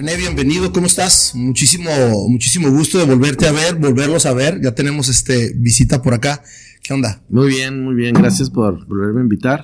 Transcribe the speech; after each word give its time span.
René, 0.00 0.16
bienvenido, 0.16 0.72
¿cómo 0.72 0.86
estás? 0.86 1.32
Muchísimo, 1.34 1.90
muchísimo 2.30 2.70
gusto 2.70 2.96
de 2.96 3.04
volverte 3.04 3.46
a 3.46 3.52
ver, 3.52 3.74
volverlos 3.74 4.24
a 4.24 4.32
ver. 4.32 4.58
Ya 4.62 4.74
tenemos 4.74 5.10
este 5.10 5.52
visita 5.54 6.00
por 6.00 6.14
acá. 6.14 6.42
¿Qué 6.82 6.94
onda? 6.94 7.22
Muy 7.28 7.48
bien, 7.48 7.84
muy 7.84 7.94
bien. 7.94 8.14
Gracias 8.14 8.48
por 8.48 8.86
volverme 8.86 9.20
a 9.20 9.24
invitar. 9.24 9.62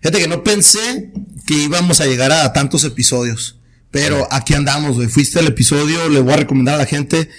Fíjate 0.00 0.18
que 0.18 0.26
no 0.26 0.42
pensé 0.42 1.12
que 1.46 1.54
íbamos 1.54 2.00
a 2.00 2.06
llegar 2.06 2.32
a 2.32 2.52
tantos 2.52 2.82
episodios. 2.82 3.60
Pero 3.92 4.26
aquí 4.32 4.54
andamos, 4.54 4.96
güey. 4.96 5.06
Fuiste 5.06 5.38
el 5.38 5.46
episodio, 5.46 6.08
le 6.08 6.18
voy 6.18 6.32
a 6.32 6.38
recomendar 6.38 6.74
a 6.74 6.78
la 6.78 6.86
gente 6.86 7.30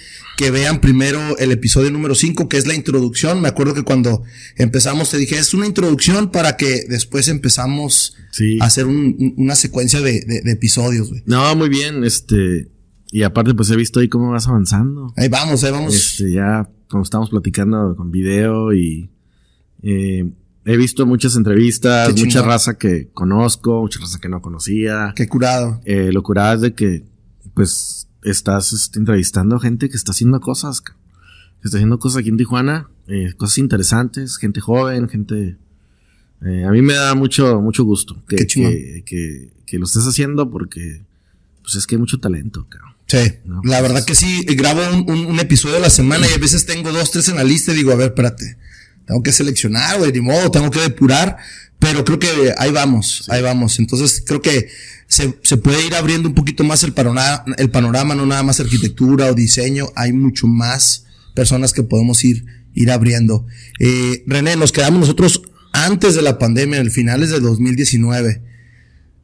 que 0.42 0.50
vean 0.50 0.80
primero 0.80 1.38
el 1.38 1.52
episodio 1.52 1.92
número 1.92 2.16
5, 2.16 2.48
que 2.48 2.56
es 2.56 2.66
la 2.66 2.74
introducción. 2.74 3.40
Me 3.40 3.46
acuerdo 3.46 3.74
que 3.74 3.84
cuando 3.84 4.24
empezamos 4.56 5.10
te 5.10 5.16
dije, 5.16 5.38
es 5.38 5.54
una 5.54 5.66
introducción 5.66 6.32
para 6.32 6.56
que 6.56 6.84
después 6.88 7.28
empezamos 7.28 8.16
a 8.60 8.64
hacer 8.64 8.86
una 8.86 9.54
secuencia 9.54 10.00
de, 10.00 10.42
episodios, 10.46 11.10
güey. 11.10 11.22
No, 11.26 11.54
muy 11.54 11.68
bien, 11.68 12.02
este... 12.02 12.68
Y 13.12 13.22
aparte, 13.22 13.54
pues 13.54 13.70
he 13.70 13.76
visto 13.76 14.00
ahí 14.00 14.08
cómo 14.08 14.30
vas 14.30 14.48
avanzando. 14.48 15.12
Ahí 15.16 15.28
vamos, 15.28 15.62
ahí 15.62 15.70
vamos. 15.70 15.94
Este, 15.94 16.32
ya, 16.32 16.68
como 16.88 17.04
estamos 17.04 17.30
platicando 17.30 17.94
con 17.96 18.10
video 18.10 18.72
y... 18.72 19.10
Eh, 19.84 20.28
he 20.64 20.76
visto 20.76 21.06
muchas 21.06 21.36
entrevistas, 21.36 22.12
mucha 22.18 22.42
raza 22.42 22.78
que 22.78 23.10
conozco, 23.12 23.80
mucha 23.80 24.00
raza 24.00 24.18
que 24.18 24.28
no 24.28 24.42
conocía. 24.42 25.12
Qué 25.14 25.28
curado. 25.28 25.80
Eh, 25.84 26.10
lo 26.10 26.24
curado 26.24 26.56
es 26.56 26.60
de 26.62 26.74
que, 26.74 27.04
pues, 27.54 28.08
estás 28.22 28.72
este, 28.72 28.98
entrevistando 28.98 29.58
gente 29.58 29.88
que 29.88 29.96
está 29.96 30.12
haciendo 30.12 30.40
cosas, 30.40 30.80
que 30.80 30.92
está 31.64 31.78
haciendo 31.78 31.98
cosas 31.98 32.20
aquí 32.20 32.28
en 32.28 32.36
Tijuana, 32.36 32.88
eh, 33.08 33.32
cosas 33.36 33.58
interesantes, 33.58 34.36
gente 34.36 34.60
joven, 34.60 35.08
gente... 35.08 35.56
Eh, 36.44 36.64
a 36.64 36.70
mí 36.70 36.82
me 36.82 36.94
da 36.94 37.14
mucho, 37.14 37.60
mucho 37.60 37.84
gusto 37.84 38.20
que, 38.26 38.46
que, 38.48 39.52
que, 39.64 39.78
lo 39.78 39.84
estés 39.84 40.04
haciendo 40.08 40.50
porque 40.50 41.04
pues 41.62 41.76
es 41.76 41.86
que 41.86 41.94
hay 41.94 42.00
mucho 42.00 42.18
talento, 42.18 42.66
cabrón. 42.68 42.94
Sí, 43.06 43.18
la 43.44 43.60
pues, 43.62 43.82
verdad 43.82 44.04
que 44.04 44.16
sí, 44.16 44.42
grabo 44.56 44.80
un, 45.06 45.38
episodio 45.38 45.76
a 45.76 45.80
la 45.80 45.90
semana 45.90 46.26
y 46.28 46.32
a 46.32 46.38
veces 46.38 46.66
tengo 46.66 46.90
dos, 46.90 47.12
tres 47.12 47.28
en 47.28 47.36
la 47.36 47.44
lista 47.44 47.72
y 47.72 47.76
digo, 47.76 47.92
a 47.92 47.94
ver, 47.94 48.08
espérate, 48.08 48.56
tengo 49.06 49.22
que 49.22 49.30
seleccionar, 49.30 49.98
güey, 49.98 50.10
ni 50.12 50.20
modo, 50.20 50.50
tengo 50.50 50.70
que 50.70 50.80
depurar, 50.80 51.36
pero 51.78 52.04
creo 52.04 52.18
que 52.18 52.54
ahí 52.58 52.72
vamos, 52.72 53.24
ahí 53.28 53.42
vamos. 53.42 53.78
Entonces 53.78 54.24
creo 54.26 54.40
que 54.40 54.68
se, 55.12 55.38
se, 55.42 55.58
puede 55.58 55.84
ir 55.86 55.94
abriendo 55.94 56.26
un 56.26 56.34
poquito 56.34 56.64
más 56.64 56.84
el 56.84 56.94
panorama, 56.94 57.44
el 57.58 57.70
panorama, 57.70 58.14
no 58.14 58.24
nada 58.24 58.42
más 58.42 58.60
arquitectura 58.60 59.26
o 59.26 59.34
diseño, 59.34 59.90
hay 59.94 60.14
mucho 60.14 60.46
más 60.46 61.04
personas 61.34 61.74
que 61.74 61.82
podemos 61.82 62.24
ir, 62.24 62.46
ir 62.72 62.90
abriendo. 62.90 63.44
Eh, 63.78 64.24
René, 64.26 64.56
nos 64.56 64.72
quedamos 64.72 65.00
nosotros 65.00 65.42
antes 65.74 66.14
de 66.14 66.22
la 66.22 66.38
pandemia, 66.38 66.78
en 66.78 66.86
el 66.86 66.90
finales 66.90 67.28
de 67.28 67.40
2019. 67.40 68.42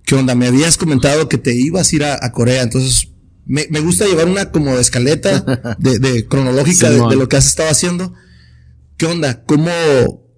¿Qué 0.05 0.15
onda? 0.15 0.35
Me 0.35 0.49
habías 0.49 0.77
comentado 0.77 1.27
que 1.31 1.39
te 1.39 1.55
ibas 1.55 1.91
a 1.91 1.97
ir 1.97 2.05
a, 2.05 2.33
Corea, 2.33 2.63
entonces 2.65 3.09
me, 3.47 3.67
me, 3.71 3.81
gusta 3.81 4.05
llevar 4.05 4.27
una 4.27 4.51
como 4.51 4.77
escaleta 4.77 5.77
de, 5.79 5.99
de 5.99 6.27
cronológica 6.29 6.91
de, 6.91 7.01
de, 7.01 7.17
lo 7.17 7.31
que 7.31 7.39
has 7.39 7.47
estado 7.47 7.71
haciendo. 7.71 8.13
¿Qué 8.99 9.07
onda? 9.07 9.43
¿Cómo, 9.45 9.71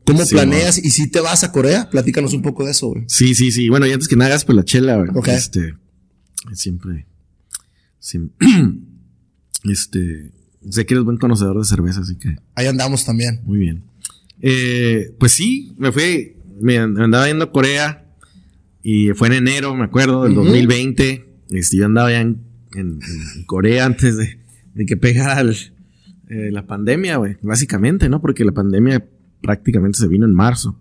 ¿Cómo 0.04 0.26
planeas? 0.26 0.78
¿Y 0.78 0.90
si 0.90 1.08
te 1.08 1.20
vas 1.20 1.44
a 1.44 1.52
Corea? 1.52 1.88
Platícanos 1.90 2.32
un 2.32 2.42
poco 2.42 2.64
de 2.64 2.72
eso, 2.72 2.88
güey. 2.88 3.04
Sí, 3.06 3.34
sí, 3.34 3.52
sí. 3.52 3.68
Bueno, 3.68 3.86
y 3.86 3.92
antes 3.92 4.08
que 4.08 4.16
nada 4.16 4.30
hagas 4.30 4.44
pues 4.44 4.56
la 4.56 4.64
chela, 4.64 4.96
güey. 4.96 5.10
Este, 5.26 5.74
siempre, 6.52 7.06
este, 9.64 10.30
sé 10.68 10.86
que 10.86 10.94
eres 10.94 11.04
buen 11.04 11.18
conocedor 11.18 11.58
de 11.58 11.64
cerveza, 11.64 12.00
así 12.00 12.16
que. 12.16 12.36
Ahí 12.54 12.66
andamos 12.66 13.04
también. 13.04 13.40
Muy 13.44 13.58
bien. 13.58 13.84
Eh, 14.40 15.14
pues 15.18 15.32
sí, 15.32 15.74
me 15.76 15.92
fui, 15.92 16.36
me 16.60 16.78
andaba 16.78 17.26
yendo 17.28 17.44
a 17.44 17.52
Corea 17.52 18.06
y 18.82 19.10
fue 19.10 19.28
en 19.28 19.34
enero, 19.34 19.74
me 19.74 19.84
acuerdo, 19.84 20.24
del 20.24 20.34
2020. 20.34 21.26
Este, 21.50 21.76
yo 21.76 21.86
andaba 21.86 22.10
ya 22.10 22.20
en, 22.20 22.40
Corea 23.46 23.84
antes 23.84 24.16
de, 24.16 24.38
que 24.86 24.96
pegara 24.96 25.42
eh, 25.42 26.50
la 26.50 26.66
pandemia, 26.66 27.16
güey, 27.16 27.36
básicamente, 27.42 28.08
¿no? 28.08 28.20
Porque 28.20 28.44
la 28.44 28.52
pandemia 28.52 29.04
prácticamente 29.40 29.98
se 29.98 30.08
vino 30.08 30.26
en 30.26 30.34
marzo. 30.34 30.78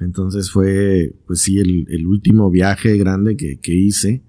Entonces 0.00 0.50
fue, 0.50 1.14
pues 1.26 1.40
sí, 1.40 1.58
el, 1.58 2.06
último 2.06 2.50
viaje 2.50 2.96
grande 2.96 3.36
que, 3.36 3.74
hice. 3.74 4.22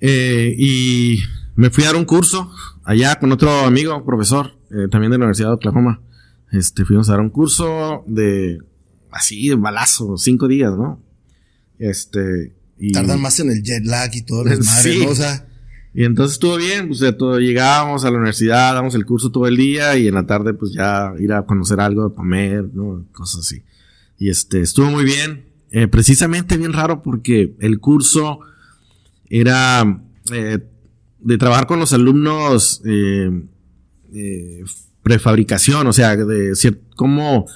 Eh, 0.00 0.54
y 0.56 1.18
me 1.56 1.70
fui 1.70 1.84
a 1.84 1.88
dar 1.88 1.96
un 1.96 2.04
curso 2.04 2.50
allá 2.84 3.18
con 3.18 3.32
otro 3.32 3.50
amigo, 3.64 4.04
profesor, 4.04 4.56
eh, 4.70 4.88
también 4.90 5.10
de 5.10 5.18
la 5.18 5.24
Universidad 5.24 5.48
de 5.48 5.54
Oklahoma. 5.54 6.00
Este, 6.52 6.84
fuimos 6.84 7.08
a 7.08 7.12
dar 7.12 7.20
un 7.20 7.30
curso 7.30 8.04
de, 8.06 8.58
así, 9.10 9.48
de 9.48 9.56
balazo, 9.56 10.16
cinco 10.16 10.48
días, 10.48 10.72
¿no? 10.76 11.02
Este, 11.78 12.54
y... 12.78 12.92
Tardan 12.92 13.20
más 13.20 13.38
en 13.40 13.50
el 13.50 13.62
jet 13.62 13.84
lag 13.84 14.10
y 14.14 14.22
todo, 14.22 14.44
O 15.08 15.14
sea, 15.14 15.47
y 15.94 16.04
entonces 16.04 16.34
estuvo 16.34 16.56
bien, 16.56 16.88
pues 16.88 17.02
todo, 17.16 17.40
llegábamos 17.40 18.04
a 18.04 18.10
la 18.10 18.18
universidad, 18.18 18.74
damos 18.74 18.94
el 18.94 19.06
curso 19.06 19.30
todo 19.30 19.46
el 19.46 19.56
día 19.56 19.96
y 19.96 20.06
en 20.06 20.14
la 20.14 20.26
tarde 20.26 20.54
pues 20.54 20.72
ya 20.72 21.12
ir 21.18 21.32
a 21.32 21.46
conocer 21.46 21.80
algo, 21.80 22.14
comer, 22.14 22.68
¿no? 22.72 23.06
Cosas 23.12 23.40
así. 23.40 23.62
Y 24.18 24.28
este, 24.28 24.60
estuvo 24.60 24.90
muy 24.90 25.04
bien. 25.04 25.46
Eh, 25.70 25.86
precisamente 25.86 26.56
bien 26.56 26.72
raro 26.72 27.02
porque 27.02 27.54
el 27.60 27.78
curso 27.78 28.40
era 29.28 30.02
eh, 30.32 30.58
de 31.20 31.38
trabajar 31.38 31.66
con 31.66 31.78
los 31.78 31.92
alumnos 31.92 32.82
eh, 32.86 33.30
prefabricación, 35.02 35.86
o 35.86 35.92
sea, 35.92 36.16
de 36.16 36.54
cómo, 36.96 37.46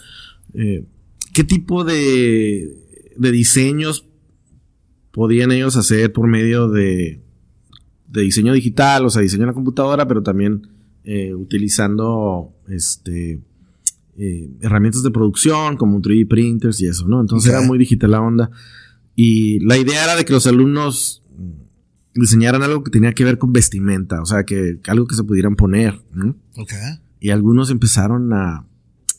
qué 0.52 1.44
tipo 1.44 1.84
de, 1.84 2.76
de 3.16 3.30
diseños 3.30 4.06
podían 5.10 5.52
ellos 5.52 5.76
hacer 5.76 6.12
por 6.12 6.26
medio 6.26 6.68
de 6.68 7.20
de 8.12 8.22
diseño 8.22 8.52
digital, 8.52 9.06
o 9.06 9.10
sea, 9.10 9.22
diseño 9.22 9.44
en 9.44 9.48
la 9.48 9.54
computadora, 9.54 10.06
pero 10.06 10.22
también 10.22 10.68
eh, 11.04 11.34
utilizando 11.34 12.54
este 12.68 13.40
eh, 14.18 14.50
herramientas 14.60 15.02
de 15.02 15.10
producción 15.10 15.76
como 15.76 16.00
3D 16.00 16.28
printers 16.28 16.80
y 16.82 16.86
eso, 16.86 17.08
¿no? 17.08 17.20
Entonces 17.20 17.50
era 17.50 17.62
muy 17.62 17.78
digital 17.78 18.10
la 18.10 18.20
onda. 18.20 18.50
Y 19.16 19.60
la 19.60 19.78
idea 19.78 20.04
era 20.04 20.16
de 20.16 20.24
que 20.24 20.32
los 20.32 20.46
alumnos 20.46 21.22
diseñaran 22.14 22.62
algo 22.62 22.84
que 22.84 22.90
tenía 22.90 23.14
que 23.14 23.24
ver 23.24 23.38
con 23.38 23.52
vestimenta, 23.52 24.20
o 24.20 24.26
sea, 24.26 24.44
que, 24.44 24.78
algo 24.86 25.06
que 25.06 25.16
se 25.16 25.24
pudieran 25.24 25.56
poner, 25.56 25.98
¿no? 26.12 26.36
Okay. 26.56 27.00
Y 27.20 27.30
algunos 27.30 27.70
empezaron 27.70 28.32
a, 28.34 28.66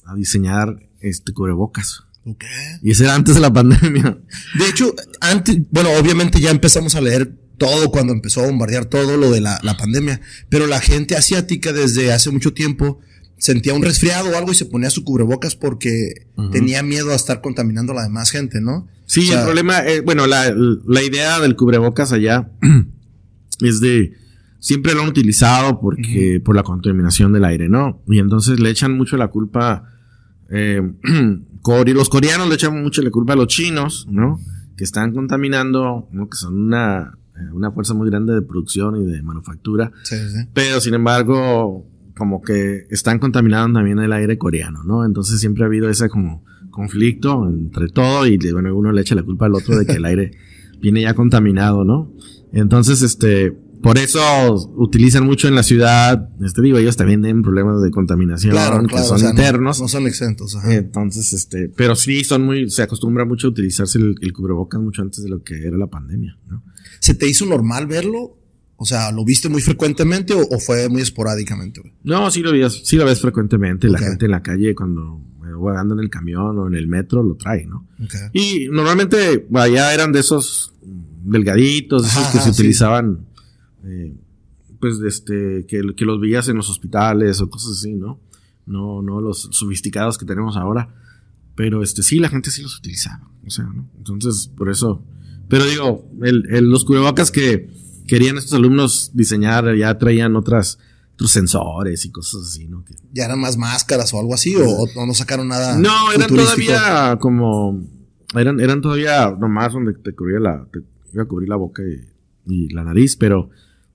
a 0.05 0.15
diseñar 0.15 0.87
este 0.99 1.33
cubrebocas. 1.33 2.03
Okay. 2.23 2.49
Y 2.83 2.91
ese 2.91 3.05
era 3.05 3.15
antes 3.15 3.33
de 3.33 3.41
la 3.41 3.51
pandemia. 3.53 4.19
De 4.59 4.69
hecho, 4.69 4.93
antes, 5.21 5.59
bueno, 5.71 5.89
obviamente 5.99 6.39
ya 6.39 6.51
empezamos 6.51 6.93
a 6.93 7.01
leer 7.01 7.42
todo 7.57 7.91
cuando 7.91 8.13
empezó 8.13 8.41
a 8.41 8.47
bombardear 8.47 8.85
todo 8.85 9.17
lo 9.17 9.31
de 9.31 9.41
la, 9.41 9.59
pandemia. 9.77 10.21
Pero 10.49 10.67
la 10.67 10.79
gente 10.79 11.15
asiática 11.15 11.71
desde 11.73 12.11
hace 12.11 12.31
mucho 12.31 12.53
tiempo 12.53 12.99
sentía 13.37 13.73
un 13.73 13.81
resfriado 13.81 14.29
o 14.29 14.37
algo 14.37 14.51
y 14.51 14.55
se 14.55 14.65
ponía 14.65 14.89
su 14.89 15.03
cubrebocas 15.03 15.55
porque 15.55 16.27
tenía 16.51 16.81
miedo 16.83 17.11
a 17.11 17.15
estar 17.15 17.41
contaminando 17.41 17.91
a 17.91 17.95
la 17.95 18.03
demás 18.03 18.31
gente, 18.31 18.61
¿no? 18.61 18.87
Sí, 19.05 19.31
el 19.31 19.43
problema, 19.43 19.79
eh, 19.85 20.01
bueno, 20.01 20.27
la, 20.27 20.53
la, 20.55 21.03
idea 21.03 21.39
del 21.39 21.55
cubrebocas 21.55 22.13
allá 22.13 22.49
es 23.61 23.79
de, 23.81 24.13
siempre 24.59 24.93
lo 24.93 25.01
han 25.01 25.09
utilizado 25.09 25.79
porque, 25.81 26.41
por 26.43 26.55
la 26.55 26.63
contaminación 26.63 27.33
del 27.33 27.43
aire, 27.43 27.67
¿no? 27.67 28.01
Y 28.07 28.19
entonces 28.19 28.61
le 28.61 28.69
echan 28.69 28.97
mucho 28.97 29.17
la 29.17 29.27
culpa, 29.27 29.83
eh, 30.49 30.81
los 31.93 32.09
coreanos 32.09 32.47
le 32.47 32.55
echan 32.55 32.81
mucho 32.81 33.01
la 33.01 33.11
culpa 33.11 33.33
a 33.33 33.35
los 33.35 33.47
chinos, 33.47 34.07
¿no? 34.09 34.39
Que 34.77 34.85
están 34.85 35.13
contaminando, 35.13 36.07
¿no? 36.13 36.29
Que 36.29 36.37
son 36.37 36.55
una 36.61 37.17
una 37.53 37.71
fuerza 37.71 37.93
muy 37.93 38.09
grande 38.09 38.33
de 38.33 38.41
producción 38.41 38.95
y 39.01 39.05
de 39.05 39.21
manufactura. 39.21 39.91
Pero 40.53 40.79
sin 40.79 40.93
embargo, 40.93 41.85
como 42.15 42.41
que 42.41 42.85
están 42.89 43.19
contaminando 43.19 43.79
también 43.79 43.99
el 43.99 44.13
aire 44.13 44.37
coreano, 44.37 44.83
¿no? 44.83 45.05
Entonces 45.05 45.39
siempre 45.39 45.63
ha 45.63 45.67
habido 45.67 45.89
ese 45.89 46.09
como 46.09 46.43
conflicto 46.69 47.47
entre 47.47 47.87
todo 47.89 48.25
y 48.25 48.37
bueno, 48.51 48.75
uno 48.75 48.91
le 48.91 49.01
echa 49.01 49.15
la 49.15 49.23
culpa 49.23 49.45
al 49.45 49.55
otro 49.55 49.77
de 49.77 49.85
que 49.85 49.93
el 49.93 50.05
aire 50.05 50.31
viene 50.81 51.01
ya 51.01 51.13
contaminado, 51.13 51.85
¿no? 51.85 52.11
Entonces, 52.51 53.01
este, 53.01 53.51
por 53.81 53.97
eso 53.97 54.21
utilizan 54.75 55.25
mucho 55.25 55.47
en 55.47 55.55
la 55.55 55.63
ciudad, 55.63 56.29
este 56.41 56.61
digo, 56.61 56.77
ellos 56.77 56.95
también 56.95 57.21
tienen 57.21 57.41
problemas 57.41 57.81
de 57.81 57.89
contaminación 57.89 58.55
que 58.87 58.97
son 58.99 59.19
internos. 59.19 59.81
No, 59.81 59.87
son 59.87 60.07
exentos. 60.07 60.57
Entonces, 60.65 61.33
este, 61.33 61.69
pero 61.69 61.95
sí 61.95 62.23
son 62.23 62.45
muy, 62.45 62.69
se 62.69 62.83
acostumbra 62.83 63.25
mucho 63.25 63.47
a 63.47 63.49
utilizarse 63.49 63.97
el, 63.97 64.15
el, 64.21 64.33
cubrebocas 64.33 64.79
mucho 64.79 65.01
antes 65.01 65.23
de 65.23 65.29
lo 65.29 65.41
que 65.41 65.65
era 65.65 65.77
la 65.77 65.87
pandemia, 65.87 66.37
¿no? 66.47 66.63
¿Se 67.03 67.13
te 67.13 67.27
hizo 67.27 67.45
normal 67.45 67.85
verlo? 67.85 68.37
O 68.77 68.85
sea, 68.85 69.11
¿lo 69.11 69.25
viste 69.25 69.49
muy 69.49 69.61
frecuentemente 69.61 70.33
o, 70.33 70.57
fue 70.57 70.87
muy 70.87 71.01
esporádicamente? 71.01 71.81
No, 72.01 72.31
sí 72.31 72.41
lo, 72.41 72.53
ves, 72.53 72.79
sí 72.85 72.95
lo 72.95 73.03
ves 73.03 73.19
frecuentemente. 73.19 73.89
La 73.89 73.99
gente 73.99 74.23
en 74.23 74.31
la 74.31 74.41
calle 74.41 74.73
cuando 74.73 75.21
voy 75.57 75.71
andando 75.71 75.95
en 75.95 75.99
el 75.99 76.09
camión 76.09 76.57
o 76.57 76.67
en 76.67 76.75
el 76.75 76.87
metro 76.87 77.21
lo 77.21 77.35
trae, 77.35 77.65
¿no? 77.65 77.85
Y 78.31 78.69
normalmente 78.71 79.45
allá 79.53 79.93
eran 79.93 80.13
de 80.13 80.21
esos 80.21 80.71
delgaditos, 80.81 82.07
esos 82.07 82.27
que 82.27 82.39
se 82.39 82.51
utilizaban, 82.51 83.25
eh, 83.83 84.15
pues, 84.79 85.01
este, 85.05 85.65
que, 85.67 85.81
que 85.97 86.05
los 86.05 86.21
veías 86.21 86.47
en 86.47 86.55
los 86.55 86.69
hospitales 86.69 87.41
o 87.41 87.49
cosas 87.49 87.79
así, 87.79 87.91
¿no? 87.91 88.21
No, 88.65 89.01
no 89.01 89.19
los 89.19 89.49
sofisticados 89.51 90.17
que 90.17 90.25
tenemos 90.25 90.55
ahora. 90.55 90.87
Pero 91.55 91.83
este 91.83 92.01
sí, 92.01 92.19
la 92.19 92.29
gente 92.29 92.49
sí 92.49 92.61
los 92.61 92.77
utilizaba. 92.77 93.29
O 93.45 93.49
sea, 93.49 93.65
¿no? 93.65 93.89
Entonces, 93.97 94.47
por 94.47 94.69
eso 94.69 95.03
pero 95.49 95.65
digo, 95.65 96.09
el, 96.21 96.43
los 96.69 96.85
cubrebocas 96.85 97.31
que, 97.31 97.69
querían 98.07 98.37
estos 98.37 98.53
alumnos 98.53 99.11
diseñar, 99.13 99.75
ya 99.75 99.97
traían 99.97 100.35
otras, 100.35 100.77
otros 101.13 101.31
sensores 101.31 102.05
y 102.05 102.11
cosas 102.11 102.41
así, 102.47 102.67
¿no? 102.67 102.83
Que- 102.83 102.95
¿Ya 103.13 103.25
eran 103.25 103.39
más 103.39 103.57
máscaras 103.57 104.13
o 104.13 104.19
algo 104.19 104.33
así? 104.33 104.55
¿O, 104.55 104.65
o 104.95 105.05
no 105.05 105.13
sacaron 105.13 105.47
nada? 105.47 105.77
no, 105.77 106.11
eran 106.11 106.27
todavía 106.27 107.17
como, 107.19 107.81
eran, 108.35 108.59
eran 108.59 108.81
todavía 108.81 109.35
nomás 109.39 109.73
donde 109.73 109.93
te 109.93 110.13
cubría 110.13 110.39
la, 110.39 110.67
te 110.71 110.79
iba 111.13 111.23
a 111.23 111.27
cubrir 111.27 111.49
la 111.49 111.55
boca 111.55 111.81
y, 111.83 112.53
y 112.53 112.69
la 112.73 112.83
nariz, 112.83 113.15
pero, 113.15 113.49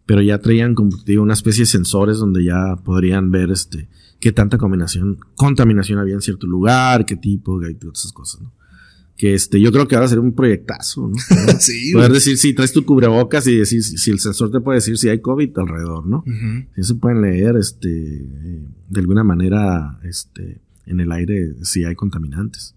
pero 0.07 0.23
ya 0.23 0.39
traían 0.39 0.75
como 0.75 0.97
digo, 1.05 1.23
una 1.23 1.35
especie 1.35 1.63
de 1.63 1.67
sensores 1.67 2.19
donde 2.19 2.45
ya 2.45 2.77
podrían 2.83 3.31
ver 3.31 3.51
este, 3.51 3.89
qué 4.21 4.33
tanta 4.33 4.57
combinación, 4.57 5.19
contaminación 5.35 5.99
había 5.99 6.15
en 6.15 6.23
cierto 6.23 6.47
lugar, 6.47 7.05
qué 7.05 7.17
tipo, 7.17 7.63
y 7.67 7.75
todas 7.75 7.99
esas 8.01 8.13
cosas, 8.13 8.41
¿no? 8.41 8.53
Que 9.19 9.35
este, 9.35 9.61
yo 9.61 9.73
creo 9.73 9.87
que 9.89 9.97
ahora 9.97 10.09
sería 10.09 10.23
un 10.23 10.33
proyectazo, 10.33 11.09
¿no? 11.09 11.17
sí, 11.59 11.93
Poder 11.93 12.13
decir 12.13 12.39
si 12.39 12.55
traes 12.55 12.73
tu 12.73 12.87
cubrebocas 12.87 13.47
y 13.49 13.57
decir 13.57 13.83
si, 13.83 13.99
si 13.99 14.11
el 14.11 14.21
sensor 14.21 14.51
te 14.51 14.61
puede 14.61 14.77
decir 14.77 14.97
si 14.97 15.09
hay 15.09 15.21
COVID 15.21 15.59
alrededor, 15.59 16.07
¿no? 16.07 16.19
Ujú. 16.19 16.69
Si 16.77 16.85
se 16.85 16.95
pueden 16.95 17.21
leer, 17.21 17.57
este, 17.57 17.89
de 17.89 19.01
alguna 19.01 19.25
manera, 19.25 19.99
este, 20.05 20.61
en 20.87 21.01
el 21.01 21.11
aire 21.13 21.53
si 21.65 21.85
hay 21.85 21.97
contaminantes. 21.97 22.77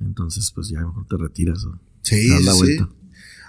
Entonces, 0.00 0.50
pues 0.52 0.68
ya 0.68 0.80
mejor 0.80 1.06
te 1.06 1.16
retiras 1.16 1.64
o 1.64 1.78
Sí, 2.02 2.28
das 2.28 2.44
la 2.44 2.52
sí, 2.52 2.58
vuelta. 2.58 2.88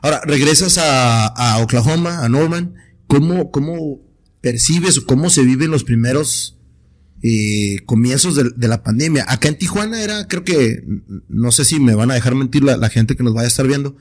Ahora, 0.01 0.21
regresas 0.25 0.77
a, 0.77 1.27
a 1.27 1.63
Oklahoma, 1.63 2.23
a 2.23 2.29
Norman. 2.29 2.75
¿Cómo, 3.07 3.51
¿Cómo 3.51 4.01
percibes 4.41 4.99
o 4.99 5.05
cómo 5.05 5.29
se 5.29 5.43
viven 5.43 5.71
los 5.71 5.83
primeros 5.83 6.58
eh, 7.21 7.79
comienzos 7.85 8.35
de, 8.35 8.51
de 8.55 8.67
la 8.67 8.83
pandemia? 8.83 9.25
Acá 9.27 9.47
en 9.49 9.57
Tijuana 9.57 10.01
era, 10.01 10.27
creo 10.27 10.43
que, 10.43 10.83
no 11.27 11.51
sé 11.51 11.65
si 11.65 11.79
me 11.79 11.95
van 11.95 12.11
a 12.11 12.15
dejar 12.15 12.35
mentir 12.35 12.63
la, 12.63 12.77
la 12.77 12.89
gente 12.89 13.15
que 13.15 13.23
nos 13.23 13.33
vaya 13.33 13.45
a 13.45 13.49
estar 13.49 13.67
viendo. 13.67 13.95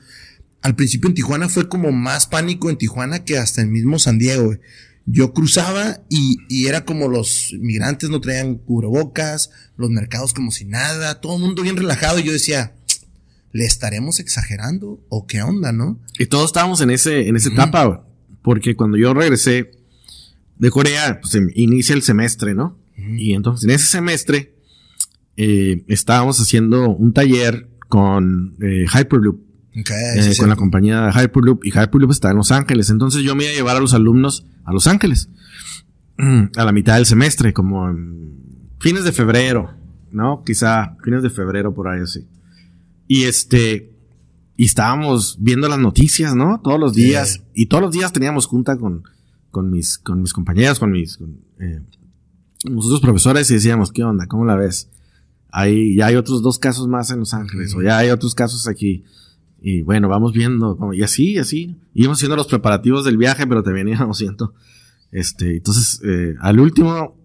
Al 0.61 0.75
principio 0.75 1.07
en 1.09 1.15
Tijuana 1.15 1.47
fue 1.49 1.69
como 1.69 1.91
más 1.91 2.27
pánico 2.27 2.69
en 2.69 2.77
Tijuana 2.77 3.23
que 3.23 3.37
hasta 3.37 3.61
el 3.61 3.67
mismo 3.69 3.97
San 3.99 4.19
Diego. 4.19 4.45
güey. 4.47 4.59
Yo 5.05 5.33
cruzaba 5.33 6.01
y, 6.09 6.37
y 6.49 6.67
era 6.67 6.85
como 6.85 7.07
los 7.07 7.55
migrantes 7.59 8.09
no 8.09 8.21
traían 8.21 8.55
cubrebocas, 8.55 9.49
los 9.77 9.89
mercados 9.89 10.33
como 10.33 10.51
si 10.51 10.65
nada, 10.65 11.19
todo 11.21 11.35
el 11.37 11.41
mundo 11.41 11.63
bien 11.63 11.77
relajado. 11.77 12.19
Y 12.19 12.23
yo 12.23 12.31
decía, 12.31 12.73
¿le 13.51 13.65
estaremos 13.65 14.19
exagerando 14.19 15.03
o 15.09 15.25
qué 15.25 15.41
onda, 15.41 15.71
no? 15.71 15.97
Y 16.19 16.27
todos 16.27 16.47
estábamos 16.47 16.81
en 16.81 16.91
ese, 16.91 17.27
en 17.27 17.35
esa 17.37 17.49
etapa, 17.49 17.85
güey. 17.85 17.99
porque 18.43 18.75
cuando 18.75 18.97
yo 18.97 19.13
regresé 19.15 19.71
de 20.59 20.69
Corea, 20.69 21.19
pues 21.21 21.33
em- 21.35 21.49
inicia 21.55 21.95
el 21.95 22.03
semestre, 22.03 22.53
¿no? 22.53 22.77
Y 23.17 23.33
entonces 23.33 23.65
en 23.65 23.71
ese 23.71 23.85
semestre 23.85 24.55
eh, 25.37 25.83
estábamos 25.87 26.39
haciendo 26.39 26.89
un 26.89 27.13
taller 27.13 27.69
con 27.87 28.55
eh, 28.61 28.85
Hyperloop. 28.93 29.41
Eh, 29.73 29.83
sí, 30.21 30.33
sí. 30.33 30.39
con 30.39 30.49
la 30.49 30.55
compañía 30.55 31.11
Hyperloop 31.11 31.63
y 31.63 31.69
Hyperloop 31.69 32.11
está 32.11 32.31
en 32.31 32.37
Los 32.37 32.51
Ángeles. 32.51 32.89
Entonces 32.89 33.23
yo 33.23 33.35
me 33.35 33.43
iba 33.43 33.53
a 33.53 33.55
llevar 33.55 33.77
a 33.77 33.79
los 33.79 33.93
alumnos 33.93 34.45
a 34.65 34.73
Los 34.73 34.87
Ángeles 34.87 35.29
a 36.55 36.65
la 36.65 36.71
mitad 36.71 36.95
del 36.95 37.05
semestre, 37.05 37.53
como 37.53 37.89
en 37.89 38.69
fines 38.79 39.03
de 39.03 39.11
febrero, 39.11 39.73
¿no? 40.11 40.43
Quizá 40.45 40.97
fines 41.03 41.23
de 41.23 41.29
febrero 41.29 41.73
por 41.73 41.87
ahí 41.87 42.01
así. 42.01 42.27
Y 43.07 43.23
este, 43.23 43.93
y 44.57 44.65
estábamos 44.65 45.37
viendo 45.39 45.69
las 45.69 45.79
noticias, 45.79 46.35
¿no? 46.35 46.59
Todos 46.61 46.79
los 46.79 46.93
días. 46.93 47.43
Y 47.53 47.67
todos 47.67 47.81
los 47.81 47.93
días 47.93 48.11
teníamos 48.11 48.45
junta 48.45 48.77
con, 48.77 49.03
con 49.51 49.71
mis, 49.71 49.97
con 49.97 50.21
mis 50.21 50.33
compañeros, 50.33 50.79
con 50.79 50.91
mis, 50.91 51.17
con, 51.17 51.39
eh, 51.59 51.81
nosotros 52.65 53.01
profesores 53.01 53.49
y 53.51 53.55
decíamos, 53.55 53.91
¿qué 53.91 54.03
onda? 54.03 54.27
¿Cómo 54.27 54.45
la 54.45 54.55
ves? 54.55 54.89
Hay, 55.51 55.95
ya 55.95 56.07
hay 56.07 56.15
otros 56.15 56.41
dos 56.41 56.59
casos 56.59 56.87
más 56.87 57.09
en 57.11 57.19
Los 57.19 57.33
Ángeles, 57.33 57.73
o 57.75 57.81
ya 57.81 57.97
hay 57.97 58.09
otros 58.09 58.35
casos 58.35 58.67
aquí. 58.67 59.03
Y 59.61 59.81
bueno, 59.81 60.07
vamos 60.07 60.31
viendo, 60.33 60.77
y 60.93 61.03
así, 61.03 61.33
y 61.33 61.37
así. 61.39 61.75
Íbamos 61.93 62.17
haciendo 62.19 62.35
los 62.35 62.47
preparativos 62.47 63.03
del 63.05 63.17
viaje, 63.17 63.45
pero 63.47 63.63
también 63.63 63.87
íbamos 63.89 64.17
haciendo, 64.17 64.53
este, 65.11 65.57
entonces, 65.57 66.01
eh, 66.05 66.35
al 66.39 66.59
último, 66.59 67.17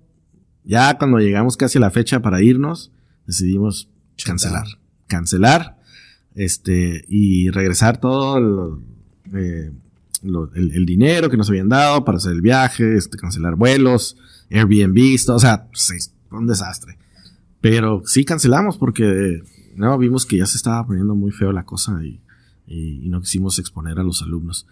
ya 0.64 0.96
cuando 0.98 1.18
llegamos 1.18 1.56
casi 1.56 1.78
a 1.78 1.80
la 1.82 1.90
fecha 1.90 2.20
para 2.22 2.40
irnos, 2.42 2.90
decidimos 3.26 3.88
cancelar. 4.24 4.64
Cancelar, 5.06 5.78
este, 6.34 7.04
y 7.08 7.50
regresar 7.50 8.00
todo 8.00 8.40
lo- 8.40 8.82
eh, 9.34 9.70
lo- 10.22 10.52
el, 10.54 10.72
el 10.72 10.86
dinero 10.86 11.28
que 11.28 11.36
nos 11.36 11.48
habían 11.50 11.68
dado 11.68 12.04
para 12.04 12.16
hacer 12.18 12.32
el 12.32 12.40
viaje, 12.40 12.96
este, 12.96 13.18
cancelar 13.18 13.54
vuelos, 13.56 14.16
Airbnb, 14.50 15.16
todo, 15.24 15.36
o 15.36 15.40
sea, 15.40 15.68
sí, 15.72 15.94
fue 16.28 16.38
un 16.38 16.46
desastre. 16.46 16.98
Pero 17.60 18.02
sí 18.04 18.24
cancelamos 18.24 18.76
porque 18.76 19.40
no 19.74 19.96
vimos 19.98 20.26
que 20.26 20.36
ya 20.38 20.46
se 20.46 20.56
estaba 20.56 20.86
poniendo 20.86 21.14
muy 21.14 21.30
feo 21.32 21.50
la 21.52 21.64
cosa 21.64 21.98
y, 22.04 22.20
y- 22.66 23.06
y 23.06 23.08
no 23.08 23.20
quisimos 23.20 23.58
exponer 23.58 23.98
a 23.98 24.02
los 24.02 24.22
alumnos. 24.22 24.66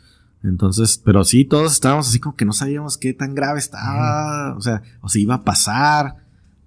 Entonces, 0.44 1.00
pero 1.04 1.24
sí, 1.24 1.44
todos 1.44 1.72
estábamos 1.72 2.08
así 2.08 2.18
como 2.18 2.36
que 2.36 2.44
no 2.44 2.52
sabíamos 2.52 2.98
qué 2.98 3.14
tan 3.14 3.34
grave 3.34 3.58
estaba, 3.60 4.54
o 4.56 4.60
sea, 4.60 4.82
o 5.00 5.08
si 5.08 5.22
iba 5.22 5.36
a 5.36 5.44
pasar, 5.44 6.16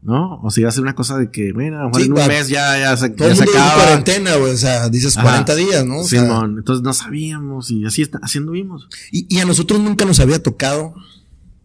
¿no? 0.01 0.39
O 0.41 0.49
si 0.49 0.61
iba 0.61 0.69
a 0.69 0.71
ser 0.71 0.83
una 0.83 0.95
cosa 0.95 1.17
de 1.17 1.29
que, 1.29 1.51
bueno, 1.51 1.77
a 1.77 1.81
lo 1.81 1.85
mejor 1.87 2.01
Sí, 2.01 2.07
en 2.07 2.13
un 2.13 2.27
mes 2.27 2.47
ya, 2.47 2.79
ya 2.79 2.95
se, 2.95 3.09
Todo 3.09 3.27
ya 3.29 3.35
se 3.35 3.43
acaba. 3.43 3.73
cuarentena, 3.75 4.35
güey. 4.37 4.53
O 4.53 4.57
sea, 4.57 4.87
dices 4.89 5.17
Ajá. 5.17 5.27
40 5.43 5.55
días, 5.55 5.85
¿no? 5.85 5.99
O 5.99 6.03
sea, 6.05 6.21
Simón, 6.21 6.55
entonces 6.57 6.83
no 6.83 6.93
sabíamos 6.93 7.69
y 7.69 7.83
así, 7.85 8.01
está, 8.01 8.19
así 8.21 8.37
anduvimos. 8.37 8.87
y, 9.11 9.25
y 9.35 9.39
a 9.39 9.45
nosotros 9.45 9.79
nunca 9.81 10.05
nos 10.05 10.19
había 10.21 10.41
tocado 10.41 10.93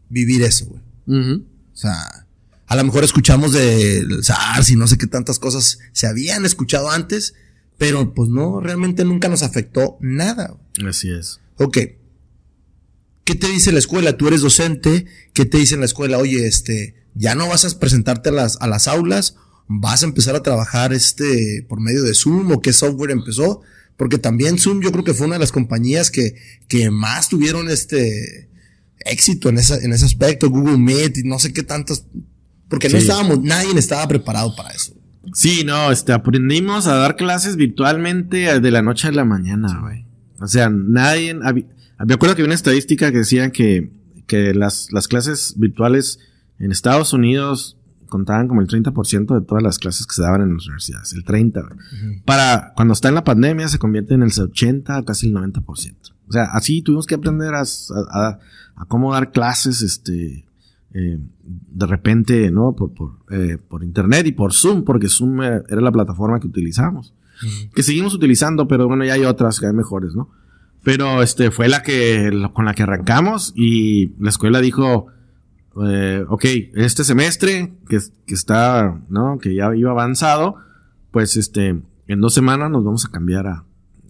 vivir 0.08 0.42
eso, 0.42 0.66
güey. 0.66 0.80
Ujú. 1.10 1.44
O 1.72 1.76
sea, 1.76 2.26
a 2.66 2.76
lo 2.76 2.84
mejor 2.84 3.02
escuchamos 3.02 3.52
del 3.52 4.22
SARS 4.22 4.70
y 4.70 4.76
no 4.76 4.86
sé 4.86 4.96
qué 4.96 5.08
tantas 5.08 5.40
cosas 5.40 5.80
se 5.92 6.06
habían 6.06 6.46
escuchado 6.46 6.90
antes, 6.90 7.34
pero 7.78 8.14
pues 8.14 8.28
no, 8.28 8.60
realmente 8.60 9.04
nunca 9.04 9.28
nos 9.28 9.42
afectó 9.42 9.98
nada. 10.00 10.56
Así 10.86 11.10
es. 11.10 11.40
Ok. 11.56 11.78
¿Qué 13.24 13.34
te 13.34 13.48
dice 13.48 13.72
la 13.72 13.80
escuela? 13.80 14.16
Tú 14.16 14.28
eres 14.28 14.42
docente. 14.42 15.06
¿Qué 15.32 15.44
te 15.46 15.58
dice 15.58 15.74
en 15.74 15.80
la 15.80 15.86
escuela? 15.86 16.18
Oye, 16.18 16.46
este, 16.46 16.94
ya 17.14 17.34
no 17.34 17.48
vas 17.48 17.64
a 17.64 17.78
presentarte 17.78 18.28
a 18.28 18.32
las, 18.32 18.56
a 18.60 18.68
las 18.68 18.86
aulas, 18.86 19.34
vas 19.66 20.02
a 20.02 20.06
empezar 20.06 20.36
a 20.36 20.42
trabajar 20.42 20.92
este 20.92 21.64
por 21.68 21.80
medio 21.80 22.02
de 22.02 22.14
Zoom 22.14 22.52
o 22.52 22.60
qué 22.60 22.72
software 22.72 23.10
empezó. 23.10 23.62
Porque 23.96 24.18
también 24.18 24.58
Zoom 24.58 24.80
yo 24.80 24.92
creo 24.92 25.04
que 25.04 25.12
fue 25.12 25.26
una 25.26 25.36
de 25.36 25.40
las 25.40 25.52
compañías 25.52 26.10
que, 26.10 26.36
que 26.68 26.90
más 26.90 27.28
tuvieron 27.28 27.68
este 27.68 28.48
éxito 29.00 29.48
en, 29.48 29.58
esa, 29.58 29.78
en 29.78 29.92
ese 29.92 30.04
aspecto. 30.04 30.50
Google 30.50 30.78
Meet 30.78 31.18
y 31.18 31.22
no 31.24 31.38
sé 31.38 31.52
qué 31.52 31.62
tantas. 31.62 32.06
Porque 32.68 32.88
no 32.88 32.98
estábamos, 32.98 33.42
nadie 33.42 33.76
estaba 33.76 34.06
preparado 34.06 34.54
para 34.54 34.70
eso. 34.70 34.94
Sí, 35.34 35.64
no, 35.64 35.90
este, 35.90 36.12
aprendimos 36.12 36.86
a 36.86 36.94
dar 36.94 37.16
clases 37.16 37.56
virtualmente 37.56 38.60
de 38.60 38.70
la 38.70 38.82
noche 38.82 39.08
a 39.08 39.12
la 39.12 39.24
mañana, 39.24 39.80
güey. 39.80 40.06
O 40.40 40.46
sea, 40.46 40.70
nadie, 40.70 41.34
me 41.34 42.14
acuerdo 42.14 42.34
que 42.34 42.42
había 42.42 42.46
una 42.46 42.54
estadística 42.54 43.12
que 43.12 43.18
decía 43.18 43.50
que, 43.50 43.92
que 44.26 44.54
las, 44.54 44.88
las 44.90 45.08
clases 45.08 45.54
virtuales 45.58 46.18
en 46.58 46.72
Estados 46.72 47.12
Unidos 47.12 47.76
contaban 48.08 48.48
como 48.48 48.60
el 48.60 48.66
30% 48.66 49.38
de 49.38 49.46
todas 49.46 49.62
las 49.62 49.78
clases 49.78 50.06
que 50.06 50.14
se 50.14 50.22
daban 50.22 50.42
en 50.42 50.54
las 50.54 50.66
universidades, 50.66 51.12
el 51.12 51.24
30, 51.24 51.60
güey. 51.60 52.22
Para 52.24 52.72
cuando 52.74 52.92
está 52.92 53.08
en 53.08 53.14
la 53.14 53.24
pandemia 53.24 53.68
se 53.68 53.78
convierte 53.78 54.14
en 54.14 54.22
el 54.22 54.32
80 54.36 55.02
casi 55.04 55.28
el 55.28 55.34
90%. 55.34 55.94
O 56.30 56.32
sea, 56.32 56.44
así 56.52 56.80
tuvimos 56.80 57.06
que 57.06 57.16
aprender 57.16 57.54
a, 57.54 57.60
a- 57.62 58.38
a- 58.76 58.84
cómo 58.86 59.12
dar 59.12 59.30
clases, 59.32 59.82
este, 59.82 60.46
eh, 60.94 61.18
de 61.42 61.86
repente, 61.86 62.50
¿no? 62.50 62.72
Por, 62.72 62.92
por, 62.94 63.10
eh, 63.30 63.58
por 63.68 63.82
internet 63.84 64.26
y 64.26 64.32
por 64.32 64.52
Zoom, 64.54 64.84
porque 64.84 65.08
Zoom 65.08 65.42
era, 65.42 65.62
era 65.68 65.80
la 65.82 65.92
plataforma 65.92 66.40
que 66.40 66.46
utilizamos. 66.46 67.12
Que 67.74 67.82
seguimos 67.82 68.14
utilizando, 68.14 68.66
pero 68.68 68.86
bueno, 68.86 69.04
ya 69.04 69.14
hay 69.14 69.24
otras 69.24 69.60
que 69.60 69.66
hay 69.66 69.72
mejores, 69.72 70.14
¿no? 70.14 70.30
Pero 70.82 71.22
este 71.22 71.50
fue 71.50 71.68
la 71.68 71.82
que, 71.82 72.30
la- 72.32 72.50
con 72.50 72.64
la 72.64 72.74
que 72.74 72.82
arrancamos 72.84 73.52
y 73.56 74.12
la 74.22 74.30
escuela 74.30 74.60
dijo, 74.60 75.06
eh, 75.86 76.24
ok, 76.28 76.44
este 76.74 77.04
semestre 77.04 77.72
que, 77.88 77.98
que 78.26 78.34
está, 78.34 79.00
¿no? 79.08 79.38
Que 79.38 79.54
ya 79.54 79.74
iba 79.76 79.90
avanzado, 79.90 80.56
pues 81.10 81.36
este, 81.36 81.80
en 82.06 82.20
dos 82.20 82.34
semanas 82.34 82.70
nos 82.70 82.84
vamos 82.84 83.04
a 83.04 83.10
cambiar 83.10 83.46
a, 83.46 83.64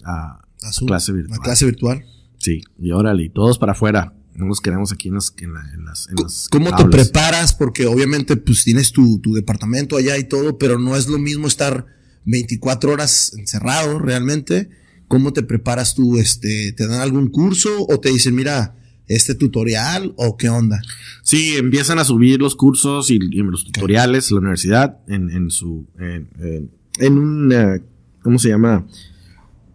a 0.04 0.40
A 0.62 0.70
clase 0.86 1.12
a 1.12 1.14
virtual. 1.14 1.40
clase 1.40 1.64
virtual. 1.64 2.04
Sí, 2.38 2.62
y 2.78 2.90
órale, 2.92 3.24
y 3.24 3.28
todos 3.30 3.58
para 3.58 3.72
afuera. 3.72 4.14
No 4.34 4.46
nos 4.46 4.60
quedamos 4.60 4.92
aquí 4.92 5.08
en 5.08 5.14
las, 5.14 5.34
en 5.38 5.52
la- 5.52 5.70
en 5.74 5.84
las, 5.84 6.08
en 6.08 6.14
las 6.22 6.48
¿Cómo 6.50 6.74
te 6.74 6.84
preparas? 6.86 7.52
Porque 7.52 7.86
obviamente 7.86 8.36
pues 8.36 8.64
tienes 8.64 8.92
tu, 8.92 9.18
tu 9.18 9.34
departamento 9.34 9.96
allá 9.96 10.16
y 10.16 10.24
todo, 10.24 10.56
pero 10.56 10.78
no 10.78 10.96
es 10.96 11.08
lo 11.08 11.18
mismo 11.18 11.46
estar 11.46 11.84
24 12.24 12.92
horas 12.92 13.34
encerrado 13.36 13.98
realmente. 13.98 14.70
¿Cómo 15.08 15.32
te 15.32 15.42
preparas 15.42 15.94
tú? 15.94 16.16
Este, 16.18 16.72
¿Te 16.72 16.86
dan 16.86 17.00
algún 17.00 17.28
curso 17.28 17.68
o 17.88 17.98
te 18.00 18.10
dicen, 18.10 18.34
mira, 18.34 18.76
este 19.08 19.34
tutorial 19.34 20.14
o 20.16 20.36
qué 20.36 20.48
onda? 20.48 20.80
Sí, 21.22 21.56
empiezan 21.56 21.98
a 21.98 22.04
subir 22.04 22.40
los 22.40 22.54
cursos 22.54 23.10
y, 23.10 23.14
y 23.16 23.42
los 23.42 23.64
tutoriales 23.64 24.30
la 24.30 24.38
universidad 24.38 24.98
en, 25.08 25.28
en 25.30 25.50
su 25.50 25.86
en, 25.98 26.28
en- 26.38 26.70
en 26.98 27.18
un 27.18 27.52
eh, 27.52 27.82
¿cómo 28.22 28.38
se 28.38 28.48
llama? 28.50 28.86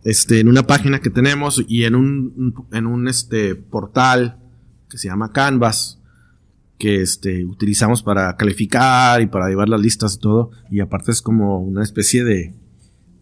Este, 0.05 0.39
en 0.39 0.47
una 0.47 0.65
página 0.67 0.99
que 1.01 1.09
tenemos 1.09 1.61
y 1.67 1.83
en 1.83 1.95
un 1.95 2.53
en 2.71 2.85
un 2.85 3.07
este 3.09 3.55
portal 3.55 4.37
que 4.89 4.97
se 4.97 5.07
llama 5.09 5.31
Canvas 5.33 5.99
que 6.77 7.01
este 7.01 7.43
utilizamos 7.45 8.03
para 8.03 8.35
calificar 8.37 9.21
y 9.21 9.27
para 9.27 9.49
llevar 9.49 9.67
las 9.67 9.81
listas 9.81 10.15
y 10.15 10.19
todo 10.19 10.51
y 10.69 10.79
aparte 10.79 11.11
es 11.11 11.21
como 11.21 11.59
una 11.59 11.81
especie 11.83 12.23
de 12.23 12.53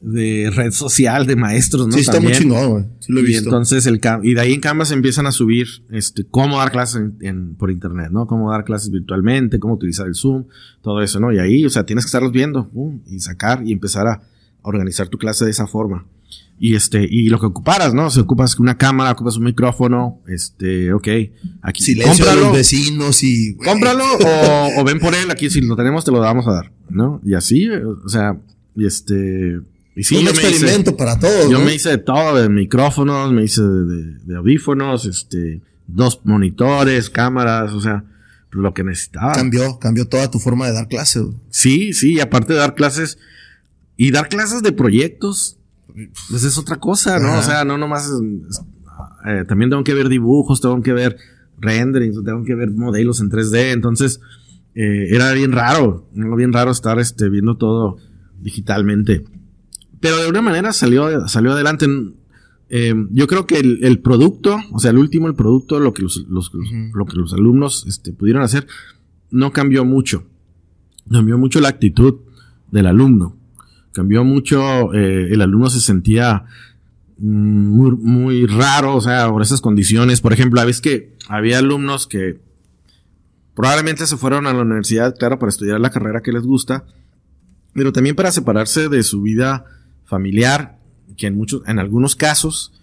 de 0.02 0.52
red 0.54 0.72
social 0.72 1.26
de 1.26 1.38
maestros, 1.38 1.88
¿no? 1.88 1.94
Sí, 1.94 2.02
está 2.02 2.20
muy 2.20 2.34
chingón, 2.34 2.70
güey. 2.70 2.84
Sí 3.00 3.14
lo 3.14 3.20
he 3.22 3.24
y 3.24 3.28
visto. 3.28 3.46
entonces 3.46 3.86
el 3.88 4.02
y 4.24 4.34
de 4.34 4.42
ahí 4.42 4.52
en 4.54 4.60
Canvas 4.60 4.92
empiezan 4.92 5.26
a 5.28 5.32
subir 5.32 5.68
este 5.90 6.26
cómo 6.26 6.58
dar 6.58 6.74
clases 6.74 6.98
en- 6.98 7.16
en- 7.22 7.56
por 7.56 7.72
internet, 7.72 8.10
¿no? 8.12 8.28
Cómo 8.28 8.52
dar 8.52 8.66
clases 8.66 8.92
virtualmente, 8.92 9.60
cómo 9.60 9.76
utilizar 9.76 10.06
el 10.08 10.16
Zoom, 10.16 10.44
todo 10.82 11.02
eso, 11.02 11.22
¿no? 11.22 11.32
Y 11.32 11.40
ahí, 11.40 11.64
o 11.66 11.70
sea, 11.70 11.86
tienes 11.86 12.04
que 12.04 12.08
estarlos 12.08 12.34
viendo 12.34 12.70
y 13.08 13.20
sacar 13.22 13.66
y 13.66 13.72
empezar 13.72 14.08
a 14.08 14.22
organizar 14.64 15.08
tu 15.08 15.18
clase 15.18 15.46
de 15.46 15.52
esa 15.52 15.68
forma. 15.68 16.06
Y 16.60 16.76
este, 16.76 17.06
y 17.10 17.28
lo 17.28 17.40
que 17.40 17.48
ocuparas, 17.48 17.94
¿no? 17.94 18.10
Si 18.10 18.20
ocupas 18.22 18.58
una 18.60 18.78
cámara, 18.78 19.12
ocupas 19.12 19.36
un 19.38 19.44
micrófono, 19.44 20.22
este, 20.28 20.94
ok, 20.94 21.08
aquí 21.62 21.84
Silencio 21.84 22.24
de 22.26 22.32
cómpralo, 22.32 22.42
los 22.48 22.54
vecinos 22.58 23.24
y. 23.24 23.56
cómpralo 23.56 24.04
o, 24.06 24.70
o 24.80 24.84
ven 24.86 25.00
por 25.00 25.14
él, 25.14 25.30
aquí 25.30 25.50
si 25.50 25.60
lo 25.62 25.76
tenemos 25.76 26.06
te 26.06 26.12
lo 26.12 26.20
vamos 26.20 26.48
a 26.48 26.54
dar, 26.54 26.72
¿no? 26.90 27.20
Y 27.26 27.34
así, 27.34 27.68
o 27.70 28.08
sea, 28.08 28.38
y 28.76 28.86
este, 28.86 29.60
y 29.96 30.04
sí, 30.04 30.16
un 30.16 30.24
hice- 30.24 30.30
experimento 30.32 30.96
para 30.96 31.20
todos. 31.20 31.50
yo 31.50 31.60
¿no? 31.60 31.66
me 31.66 31.76
hice 31.76 31.90
de 31.90 31.98
todo, 31.98 32.36
de 32.42 32.48
micrófonos, 32.50 33.34
me 33.34 33.44
hice 33.44 33.62
de, 33.62 33.86
de- 33.86 34.18
de 34.26 34.36
audífonos, 34.38 35.06
este, 35.06 35.60
dos 35.88 36.22
monitores, 36.24 37.10
cámaras, 37.10 37.74
o 37.74 37.82
sea, 37.82 38.06
lo 38.52 38.74
que 38.74 38.84
necesitaba. 38.84 39.34
Cambió, 39.34 39.80
cambió 39.80 40.08
toda 40.08 40.32
tu 40.32 40.40
forma 40.40 40.68
de 40.68 40.74
dar 40.74 40.88
clases. 40.88 41.24
Sí, 41.50 41.92
sí, 41.94 42.14
y 42.14 42.20
aparte 42.22 42.54
de 42.54 42.60
dar 42.60 42.74
clases, 42.76 43.18
y 43.98 44.12
dar 44.12 44.30
clases 44.30 44.62
de 44.64 44.72
proyectos, 44.72 45.58
pues 46.30 46.44
es 46.44 46.58
otra 46.58 46.78
cosa, 46.78 47.20
¿no? 47.20 47.28
Ajá. 47.30 47.40
O 47.40 47.44
sea, 47.44 47.66
no 47.66 47.78
nomás, 47.78 48.10
eh, 49.26 49.44
también 49.48 49.70
tengo 49.70 49.84
que 49.84 49.94
ver 49.94 50.10
dibujos, 50.10 50.62
tengo 50.62 50.82
que 50.82 50.94
ver 50.94 51.18
renderings, 51.60 52.24
tengo 52.24 52.44
que 52.44 52.56
ver 52.56 52.72
modelos 52.72 53.22
en 53.22 53.30
3D, 53.30 53.72
entonces, 53.72 54.20
eh, 54.76 55.08
era 55.12 55.32
bien 55.34 55.52
raro, 55.52 56.10
bien 56.14 56.52
raro 56.54 56.72
estar, 56.72 57.00
este, 57.00 57.30
viendo 57.30 57.58
todo 57.58 57.98
digitalmente. 58.42 59.24
Pero 60.00 60.18
de 60.18 60.30
una 60.30 60.42
manera 60.42 60.74
salió, 60.74 61.28
salió 61.28 61.52
adelante. 61.54 61.86
Eh, 62.70 62.94
yo 63.12 63.28
creo 63.28 63.46
que 63.46 63.60
el, 63.60 63.80
el 63.84 64.00
producto, 64.00 64.58
o 64.72 64.80
sea, 64.80 64.92
el 64.92 64.98
último, 64.98 65.28
el 65.28 65.36
producto, 65.36 65.80
lo 65.80 65.94
que 65.94 66.02
los, 66.02 66.26
los- 66.28 66.52
lo 66.94 67.06
que 67.06 67.16
los 67.18 67.34
alumnos 67.34 67.86
este, 67.88 68.12
pudieron 68.12 68.42
hacer, 68.42 68.68
no 69.32 69.52
cambió 69.54 69.86
mucho. 69.86 70.26
Cambió 71.10 71.38
mucho 71.38 71.60
la 71.62 71.70
actitud 71.70 72.16
del 72.72 72.88
alumno. 72.88 73.38
Cambió 73.94 74.24
mucho, 74.24 74.94
eh, 74.94 75.30
el 75.32 75.42
alumno 75.42 75.70
se 75.70 75.80
sentía 75.80 76.46
mm, 77.20 77.68
muy, 77.68 77.92
muy 77.92 78.46
raro, 78.48 78.96
o 78.96 79.02
sea, 79.02 79.30
por 79.30 79.42
esas 79.42 79.62
condiciones. 79.62 80.20
Por 80.20 80.34
ejemplo, 80.34 80.60
a 80.60 80.66
que 80.82 81.16
había 81.30 81.60
alumnos 81.60 82.08
que 82.08 82.40
probablemente 83.56 84.08
se 84.08 84.18
fueron 84.18 84.48
a 84.48 84.54
la 84.54 84.64
universidad, 84.64 85.16
claro, 85.18 85.40
para 85.40 85.50
estudiar 85.50 85.80
la 85.80 85.92
carrera 85.92 86.22
que 86.22 86.32
les 86.32 86.44
gusta, 86.44 86.86
pero 87.74 87.94
también 87.94 88.16
para 88.16 88.32
separarse 88.32 88.90
de 88.90 89.04
su 89.04 89.22
vida 89.22 89.66
familiar, 90.06 90.80
que 91.16 91.28
en 91.28 91.36
muchos, 91.36 91.62
en 91.68 91.80
algunos 91.80 92.16
casos, 92.16 92.74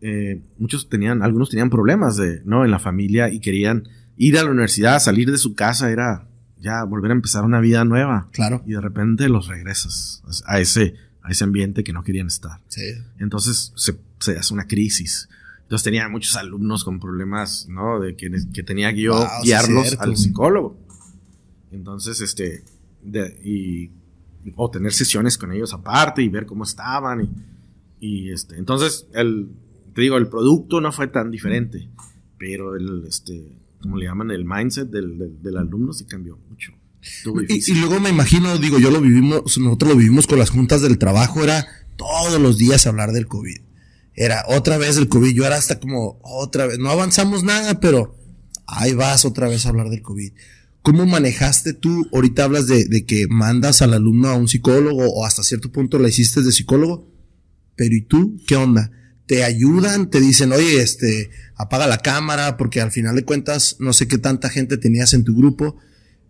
eh, 0.00 0.42
muchos 0.58 0.88
tenían, 0.88 1.22
algunos 1.22 1.48
tenían 1.48 1.70
problemas 1.70 2.16
de, 2.16 2.42
¿no? 2.44 2.64
En 2.64 2.70
la 2.70 2.78
familia 2.78 3.30
y 3.30 3.40
querían 3.40 3.88
ir 4.16 4.38
a 4.38 4.42
la 4.42 4.50
universidad, 4.50 4.98
salir 4.98 5.30
de 5.30 5.38
su 5.38 5.54
casa, 5.54 5.90
era 5.90 6.26
ya 6.58 6.84
volver 6.84 7.10
a 7.10 7.14
empezar 7.14 7.44
una 7.44 7.60
vida 7.60 7.84
nueva. 7.84 8.28
Claro. 8.32 8.62
Y 8.66 8.72
de 8.72 8.80
repente 8.80 9.28
los 9.28 9.48
regresas 9.48 10.22
a 10.46 10.60
ese, 10.60 10.94
a 11.22 11.30
ese 11.30 11.44
ambiente 11.44 11.84
que 11.84 11.92
no 11.92 12.02
querían 12.02 12.26
estar. 12.26 12.60
Sí. 12.68 12.82
Entonces 13.18 13.72
se, 13.76 13.96
se 14.20 14.38
hace 14.38 14.54
una 14.54 14.66
crisis. 14.66 15.28
Entonces 15.62 15.84
tenía 15.84 16.08
muchos 16.08 16.36
alumnos 16.36 16.84
con 16.84 17.00
problemas, 17.00 17.66
¿no? 17.68 17.98
De 18.00 18.16
que, 18.16 18.30
que 18.52 18.62
tenía 18.62 18.92
que 18.94 19.02
yo 19.02 19.14
Wow, 19.14 19.28
guiarlos 19.42 19.86
cierto, 19.88 20.04
al 20.04 20.16
psicólogo. 20.16 20.78
Entonces, 21.72 22.20
este, 22.20 22.62
de- 23.02 23.40
y, 23.44 23.90
o 24.56 24.70
tener 24.70 24.92
sesiones 24.92 25.38
con 25.38 25.52
ellos 25.52 25.72
aparte 25.72 26.22
y 26.22 26.28
ver 26.28 26.44
cómo 26.46 26.64
estaban 26.64 27.22
y, 27.22 27.30
y, 28.06 28.30
este, 28.30 28.58
entonces 28.58 29.06
el, 29.14 29.48
te 29.94 30.02
digo, 30.02 30.18
el 30.18 30.28
producto 30.28 30.80
no 30.82 30.92
fue 30.92 31.08
tan 31.08 31.30
diferente, 31.30 31.88
pero 32.38 32.76
el, 32.76 33.04
este, 33.06 33.56
como 33.84 33.98
le 33.98 34.06
llaman, 34.06 34.30
el 34.30 34.46
mindset 34.46 34.88
del, 34.88 35.18
del, 35.18 35.42
del 35.42 35.56
alumno 35.58 35.92
sí 35.92 36.06
cambió 36.06 36.38
mucho. 36.48 36.72
Y, 37.50 37.74
luego 37.74 38.00
me 38.00 38.08
imagino, 38.08 38.56
digo, 38.56 38.78
yo 38.78 38.90
lo 38.90 38.98
vivimos, 39.02 39.58
nosotros 39.58 39.92
lo 39.92 39.98
vivimos 39.98 40.26
con 40.26 40.38
las 40.38 40.48
juntas 40.48 40.80
del 40.80 40.96
trabajo, 40.96 41.44
era 41.44 41.66
todos 41.96 42.40
los 42.40 42.56
días 42.56 42.86
hablar 42.86 43.12
del 43.12 43.26
COVID. 43.26 43.58
Era 44.14 44.42
otra 44.48 44.78
vez 44.78 44.96
el 44.96 45.10
COVID, 45.10 45.34
yo 45.34 45.44
era 45.44 45.56
hasta 45.56 45.78
como 45.80 46.18
otra 46.22 46.66
vez, 46.66 46.78
no 46.78 46.88
avanzamos 46.88 47.42
nada, 47.44 47.78
pero 47.78 48.16
ahí 48.66 48.94
vas 48.94 49.26
otra 49.26 49.48
vez 49.48 49.66
a 49.66 49.68
hablar 49.68 49.90
del 49.90 50.00
COVID. 50.00 50.32
¿Cómo 50.80 51.04
manejaste 51.04 51.74
tú? 51.74 52.08
Ahorita 52.10 52.44
hablas 52.44 52.68
de, 52.68 52.86
de 52.86 53.04
que 53.04 53.26
mandas 53.28 53.82
al 53.82 53.92
alumno 53.92 54.28
a 54.28 54.36
un 54.36 54.48
psicólogo 54.48 55.06
o 55.06 55.26
hasta 55.26 55.42
cierto 55.42 55.70
punto 55.70 55.98
la 55.98 56.08
hiciste 56.08 56.40
de 56.40 56.52
psicólogo, 56.52 57.12
pero 57.76 57.94
¿y 57.94 58.00
tú 58.00 58.40
qué 58.46 58.56
onda? 58.56 58.90
¿Te 59.26 59.42
ayudan? 59.44 60.10
¿Te 60.10 60.20
dicen, 60.20 60.52
oye, 60.52 60.82
este, 60.82 61.30
apaga 61.56 61.86
la 61.86 61.98
cámara? 61.98 62.56
Porque 62.56 62.80
al 62.80 62.90
final 62.90 63.14
de 63.16 63.24
cuentas, 63.24 63.76
no 63.80 63.92
sé 63.92 64.06
qué 64.06 64.18
tanta 64.18 64.50
gente 64.50 64.76
tenías 64.76 65.14
en 65.14 65.24
tu 65.24 65.34
grupo, 65.34 65.76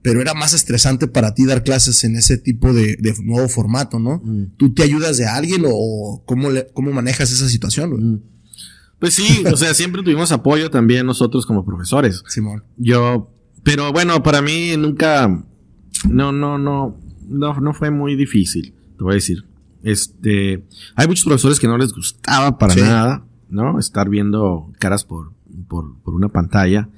pero 0.03 0.21
era 0.21 0.35
más 0.35 0.53
estresante 0.53 1.09
para 1.09 1.35
ti 1.35 1.45
dar 1.45 1.65
clases 1.65 2.05
en 2.05 2.15
ese 2.17 2.37
tipo 2.39 2.73
de, 2.73 2.97
de 3.01 3.15
nuevo 3.25 3.49
formato, 3.49 3.99
¿no? 3.99 4.21
Mm. 4.23 4.57
¿Tú 4.57 4.75
te 4.75 4.83
ayudas 4.83 5.17
de 5.17 5.27
alguien 5.27 5.65
o, 5.65 5.71
o 5.73 6.25
cómo, 6.25 6.51
le- 6.51 6.69
cómo 6.75 6.93
manejas 6.93 7.33
esa 7.33 7.49
situación? 7.49 7.91
Mm. 8.15 8.23
Pues 9.01 9.15
sí, 9.15 9.43
o 9.53 9.57
sea, 9.57 9.75
siempre 9.75 10.03
tuvimos 10.03 10.31
apoyo 10.31 10.71
también 10.71 11.05
nosotros 11.07 11.47
como 11.47 11.65
profesores. 11.65 12.23
Simón. 12.29 12.65
Yo, 12.77 13.33
pero 13.65 13.93
bueno, 13.93 14.23
para 14.23 14.41
mí 14.43 14.77
nunca, 14.77 15.27
no, 16.09 16.33
no, 16.33 16.59
no, 16.59 17.01
no, 17.29 17.61
no 17.61 17.75
fue 17.75 17.91
muy 17.91 18.15
difícil, 18.15 18.75
te 18.97 19.03
voy 19.05 19.13
a 19.13 19.15
decir. 19.17 19.45
Este, 19.85 20.67
hay 20.97 21.07
muchos 21.07 21.25
profesores 21.25 21.61
que 21.61 21.69
no 21.69 21.79
les 21.79 21.93
gustaba 21.93 22.59
para 22.59 22.75
Sí. 22.75 22.81
nada, 22.81 23.25
¿no? 23.49 23.79
Estar 23.79 24.09
viendo 24.09 24.73
caras 24.81 25.05
por, 25.05 25.33
por, 25.69 26.01
por 26.03 26.15
una 26.15 26.29
pantalla. 26.31 26.89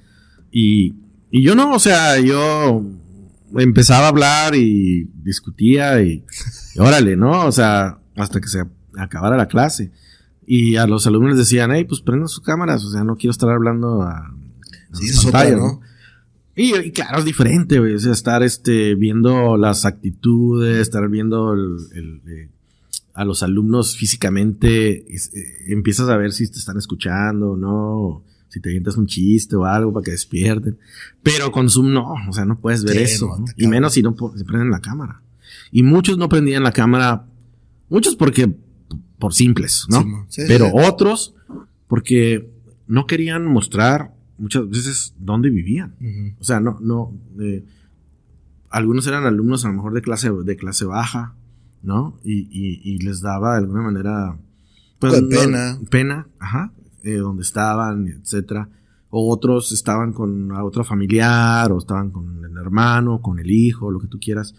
Y, 0.50 0.94
y 1.30 1.42
yo 1.42 1.54
no, 1.54 1.72
o 1.74 1.78
sea, 1.78 2.18
yo 2.20 2.82
empezaba 3.56 4.06
a 4.06 4.08
hablar 4.08 4.54
y 4.54 5.10
discutía 5.22 6.00
y, 6.02 6.24
y 6.74 6.78
órale, 6.78 7.16
¿no? 7.16 7.44
O 7.46 7.52
sea, 7.52 7.98
hasta 8.16 8.40
que 8.40 8.48
se 8.48 8.62
acabara 8.98 9.36
la 9.36 9.48
clase. 9.48 9.92
Y 10.46 10.76
a 10.76 10.86
los 10.86 11.06
alumnos 11.08 11.30
les 11.30 11.38
decían, 11.40 11.72
hey, 11.74 11.84
pues 11.88 12.00
prendan 12.02 12.28
sus 12.28 12.40
cámaras, 12.44 12.84
o 12.84 12.90
sea, 12.90 13.02
no 13.02 13.16
quiero 13.16 13.32
estar 13.32 13.50
hablando 13.50 14.02
a, 14.02 14.12
a 14.18 14.32
Sí, 14.92 15.10
otra, 15.18 15.32
pantallas, 15.40 15.58
¿no? 15.58 15.80
Y, 16.54 16.74
y 16.76 16.92
claro, 16.92 17.18
es 17.18 17.24
diferente, 17.24 17.80
güey. 17.80 17.94
O 17.94 17.98
sea, 17.98 18.12
estar 18.12 18.42
este, 18.44 18.94
viendo 18.94 19.56
las 19.56 19.84
actitudes, 19.84 20.78
estar 20.78 21.06
viendo 21.10 21.52
el- 21.52 21.76
el, 21.94 22.22
eh, 22.28 22.50
a 23.16 23.24
los 23.24 23.42
alumnos 23.42 23.96
físicamente, 23.96 25.12
es- 25.12 25.34
eh, 25.34 25.44
empiezas 25.72 26.08
a 26.08 26.16
ver 26.16 26.32
si 26.32 26.46
te 26.50 26.58
están 26.58 26.76
escuchando 26.76 27.52
o 27.52 27.56
no, 27.56 28.22
si 28.48 28.60
te 28.60 28.68
avientas 28.68 28.96
un 28.96 29.06
chiste 29.06 29.56
o 29.56 29.64
algo 29.64 29.92
para 29.92 30.04
que 30.04 30.10
despierten. 30.12 30.78
Pero 31.22 31.50
con 31.50 31.68
Zoom 31.70 31.92
no, 31.92 32.14
o 32.28 32.32
sea, 32.32 32.44
no 32.44 32.58
puedes 32.60 32.84
ver 32.84 32.96
Sí, 32.98 33.14
eso. 33.14 33.26
no, 33.28 33.38
¿no? 33.38 33.44
te 33.46 33.54
Y 33.56 33.66
menos 33.68 33.94
si 33.94 34.02
no 34.02 34.14
se 34.36 34.44
prenden 34.44 34.70
la 34.70 34.80
cámara. 34.80 35.22
Y 35.72 35.82
muchos 35.82 36.18
no 36.18 36.28
prendían 36.28 36.62
la 36.62 36.72
cámara, 36.72 37.26
muchos 37.88 38.14
porque 38.16 38.54
por 39.18 39.32
simples, 39.34 39.86
¿no? 39.88 40.00
Sí, 40.02 40.06
mo- 40.06 40.26
sí, 40.28 40.42
Pero 40.46 40.70
otros 40.74 41.34
porque 41.88 42.50
no 42.86 43.06
querían 43.06 43.46
mostrar 43.46 44.12
muchas 44.38 44.68
veces 44.68 45.14
dónde 45.18 45.48
vivían. 45.50 45.94
Ujú. 46.00 46.36
O 46.38 46.44
sea, 46.44 46.60
no, 46.60 46.78
no. 46.82 47.12
eh, 47.40 47.64
algunos 48.70 49.06
eran 49.06 49.24
alumnos 49.24 49.64
a 49.64 49.68
lo 49.68 49.74
mejor 49.74 49.94
de 49.94 50.02
clase, 50.02 50.30
de 50.30 50.56
clase 50.56 50.84
baja, 50.84 51.34
¿no? 51.82 52.18
Y, 52.24 52.48
y, 52.50 52.80
y 52.84 52.98
les 52.98 53.20
daba 53.20 53.52
de 53.52 53.58
alguna 53.58 53.82
manera. 53.82 54.36
pues, 54.98 55.20
no- 55.22 55.28
pena. 55.28 55.78
Pena, 55.90 56.26
ajá. 56.38 56.72
eh, 57.02 57.16
donde 57.16 57.42
estaban, 57.42 58.08
etcétera. 58.08 58.68
O 59.10 59.32
otros 59.32 59.72
estaban 59.72 60.12
con 60.12 60.50
otro 60.52 60.84
familiar, 60.84 61.70
o 61.72 61.78
estaban 61.78 62.10
con 62.10 62.44
el 62.44 62.56
hermano, 62.56 63.20
con 63.22 63.38
el 63.38 63.50
hijo, 63.50 63.90
lo 63.90 64.00
que 64.00 64.08
tú 64.08 64.18
quieras. 64.20 64.54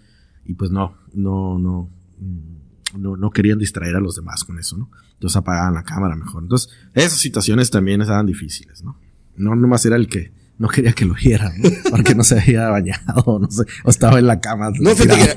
Y 0.45 0.53
pues 0.53 0.71
no, 0.71 0.95
no, 1.13 1.59
no. 1.59 1.89
mm, 2.19 3.01
No, 3.01 3.17
no 3.17 3.29
querían 3.31 3.59
distraer 3.59 3.95
a 3.97 3.99
los 3.99 4.15
demás 4.15 4.43
con 4.45 4.57
eso, 4.57 4.77
¿no? 4.77 4.89
Entonces 5.15 5.35
apagaban 5.35 5.73
la 5.73 5.83
cámara 5.83 6.15
mejor. 6.15 6.43
Entonces, 6.43 6.69
esas 6.93 7.19
situaciones 7.19 7.69
también 7.69 8.01
estaban 8.01 8.25
difíciles, 8.25 8.83
¿no? 8.83 8.95
No 9.35 9.55
nomás 9.55 9.85
era 9.85 9.95
el 9.97 10.07
que 10.07 10.31
no 10.59 10.67
quería 10.69 10.93
que 10.93 11.05
lo 11.05 11.13
vieran, 11.13 11.53
¿no? 11.61 11.69
Porque 11.89 12.15
no 12.15 12.23
se 12.23 12.39
había 12.39 12.69
bañado, 12.69 13.39
no 13.39 13.49
sé, 13.49 13.63
o 13.83 13.89
estaba 13.89 14.19
en 14.19 14.27
la 14.27 14.39
cama. 14.39 14.71
No, 14.79 14.95
fíjate 14.95 15.35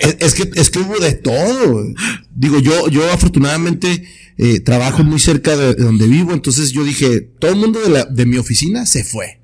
es, 0.20 0.34
que, 0.34 0.50
es 0.54 0.70
que 0.70 0.78
hubo 0.80 0.98
de 0.98 1.12
todo. 1.12 1.84
Digo, 2.34 2.58
yo, 2.58 2.88
yo 2.88 3.10
afortunadamente 3.12 4.04
eh, 4.38 4.60
trabajo 4.60 5.04
muy 5.04 5.20
cerca 5.20 5.56
de, 5.56 5.74
de 5.74 5.84
donde 5.84 6.06
vivo, 6.06 6.32
entonces 6.32 6.72
yo 6.72 6.84
dije, 6.84 7.20
todo 7.20 7.52
el 7.52 7.58
mundo 7.58 7.80
de, 7.80 7.90
la, 7.90 8.04
de 8.04 8.26
mi 8.26 8.38
oficina 8.38 8.86
se 8.86 9.04
fue. 9.04 9.40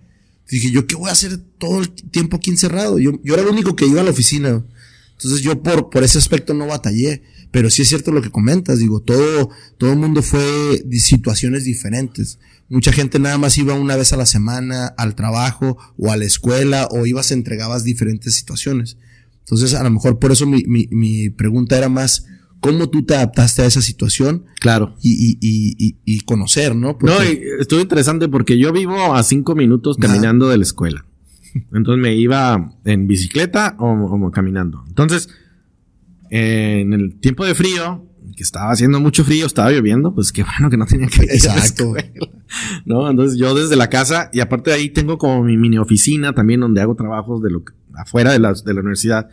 Dije, 0.51 0.71
¿yo 0.71 0.87
qué 0.87 0.97
voy 0.97 1.09
a 1.09 1.13
hacer 1.13 1.39
todo 1.59 1.81
el 1.81 1.89
tiempo 1.91 2.37
aquí 2.37 2.51
encerrado? 2.51 2.99
Yo, 2.99 3.13
yo 3.23 3.35
era 3.35 3.43
el 3.43 3.49
único 3.49 3.75
que 3.75 3.87
iba 3.87 4.01
a 4.01 4.05
la 4.05 4.11
oficina. 4.11 4.63
Entonces 5.13 5.41
yo 5.41 5.63
por, 5.63 5.89
por 5.89 6.05
ese 6.05 6.19
aspecto 6.19 6.53
no 6.53 6.67
batallé. 6.67 7.23
Pero 7.53 7.71
sí 7.71 7.83
es 7.83 7.89
cierto 7.89 8.11
lo 8.11 8.23
que 8.23 8.31
comentas, 8.31 8.81
digo, 8.81 9.01
todo, 9.01 9.51
todo 9.79 9.93
el 9.93 9.99
mundo 9.99 10.23
fue 10.23 10.83
de 10.85 10.99
situaciones 10.99 11.65
diferentes. 11.65 12.41
Mucha 12.69 12.93
gente 12.93 13.19
nada 13.21 13.39
más 13.39 13.57
iba 13.59 13.75
una 13.75 13.95
vez 13.95 14.13
a 14.13 14.17
la 14.17 14.27
semana 14.27 14.87
al 14.97 15.15
trabajo 15.15 15.79
o 15.97 16.11
a 16.11 16.17
la 16.17 16.25
escuela 16.25 16.89
o 16.91 17.07
ibas, 17.07 17.31
entregabas 17.31 17.85
diferentes 17.85 18.35
situaciones. 18.35 18.97
Entonces, 19.41 19.75
a 19.75 19.85
lo 19.85 19.91
mejor 19.91 20.19
por 20.19 20.33
eso 20.33 20.47
mi, 20.47 20.65
mi, 20.65 20.89
mi 20.91 21.31
pregunta 21.31 21.77
era 21.77 21.89
más, 21.89 22.25
cómo 22.63 22.89
tú 22.89 23.03
te 23.03 23.15
adaptaste 23.15 23.63
a 23.63 23.67
esa 23.67 23.83
situación. 23.83 24.47
Claro. 24.61 24.95
Y, 25.03 25.37
y, 25.41 25.97
y, 26.05 26.21
conocer, 26.21 26.75
¿no? 26.75 26.97
No, 27.03 27.21
estuvo 27.21 27.81
interesante 27.81 28.29
porque 28.29 28.57
yo 28.57 28.73
vivo 28.73 29.15
a 29.15 29.23
cinco 29.25 29.55
minutos 29.55 29.99
caminando 29.99 30.49
de 30.49 30.57
la 30.57 30.63
escuela. 30.63 31.05
Entonces 31.75 32.01
me 32.01 32.15
iba 32.15 32.73
en 32.85 33.07
bicicleta 33.09 33.77
o, 33.79 34.31
caminando. 34.31 34.85
Entonces, 34.89 35.29
en 36.35 36.95
el 36.95 37.21
tiempo 37.21 37.45
de 37.45 37.55
frío, 37.55 38.07
que 38.35 38.43
estaba 38.43 38.71
haciendo 38.71 39.01
mucho 39.01 39.23
frío, 39.23 39.45
estaba 39.45 39.71
lloviendo, 39.71 40.15
pues 40.15 40.33
qué 40.33 40.43
bueno 40.43 40.71
que 40.71 40.79
no 40.79 40.87
tenía 40.87 41.07
que 41.09 41.25
ir 41.25 41.31
Exacto. 41.31 41.93
¿No? 42.87 43.11
Entonces 43.11 43.39
yo 43.39 43.55
desde 43.55 43.77
la 43.77 43.91
casa, 43.91 44.31
y 44.33 44.41
aparte 44.41 44.71
de 44.71 44.77
ahí 44.77 44.89
tengo 44.89 45.19
como 45.19 45.45
mi 45.45 45.59
mini 45.59 45.77
oficina 45.77 46.33
también 46.33 46.61
donde 46.61 46.81
hago 46.81 46.95
trabajos 46.95 47.43
de 47.43 47.51
lo 47.51 47.63
afuera 47.95 48.33
de 48.33 48.39
la, 48.39 48.55
de 48.55 48.73
la 48.73 48.81
universidad. 48.81 49.29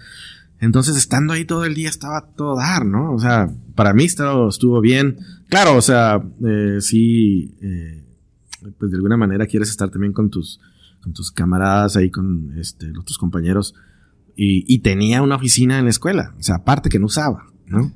Entonces, 0.59 0.97
estando 0.97 1.31
ahí 1.31 1.45
todo 1.45 1.63
el 1.63 1.73
día 1.73 1.87
estaba 1.87 2.33
todo 2.35 2.57
dar, 2.57 2.85
¿no? 2.85 3.13
O 3.13 3.19
sea, 3.19 3.49
para 3.75 3.93
mí 3.93 4.03
estuvo, 4.03 4.49
estuvo 4.49 4.81
bien. 4.81 5.19
Claro, 5.47 5.77
o 5.77 5.81
sea, 5.81 6.21
eh, 6.45 6.79
sí, 6.81 7.55
eh, 7.61 8.03
pues 8.77 8.91
de 8.91 8.97
alguna 8.97 9.15
manera 9.15 9.45
quieres 9.45 9.69
estar 9.69 9.89
también 9.89 10.11
con 10.11 10.29
tus, 10.29 10.59
con 11.01 11.13
tus 11.13 11.31
camaradas 11.31 11.95
ahí, 11.95 12.11
con 12.11 12.57
este, 12.57 12.89
otros 12.89 13.17
compañeros. 13.17 13.73
Y, 14.41 14.63
y 14.73 14.79
tenía 14.79 15.21
una 15.21 15.35
oficina 15.35 15.79
en 15.79 15.83
la 15.83 15.89
escuela, 15.89 16.33
o 16.39 16.41
sea, 16.41 16.55
aparte 16.55 16.89
que 16.89 16.97
no 16.97 17.07
usaba, 17.07 17.47
¿no? 17.67 17.91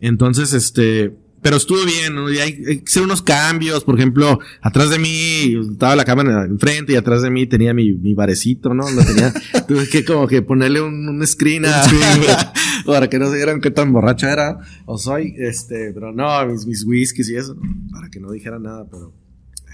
Entonces, 0.00 0.52
este, 0.52 1.16
pero 1.40 1.56
estuvo 1.56 1.82
bien, 1.86 2.14
¿no? 2.14 2.30
Y 2.30 2.40
hay, 2.40 2.56
que 2.56 2.82
hacer 2.86 3.02
unos 3.02 3.22
cambios, 3.22 3.82
por 3.82 3.96
ejemplo, 3.96 4.38
atrás 4.60 4.90
de 4.90 4.98
mí 4.98 5.56
estaba 5.72 5.96
la 5.96 6.04
cámara 6.04 6.44
enfrente 6.44 6.92
y 6.92 6.96
atrás 6.96 7.22
de 7.22 7.30
mí 7.30 7.46
tenía 7.46 7.72
mi, 7.72 7.94
mi 7.94 8.12
barecito, 8.12 8.74
¿no? 8.74 8.84
Lo 8.90 9.02
tenía, 9.02 9.32
tuve 9.66 9.88
que 9.88 10.04
como 10.04 10.28
que 10.28 10.42
ponerle 10.42 10.82
un, 10.82 11.08
un 11.08 11.26
screen, 11.26 11.64
a, 11.64 11.82
para 12.86 13.08
que 13.08 13.18
no 13.18 13.30
se 13.30 13.36
vieran 13.36 13.62
qué 13.62 13.70
tan 13.70 13.94
borracho 13.94 14.28
era 14.28 14.58
o 14.84 14.98
soy, 14.98 15.34
este, 15.38 15.92
pero 15.94 16.12
no, 16.12 16.46
mis, 16.48 16.66
mis 16.66 16.84
whiskies 16.84 17.30
y 17.30 17.36
eso, 17.36 17.56
para 17.90 18.10
que 18.10 18.20
no 18.20 18.30
dijera 18.30 18.58
nada, 18.58 18.86
pero 18.90 19.14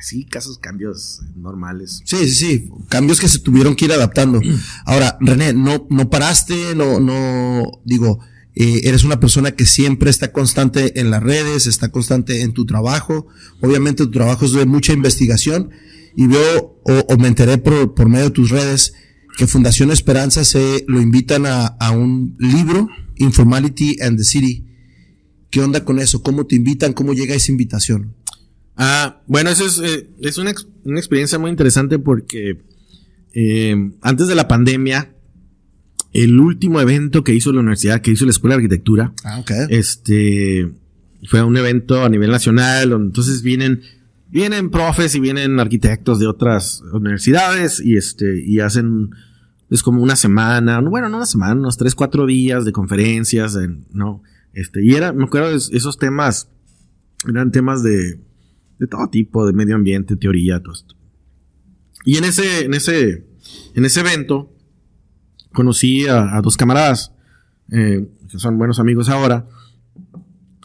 sí, 0.02 0.24
casos 0.24 0.58
cambios 0.58 1.20
normales. 1.34 2.02
Sí, 2.04 2.16
sí, 2.28 2.34
sí, 2.34 2.70
cambios 2.88 3.20
que 3.20 3.28
se 3.28 3.38
tuvieron 3.38 3.76
que 3.76 3.86
ir 3.86 3.92
adaptando. 3.92 4.40
Ahora, 4.84 5.16
René, 5.20 5.52
no, 5.52 5.86
no 5.90 6.10
paraste, 6.10 6.74
no, 6.74 7.00
no, 7.00 7.80
digo, 7.84 8.20
eh, 8.60 8.80
eres 8.88 9.04
una 9.04 9.20
persona 9.20 9.52
que 9.52 9.66
siempre 9.66 10.10
está 10.10 10.32
constante 10.32 10.98
en 10.98 11.10
las 11.10 11.22
redes, 11.22 11.68
está 11.68 11.90
constante 11.90 12.42
en 12.42 12.52
tu 12.52 12.66
trabajo. 12.66 13.28
Obviamente 13.60 14.04
tu 14.04 14.10
trabajo 14.10 14.46
es 14.46 14.52
de 14.52 14.66
mucha 14.66 14.92
investigación 14.92 15.70
y 16.16 16.26
veo 16.26 16.80
o, 16.84 17.16
me 17.18 17.28
enteré 17.28 17.58
por, 17.58 17.94
por, 17.94 18.08
medio 18.08 18.24
de 18.24 18.30
tus 18.32 18.50
redes 18.50 18.94
que 19.36 19.46
Fundación 19.46 19.92
Esperanza 19.92 20.44
se 20.44 20.84
lo 20.88 21.00
invitan 21.00 21.46
a, 21.46 21.66
a, 21.66 21.92
un 21.92 22.34
libro, 22.40 22.88
Informality 23.18 24.00
and 24.00 24.18
the 24.18 24.24
City. 24.24 24.66
¿Qué 25.50 25.60
onda 25.60 25.84
con 25.84 26.00
eso? 26.00 26.24
¿Cómo 26.24 26.44
te 26.44 26.56
invitan? 26.56 26.92
¿Cómo 26.92 27.14
llega 27.14 27.36
esa 27.36 27.52
invitación? 27.52 28.16
Ah, 28.80 29.22
bueno, 29.26 29.50
eso 29.50 29.66
es, 29.66 29.80
eh, 29.80 30.08
es 30.20 30.38
una, 30.38 30.54
una, 30.84 31.00
experiencia 31.00 31.36
muy 31.36 31.50
interesante 31.50 31.98
porque 31.98 32.62
eh, 33.34 33.90
antes 34.02 34.28
de 34.28 34.36
la 34.36 34.46
pandemia 34.46 35.12
el 36.12 36.38
último 36.38 36.80
evento 36.80 37.24
que 37.24 37.34
hizo 37.34 37.52
la 37.52 37.58
universidad, 37.58 38.00
que 38.00 38.12
hizo 38.12 38.24
la 38.24 38.30
Escuela 38.30 38.54
de 38.54 38.62
Arquitectura, 38.62 39.12
ah, 39.24 39.42
este, 39.68 40.70
fue 41.28 41.42
un 41.42 41.56
evento 41.56 42.04
a 42.04 42.08
nivel 42.08 42.30
nacional, 42.30 42.90
donde 42.90 43.06
entonces 43.08 43.42
vienen, 43.42 43.82
vienen 44.28 44.70
profes 44.70 45.12
y 45.16 45.20
vienen 45.20 45.58
arquitectos 45.58 46.20
de 46.20 46.28
otras 46.28 46.80
universidades 46.92 47.80
y 47.84 47.96
este, 47.96 48.40
y 48.46 48.60
hacen, 48.60 49.10
es 49.70 49.82
como 49.82 50.04
una 50.04 50.14
semana, 50.14 50.80
bueno, 50.80 51.08
no 51.08 51.16
una 51.16 51.26
semana, 51.26 51.54
unos 51.54 51.78
tres, 51.78 51.96
cuatro 51.96 52.26
días 52.26 52.64
de 52.64 52.70
conferencias, 52.70 53.58
no, 53.92 54.22
este, 54.52 54.84
y 54.84 54.94
era, 54.94 55.12
me 55.12 55.24
acuerdo 55.24 55.50
de 55.50 55.56
esos 55.56 55.98
temas, 55.98 56.48
eran 57.28 57.50
temas 57.50 57.82
de, 57.82 58.20
de 58.78 58.86
todo 58.86 59.08
tipo, 59.08 59.46
de 59.46 59.52
medio 59.52 59.74
ambiente, 59.74 60.16
teoría, 60.16 60.60
todo 60.60 60.72
esto. 60.72 60.94
Y 62.04 62.16
en 62.16 62.24
ese, 62.24 62.64
en 62.64 62.74
ese, 62.74 63.26
en 63.74 63.84
ese 63.84 64.00
evento, 64.00 64.54
conocí 65.52 66.06
a, 66.06 66.40
dos 66.42 66.56
camaradas, 66.56 67.12
eh, 67.70 68.06
que 68.30 68.38
son 68.38 68.58
buenos 68.58 68.78
amigos 68.78 69.08
ahora. 69.08 69.46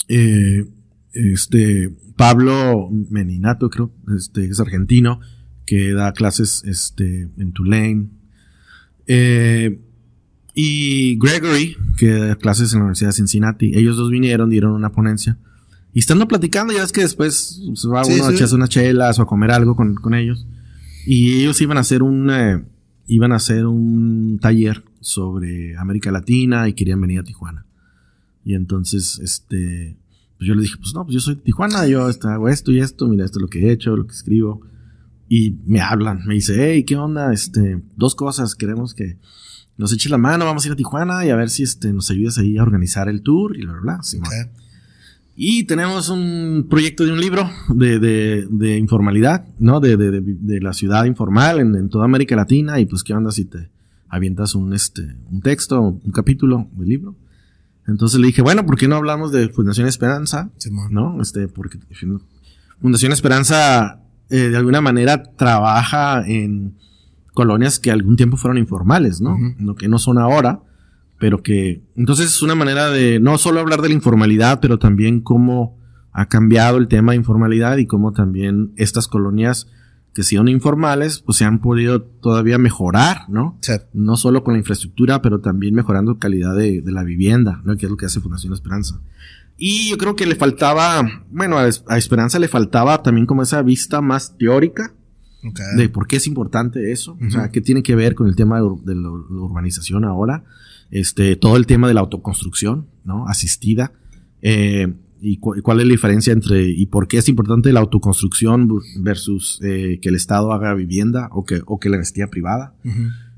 Eh, 0.08 0.68
este, 1.14 1.96
Pablo 2.16 2.90
Meninato, 3.10 3.70
creo, 3.70 3.92
este, 4.16 4.46
es 4.46 4.60
argentino, 4.60 5.20
que 5.66 5.94
da 5.94 6.14
clases 6.14 6.64
este, 6.66 7.30
en 7.38 7.52
Tulane. 7.54 8.10
Eh, 9.08 9.80
y 10.54 11.18
Gregory, 11.18 11.76
que 11.98 12.12
da 12.12 12.36
clases 12.36 12.74
en 12.74 12.80
la 12.80 12.86
Universidad 12.86 13.10
de 13.10 13.16
Cincinnati. 13.16 13.72
Ellos 13.76 13.98
dos 13.98 14.12
vinieron, 14.12 14.50
dieron 14.50 14.74
una 14.74 14.92
ponencia. 14.92 15.38
Y 15.94 16.00
estando 16.00 16.28
platicando, 16.28 16.74
ya 16.74 16.84
es 16.84 16.92
que 16.92 17.02
después 17.02 17.62
se 17.76 17.88
va 17.88 18.04
uno 18.04 18.26
a 18.26 18.34
echarse 18.34 18.56
unas 18.56 18.70
chelas 18.70 19.20
o 19.20 19.22
a 19.22 19.28
comer 19.28 19.52
algo 19.52 19.76
con, 19.76 19.96
con 19.96 20.16
ellos. 20.16 20.48
Y 21.06 21.42
ellos 21.42 21.62
iban 21.62 21.78
a 21.78 21.82
hacer 21.82 22.02
un, 22.02 22.32
iban 23.08 23.32
a 23.32 23.36
hacer 23.36 23.66
un 23.68 24.40
taller 24.42 24.84
sobre 25.02 25.78
América 25.78 26.12
Latina 26.12 26.68
y 26.68 26.74
querían 26.74 27.00
venir 27.00 27.20
a 27.20 27.24
Tijuana. 27.24 27.66
Y 28.44 28.56
entonces, 28.56 29.20
este, 29.20 29.98
pues 30.38 30.48
yo 30.48 30.56
les 30.56 30.64
dije, 30.64 30.78
pues 30.78 30.94
no, 30.94 31.04
pues 31.04 31.14
yo 31.14 31.20
soy 31.20 31.36
de 31.36 31.42
Tijuana, 31.42 31.86
yo 31.88 32.06
hago 32.06 32.50
esto 32.50 32.72
y 32.72 32.80
esto, 32.80 33.08
mira, 33.08 33.26
esto 33.26 33.40
es 33.40 33.42
lo 33.42 33.48
que 33.48 33.68
he 33.68 33.72
hecho, 33.72 33.96
lo 33.96 34.08
que 34.08 34.14
escribo. 34.14 34.62
Y 35.30 35.60
me 35.66 35.80
hablan, 35.80 36.26
me 36.26 36.34
dice, 36.34 36.56
hey, 36.58 36.84
¿qué 36.84 36.96
onda? 36.96 37.32
Este, 37.32 37.82
dos 37.96 38.16
cosas, 38.16 38.56
queremos 38.56 38.94
que 38.94 39.20
nos 39.78 39.94
eches 39.94 40.12
la 40.12 40.18
mano, 40.18 40.46
vamos 40.46 40.64
a 40.64 40.68
ir 40.68 40.74
a 40.74 40.76
Tijuana 40.76 41.26
y 41.26 41.30
a 41.30 41.36
ver 41.36 41.50
si 41.50 41.64
este, 41.64 41.94
nos 41.94 42.10
ayudas 42.12 42.38
ahí 42.38 42.58
a 42.58 42.64
organizar 42.64 43.10
el 43.10 43.22
tour 43.22 43.56
y 43.58 43.62
bla, 43.64 43.74
bla, 43.74 43.82
bla. 43.82 44.00
Y 45.36 45.64
tenemos 45.64 46.10
un 46.10 46.68
proyecto 46.70 47.06
de 47.06 47.12
un 47.12 47.20
libro 47.20 47.50
de, 47.70 48.00
de, 48.00 48.48
de 48.50 48.78
informalidad, 48.78 49.46
¿no? 49.58 49.80
De, 49.80 49.98
de, 49.98 50.22
de, 50.22 50.62
la 50.62 50.74
ciudad 50.74 51.06
informal 51.06 51.60
en, 51.60 51.76
en, 51.76 51.90
toda 51.90 52.06
América 52.06 52.36
Latina. 52.36 52.80
Y 52.80 52.86
pues, 52.86 53.04
¿qué 53.04 53.14
onda 53.14 53.32
si 53.32 53.46
te 53.46 53.72
avientas 54.10 54.54
un, 54.54 54.74
este, 54.74 55.16
un 55.32 55.42
texto, 55.42 55.82
un 55.82 56.12
capítulo 56.12 56.68
del 56.74 56.90
libro? 56.90 57.16
Entonces 57.88 58.20
le 58.20 58.28
dije, 58.28 58.44
bueno, 58.44 58.66
¿por 58.66 58.78
qué 58.78 58.88
no 58.88 58.96
hablamos 58.96 59.32
de 59.32 59.50
Fundación 59.50 59.88
Esperanza? 59.88 60.52
¿No? 60.92 61.20
Este, 61.20 61.48
porque 61.48 61.80
Fundación 62.80 63.12
Esperanza, 63.12 64.02
eh, 64.30 64.50
de 64.50 64.58
alguna 64.58 64.82
manera, 64.82 65.24
trabaja 65.24 66.24
en 66.28 66.78
colonias 67.34 67.80
que 67.80 67.90
algún 67.90 68.16
tiempo 68.16 68.38
fueron 68.38 68.60
informales, 68.60 69.20
¿no? 69.20 69.36
Lo 69.60 69.74
que 69.74 69.88
no 69.88 69.98
son 69.98 70.20
ahora 70.20 70.62
pero 71.24 71.42
que 71.42 71.82
entonces 71.96 72.26
es 72.26 72.42
una 72.42 72.54
manera 72.54 72.90
de 72.90 73.18
no 73.22 73.38
solo 73.38 73.62
hablar 73.62 73.82
de 73.82 73.88
la 73.88 73.94
informalidad, 73.94 74.60
pero 74.60 74.78
también 74.78 75.22
cómo 75.22 75.80
ha 76.12 76.28
cambiado 76.28 76.78
el 76.78 76.90
tema 76.90 77.14
de 77.14 77.16
informalidad 77.16 77.78
y 77.78 77.88
cómo 77.88 78.12
también 78.12 78.74
estas 78.76 79.08
colonias 79.08 79.70
que 80.14 80.24
son 80.24 80.50
informales, 80.50 81.20
pues 81.20 81.38
se 81.38 81.46
han 81.46 81.62
podido 81.62 82.02
todavía 82.02 82.58
mejorar, 82.58 83.30
¿no? 83.30 83.58
No 83.94 84.18
solo 84.18 84.44
con 84.44 84.56
la 84.56 84.58
infraestructura, 84.58 85.22
pero 85.22 85.40
también 85.40 85.74
mejorando 85.76 86.20
calidad 86.20 86.58
de, 86.58 86.84
la 86.88 87.06
vivienda, 87.06 87.62
¿no? 87.64 87.78
Que 87.78 87.86
es 87.86 87.90
lo 87.90 87.96
que 87.96 88.08
hace 88.08 88.20
Fundación 88.20 88.52
Esperanza. 88.52 89.00
Y 89.58 89.92
yo 89.92 89.98
creo 89.98 90.18
que 90.18 90.26
le 90.26 90.36
faltaba, 90.36 91.24
bueno, 91.32 91.58
a, 91.58 91.98
Esperanza 91.98 92.38
le 92.38 92.50
faltaba 92.50 93.02
también 93.02 93.28
como 93.28 93.44
esa 93.44 93.62
vista 93.62 94.02
más 94.02 94.38
teórica 94.38 94.94
de 95.78 95.88
por 95.88 96.06
qué 96.06 96.18
es 96.18 96.28
importante 96.28 96.92
eso, 96.92 97.18
o 97.26 97.32
sea, 97.32 97.50
qué 97.50 97.62
tiene 97.62 97.82
que 97.82 97.96
ver 97.96 98.14
con 98.14 98.28
el 98.28 98.36
tema 98.36 98.60
de 98.60 98.96
la 98.96 99.10
urbanización 99.10 100.04
ahora 100.04 100.44
este, 100.92 101.36
todo 101.36 101.58
el 101.58 101.66
tema 101.66 101.88
de 101.88 101.94
la 101.94 102.02
autoconstrucción, 102.02 102.88
¿no? 103.04 103.28
Asistida. 103.28 103.92
Eh, 104.42 104.94
y 105.26 105.38
cuál 105.38 105.80
es 105.80 105.88
la 105.88 105.92
diferencia 105.92 106.34
entre 106.34 106.68
y 106.68 106.86
por 106.88 107.08
qué 107.08 107.18
es 107.18 107.30
importante 107.30 107.72
la 107.72 107.80
autoconstrucción 107.80 108.70
versus 109.00 109.58
eh, 109.64 110.00
que 110.02 110.10
el 110.10 110.16
Estado 110.16 110.52
haga 110.52 110.74
vivienda 110.74 111.30
o 111.32 111.46
que, 111.46 111.62
o 111.66 111.80
que 111.80 111.88
la 111.88 111.96
investiga 111.96 112.28
privada. 112.28 112.76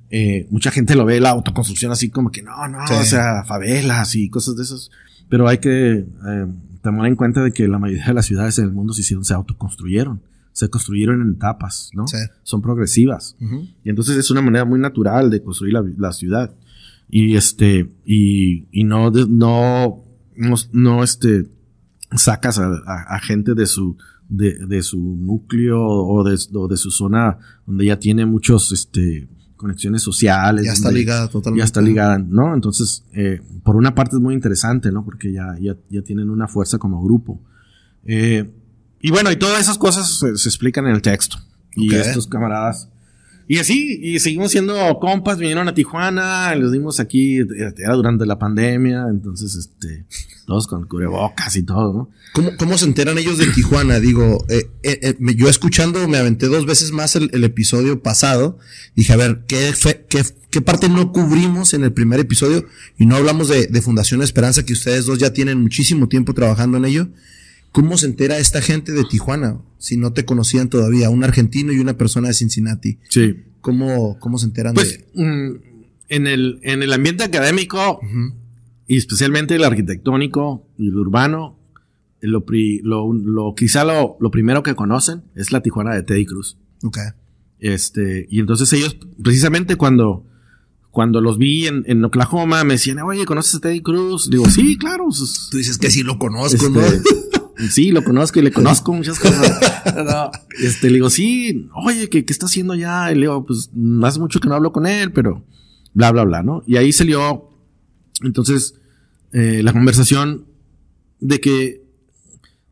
eh, 0.10 0.48
mucha 0.50 0.72
gente 0.72 0.96
lo 0.96 1.06
ve 1.06 1.20
la 1.20 1.30
autoconstrucción 1.30 1.92
así 1.92 2.10
como 2.10 2.32
que 2.32 2.42
no, 2.42 2.68
no, 2.68 2.80
o 2.84 3.04
sea, 3.04 3.44
favelas 3.46 4.16
y 4.16 4.30
cosas 4.30 4.56
de 4.56 4.64
esas. 4.64 4.90
Pero 5.30 5.48
hay 5.48 5.60
que 5.60 6.08
eh, 6.28 6.48
tomar 6.82 7.06
en 7.08 7.16
cuenta 7.16 7.44
de 7.44 7.52
que 7.52 7.68
la 7.68 7.78
mayoría 7.78 8.06
de 8.08 8.14
las 8.16 8.26
ciudades 8.26 8.58
en 8.58 8.66
el 8.66 8.72
mundo 8.72 8.94
se 8.94 9.02
hicieron, 9.02 9.24
se 9.24 9.36
autoconstruyeron. 9.36 10.22
Se 10.54 10.70
construyeron 10.70 11.22
en 11.22 11.32
etapas, 11.36 11.92
¿no? 11.94 12.08
Son 12.44 12.62
progresivas. 12.62 13.36
Y 13.84 13.90
entonces 13.90 14.16
es 14.18 14.32
una 14.32 14.42
manera 14.42 14.64
muy 14.64 14.80
natural 14.80 15.30
de 15.30 15.44
construir 15.44 15.74
la, 15.74 15.84
la 15.98 16.14
ciudad 16.14 16.56
y 17.10 17.36
este, 17.36 17.92
y, 18.06 18.68
y 18.72 18.84
no, 18.84 19.12
no, 19.12 20.04
no, 20.36 20.56
no, 20.72 21.04
este, 21.04 21.50
sacas 22.16 22.60
a, 22.60 22.82
a, 22.86 23.20
gente 23.20 23.54
de 23.54 23.66
su, 23.66 23.98
de, 24.28 24.66
de, 24.66 24.84
su 24.84 25.00
núcleo 25.00 25.82
o 25.82 26.24
de, 26.24 26.38
o 26.54 26.68
de 26.68 26.78
su 26.78 26.92
zona 26.92 27.38
donde 27.66 27.86
ya 27.86 28.00
tiene 28.00 28.26
muchos, 28.26 28.72
este, 28.72 29.28
conexiones 29.56 30.02
sociales. 30.02 30.66
Ya 30.66 30.74
está 30.74 30.92
ligada 30.92 31.28
totalmente. 31.28 31.60
Ya 31.60 31.66
está 31.66 31.82
ligada, 31.82 32.20
¿no? 32.20 32.54
Entonces, 32.54 33.04
eh, 33.14 33.42
por 33.64 33.76
una 33.76 33.96
parte 33.96 34.16
es 34.16 34.22
muy 34.22 34.34
interesante, 34.34 34.92
¿no? 34.92 35.04
Porque 35.04 35.32
ya, 35.32 35.56
ya, 35.60 35.76
ya 35.90 36.02
tienen 36.02 36.30
una 36.30 36.48
fuerza 36.48 36.78
como 36.78 37.04
grupo. 37.04 37.42
Eh, 38.04 38.52
y 39.00 39.12
bueno, 39.12 39.32
y 39.32 39.38
todas 39.38 39.60
esas 39.60 39.78
cosas 39.78 40.20
se, 40.20 40.30
explican 40.30 40.86
en 40.86 40.96
el 40.96 41.02
texto. 41.02 41.38
Y 41.76 41.94
estos 41.94 42.28
camaradas 42.28 42.90
Y 43.48 43.60
así, 43.60 44.00
y 44.02 44.20
seguimos 44.20 44.52
siendo 44.52 44.76
compas, 45.00 45.38
vinieron 45.38 45.68
a 45.68 45.74
Tijuana, 45.74 46.56
les 46.56 46.72
dimos 46.72 47.00
aquí, 47.00 47.38
era 47.38 47.94
durante 47.94 48.26
la 48.26 48.40
pandemia, 48.40 49.06
entonces, 49.10 49.56
este, 49.56 50.06
todos 50.48 50.66
con 50.66 50.88
cubrebocas 50.88 51.56
y 51.56 51.64
todo, 51.64 51.94
¿no? 51.94 52.10
¿Cómo, 52.34 52.58
cómo 52.58 52.78
se 52.78 52.86
enteran 52.86 53.20
ellos 53.20 53.38
de 53.38 53.46
Tijuana? 53.48 54.00
Digo, 54.00 54.44
eh, 54.50 54.70
eh, 54.82 55.00
eh, 55.02 55.36
yo 55.36 55.48
escuchando, 55.48 56.08
me 56.08 56.18
aventé 56.18 56.48
dos 56.48 56.66
veces 56.66 56.92
más 56.92 57.16
el, 57.16 57.44
episodio 57.44 58.02
pasado, 58.02 58.58
dije, 58.96 59.14
a 59.14 59.18
ver, 59.18 59.44
¿qué, 59.48 59.74
qué, 60.10 60.24
¿qué, 60.50 60.62
parte 60.62 60.90
no 60.90 61.12
cubrimos 61.12 61.76
en 61.76 61.84
el 61.84 61.94
primer 61.94 62.20
episodio? 62.20 62.66
Y 62.98 63.06
no 63.06 63.16
hablamos 63.16 63.48
de, 63.48 63.68
de 63.68 63.82
Fundación 63.82 64.24
Esperanza, 64.24 64.66
que 64.66 64.74
ustedes 64.74 65.06
dos 65.06 65.20
ya 65.20 65.34
tienen 65.34 65.62
muchísimo 65.62 66.08
tiempo 66.10 66.34
trabajando 66.34 66.78
en 66.78 66.86
ello. 66.86 67.10
¿Cómo 67.76 67.98
se 67.98 68.06
entera 68.06 68.38
esta 68.38 68.62
gente 68.62 68.94
de 68.94 69.04
Tijuana? 69.04 69.60
Si 69.80 69.98
no 69.98 70.14
te 70.14 70.24
conocían 70.24 70.70
todavía, 70.70 71.10
un 71.10 71.26
argentino 71.26 71.74
y 71.74 71.80
una 71.80 71.98
persona 71.98 72.30
de 72.30 72.34
Cincinnati. 72.34 73.00
Sí. 73.10 73.36
¿Cómo, 73.60 74.18
cómo 74.20 74.38
se 74.38 74.46
enteran 74.46 74.76
pues, 74.76 75.04
mm, 75.14 75.50
en, 76.08 76.28
el, 76.28 76.60
en 76.64 76.84
el 76.84 76.94
ambiente 76.94 77.26
académico, 77.26 78.00
y 78.88 78.96
especialmente 78.96 79.56
el 79.56 79.66
arquitectónico 79.66 80.66
y 80.78 80.88
el 80.88 80.96
urbano, 80.96 81.60
lo, 82.22 82.46
lo, 83.14 83.56
quizá 83.56 83.84
lo, 83.84 84.16
lo, 84.22 84.32
primero 84.32 84.64
que 84.64 84.74
conocen 84.74 85.24
es 85.36 85.52
la 85.52 85.60
Tijuana 85.60 85.94
de 85.94 86.04
Teddy 86.04 86.26
Cruz. 86.26 86.58
Ok. 86.82 87.00
Este, 87.60 88.26
y 88.30 88.40
entonces 88.40 88.72
ellos, 88.72 88.98
precisamente 89.22 89.76
cuando, 89.76 90.26
cuando 90.92 91.20
los 91.20 91.38
vi 91.38 91.68
en, 91.68 91.84
en 91.88 92.06
Oklahoma, 92.06 92.64
me 92.64 92.76
decían, 92.76 93.00
oye, 93.00 93.26
¿conoces 93.26 93.56
a 93.56 93.60
Teddy 93.60 93.82
Cruz? 93.82 94.30
Digo, 94.30 94.50
sí, 94.50 94.78
claro. 94.78 95.08
Pues, 95.08 95.50
Tú 95.52 95.58
dices 95.58 95.78
que 95.78 95.92
sí 95.92 96.04
lo 96.04 96.18
conozco, 96.18 96.70
¿no? 96.70 96.80
Sí, 97.70 97.92
lo 97.92 98.04
conozco 98.04 98.40
y 98.40 98.44
le 98.44 98.52
conozco 98.52 98.94
muchas 98.94 99.20
cosas. 99.20 99.60
este, 100.62 100.88
le 100.88 100.96
digo, 100.96 101.10
sí, 101.10 101.70
oye, 101.74 102.10
¿qué, 102.10 102.26
¿qué, 102.26 102.34
está 102.34 102.48
haciendo 102.48 102.76
ya? 102.76 103.12
Y 103.12 103.16
le 103.16 103.22
digo, 103.22 103.46
pues 103.46 103.70
hace 104.04 104.20
mucho 104.20 104.40
que 104.40 104.48
no 104.48 104.56
hablo 104.56 104.72
con 104.72 104.86
él, 104.86 105.12
pero 105.12 105.44
bla, 105.94 106.12
bla, 106.12 106.24
bla, 106.24 106.44
¿no? 106.44 106.64
Y 106.68 106.78
ahí 106.78 106.92
salió, 106.92 107.50
entonces, 108.22 108.76
eh, 109.32 109.62
la 109.64 109.74
conversación 109.74 110.46
de 111.20 111.40
que 111.40 111.82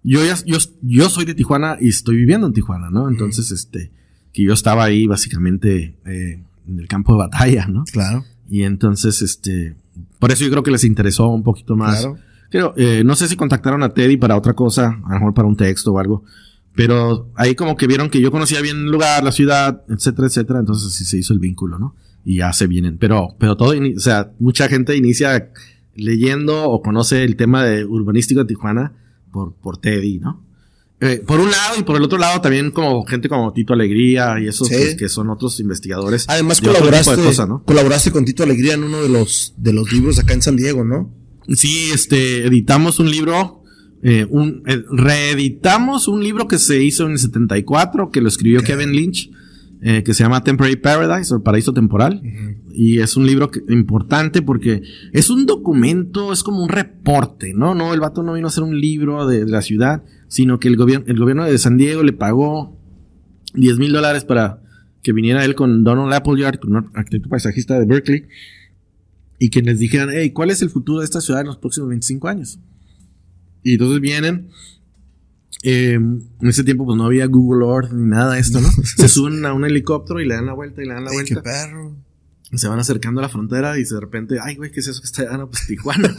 yo 0.03 0.23
ya, 0.25 0.35
yo, 0.45 0.57
yo 0.81 1.09
soy 1.09 1.25
de 1.25 1.33
Tijuana 1.33 1.77
y 1.79 1.89
estoy 1.89 2.17
viviendo 2.17 2.47
en 2.47 2.53
Tijuana, 2.53 2.89
¿no? 2.89 3.09
Entonces, 3.09 3.51
este, 3.51 3.91
que 4.33 4.43
yo 4.43 4.53
estaba 4.53 4.83
ahí 4.83 5.07
básicamente 5.07 5.95
eh, 6.05 6.43
en 6.67 6.79
el 6.79 6.87
campo 6.87 7.13
de 7.13 7.19
batalla, 7.19 7.67
¿no? 7.67 7.85
Claro. 7.85 8.25
Y 8.49 8.63
entonces, 8.63 9.21
este, 9.21 9.75
por 10.19 10.31
eso 10.31 10.43
yo 10.43 10.51
creo 10.51 10.63
que 10.63 10.71
les 10.71 10.83
interesó 10.83 11.29
un 11.29 11.43
poquito 11.43 11.75
más. 11.75 12.01
Claro 12.01 12.32
eh, 12.75 13.03
no 13.03 13.15
sé 13.15 13.27
si 13.27 13.35
contactaron 13.35 13.83
a 13.83 13.93
Teddy 13.93 14.17
para 14.17 14.37
otra 14.37 14.53
cosa, 14.53 14.99
a 15.05 15.09
lo 15.09 15.15
mejor 15.15 15.33
para 15.33 15.47
un 15.47 15.55
texto 15.55 15.91
o 15.91 15.99
algo. 15.99 16.23
Pero 16.75 17.31
ahí 17.35 17.55
como 17.55 17.75
que 17.75 17.87
vieron 17.87 18.09
que 18.09 18.19
yo 18.19 18.31
conocía 18.31 18.61
bien 18.61 18.77
el 18.77 18.91
lugar, 18.91 19.23
la 19.23 19.31
ciudad, 19.31 19.83
etcétera, 19.89 20.27
etcétera. 20.27 20.59
Entonces 20.59 20.93
sí 20.93 21.05
se 21.05 21.17
hizo 21.17 21.33
el 21.33 21.39
vínculo, 21.39 21.77
¿no? 21.77 21.95
Y 22.25 22.37
ya 22.37 22.53
se 22.53 22.67
vienen. 22.67 22.97
Pero, 22.97 23.35
pero 23.39 23.55
todo, 23.55 23.73
o 23.73 23.99
sea, 23.99 24.31
mucha 24.39 24.67
gente 24.67 24.95
inicia 24.95 25.51
leyendo 25.95 26.69
o 26.69 26.81
conoce 26.81 27.23
el 27.23 27.35
tema 27.35 27.63
de 27.63 27.85
urbanístico 27.85 28.41
de 28.41 28.47
Tijuana 28.47 28.93
por, 29.31 29.53
por 29.53 29.77
Teddy, 29.77 30.19
¿no? 30.19 30.43
Eh, 30.99 31.21
por 31.25 31.41
un 31.41 31.51
lado 31.51 31.75
y 31.77 31.83
por 31.83 31.97
el 31.97 32.03
otro 32.03 32.17
lado 32.17 32.39
también 32.39 32.71
como 32.71 33.03
gente 33.05 33.27
como 33.27 33.51
Tito 33.51 33.73
Alegría 33.73 34.39
y 34.39 34.47
esos 34.47 34.69
que, 34.69 35.09
son 35.09 35.29
otros 35.29 35.59
investigadores. 35.59 36.25
Además 36.29 36.61
colaboraste, 36.61 37.17
colaboraste 37.65 38.11
con 38.11 38.23
Tito 38.23 38.43
Alegría 38.43 38.75
en 38.75 38.83
uno 38.83 39.01
de 39.01 39.09
los, 39.09 39.53
de 39.57 39.73
los 39.73 39.91
libros 39.91 40.17
acá 40.19 40.33
en 40.33 40.41
San 40.41 40.55
Diego, 40.55 40.85
¿no? 40.85 41.11
Sí, 41.47 41.89
este, 41.93 42.45
editamos 42.45 42.99
un 42.99 43.09
libro, 43.09 43.63
eh, 44.01 44.25
un, 44.29 44.63
eh, 44.65 44.83
reeditamos 44.89 46.07
un 46.07 46.23
libro 46.23 46.47
que 46.47 46.57
se 46.57 46.83
hizo 46.83 47.05
en 47.05 47.13
el 47.13 47.19
74, 47.19 48.11
que 48.11 48.21
lo 48.21 48.27
escribió 48.27 48.61
Kevin 48.61 48.93
Lynch, 48.93 49.29
eh, 49.81 50.03
que 50.03 50.13
se 50.13 50.23
llama 50.23 50.43
Temporary 50.43 50.77
Paradise 50.77 51.33
o 51.33 51.43
Paraíso 51.43 51.73
Temporal. 51.73 52.21
Y 52.71 52.99
es 52.99 53.17
un 53.17 53.25
libro 53.25 53.51
importante 53.69 54.41
porque 54.41 54.81
es 55.11 55.29
un 55.29 55.45
documento, 55.45 56.31
es 56.31 56.43
como 56.43 56.63
un 56.63 56.69
reporte, 56.69 57.53
¿no? 57.53 57.75
No, 57.75 57.93
el 57.93 57.99
vato 57.99 58.23
no 58.23 58.33
vino 58.33 58.47
a 58.47 58.49
hacer 58.49 58.63
un 58.63 58.79
libro 58.79 59.27
de, 59.27 59.45
la 59.45 59.61
ciudad, 59.61 60.03
sino 60.27 60.59
que 60.59 60.69
el 60.69 60.77
gobierno, 60.77 61.05
el 61.07 61.19
gobierno 61.19 61.43
de 61.43 61.57
San 61.57 61.77
Diego 61.77 62.01
le 62.01 62.13
pagó 62.13 62.77
10 63.53 63.77
mil 63.77 63.91
dólares 63.91 64.23
para 64.23 64.61
que 65.03 65.11
viniera 65.11 65.43
él 65.43 65.53
con 65.53 65.83
Donald 65.83 66.13
Appleyard, 66.13 66.59
un 66.65 66.89
arquitecto 66.93 67.29
paisajista 67.29 67.77
de 67.77 67.85
Berkeley 67.85 68.25
y 69.39 69.49
que 69.49 69.61
les 69.61 69.79
dijeran, 69.79 70.09
hey, 70.11 70.31
¿cuál 70.31 70.51
es 70.51 70.61
el 70.61 70.69
futuro 70.69 70.99
de 70.99 71.05
esta 71.05 71.21
ciudad 71.21 71.41
en 71.41 71.47
los 71.47 71.57
próximos 71.57 71.89
25 71.89 72.27
años? 72.27 72.59
Y 73.63 73.73
entonces 73.73 74.01
vienen, 74.01 74.49
eh, 75.63 75.93
en 75.93 76.29
ese 76.41 76.63
tiempo 76.63 76.85
pues 76.85 76.97
no 76.97 77.05
había 77.05 77.25
Google 77.25 77.65
Earth 77.65 77.91
ni 77.91 78.05
nada 78.07 78.33
de 78.33 78.41
esto, 78.41 78.59
¿no? 78.59 78.69
Se 78.97 79.07
suben 79.07 79.45
a 79.45 79.53
un 79.53 79.65
helicóptero 79.65 80.19
y 80.19 80.27
le 80.27 80.35
dan 80.35 80.45
la 80.45 80.53
vuelta 80.53 80.81
y 80.81 80.85
le 80.85 80.93
dan 80.93 81.05
la 81.05 81.11
vuelta. 81.11 81.35
¡Qué 81.35 81.41
perro! 81.41 81.95
Se 82.53 82.67
van 82.67 82.79
acercando 82.79 83.19
a 83.19 83.23
la 83.23 83.29
frontera 83.29 83.79
y 83.79 83.83
de 83.83 83.99
repente, 83.99 84.37
ay, 84.41 84.55
güey, 84.55 84.71
¿qué 84.71 84.81
es 84.81 84.87
eso 84.87 85.01
que 85.01 85.07
está 85.07 85.23
allá? 85.23 85.45
pues 85.47 85.65
Tijuana, 85.65 86.15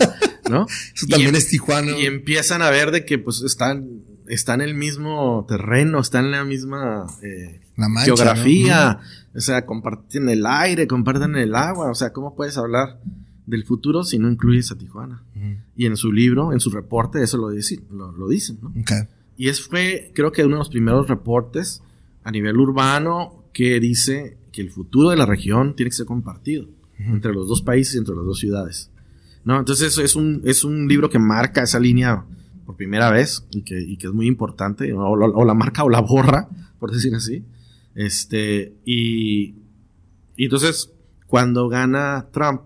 ¿no? 0.50 0.66
Eso 0.94 1.06
también 1.06 1.36
es 1.36 1.46
Tijuana. 1.46 1.96
Y 1.96 2.06
empiezan 2.06 2.60
a 2.60 2.70
ver 2.70 2.90
de 2.90 3.04
que 3.04 3.18
pues 3.18 3.42
están, 3.42 4.02
están 4.26 4.60
en 4.60 4.70
el 4.70 4.74
mismo 4.74 5.46
terreno, 5.48 6.00
están 6.00 6.24
en 6.24 6.30
la 6.32 6.44
misma 6.44 7.06
eh, 7.22 7.60
geografía. 8.04 9.00
O 9.34 9.40
sea, 9.40 9.66
comparten 9.66 10.28
el 10.28 10.46
aire, 10.46 10.86
comparten 10.86 11.36
el 11.36 11.54
agua. 11.54 11.90
O 11.90 11.94
sea, 11.94 12.12
¿cómo 12.12 12.34
puedes 12.34 12.56
hablar 12.56 13.00
del 13.46 13.64
futuro 13.64 14.04
si 14.04 14.18
no 14.18 14.30
incluyes 14.30 14.70
a 14.70 14.78
Tijuana? 14.78 15.22
Y 15.76 15.86
en 15.86 15.96
su 15.96 16.12
libro, 16.12 16.52
en 16.52 16.60
su 16.60 16.70
reporte, 16.70 17.22
eso 17.22 17.36
lo, 17.36 17.50
dicen, 17.50 17.84
lo, 17.90 18.28
dicen, 18.28 18.58
¿no? 18.62 18.72
Y 19.36 19.48
es 19.48 19.60
fue, 19.60 20.12
creo 20.14 20.30
que 20.30 20.44
uno 20.44 20.56
de 20.56 20.60
los 20.60 20.68
primeros 20.68 21.08
reportes 21.08 21.82
a 22.22 22.30
nivel 22.30 22.56
urbano 22.56 23.44
que 23.52 23.80
dice 23.80 24.38
que 24.52 24.62
el 24.62 24.70
futuro 24.70 25.10
de 25.10 25.16
la 25.16 25.26
región 25.26 25.74
tiene 25.74 25.90
que 25.90 25.96
ser 25.96 26.06
compartido 26.06 26.68
entre 26.98 27.32
los 27.32 27.48
dos 27.48 27.60
países 27.60 27.96
y 27.96 27.98
entre 27.98 28.14
las 28.14 28.24
dos 28.24 28.38
ciudades. 28.38 28.90
¿No? 29.44 29.58
Entonces 29.58 29.98
es 29.98 30.16
un, 30.16 30.40
es 30.44 30.64
un 30.64 30.88
libro 30.88 31.10
que 31.10 31.18
marca 31.18 31.62
esa 31.62 31.78
línea 31.78 32.24
por 32.64 32.76
primera 32.76 33.10
vez 33.10 33.44
y 33.50 33.62
que, 33.62 33.78
y 33.80 33.96
que 33.96 34.06
es 34.06 34.12
muy 34.12 34.26
importante, 34.26 34.92
o, 34.92 35.00
o, 35.00 35.44
la 35.44 35.54
marca 35.54 35.84
o 35.84 35.90
la 35.90 36.00
borra, 36.00 36.48
por 36.78 36.92
decir 36.92 37.14
así. 37.14 37.44
Este, 37.94 38.76
y, 38.84 39.54
y 40.36 40.44
entonces, 40.44 40.92
cuando 41.26 41.68
gana 41.68 42.28
Trump 42.32 42.62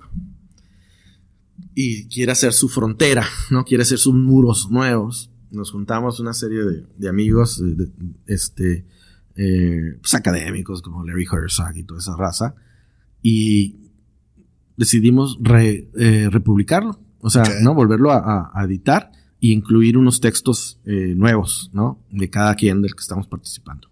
y 1.75 2.09
quiere 2.09 2.33
hacer 2.33 2.53
su 2.53 2.69
frontera, 2.69 3.27
¿no? 3.51 3.65
Quiere 3.65 3.83
hacer 3.83 3.99
sus 3.99 4.15
muros 4.15 4.71
nuevos, 4.71 5.31
nos 5.51 5.71
juntamos 5.71 6.21
una 6.21 6.35
serie 6.35 6.65
de, 6.65 6.87
de 6.97 7.09
amigos, 7.09 7.63
de, 7.63 7.89
este, 8.27 8.85
eh, 9.37 9.97
pues 10.01 10.15
académicos 10.15 10.83
como 10.83 11.05
Larry 11.05 11.27
Herzog 11.31 11.77
y 11.77 11.85
toda 11.85 12.01
esa 12.01 12.17
raza, 12.17 12.55
y 13.23 13.77
decidimos 14.77 15.39
eh, 15.45 16.29
republicarlo, 16.31 16.99
o 17.21 17.31
sea, 17.31 17.45
¿no? 17.63 17.75
Volverlo 17.75 18.13
a, 18.13 18.51
a, 18.53 18.65
editar 18.65 19.13
e 19.41 19.49
incluir 19.49 19.97
unos 19.97 20.21
textos 20.21 20.81
eh, 20.85 21.15
nuevos, 21.17 21.71
¿no? 21.73 22.05
De 22.11 22.31
cada 22.31 22.55
quien 22.55 22.83
del 22.83 22.95
que 22.95 23.01
estamos 23.01 23.27
participando. 23.27 23.89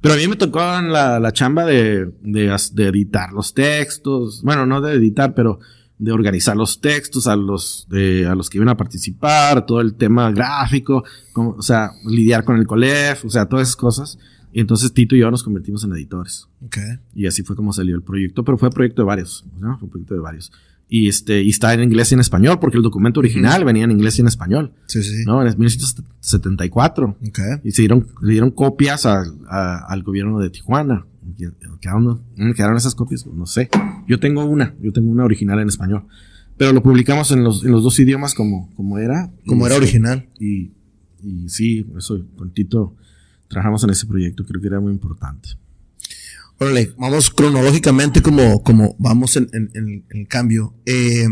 Pero 0.00 0.14
a 0.14 0.16
mí 0.16 0.28
me 0.28 0.36
tocó 0.36 0.58
la, 0.58 1.18
la 1.18 1.32
chamba 1.32 1.64
de, 1.64 2.12
de, 2.22 2.56
de, 2.72 2.86
editar 2.86 3.32
los 3.32 3.54
textos. 3.54 4.42
Bueno, 4.42 4.66
no 4.66 4.80
de 4.80 4.94
editar, 4.94 5.34
pero 5.34 5.60
de 5.98 6.12
organizar 6.12 6.56
los 6.56 6.80
textos 6.80 7.26
a 7.26 7.36
los, 7.36 7.86
de, 7.88 8.26
a 8.26 8.34
los 8.34 8.50
que 8.50 8.58
iban 8.58 8.68
a 8.68 8.76
participar, 8.76 9.64
todo 9.64 9.80
el 9.80 9.94
tema 9.94 10.30
gráfico, 10.30 11.04
como, 11.32 11.50
o 11.50 11.62
sea, 11.62 11.92
lidiar 12.04 12.44
con 12.44 12.56
el 12.56 12.66
COLEF, 12.66 13.24
o 13.24 13.30
sea, 13.30 13.46
todas 13.46 13.68
esas 13.68 13.76
cosas. 13.76 14.18
Y 14.52 14.60
entonces 14.60 14.92
Tito 14.92 15.16
y 15.16 15.20
yo 15.20 15.30
nos 15.30 15.42
convertimos 15.42 15.84
en 15.84 15.92
editores. 15.92 16.48
Okay. 16.66 16.98
Y 17.14 17.26
así 17.26 17.42
fue 17.42 17.56
como 17.56 17.72
salió 17.72 17.94
el 17.94 18.02
proyecto, 18.02 18.44
pero 18.44 18.58
fue 18.58 18.70
proyecto 18.70 19.02
de 19.02 19.06
varios, 19.06 19.44
¿no? 19.58 19.78
Fue 19.78 19.88
proyecto 19.88 20.14
de 20.14 20.20
varios 20.20 20.52
y 20.88 21.08
este 21.08 21.42
y 21.42 21.50
está 21.50 21.74
en 21.74 21.82
inglés 21.82 22.12
y 22.12 22.14
en 22.14 22.20
español 22.20 22.58
porque 22.60 22.76
el 22.76 22.82
documento 22.82 23.20
original 23.20 23.64
venía 23.64 23.84
en 23.84 23.90
inglés 23.90 24.18
y 24.18 24.20
en 24.20 24.28
español. 24.28 24.72
Sí, 24.86 25.02
sí. 25.02 25.24
¿No? 25.24 25.40
En 25.42 25.48
1974. 25.48 27.16
Okay. 27.28 27.44
Y 27.64 27.72
se 27.72 27.82
dieron, 27.82 28.06
le 28.22 28.32
dieron 28.32 28.50
copias 28.50 29.06
al 29.06 30.02
gobierno 30.02 30.38
de 30.38 30.50
Tijuana. 30.50 31.06
¿Quedaron, 31.80 32.22
¿Quedaron 32.54 32.76
esas 32.76 32.94
copias? 32.94 33.26
No 33.26 33.46
sé. 33.46 33.68
Yo 34.06 34.20
tengo 34.20 34.44
una, 34.44 34.74
yo 34.80 34.92
tengo 34.92 35.10
una 35.10 35.24
original 35.24 35.58
en 35.60 35.68
español. 35.68 36.04
Pero 36.56 36.72
lo 36.72 36.82
publicamos 36.82 37.32
en 37.32 37.44
los, 37.44 37.64
en 37.64 37.72
los 37.72 37.82
dos 37.82 37.98
idiomas 37.98 38.32
como, 38.32 38.72
como 38.76 38.98
era. 38.98 39.30
Como 39.44 39.66
era 39.66 39.76
original. 39.76 40.28
Y, 40.38 40.70
y 41.22 41.48
sí, 41.48 41.86
eso, 41.98 42.24
con 42.36 42.50
Tito 42.50 42.94
trabajamos 43.48 43.84
en 43.84 43.90
ese 43.90 44.06
proyecto, 44.06 44.44
creo 44.44 44.60
que 44.60 44.68
era 44.68 44.80
muy 44.80 44.92
importante. 44.92 45.50
Órale, 46.58 46.92
vamos 46.96 47.30
cronológicamente 47.30 48.22
como, 48.22 48.62
como 48.62 48.96
vamos 48.98 49.36
en, 49.36 49.48
en, 49.52 50.04
el 50.08 50.26
cambio. 50.26 50.74
Eh, 50.86 51.28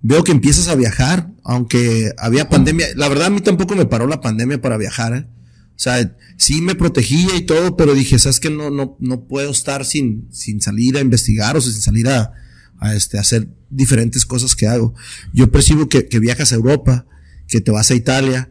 veo 0.00 0.22
que 0.22 0.30
empiezas 0.30 0.68
a 0.68 0.76
viajar, 0.76 1.32
aunque 1.42 2.12
había 2.18 2.48
pandemia. 2.48 2.86
La 2.94 3.08
verdad 3.08 3.26
a 3.26 3.30
mí 3.30 3.40
tampoco 3.40 3.74
me 3.74 3.86
paró 3.86 4.06
la 4.06 4.20
pandemia 4.20 4.60
para 4.60 4.76
viajar. 4.76 5.14
¿eh? 5.14 5.26
O 5.70 5.82
sea, 5.82 6.16
sí 6.36 6.62
me 6.62 6.76
protegía 6.76 7.34
y 7.34 7.42
todo, 7.42 7.76
pero 7.76 7.94
dije, 7.94 8.18
sabes 8.20 8.38
que 8.38 8.50
no, 8.50 8.70
no, 8.70 8.96
no 9.00 9.26
puedo 9.26 9.50
estar 9.50 9.84
sin, 9.84 10.28
sin 10.30 10.60
salir 10.60 10.96
a 10.96 11.00
investigar 11.00 11.56
o 11.56 11.60
sin 11.60 11.72
salir 11.72 12.08
a, 12.08 12.32
a 12.78 12.94
este, 12.94 13.18
hacer 13.18 13.48
diferentes 13.70 14.24
cosas 14.24 14.54
que 14.54 14.68
hago. 14.68 14.94
Yo 15.32 15.50
percibo 15.50 15.88
que, 15.88 16.06
que 16.06 16.20
viajas 16.20 16.52
a 16.52 16.56
Europa, 16.56 17.06
que 17.48 17.60
te 17.60 17.72
vas 17.72 17.90
a 17.90 17.96
Italia. 17.96 18.50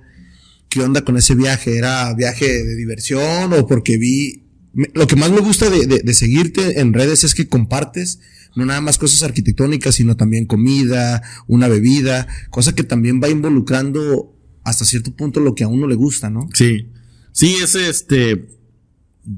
¿Qué 0.68 0.82
onda 0.82 1.06
con 1.06 1.16
ese 1.16 1.34
viaje? 1.34 1.78
¿Era 1.78 2.14
viaje 2.14 2.46
de 2.46 2.76
diversión 2.76 3.54
o 3.54 3.66
porque 3.66 3.98
vi 3.98 4.49
lo 4.74 5.08
que 5.08 5.16
más 5.16 5.32
me 5.32 5.40
gusta 5.40 5.70
de, 5.70 5.86
de, 5.86 6.14
seguirte 6.14 6.80
en 6.80 6.94
redes 6.94 7.24
es 7.24 7.34
que 7.34 7.48
compartes 7.48 8.20
no 8.56 8.66
nada 8.66 8.82
más 8.82 8.98
cosas 8.98 9.24
arquitectónicas, 9.24 9.96
sino 9.96 10.16
también 10.16 10.46
comida, 10.46 11.22
una 11.48 11.68
bebida, 11.68 12.28
cosa 12.50 12.74
que 12.74 12.84
también 12.84 13.22
va 13.22 13.30
involucrando 13.30 14.36
hasta 14.64 14.86
cierto 14.86 15.16
punto 15.16 15.40
lo 15.40 15.56
que 15.56 15.64
a 15.64 15.68
uno 15.68 15.88
le 15.88 15.96
gusta, 15.96 16.30
¿no? 16.30 16.48
Sí. 16.54 16.88
Sí, 17.32 17.56
es 17.62 17.76
este. 17.76 18.48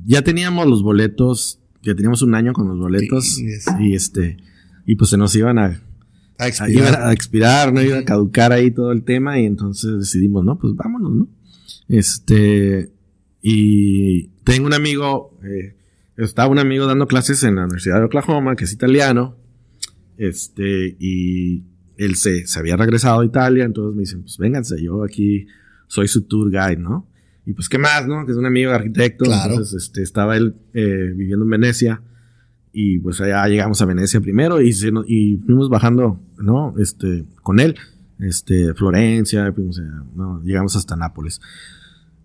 Ya 0.06 0.22
teníamos 0.22 0.67
los 0.67 0.84
boletos, 0.84 1.60
ya 1.84 1.96
teníamos 1.96 2.22
un 2.22 2.36
año 2.36 2.54
con 2.54 2.67
los 2.67 2.78
boletos. 2.78 3.39
Y 3.80 3.94
este. 3.94 4.38
Y 4.86 4.96
pues 4.96 5.10
se 5.10 5.17
nos 5.17 5.36
iban 5.36 5.60
a. 5.60 5.82
A 6.38 6.48
expirar. 6.48 7.02
A, 7.02 7.13
expirar, 7.13 7.74
¿no? 7.74 7.82
Iba 7.82 8.00
a 8.00 8.06
caducar 8.06 8.52
ahí 8.52 8.72
todo 8.72 8.91
el 8.91 9.04
tema. 9.04 9.39
Y 9.39 9.46
entonces 9.46 10.00
decidimos, 10.00 10.44
no, 10.44 10.58
pues 10.58 10.74
vámonos, 10.76 11.12
¿no? 11.13 11.28
Este. 11.88 12.91
Y 13.41 14.31
tengo 14.43 14.67
un 14.67 14.73
amigo. 14.73 15.38
Eh, 15.43 15.75
estaba 16.17 16.49
un 16.49 16.60
amigo 16.60 16.86
dando 16.86 17.08
clases 17.08 17.43
en 17.43 17.56
la 17.56 17.63
Universidad 17.63 17.99
de 17.99 18.06
Oklahoma, 18.06 18.56
que 18.56 18.65
es 18.65 18.73
italiano. 18.73 19.38
Este. 20.17 20.95
Y 20.99 21.63
él 21.97 22.15
se, 22.15 22.47
se 22.47 22.60
había 22.60 22.77
regresado 22.77 23.21
a 23.21 23.25
Italia. 23.25 23.63
Entonces 23.63 23.95
me 23.95 24.01
dicen, 24.01 24.21
pues 24.21 24.38
vénganse, 24.38 24.82
yo 24.82 25.04
aquí 25.04 25.47
soy 25.88 26.08
su 26.08 26.23
tour 26.23 26.49
guide, 26.49 26.77
¿no? 26.77 27.08
Y 27.45 27.54
pues, 27.54 27.69
¿qué 27.69 27.77
más, 27.77 28.08
no? 28.08 28.25
Que 28.25 28.32
es 28.32 28.38
un 28.38 28.45
amigo 28.45 28.69
de 28.69 28.77
arquitecto. 28.77 29.25
Claro. 29.25 29.51
Entonces, 29.51 29.84
este, 29.84 30.04
estaba 30.04 30.38
él 30.38 30.56
eh, 30.73 31.12
viviendo 31.15 31.43
en 31.43 31.49
Venecia. 31.49 32.01
Y 32.73 32.99
pues 32.99 33.19
allá 33.19 33.45
llegamos 33.47 33.82
a 33.82 33.86
Venecia 33.86 34.21
primero 34.21 34.62
y, 34.62 34.69
y 35.08 35.38
fuimos 35.38 35.69
bajando, 35.69 36.21
¿no? 36.38 36.73
Este, 36.77 37.25
con 37.41 37.60
él. 37.60 37.75
Este, 38.19 38.73
Florencia, 38.75 39.54
¿no? 40.15 40.41
Llegamos 40.43 40.75
hasta 40.75 40.95
Nápoles. 40.95 41.41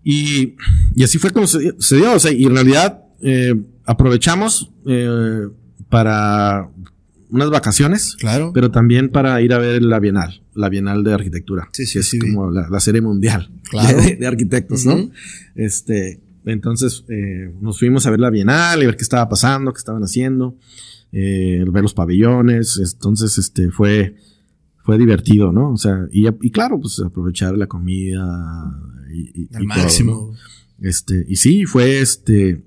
Y, 0.09 0.55
y 0.95 1.03
así 1.03 1.17
fue 1.17 1.31
como 1.31 1.47
se, 1.47 1.59
dio. 1.59 2.13
O 2.13 2.19
sea, 2.19 2.31
y 2.31 2.45
en 2.45 2.53
realidad 2.55 3.03
eh, 3.21 3.53
aprovechamos 3.83 4.71
eh, 4.85 5.49
para 5.89 6.69
unas 7.29 7.49
vacaciones. 7.49 8.15
Claro. 8.17 8.51
Pero 8.53 8.71
también 8.71 9.09
para 9.09 9.41
ir 9.41 9.51
a 9.51 9.57
ver 9.57 9.83
la 9.83 9.99
Bienal, 9.99 10.41
la 10.53 10.69
Bienal 10.69 11.03
de 11.03 11.13
Arquitectura. 11.13 11.67
Sí, 11.73 11.85
sí, 11.85 11.99
es 11.99 12.15
Como 12.21 12.49
la, 12.51 12.79
serie 12.79 13.01
mundial 13.01 13.51
de, 14.17 14.25
arquitectos, 14.25 14.85
¿no? 14.85 15.11
Este, 15.55 16.21
entonces 16.45 17.03
eh, 17.09 17.51
nos 17.59 17.77
fuimos 17.77 18.07
a 18.07 18.09
ver 18.09 18.21
la 18.21 18.29
Bienal 18.29 18.81
y 18.81 18.85
ver 18.85 18.95
qué 18.95 19.03
estaba 19.03 19.27
pasando, 19.27 19.73
qué 19.73 19.79
estaban 19.79 20.03
haciendo, 20.03 20.55
eh, 21.11 21.65
ver 21.67 21.83
los 21.83 21.93
pabellones. 21.93 22.79
Entonces, 22.81 23.37
este, 23.37 23.71
fue, 23.71 24.15
fue 24.87 24.97
divertido, 24.97 25.51
¿no? 25.51 25.73
O 25.73 25.75
sea, 25.75 26.07
y, 26.13 26.29
y 26.29 26.49
claro, 26.49 26.79
pues 26.79 26.97
aprovechar 27.01 27.57
la 27.57 27.67
comida 27.67 28.73
y, 29.13 29.53
Al 29.53 29.65
máximo. 29.65 30.33
Este, 30.79 31.25
y 31.27 31.35
sí, 31.35 31.65
fue 31.65 31.99
este, 31.99 32.63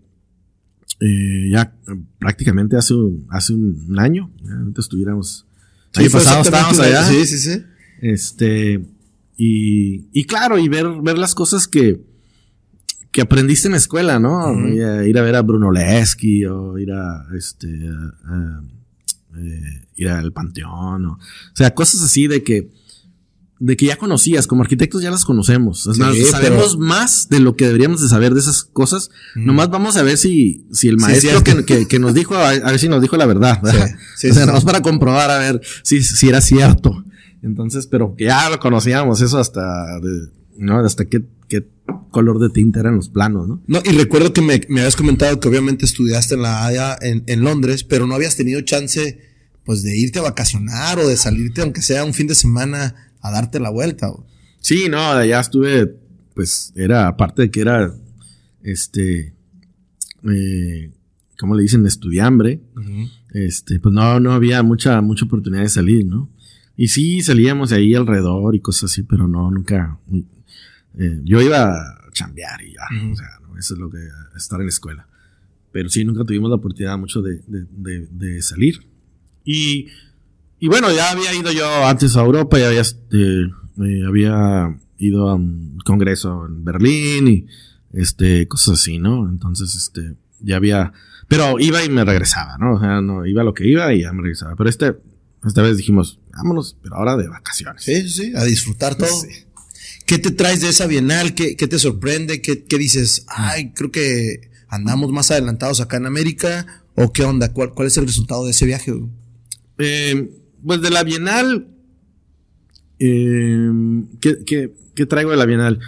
eh, 1.01 1.49
ya 1.51 1.75
prácticamente 2.19 2.77
hace 2.77 2.93
un, 2.93 3.27
hace 3.31 3.55
un 3.55 3.99
año, 3.99 4.31
antes 4.51 4.85
estuviéramos. 4.85 5.47
Sí, 5.95 6.11
pasado 6.11 6.43
estábamos 6.43 6.79
allá. 6.79 7.05
Sí, 7.05 7.25
sí, 7.25 7.39
sí. 7.39 7.63
Este, 8.03 8.85
y, 9.39 10.05
y 10.13 10.25
claro, 10.25 10.59
y 10.59 10.69
ver, 10.69 10.89
ver 11.03 11.17
las 11.17 11.35
cosas 11.35 11.67
que, 11.67 12.03
que 13.13 13.23
aprendiste 13.23 13.69
en 13.69 13.73
la 13.73 13.79
escuela, 13.79 14.19
¿no? 14.19 14.69
ir, 14.69 15.19
a, 15.19 15.23
ver 15.23 15.37
a 15.37 15.41
Bruno 15.41 15.73
Lesky 15.73 16.45
o 16.45 16.77
ir 16.77 16.93
a, 16.93 17.25
este, 17.35 17.67
eh, 19.37 19.87
ir 19.97 20.09
al 20.09 20.33
Panteón, 20.33 21.07
o, 21.07 21.13
o 21.13 21.19
sea, 21.57 21.75
cosas 21.75 22.03
así 22.03 22.27
de 22.27 22.43
que, 22.43 22.71
de 23.61 23.77
que 23.77 23.87
ya 23.87 23.97
conocías, 23.97 24.47
como 24.47 24.63
arquitectos 24.63 25.03
ya 25.03 25.11
las 25.11 25.25
conocemos. 25.25 25.89
sabemos 26.31 26.79
más 26.79 27.29
de 27.29 27.41
lo 27.41 27.57
que 27.57 27.67
deberíamos 27.67 28.01
de 28.01 28.09
saber 28.09 28.33
de 28.33 28.41
esas 28.41 28.65
cosas. 28.65 29.11
Nomás 29.35 29.69
vamos 29.69 29.99
a 29.99 30.03
ver 30.03 30.17
si, 30.17 30.67
si 30.73 30.89
el 30.89 30.97
maestro 30.97 31.45
que, 31.45 31.87
que, 31.87 31.99
nos 31.99 32.15
dijo, 32.15 32.35
a, 32.37 32.53
ver 32.53 32.79
si 32.79 32.89
nos 32.89 33.03
dijo 33.03 33.19
la 33.19 33.27
verdad. 33.27 33.61
o 33.63 34.17
sea, 34.17 34.47
nomás 34.47 34.65
para 34.65 34.81
comprobar 34.81 35.31
a 35.31 35.39
ver 35.39 35.61
si, 35.83 36.03
si 36.03 36.29
era 36.29 36.41
cierto. 36.41 37.05
Entonces, 37.43 37.87
pero 37.87 38.15
que 38.17 38.25
ya 38.25 38.49
lo 38.49 38.59
conocíamos, 38.59 39.21
eso 39.21 39.39
hasta, 39.39 39.61
¿no? 40.57 40.79
Hasta 40.79 41.05
qué 41.05 41.23
color 42.11 42.39
de 42.39 42.51
tinta 42.51 42.81
eran 42.81 42.97
los 42.97 43.09
planos, 43.09 43.49
¿no? 43.49 43.63
No, 43.67 43.81
y 43.85 43.91
recuerdo 43.91 44.33
que 44.33 44.43
me, 44.43 44.61
me 44.69 44.81
habías 44.81 44.97
comentado 44.97 45.41
que 45.41 45.49
obviamente 45.49 45.85
estudiaste 45.85 46.35
en 46.35 46.43
la 46.43 46.67
Haya 46.67 46.97
en, 47.01 47.25
en 47.27 47.43
Londres, 47.43 47.85
pero 47.85 48.07
no 48.07 48.15
habías 48.15 48.37
tenido 48.37 48.61
chance, 48.63 49.21
pues, 49.65 49.83
de 49.83 49.97
irte 49.97 50.19
a 50.19 50.23
vacacionar 50.23 50.99
o 50.99 51.09
de 51.09 51.17
salirte, 51.17 51.63
aunque 51.63 51.83
sea 51.83 52.05
un 52.05 52.15
fin 52.15 52.27
de 52.27 52.35
semana, 52.35 52.95
a 53.21 53.31
darte 53.31 53.61
la 53.61 53.71
vuelta. 53.71 54.11
Sí, 54.61 54.89
no, 54.91 54.99
allá 54.99 55.41
estuve, 55.41 55.95
pues 56.35 56.73
era, 56.75 57.09
aparte 57.09 57.43
de 57.43 57.51
que 57.51 57.61
era, 57.61 57.95
este, 58.63 59.33
eh, 60.25 60.91
¿cómo 61.39 61.55
le 61.55 61.63
dicen? 61.63 61.87
Estudiambre. 61.87 62.61
Este, 63.33 63.79
pues 63.81 63.95
no, 63.95 64.21
no 64.21 64.33
había 64.33 64.63
mucha, 64.63 65.01
mucha 65.01 65.25
oportunidad 65.25 65.63
de 65.63 65.69
salir, 65.69 66.05
¿no? 66.05 66.29
Y 66.77 66.89
sí, 66.89 67.21
salíamos 67.21 67.71
de 67.71 67.77
ahí 67.77 67.95
alrededor 67.95 68.55
y 68.55 68.61
cosas 68.61 68.91
así, 68.91 69.03
pero 69.03 69.29
no, 69.29 69.51
nunca. 69.51 69.99
Eh, 70.99 71.21
yo 71.25 71.41
iba 71.41 71.73
a 71.73 72.11
chambear 72.13 72.63
y 72.63 72.75
ya, 72.75 73.11
o 73.13 73.17
sea, 73.17 73.29
eso 73.59 73.75
es 73.75 73.81
lo 73.81 73.91
que, 73.91 73.99
estar 74.37 74.61
en 74.61 74.67
la 74.67 74.71
escuela. 74.71 75.07
Pero 75.73 75.89
sí, 75.89 76.05
nunca 76.05 76.25
tuvimos 76.25 76.51
la 76.51 76.57
oportunidad 76.57 76.99
mucho 76.99 77.23
de, 77.23 77.41
de, 77.47 78.07
de 78.11 78.43
salir. 78.43 78.81
Y 79.45 79.89
y 80.61 80.69
bueno, 80.69 80.93
ya 80.93 81.11
había 81.11 81.35
ido 81.35 81.51
yo 81.51 81.87
antes 81.87 82.17
a 82.17 82.21
Europa, 82.21 82.59
ya 82.59 82.69
había, 82.69 82.83
este, 82.83 83.45
eh, 83.45 84.05
había 84.07 84.79
ido 84.99 85.31
a 85.31 85.35
un 85.35 85.79
congreso 85.87 86.45
en 86.47 86.63
Berlín 86.63 87.29
y 87.29 87.47
este, 87.95 88.47
cosas 88.47 88.79
así, 88.79 88.99
¿no? 88.99 89.27
Entonces, 89.27 89.75
este, 89.75 90.17
ya 90.41 90.57
había, 90.57 90.93
pero 91.29 91.59
iba 91.59 91.83
y 91.83 91.89
me 91.89 92.05
regresaba, 92.05 92.59
¿no? 92.59 92.75
O 92.75 92.79
sea, 92.79 93.01
no, 93.01 93.25
iba 93.25 93.43
lo 93.43 93.55
que 93.55 93.67
iba 93.67 93.93
y 93.95 94.03
ya 94.03 94.13
me 94.13 94.21
regresaba. 94.21 94.55
Pero 94.55 94.69
este, 94.69 94.99
esta 95.47 95.63
vez 95.63 95.79
dijimos, 95.79 96.21
vámonos, 96.31 96.77
pero 96.83 96.97
ahora 96.97 97.17
de 97.17 97.29
vacaciones. 97.29 97.83
Sí, 97.83 98.07
sí, 98.11 98.33
a 98.37 98.45
disfrutar 98.45 98.95
todo. 98.99 99.09
¿Qué 100.11 100.19
te 100.19 100.33
traes 100.33 100.61
de 100.61 100.71
esa 100.71 100.89
bienal? 100.89 101.37
¿Qué, 101.37 101.55
qué 101.55 101.69
te 101.69 101.79
sorprende? 101.79 102.43
¿Qué, 102.43 102.65
¿Qué, 102.65 102.79
dices? 102.79 103.25
Ay, 103.29 103.71
creo 103.71 103.93
que 103.93 104.51
andamos 104.69 105.13
más 105.13 105.31
adelantados 105.31 105.81
acá 105.81 105.99
en 105.99 106.07
América. 106.07 106.83
¿O 106.97 107.13
qué 107.13 107.23
onda? 107.23 107.53
¿Cuál, 107.53 107.75
cuál 107.75 107.87
es 107.87 107.97
el 107.97 108.09
resultado 108.09 108.45
de 108.45 108.51
ese 108.51 108.67
viaje? 108.67 108.93
Eh, 109.79 110.33
pues 110.67 110.83
de 110.83 110.91
la 110.91 111.05
Bienal, 111.05 111.69
eh, 112.99 113.71
¿qué, 114.21 115.07
traigo 115.07 115.31
de 115.31 115.37
la 115.37 115.47
Bienal? 115.47 115.79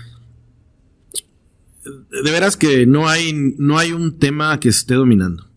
De 1.84 2.30
veras 2.30 2.56
que 2.56 2.86
no 2.86 3.08
hay, 3.08 3.32
no 3.58 3.76
hay 3.76 3.90
un 3.90 4.20
tema 4.20 4.60
que 4.60 4.68
esté 4.68 4.94
dominando. 4.94 5.48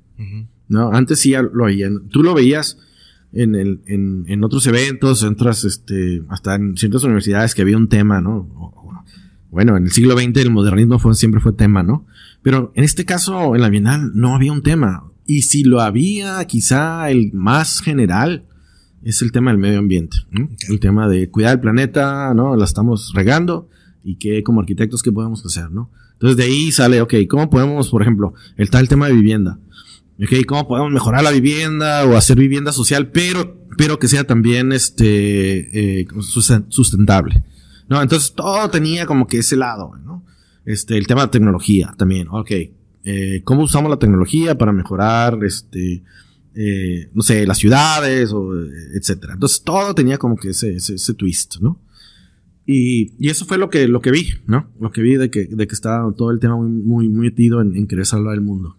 ¿no? 0.69 0.91
Antes 0.91 1.19
sí 1.19 1.33
lo 1.53 1.65
veían. 1.65 2.09
Tú 2.09 2.23
lo 2.23 2.33
veías 2.33 2.79
en, 3.33 3.55
el, 3.55 3.81
en, 3.85 4.43
otros 4.43 4.65
eventos, 4.67 5.23
entras 5.23 5.63
este, 5.65 6.21
hasta 6.29 6.55
en 6.55 6.77
ciertas 6.77 7.03
universidades 7.03 7.53
que 7.53 7.61
había 7.61 7.77
un 7.77 7.89
tema, 7.89 8.21
¿no? 8.21 8.49
Bueno, 9.51 9.77
en 9.77 9.83
el 9.83 9.91
siglo 9.91 10.17
XX 10.17 10.37
el 10.37 10.51
modernismo 10.51 10.99
fue, 10.99 11.13
siempre 11.15 11.39
fue 11.39 11.53
tema, 11.53 11.83
¿no? 11.83 12.05
Pero 12.41 12.71
en 12.75 12.83
este 12.83 13.05
caso, 13.05 13.55
en 13.55 13.61
la 13.61 13.69
Bienal, 13.69 14.11
no 14.13 14.35
había 14.35 14.51
un 14.51 14.61
tema. 14.61 15.05
Y 15.25 15.43
si 15.43 15.63
lo 15.63 15.81
había, 15.81 16.43
quizá 16.45 17.09
el 17.09 17.31
más 17.33 17.81
general, 17.81 18.45
es 19.03 19.21
el 19.21 19.31
tema 19.31 19.51
del 19.51 19.59
medio 19.59 19.79
ambiente. 19.79 20.17
El 20.67 20.79
tema 20.79 21.07
de 21.07 21.29
cuidar 21.29 21.53
el 21.53 21.59
planeta, 21.59 22.33
¿no? 22.33 22.55
La 22.55 22.65
estamos 22.65 23.13
regando 23.13 23.69
y 24.03 24.15
que 24.15 24.43
como 24.43 24.59
arquitectos, 24.59 25.01
¿qué 25.01 25.11
podemos 25.11 25.45
hacer, 25.45 25.71
no? 25.71 25.89
Entonces 26.13 26.37
de 26.37 26.43
ahí 26.43 26.71
sale, 26.71 27.01
ok, 27.01 27.13
¿cómo 27.29 27.49
podemos, 27.49 27.89
por 27.89 28.01
ejemplo, 28.01 28.33
el 28.57 28.69
tal 28.69 28.87
tema 28.87 29.07
de 29.07 29.13
vivienda? 29.13 29.59
Ok, 30.17 30.45
¿cómo 30.47 30.67
podemos 30.67 30.91
mejorar 30.91 31.23
la 31.23 31.31
vivienda 31.31 32.05
o 32.05 32.15
hacer 32.15 32.37
vivienda 32.37 32.71
social, 32.71 33.09
pero, 33.11 33.67
pero 33.77 33.99
que 33.99 34.07
sea 34.07 34.23
también, 34.23 34.71
este, 34.71 36.01
eh, 36.01 36.07
sustentable? 36.69 37.43
¿No? 37.89 38.01
Entonces 38.01 38.33
todo 38.33 38.69
tenía 38.69 39.05
como 39.05 39.27
que 39.27 39.39
ese 39.39 39.57
lado, 39.57 39.95
¿no? 40.05 40.25
Este, 40.65 40.97
el 40.97 41.05
tema 41.05 41.23
de 41.23 41.27
tecnología 41.27 41.93
también, 41.97 42.27
ok. 42.29 42.51
Eh, 43.03 43.41
¿Cómo 43.43 43.63
usamos 43.63 43.89
la 43.89 43.99
tecnología 43.99 44.57
para 44.57 44.71
mejorar, 44.71 45.37
este, 45.43 46.01
eh, 46.55 47.09
no 47.13 47.21
sé, 47.21 47.45
las 47.45 47.57
ciudades, 47.57 48.31
o, 48.31 48.53
etcétera. 48.93 49.33
Entonces 49.33 49.61
todo 49.63 49.93
tenía 49.93 50.17
como 50.17 50.37
que 50.37 50.49
ese, 50.49 50.75
ese, 50.77 51.13
twist, 51.13 51.57
¿no? 51.59 51.81
Y, 52.65 53.11
y, 53.19 53.29
eso 53.29 53.45
fue 53.45 53.57
lo 53.57 53.69
que, 53.69 53.87
lo 53.87 54.01
que 54.01 54.09
vi, 54.09 54.29
¿no? 54.47 54.71
Lo 54.79 54.91
que 54.91 55.01
vi 55.01 55.17
de 55.17 55.29
que, 55.29 55.45
de 55.45 55.67
que 55.67 55.75
estaba 55.75 56.11
todo 56.13 56.31
el 56.31 56.39
tema 56.39 56.55
muy, 56.55 56.69
muy, 56.69 57.09
muy 57.09 57.27
metido 57.27 57.61
en, 57.61 57.75
en 57.75 57.85
querer 57.87 58.05
salvar 58.05 58.33
el 58.35 58.41
mundo. 58.41 58.77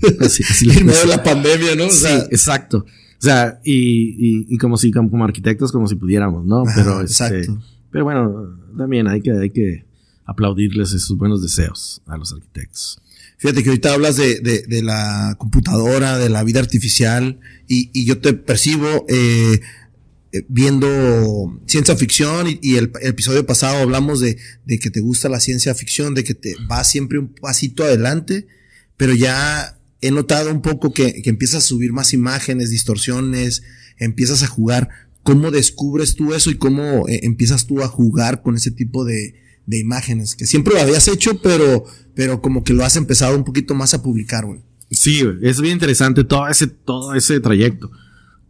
así, 0.20 0.42
así 0.48 0.70
en 0.70 0.86
medio 0.86 1.00
de 1.00 1.06
la 1.06 1.22
pandemia, 1.22 1.76
¿no? 1.76 1.88
sí, 1.90 2.08
exacto. 2.30 2.78
O 2.78 3.22
sea, 3.22 3.60
y, 3.64 3.74
y, 3.74 4.46
y, 4.48 4.58
como 4.58 4.78
si, 4.78 4.90
como, 4.90 5.24
arquitectos, 5.24 5.72
como 5.72 5.86
si 5.86 5.94
pudiéramos, 5.94 6.46
¿no? 6.46 6.64
Pero, 6.74 7.02
este, 7.02 7.46
pero 7.90 8.04
bueno, 8.04 8.58
también 8.78 9.08
hay 9.08 9.20
que, 9.20 9.32
hay 9.32 9.50
que 9.50 9.84
aplaudirles 10.24 10.92
esos 10.92 11.18
buenos 11.18 11.42
deseos 11.42 12.00
a 12.06 12.16
los 12.16 12.32
arquitectos. 12.32 12.98
Fíjate 13.36 13.62
que 13.62 13.68
ahorita 13.68 13.92
hablas 13.92 14.16
de, 14.16 14.40
de, 14.40 14.62
de 14.62 14.82
la 14.82 15.34
computadora, 15.38 16.16
de 16.16 16.30
la 16.30 16.42
vida 16.44 16.60
artificial, 16.60 17.40
y, 17.68 17.90
y 17.92 18.06
yo 18.06 18.20
te 18.20 18.32
percibo 18.32 19.04
eh, 19.08 19.60
eh 20.32 20.46
viendo 20.48 21.60
ciencia 21.66 21.96
ficción 21.96 22.46
y, 22.48 22.76
el, 22.76 22.90
episodio 23.02 23.44
pasado 23.44 23.82
hablamos 23.82 24.20
de, 24.20 24.38
de, 24.64 24.78
que 24.78 24.90
te 24.90 25.00
gusta 25.00 25.28
la 25.28 25.40
ciencia 25.40 25.74
ficción, 25.74 26.14
de 26.14 26.24
que 26.24 26.34
te 26.34 26.54
vas 26.68 26.90
siempre 26.90 27.18
un 27.18 27.28
pasito 27.28 27.84
adelante 27.84 28.46
pero 29.00 29.14
ya 29.14 29.79
he 30.00 30.10
notado 30.10 30.50
un 30.50 30.62
poco 30.62 30.92
que, 30.92 31.22
que 31.22 31.30
empiezas 31.30 31.64
a 31.64 31.66
subir 31.66 31.92
más 31.92 32.12
imágenes, 32.12 32.70
distorsiones, 32.70 33.62
empiezas 33.98 34.42
a 34.42 34.46
jugar. 34.46 34.88
¿Cómo 35.22 35.50
descubres 35.50 36.16
tú 36.16 36.34
eso 36.34 36.50
y 36.50 36.56
cómo 36.56 37.06
eh, 37.08 37.20
empiezas 37.24 37.66
tú 37.66 37.82
a 37.82 37.88
jugar 37.88 38.42
con 38.42 38.56
ese 38.56 38.70
tipo 38.70 39.04
de, 39.04 39.34
de 39.66 39.78
imágenes? 39.78 40.34
Que 40.34 40.46
siempre 40.46 40.74
lo 40.74 40.80
habías 40.80 41.08
hecho, 41.08 41.40
pero, 41.42 41.84
pero 42.14 42.40
como 42.40 42.64
que 42.64 42.72
lo 42.72 42.84
has 42.84 42.96
empezado 42.96 43.36
un 43.36 43.44
poquito 43.44 43.74
más 43.74 43.92
a 43.92 44.02
publicar, 44.02 44.46
güey. 44.46 44.60
Sí, 44.90 45.22
es 45.42 45.60
bien 45.60 45.74
interesante 45.74 46.24
todo 46.24 46.48
ese, 46.48 46.66
todo 46.66 47.14
ese 47.14 47.38
trayecto. 47.40 47.90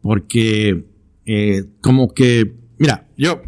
Porque, 0.01 0.87
eh, 1.27 1.65
como 1.83 2.15
que, 2.15 2.55
mira, 2.79 3.09
yo, 3.19 3.43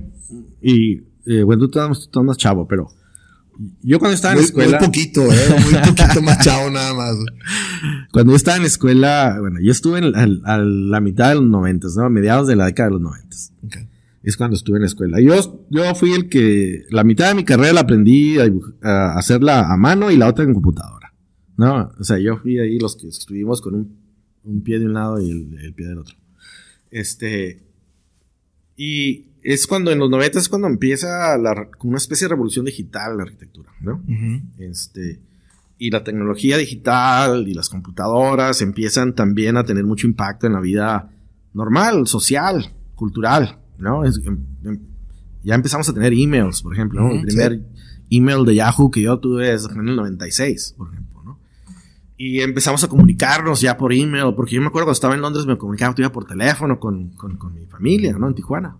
y, 0.60 1.02
eh, 1.26 1.42
bueno, 1.44 1.68
tú 1.68 1.78
estás 1.78 2.24
más 2.24 2.36
chavo, 2.36 2.66
pero 2.68 2.90
yo 3.82 3.98
cuando 3.98 4.14
estaba 4.14 4.34
en 4.34 4.40
la 4.40 4.44
escuela. 4.44 4.78
Muy 4.78 4.86
poquito, 4.86 5.32
eh, 5.32 5.36
muy 5.62 5.74
poquito 5.94 6.22
más 6.22 6.44
chavo 6.44 6.70
nada 6.70 6.94
más. 6.94 7.16
Cuando 8.12 8.32
yo 8.32 8.36
estaba 8.36 8.56
en 8.56 8.62
la 8.62 8.68
escuela, 8.68 9.36
bueno, 9.40 9.60
yo 9.60 9.72
estuve 9.72 9.98
en, 9.98 10.14
a, 10.44 10.58
la 10.58 11.00
mitad 11.00 11.30
de 11.30 11.36
los 11.36 11.44
noventas, 11.44 11.96
¿no? 11.96 12.04
A 12.04 12.10
mediados 12.10 12.46
de 12.46 12.56
la 12.56 12.66
década 12.66 12.88
de 12.88 12.92
los 12.94 13.02
noventas. 13.02 13.52
Es 14.22 14.36
cuando 14.36 14.56
estuve 14.56 14.76
en 14.76 14.82
la 14.82 14.86
escuela. 14.86 15.20
Yo, 15.20 15.66
yo 15.68 15.94
fui 15.94 16.12
el 16.12 16.28
que, 16.28 16.84
la 16.90 17.02
mitad 17.02 17.28
de 17.28 17.34
mi 17.34 17.44
carrera 17.44 17.72
la 17.72 17.80
aprendí 17.80 18.36
a, 18.38 19.14
hacerla 19.14 19.72
a 19.72 19.76
mano 19.76 20.10
y 20.10 20.16
la 20.16 20.28
otra 20.28 20.44
en 20.44 20.54
computadora. 20.54 21.12
¿No? 21.56 21.92
O 21.98 22.04
sea, 22.04 22.18
yo 22.18 22.38
fui 22.38 22.58
ahí 22.58 22.78
los 22.78 22.96
que 22.96 23.08
estuvimos 23.08 23.60
con 23.60 23.74
un, 23.74 23.98
un 24.44 24.62
pie 24.62 24.78
de 24.78 24.86
un 24.86 24.94
lado 24.94 25.20
y 25.20 25.30
el, 25.30 25.58
el 25.60 25.74
pie 25.74 25.88
del 25.88 25.98
otro. 25.98 26.16
Este, 26.90 27.62
y 28.76 29.31
es 29.42 29.66
cuando 29.66 29.90
en 29.90 29.98
los 29.98 30.08
90 30.08 30.38
es 30.38 30.48
cuando 30.48 30.68
empieza 30.68 31.36
la, 31.36 31.68
una 31.82 31.96
especie 31.96 32.26
de 32.26 32.30
revolución 32.30 32.64
digital 32.64 33.16
la 33.16 33.24
arquitectura, 33.24 33.70
¿no? 33.80 34.02
Este 34.58 35.20
y 35.78 35.90
la 35.90 36.04
tecnología 36.04 36.56
digital 36.58 37.48
y 37.48 37.54
las 37.54 37.68
computadoras 37.68 38.62
empiezan 38.62 39.14
también 39.14 39.56
a 39.56 39.64
tener 39.64 39.84
mucho 39.84 40.06
impacto 40.06 40.46
en 40.46 40.52
la 40.52 40.60
vida 40.60 41.10
normal, 41.54 42.06
social, 42.06 42.72
cultural, 42.94 43.58
¿no? 43.78 44.04
Em, 44.04 44.12
em, 44.64 44.78
ya 45.42 45.56
empezamos 45.56 45.88
a 45.88 45.92
tener 45.92 46.12
emails, 46.12 46.62
por 46.62 46.72
ejemplo, 46.72 47.10
El 47.10 47.22
primer 47.22 47.60
email 48.10 48.44
de 48.44 48.54
Yahoo 48.54 48.92
que 48.92 49.02
yo 49.02 49.18
tuve 49.18 49.52
es 49.52 49.64
en 49.64 49.88
el 49.88 49.96
96, 49.96 50.74
por 50.78 50.92
ejemplo, 50.92 51.22
¿no? 51.24 51.40
Y 52.16 52.42
empezamos 52.42 52.84
a 52.84 52.88
comunicarnos 52.88 53.60
ya 53.60 53.76
por 53.76 53.92
email, 53.92 54.34
porque 54.36 54.54
yo 54.54 54.60
me 54.60 54.68
acuerdo 54.68 54.86
cuando 54.86 54.92
estaba 54.92 55.14
en 55.14 55.20
Londres 55.20 55.46
me 55.46 55.58
comunicaba 55.58 55.94
todavía 55.94 56.12
por 56.12 56.26
teléfono 56.26 56.78
con, 56.78 57.08
con, 57.16 57.36
con 57.36 57.54
mi 57.54 57.66
familia, 57.66 58.16
¿no? 58.16 58.28
En 58.28 58.34
Tijuana. 58.36 58.76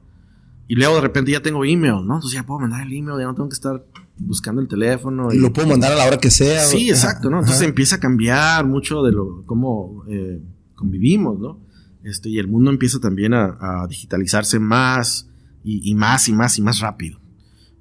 Y 0.73 0.75
luego 0.75 0.95
de 0.95 1.01
repente 1.03 1.31
ya 1.31 1.43
tengo 1.43 1.67
email, 1.67 2.07
¿no? 2.07 2.15
Entonces 2.15 2.33
ya 2.33 2.47
puedo 2.47 2.61
mandar 2.61 2.87
el 2.87 2.95
email, 2.95 3.19
ya 3.19 3.27
no 3.27 3.35
tengo 3.35 3.51
que 3.51 3.57
estar 3.57 3.85
buscando 4.17 4.63
el 4.63 4.69
teléfono. 4.69 5.31
Y, 5.31 5.39
lo 5.39 5.53
puedo 5.53 5.69
mandar 5.69 5.93
a 5.93 5.97
la 5.97 6.07
hora 6.07 6.17
que 6.17 6.31
sea. 6.31 6.65
Sí, 6.65 6.89
exacto, 6.89 7.29
¿no? 7.29 7.41
Entonces 7.41 7.61
empieza 7.61 7.97
a 7.97 8.01
cambiar 8.01 8.67
mucho 8.67 9.03
de 9.03 9.13
lo, 9.13 9.45
cómo 9.45 10.03
eh, 10.09 10.41
convivimos, 10.75 11.39
¿no? 11.39 11.61
Este, 12.05 12.31
y 12.31 12.39
el 12.39 12.49
mundo 12.49 12.71
empieza 12.71 13.01
también 13.01 13.35
a, 13.35 13.87
digitalizarse 13.87 14.59
más 14.59 15.29
y, 15.63 15.95
más 15.95 16.29
y 16.29 16.33
más 16.33 16.57
y 16.57 16.63
más 16.63 16.81
rápido. 16.81 17.21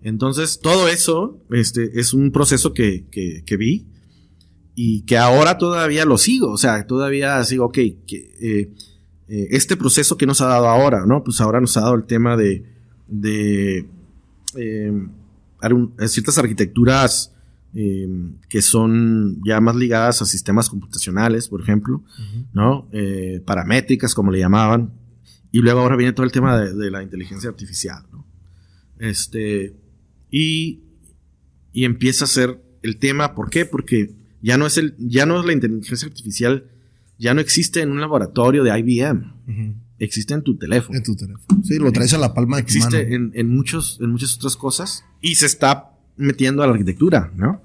Entonces, 0.01 0.59
todo 0.61 0.89
eso 0.89 1.39
este, 1.49 1.97
es 1.97 2.13
un 2.13 2.29
proceso 2.33 2.73
que, 2.73 3.05
que, 3.09 3.55
vi 3.55 3.87
y 4.75 5.03
que 5.03 5.17
ahora 5.17 5.57
todavía 5.57 6.03
lo 6.03 6.17
sigo. 6.17 6.51
O 6.51 6.57
sea, 6.57 6.85
todavía 6.85 7.41
sigo, 7.45 7.67
ok, 7.67 7.73
que, 7.73 8.35
eh, 8.41 8.73
eh, 9.29 9.47
este 9.51 9.77
proceso 9.77 10.17
que 10.17 10.25
nos 10.25 10.41
ha 10.41 10.47
dado 10.47 10.67
ahora, 10.67 11.05
¿no? 11.05 11.23
Pues 11.23 11.39
ahora 11.39 11.61
nos 11.61 11.77
ha 11.77 11.81
dado 11.83 11.95
el 11.95 12.03
tema 12.03 12.35
de, 12.35 12.70
de 13.11 13.87
eh, 14.55 15.07
ciertas 16.07 16.37
arquitecturas 16.37 17.33
eh, 17.73 18.07
que 18.49 18.61
son 18.61 19.41
ya 19.45 19.61
más 19.61 19.75
ligadas 19.75 20.21
a 20.21 20.25
sistemas 20.25 20.69
computacionales, 20.69 21.47
por 21.47 21.61
ejemplo, 21.61 22.03
¿no? 22.53 22.89
paramétricas, 23.45 24.15
como 24.15 24.31
le 24.31 24.39
llamaban. 24.39 24.91
Y 25.51 25.59
luego 25.59 25.81
ahora 25.81 25.97
viene 25.97 26.13
todo 26.13 26.25
el 26.25 26.31
tema 26.31 26.59
de, 26.59 26.91
la 26.91 27.03
inteligencia 27.03 27.49
artificial, 27.49 28.03
¿no? 28.11 28.25
Este, 28.99 29.75
y, 30.29 30.79
y 31.73 31.85
empieza 31.85 32.25
a 32.25 32.27
ser 32.27 32.61
el 32.81 32.97
tema, 32.97 33.35
¿por 33.35 33.49
qué? 33.49 33.65
Porque 33.65 34.15
ya 34.41 34.57
no 34.57 34.65
es, 34.65 34.77
el, 34.77 34.95
ya 34.97 35.25
no 35.25 35.39
es 35.39 35.45
la 35.45 35.53
inteligencia 35.53 36.07
artificial 36.07 36.65
ya 37.21 37.35
no 37.35 37.39
existe 37.39 37.81
en 37.81 37.91
un 37.91 38.01
laboratorio 38.01 38.63
de 38.63 38.79
IBM. 38.79 39.31
Existe 40.01 40.33
en 40.33 40.41
tu 40.41 40.57
teléfono. 40.57 40.97
En 40.97 41.03
tu 41.03 41.15
teléfono. 41.15 41.63
Sí, 41.63 41.77
lo 41.77 41.91
traes 41.91 42.11
a 42.15 42.17
la 42.17 42.33
palma 42.33 42.57
de 42.57 42.63
tu 42.63 42.73
mano. 42.73 42.97
Existe 42.97 43.15
en, 43.15 43.47
muchos, 43.47 43.99
en 44.01 44.09
muchas 44.09 44.35
otras 44.35 44.57
cosas 44.57 45.05
y 45.21 45.35
se 45.35 45.45
está 45.45 45.91
metiendo 46.17 46.63
a 46.63 46.65
la 46.65 46.73
arquitectura, 46.73 47.31
¿no? 47.35 47.61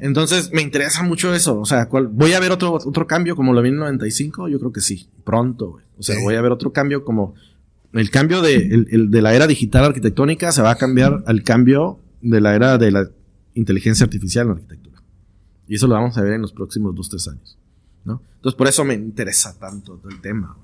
Entonces 0.00 0.50
me 0.52 0.60
interesa 0.60 1.02
mucho 1.04 1.32
eso. 1.32 1.58
O 1.58 1.64
sea, 1.64 1.88
¿voy 1.90 2.34
a 2.34 2.40
ver 2.40 2.52
otro, 2.52 2.74
otro 2.74 3.06
cambio 3.06 3.34
como 3.34 3.54
lo 3.54 3.62
vi 3.62 3.70
en 3.70 3.76
el 3.76 3.80
95? 3.80 4.48
Yo 4.48 4.58
creo 4.58 4.72
que 4.72 4.82
sí, 4.82 5.08
pronto. 5.24 5.78
O 5.96 6.02
sea, 6.02 6.20
voy 6.22 6.34
a 6.34 6.42
ver 6.42 6.52
otro 6.52 6.70
cambio 6.70 7.02
como 7.02 7.34
el 7.94 8.10
cambio 8.10 8.42
de, 8.42 8.84
de 9.08 9.22
la 9.22 9.34
era 9.34 9.46
digital 9.46 9.84
arquitectónica 9.84 10.52
se 10.52 10.60
va 10.60 10.72
a 10.72 10.76
cambiar 10.76 11.24
al 11.26 11.42
cambio 11.44 11.98
de 12.20 12.42
la 12.42 12.54
era 12.54 12.76
de 12.76 12.90
la 12.90 13.08
inteligencia 13.54 14.04
artificial 14.04 14.42
en 14.42 14.48
la 14.48 14.54
arquitectura. 14.56 15.02
Y 15.66 15.76
eso 15.76 15.86
lo 15.86 15.94
vamos 15.94 16.18
a 16.18 16.22
ver 16.22 16.34
en 16.34 16.42
los 16.42 16.52
próximos 16.52 16.94
dos, 16.94 17.08
tres 17.08 17.26
años. 17.26 17.56
Entonces 18.04 18.58
por 18.58 18.68
eso 18.68 18.84
me 18.84 18.92
interesa 18.92 19.58
tanto 19.58 19.98
el 20.10 20.20
tema, 20.20 20.54
¿no? 20.58 20.63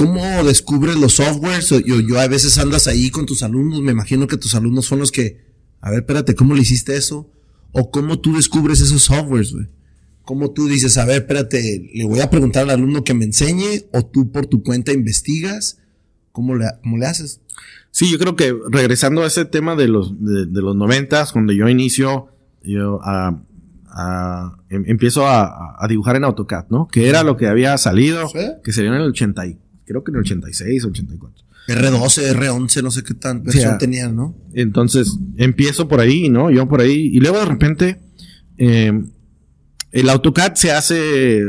¿Cómo 0.00 0.44
descubres 0.44 0.96
los 0.96 1.14
softwares? 1.14 1.68
Yo, 1.68 2.00
yo 2.00 2.18
a 2.18 2.26
veces 2.26 2.58
andas 2.58 2.86
ahí 2.86 3.10
con 3.10 3.26
tus 3.26 3.42
alumnos, 3.42 3.82
me 3.82 3.92
imagino 3.92 4.26
que 4.26 4.36
tus 4.36 4.54
alumnos 4.54 4.86
son 4.86 4.98
los 4.98 5.12
que, 5.12 5.44
a 5.80 5.90
ver, 5.90 6.00
espérate, 6.00 6.34
¿cómo 6.34 6.54
le 6.54 6.62
hiciste 6.62 6.96
eso? 6.96 7.30
¿O 7.72 7.90
cómo 7.90 8.18
tú 8.18 8.34
descubres 8.34 8.80
esos 8.80 9.02
softwares, 9.02 9.52
güey? 9.52 9.66
¿Cómo 10.24 10.52
tú 10.52 10.68
dices, 10.68 10.96
a 10.96 11.04
ver, 11.04 11.22
espérate, 11.22 11.90
le 11.92 12.04
voy 12.04 12.20
a 12.20 12.30
preguntar 12.30 12.62
al 12.64 12.70
alumno 12.70 13.04
que 13.04 13.14
me 13.14 13.24
enseñe? 13.24 13.84
¿O 13.92 14.04
tú 14.04 14.30
por 14.30 14.46
tu 14.46 14.62
cuenta 14.62 14.92
investigas? 14.92 15.78
¿Cómo 16.32 16.54
le, 16.54 16.66
cómo 16.82 16.96
le 16.96 17.06
haces? 17.06 17.40
Sí, 17.90 18.10
yo 18.10 18.18
creo 18.18 18.36
que 18.36 18.54
regresando 18.70 19.22
a 19.22 19.26
ese 19.26 19.44
tema 19.44 19.76
de 19.76 19.88
los, 19.88 20.14
de, 20.18 20.46
los 20.62 20.76
noventas, 20.76 21.32
cuando 21.32 21.52
yo 21.52 21.68
inicio, 21.68 22.28
yo, 22.62 23.00
a 23.02 23.42
Em, 24.68 24.84
empiezo 24.86 25.26
a, 25.26 25.84
dibujar 25.88 26.16
en 26.16 26.24
AutoCAD, 26.24 26.66
¿no? 26.68 26.88
Que 26.88 27.08
era 27.08 27.24
lo 27.24 27.36
que 27.36 27.48
había 27.48 27.76
salido, 27.78 28.30
que 28.62 28.72
sería 28.72 28.90
en 28.90 28.96
el 28.96 29.08
80, 29.08 29.42
creo 29.90 30.04
que 30.04 30.12
en 30.12 30.16
el 30.16 30.20
86 30.20 30.84
o 30.84 30.88
84. 30.88 31.44
R12, 31.66 32.32
R11, 32.36 32.82
no 32.82 32.90
sé 32.92 33.02
qué 33.02 33.14
tan 33.14 33.42
versión 33.42 33.76
tenían, 33.78 34.14
¿no? 34.14 34.36
Entonces, 34.52 35.18
empiezo 35.36 35.88
por 35.88 36.00
ahí, 36.00 36.28
¿no? 36.28 36.50
Yo 36.50 36.68
por 36.68 36.80
ahí, 36.80 37.10
y 37.12 37.18
luego 37.18 37.38
de 37.38 37.44
repente, 37.44 38.00
em, 38.56 39.10
el 39.90 40.08
AutoCAD 40.08 40.54
se 40.54 40.70
hace 40.70 41.44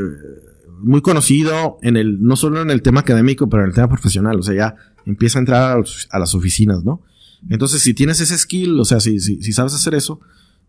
muy 0.80 1.02
conocido 1.02 1.78
en 1.84 1.98
el, 1.98 2.22
no 2.24 2.36
solo 2.36 2.62
en 2.62 2.72
el 2.72 2.82
tema 2.82 3.02
académico, 3.02 3.48
pero 3.48 3.64
en 3.64 3.70
el 3.70 3.76
tema 3.76 3.90
profesional, 3.90 4.40
o 4.40 4.44
sea, 4.44 4.56
ya 4.56 4.76
empieza 5.06 5.38
a 5.38 5.42
entrar 5.42 5.84
a, 6.10 6.20
las 6.20 6.34
oficinas, 6.36 6.84
¿no? 6.84 7.04
Entonces, 7.50 7.82
si 7.82 7.94
tienes 7.94 8.20
ese 8.22 8.38
skill, 8.38 8.80
o 8.80 8.86
sea, 8.86 9.00
si, 9.00 9.20
si, 9.20 9.42
si 9.42 9.54
sabes 9.54 9.74
hacer 9.74 9.94
eso, 9.94 10.20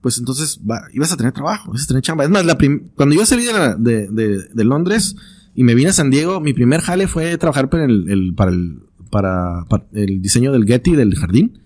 pues 0.02 0.18
entonces 0.18 0.60
ibas 0.92 1.12
a 1.12 1.16
tener 1.16 1.32
trabajo, 1.32 1.70
ibas 1.70 1.84
a 1.84 1.86
tener 1.86 2.02
chamba. 2.02 2.24
Es 2.24 2.30
más, 2.30 2.44
la 2.44 2.58
cuando 2.96 3.14
yo 3.14 3.24
salí 3.24 3.44
de, 3.44 4.08
de, 4.08 4.64
Londres 4.64 5.16
y 5.54 5.64
me 5.64 5.74
vine 5.74 5.90
a 5.90 5.92
San 5.92 6.10
Diego, 6.10 6.40
mi 6.40 6.52
primer 6.52 6.80
jale 6.80 7.06
fue 7.06 7.36
trabajar 7.38 7.68
para 7.68 7.84
el, 7.84 8.34
para, 8.36 8.50
el, 8.50 8.82
para, 9.10 9.66
el 9.92 10.22
diseño 10.22 10.52
del 10.52 10.64
Getty 10.64 10.96
del 10.96 11.14
jardín. 11.14 11.60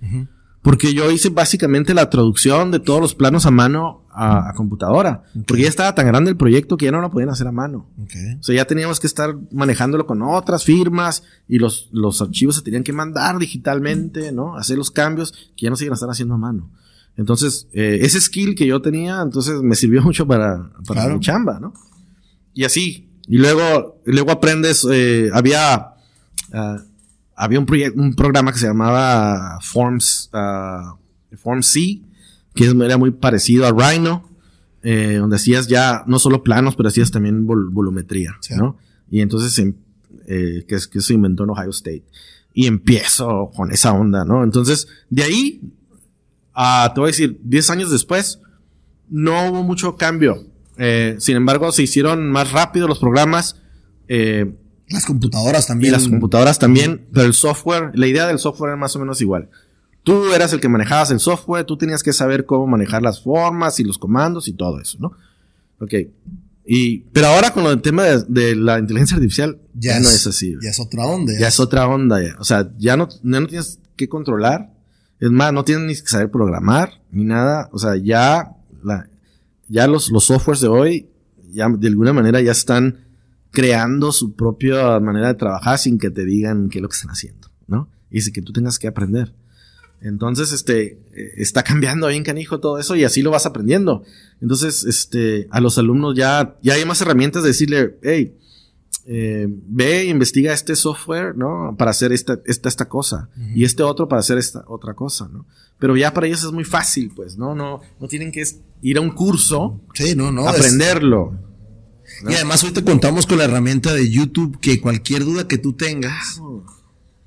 Porque 0.62 0.94
yo 0.94 1.12
hice 1.12 1.28
básicamente 1.28 1.94
la 1.94 2.10
traducción 2.10 2.72
de 2.72 2.80
todos 2.80 3.00
los 3.00 3.14
planos 3.14 3.46
a 3.46 3.52
mano 3.52 4.04
a, 4.10 4.52
computadora. 4.56 5.22
Porque 5.46 5.62
ya 5.62 5.68
estaba 5.68 5.94
tan 5.94 6.08
grande 6.08 6.28
el 6.28 6.36
proyecto 6.36 6.76
que 6.76 6.86
ya 6.86 6.90
no 6.90 7.00
lo 7.00 7.12
podían 7.12 7.30
hacer 7.30 7.46
a 7.46 7.52
mano. 7.52 7.88
O 7.96 8.42
sea, 8.42 8.56
ya 8.56 8.64
teníamos 8.64 8.98
que 8.98 9.06
estar 9.06 9.36
manejándolo 9.52 10.06
con 10.06 10.22
otras 10.22 10.64
firmas 10.64 11.22
y 11.46 11.60
los, 11.60 11.88
los 11.92 12.20
archivos 12.20 12.56
se 12.56 12.62
tenían 12.62 12.82
que 12.82 12.92
mandar 12.92 13.38
digitalmente, 13.38 14.32
¿no? 14.32 14.56
Hacer 14.56 14.76
los 14.76 14.90
cambios 14.90 15.32
que 15.56 15.66
ya 15.66 15.70
no 15.70 15.76
se 15.76 15.84
iban 15.84 15.92
a 15.92 15.94
estar 15.94 16.10
haciendo 16.10 16.34
a 16.34 16.38
mano. 16.38 16.68
Entonces, 17.16 17.68
eh, 17.72 17.98
ese 18.02 18.20
skill 18.20 18.56
que 18.56 18.66
yo 18.66 18.82
tenía, 18.82 19.20
entonces 19.22 19.62
me 19.62 19.76
sirvió 19.76 20.02
mucho 20.04 20.26
para, 20.26 20.72
para 20.84 21.06
mi 21.08 21.20
chamba, 21.20 21.60
¿no? 21.60 21.74
Y 22.54 22.64
así. 22.64 23.05
Y 23.28 23.38
luego, 23.38 24.00
luego 24.04 24.30
aprendes, 24.30 24.86
eh, 24.90 25.30
había, 25.32 25.94
uh, 26.52 26.80
había 27.34 27.58
un, 27.58 27.66
un 27.96 28.14
programa 28.14 28.52
que 28.52 28.58
se 28.58 28.66
llamaba 28.66 29.58
Forms, 29.60 30.30
uh, 30.32 31.36
Forms 31.36 31.66
C, 31.66 32.00
que 32.54 32.66
era 32.66 32.96
muy 32.96 33.10
parecido 33.10 33.66
a 33.66 33.72
Rhino, 33.72 34.28
eh, 34.82 35.16
donde 35.16 35.36
hacías 35.36 35.66
ya 35.66 36.04
no 36.06 36.18
solo 36.18 36.42
planos, 36.42 36.76
pero 36.76 36.88
hacías 36.88 37.10
también 37.10 37.46
volumetría, 37.46 38.38
¿no? 38.56 38.78
Y 39.10 39.20
entonces, 39.20 39.58
em, 39.58 39.74
eh, 40.26 40.64
que, 40.66 40.78
que 40.90 41.00
se 41.00 41.14
inventó 41.14 41.44
en 41.44 41.50
Ohio 41.50 41.70
State. 41.70 42.04
Y 42.54 42.66
empiezo 42.66 43.50
con 43.54 43.72
esa 43.72 43.92
onda, 43.92 44.24
¿no? 44.24 44.44
Entonces, 44.44 44.88
de 45.10 45.22
ahí 45.24 45.60
te 46.94 47.00
voy 47.00 47.08
a 47.08 47.12
decir, 47.12 47.38
10 47.42 47.70
años 47.70 47.90
después, 47.90 48.40
no 49.08 49.50
hubo 49.50 49.62
mucho 49.62 49.96
cambio. 49.96 50.46
Eh, 50.78 51.16
sin 51.18 51.36
embargo, 51.36 51.72
se 51.72 51.82
hicieron 51.82 52.30
más 52.30 52.52
rápido 52.52 52.88
los 52.88 52.98
programas. 52.98 53.56
Eh, 54.08 54.54
las 54.88 55.04
computadoras 55.04 55.66
también. 55.66 55.92
Y 55.92 55.96
las 55.96 56.08
computadoras 56.08 56.58
también, 56.58 57.06
pero 57.12 57.26
el 57.26 57.34
software, 57.34 57.90
la 57.94 58.06
idea 58.06 58.26
del 58.26 58.38
software 58.38 58.70
era 58.70 58.76
más 58.76 58.94
o 58.96 58.98
menos 58.98 59.20
igual. 59.20 59.48
Tú 60.04 60.32
eras 60.32 60.52
el 60.52 60.60
que 60.60 60.68
manejabas 60.68 61.10
el 61.10 61.18
software, 61.18 61.64
tú 61.64 61.76
tenías 61.76 62.02
que 62.02 62.12
saber 62.12 62.46
cómo 62.46 62.66
manejar 62.68 63.02
las 63.02 63.20
formas 63.20 63.80
y 63.80 63.84
los 63.84 63.98
comandos 63.98 64.46
y 64.46 64.52
todo 64.52 64.80
eso, 64.80 64.98
¿no? 65.00 65.12
Ok. 65.80 65.94
Y, 66.64 66.98
pero 67.12 67.28
ahora 67.28 67.52
con 67.52 67.66
el 67.66 67.80
tema 67.80 68.04
de, 68.04 68.54
la 68.54 68.78
inteligencia 68.78 69.16
artificial, 69.16 69.58
ya, 69.74 69.98
no 69.98 70.08
es 70.08 70.26
así. 70.26 70.54
Ya 70.62 70.70
es 70.70 70.80
otra 70.80 71.06
onda. 71.06 71.32
Ya, 71.38 71.48
es 71.48 71.58
otra 71.58 71.88
onda. 71.88 72.22
Ya. 72.22 72.36
O 72.38 72.44
sea, 72.44 72.70
ya 72.78 72.96
no, 72.96 73.08
no 73.22 73.46
tienes 73.46 73.80
que 73.96 74.08
controlar. 74.08 74.72
Es 75.18 75.30
más, 75.30 75.52
no 75.52 75.64
tienes 75.64 75.86
ni 75.86 75.94
que 75.94 76.08
saber 76.08 76.30
programar 76.30 77.00
ni 77.10 77.24
nada. 77.24 77.68
O 77.72 77.78
sea, 77.78 77.96
ya, 77.96 78.56
la, 78.82 79.08
ya 79.68 79.86
los, 79.86 80.10
los 80.10 80.24
softwares 80.24 80.60
de 80.60 80.68
hoy, 80.68 81.08
ya 81.52 81.68
de 81.68 81.88
alguna 81.88 82.12
manera 82.12 82.40
ya 82.40 82.52
están 82.52 83.06
creando 83.50 84.12
su 84.12 84.34
propia 84.34 85.00
manera 85.00 85.28
de 85.28 85.34
trabajar 85.34 85.78
sin 85.78 85.98
que 85.98 86.10
te 86.10 86.24
digan 86.24 86.68
qué 86.68 86.78
es 86.78 86.82
lo 86.82 86.88
que 86.88 86.96
están 86.96 87.10
haciendo, 87.10 87.48
¿no? 87.66 87.88
Y 88.10 88.18
es 88.18 88.30
que 88.30 88.42
tú 88.42 88.52
tengas 88.52 88.78
que 88.78 88.88
aprender. 88.88 89.34
Entonces, 90.00 90.52
este, 90.52 90.98
eh, 91.14 91.32
está 91.36 91.62
cambiando 91.62 92.08
bien 92.08 92.22
canijo 92.22 92.60
todo 92.60 92.78
eso 92.78 92.96
y 92.96 93.04
así 93.04 93.22
lo 93.22 93.30
vas 93.30 93.46
aprendiendo. 93.46 94.04
Entonces, 94.40 94.84
este, 94.84 95.48
a 95.50 95.60
los 95.60 95.78
alumnos 95.78 96.14
ya, 96.14 96.56
ya 96.62 96.74
hay 96.74 96.84
más 96.84 97.00
herramientas 97.00 97.42
de 97.42 97.48
decirle, 97.48 97.98
hey, 98.02 98.36
eh, 99.08 99.46
ve 99.48 100.00
e 100.00 100.04
investiga 100.06 100.52
este 100.52 100.74
software, 100.74 101.36
¿no? 101.36 101.76
Para 101.78 101.92
hacer 101.92 102.12
esta, 102.12 102.40
esta, 102.44 102.68
esta 102.68 102.88
cosa. 102.88 103.28
Y 103.54 103.64
este 103.64 103.82
otro 103.82 104.08
para 104.08 104.20
hacer 104.20 104.36
esta 104.36 104.64
otra 104.66 104.94
cosa, 104.94 105.28
¿no? 105.32 105.46
Pero 105.78 105.96
ya 105.96 106.12
para 106.12 106.26
ellos 106.26 106.42
es 106.42 106.50
muy 106.50 106.64
fácil, 106.64 107.12
pues, 107.14 107.36
¿no? 107.36 107.54
No, 107.54 107.80
no 108.00 108.08
tienen 108.08 108.32
que 108.32 108.44
ir 108.82 108.98
a 108.98 109.00
un 109.00 109.10
curso. 109.10 109.80
Sí, 109.94 110.14
no, 110.16 110.32
no. 110.32 110.48
Aprenderlo. 110.48 111.38
Y 112.28 112.34
además 112.34 112.62
ahorita 112.62 112.84
contamos 112.84 113.26
con 113.26 113.38
la 113.38 113.44
herramienta 113.44 113.92
de 113.92 114.08
YouTube 114.10 114.58
que 114.60 114.80
cualquier 114.80 115.24
duda 115.24 115.46
que 115.46 115.58
tú 115.58 115.74
tengas, 115.74 116.40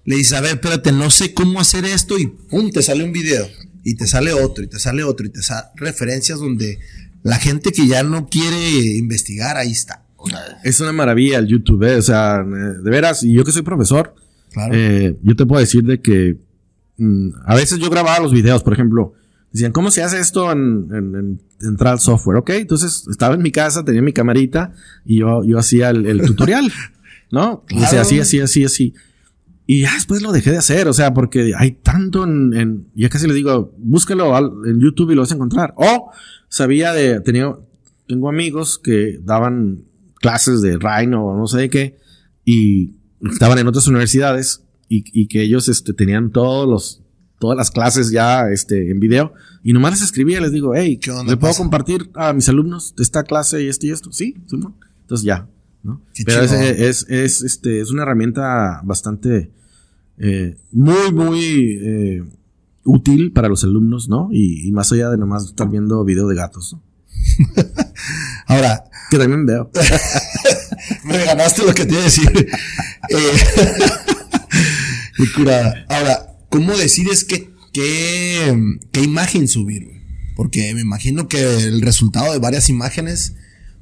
le 0.04 0.16
dices, 0.16 0.34
a 0.34 0.42
ver, 0.42 0.56
espérate, 0.56 0.92
no 0.92 1.10
sé 1.10 1.34
cómo 1.34 1.60
hacer 1.60 1.86
esto 1.86 2.18
y 2.18 2.28
pum, 2.28 2.72
te 2.72 2.82
sale 2.82 3.04
un 3.04 3.12
video 3.12 3.48
y 3.84 3.96
te 3.96 4.08
sale 4.08 4.34
otro 4.34 4.64
y 4.64 4.68
te 4.68 4.80
sale 4.80 5.04
otro 5.04 5.26
y 5.26 5.30
te 5.30 5.42
sale 5.42 5.68
referencias 5.76 6.40
donde 6.40 6.80
la 7.24 7.38
gente 7.38 7.72
que 7.72 7.88
ya 7.88 8.04
no 8.04 8.28
quiere 8.28 8.98
investigar, 8.98 9.58
ahí 9.58 9.72
está. 9.72 10.06
Es 10.64 10.80
una 10.82 10.92
maravilla 10.92 11.40
el 11.40 11.48
YouTube, 11.48 11.84
¿eh? 11.84 11.96
o 11.96 12.02
sea, 12.02 12.44
de 12.44 12.90
veras, 12.90 13.24
y 13.24 13.34
yo 13.34 13.44
que 13.44 13.52
soy 13.52 13.62
profesor, 13.62 14.14
eh, 14.72 15.18
yo 15.22 15.36
te 15.36 15.46
puedo 15.46 15.60
decir 15.60 15.84
de 15.84 16.02
que 16.02 16.38
mm, 16.98 17.30
a 17.46 17.56
veces 17.56 17.80
yo 17.80 17.90
grababa 17.90 18.20
los 18.20 18.34
videos, 18.34 18.64
por 18.64 18.74
ejemplo, 18.74 19.14
decían, 19.52 19.72
¿cómo 19.72 19.92
se 19.92 20.04
hace 20.04 20.20
esto 20.20 20.52
en, 20.52 21.40
en, 21.62 21.78
al 21.80 22.00
software? 22.00 22.38
Ok, 22.38 22.52
entonces 22.52 23.08
estaba 23.10 23.36
en 23.36 23.42
mi 23.42 23.52
casa, 23.52 23.84
tenía 23.84 24.02
mi 24.02 24.14
camarita 24.14 24.74
y 25.06 25.20
yo, 25.20 25.44
yo 25.44 25.58
hacía 25.58 25.90
el, 25.90 26.22
tutorial, 26.22 26.72
¿no? 27.32 27.64
Y 27.70 27.80
decía 27.80 28.02
así, 28.02 28.20
así, 28.20 28.40
así, 28.40 28.66
así. 28.66 28.94
Y 29.66 29.82
ya 29.82 29.94
después 29.94 30.22
lo 30.22 30.32
dejé 30.32 30.52
de 30.52 30.58
hacer, 30.58 30.88
o 30.88 30.94
sea, 30.94 31.14
porque 31.14 31.54
hay 31.56 31.72
tanto 31.72 32.24
en, 32.24 32.54
en 32.56 32.88
ya 32.96 33.08
casi 33.08 33.28
le 33.28 33.36
digo, 33.36 33.74
búscalo 33.78 34.36
en 34.66 34.80
YouTube 34.80 35.12
y 35.12 35.16
lo 35.16 35.22
vas 35.22 35.32
a 35.32 35.36
encontrar. 35.36 35.74
O 35.78 36.12
sabía 36.48 36.92
de, 36.92 37.22
tenía, 37.22 37.56
tengo 38.08 38.30
amigos 38.30 38.80
que 38.80 39.20
daban 39.22 39.84
clases 40.20 40.62
de 40.62 40.78
Rhino 40.78 41.26
o 41.26 41.38
no 41.38 41.48
sé 41.48 41.60
de 41.60 41.70
qué, 41.70 41.98
y 42.46 42.96
estaban 43.32 43.58
en 43.58 43.68
otras 43.68 43.88
universidades 43.88 44.64
y, 44.88 45.04
y 45.14 45.28
que 45.28 45.42
ellos 45.42 45.68
este, 45.70 45.94
tenían 45.94 46.32
todos 46.32 46.68
los, 46.68 47.02
todas 47.40 47.58
las 47.58 47.72
clases 47.72 48.12
ya 48.12 48.50
este, 48.50 48.92
en 48.92 49.00
video 49.00 49.34
y 49.64 49.74
nomás 49.74 49.92
les 49.94 50.02
escribía, 50.02 50.40
les 50.42 50.52
digo, 50.52 50.74
hey, 50.76 50.98
¿qué 50.98 51.12
onda, 51.12 51.32
¿le 51.32 51.38
puedo 51.38 51.54
compartir 51.56 52.10
a 52.16 52.34
mis 52.34 52.48
alumnos 52.50 52.94
esta 52.98 53.24
clase 53.24 53.64
y 53.64 53.68
esto 53.68 53.88
y 53.88 53.92
esto? 53.92 54.12
Sí, 54.12 54.36
entonces 54.38 55.24
ya, 55.24 55.48
¿no? 55.84 56.02
Pero 56.26 56.42
es, 56.42 56.52
es, 56.52 57.06
es, 57.10 57.42
este, 57.42 57.82
es 57.82 57.92
una 57.92 58.04
herramienta 58.04 58.82
bastante 58.84 59.52
eh, 60.18 60.58
muy, 60.72 61.14
muy 61.14 61.80
eh, 61.82 62.24
útil 62.84 63.32
para 63.32 63.48
los 63.48 63.64
alumnos, 63.64 64.10
¿no? 64.10 64.30
Y, 64.32 64.72
más 64.72 64.92
allá 64.92 65.10
de 65.10 65.18
nomás 65.18 65.46
estar 65.46 65.70
viendo 65.70 66.04
video 66.04 66.28
de 66.28 66.36
gatos, 66.36 66.74
¿no? 66.74 66.84
Ahora. 68.50 68.84
Que 69.10 69.18
también 69.18 69.46
veo. 69.46 69.72
me 71.06 71.24
ganaste 71.24 71.64
lo 71.64 71.74
que 71.74 71.86
te 71.86 71.94
iba 71.94 72.02
a 72.02 72.04
decir. 72.04 72.30
eh, 73.10 73.32
Ahora, 75.90 76.36
¿cómo 76.50 76.78
decides 76.78 77.24
qué, 77.24 77.50
qué, 77.74 78.78
qué 78.92 79.02
imagen 79.02 79.48
subir? 79.48 79.88
Porque 80.36 80.74
me 80.74 80.82
imagino 80.82 81.28
que 81.28 81.42
el 81.68 81.82
resultado 81.82 82.34
de 82.34 82.40
varias 82.40 82.70
imágenes, 82.70 83.36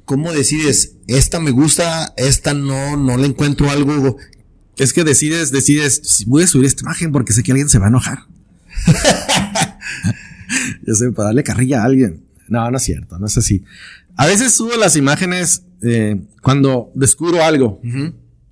¿cómo 0.04 0.32
decides? 0.32 0.92
Esta 1.08 1.40
me 1.40 1.50
gusta, 1.50 2.14
esta 2.16 2.54
no, 2.54 2.96
no 2.96 3.16
le 3.16 3.26
encuentro 3.26 3.70
algo 3.70 4.16
es 4.78 4.92
que 4.92 5.02
decides, 5.02 5.50
decides, 5.50 6.24
voy 6.26 6.44
a 6.44 6.46
subir 6.46 6.66
esta 6.66 6.82
imagen 6.82 7.10
porque 7.10 7.32
sé 7.32 7.42
que 7.42 7.50
alguien 7.50 7.68
se 7.68 7.78
va 7.78 7.86
a 7.86 7.88
enojar. 7.88 8.20
Yo 10.86 10.94
sé, 10.94 11.10
para 11.10 11.26
darle 11.26 11.42
carrilla 11.42 11.82
a 11.82 11.84
alguien. 11.84 12.22
No, 12.48 12.70
no 12.70 12.76
es 12.76 12.82
cierto, 12.84 13.18
no 13.18 13.26
es 13.26 13.36
así. 13.36 13.64
A 14.18 14.26
veces 14.26 14.52
subo 14.52 14.76
las 14.76 14.96
imágenes 14.96 15.64
eh, 15.80 16.20
cuando 16.42 16.90
descubro 16.96 17.44
algo 17.44 17.80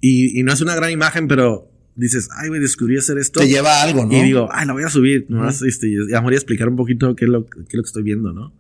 y, 0.01 0.41
no 0.45 0.53
es 0.53 0.61
una 0.61 0.77
gran 0.77 0.93
imagen, 0.93 1.27
pero 1.27 1.69
dices, 1.97 2.29
ay, 2.37 2.51
a 2.51 2.61
descubrí 2.61 2.97
hacer 2.97 3.19
esto. 3.19 3.41
Te 3.41 3.49
lleva 3.49 3.83
algo, 3.83 4.07
¿no? 4.07 4.12
Y 4.12 4.23
digo, 4.23 4.49
ay, 4.53 4.64
la 4.64 4.75
voy 4.75 4.85
a 4.85 4.89
subir. 4.89 5.27
Nomás, 5.29 5.62
este, 5.62 5.89
y 5.89 6.14
a 6.35 6.37
explicar 6.37 6.69
un 6.69 6.77
poquito 6.77 7.17
qué 7.17 7.25
es, 7.25 7.31
lo, 7.33 7.47
qué 7.47 7.59
es 7.59 7.75
lo 7.75 7.83
que 7.83 7.87
estoy 7.87 8.05
viendo, 8.05 8.33
¿no? 8.33 8.55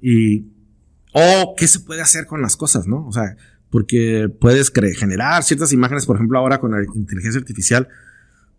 Y, 0.00 0.44
o 1.12 1.56
qué 1.56 1.66
se 1.66 1.80
puede 1.80 2.02
hacer 2.02 2.26
con 2.26 2.40
las 2.40 2.56
cosas, 2.56 2.86
¿no? 2.86 3.04
O 3.04 3.12
sea, 3.12 3.36
porque 3.68 4.28
puedes 4.28 4.70
generar 4.70 5.42
ciertas 5.42 5.72
imágenes, 5.72 6.06
por 6.06 6.14
ejemplo, 6.14 6.38
ahora 6.38 6.60
con 6.60 6.70
la 6.70 6.84
inteligencia 6.94 7.40
artificial, 7.40 7.88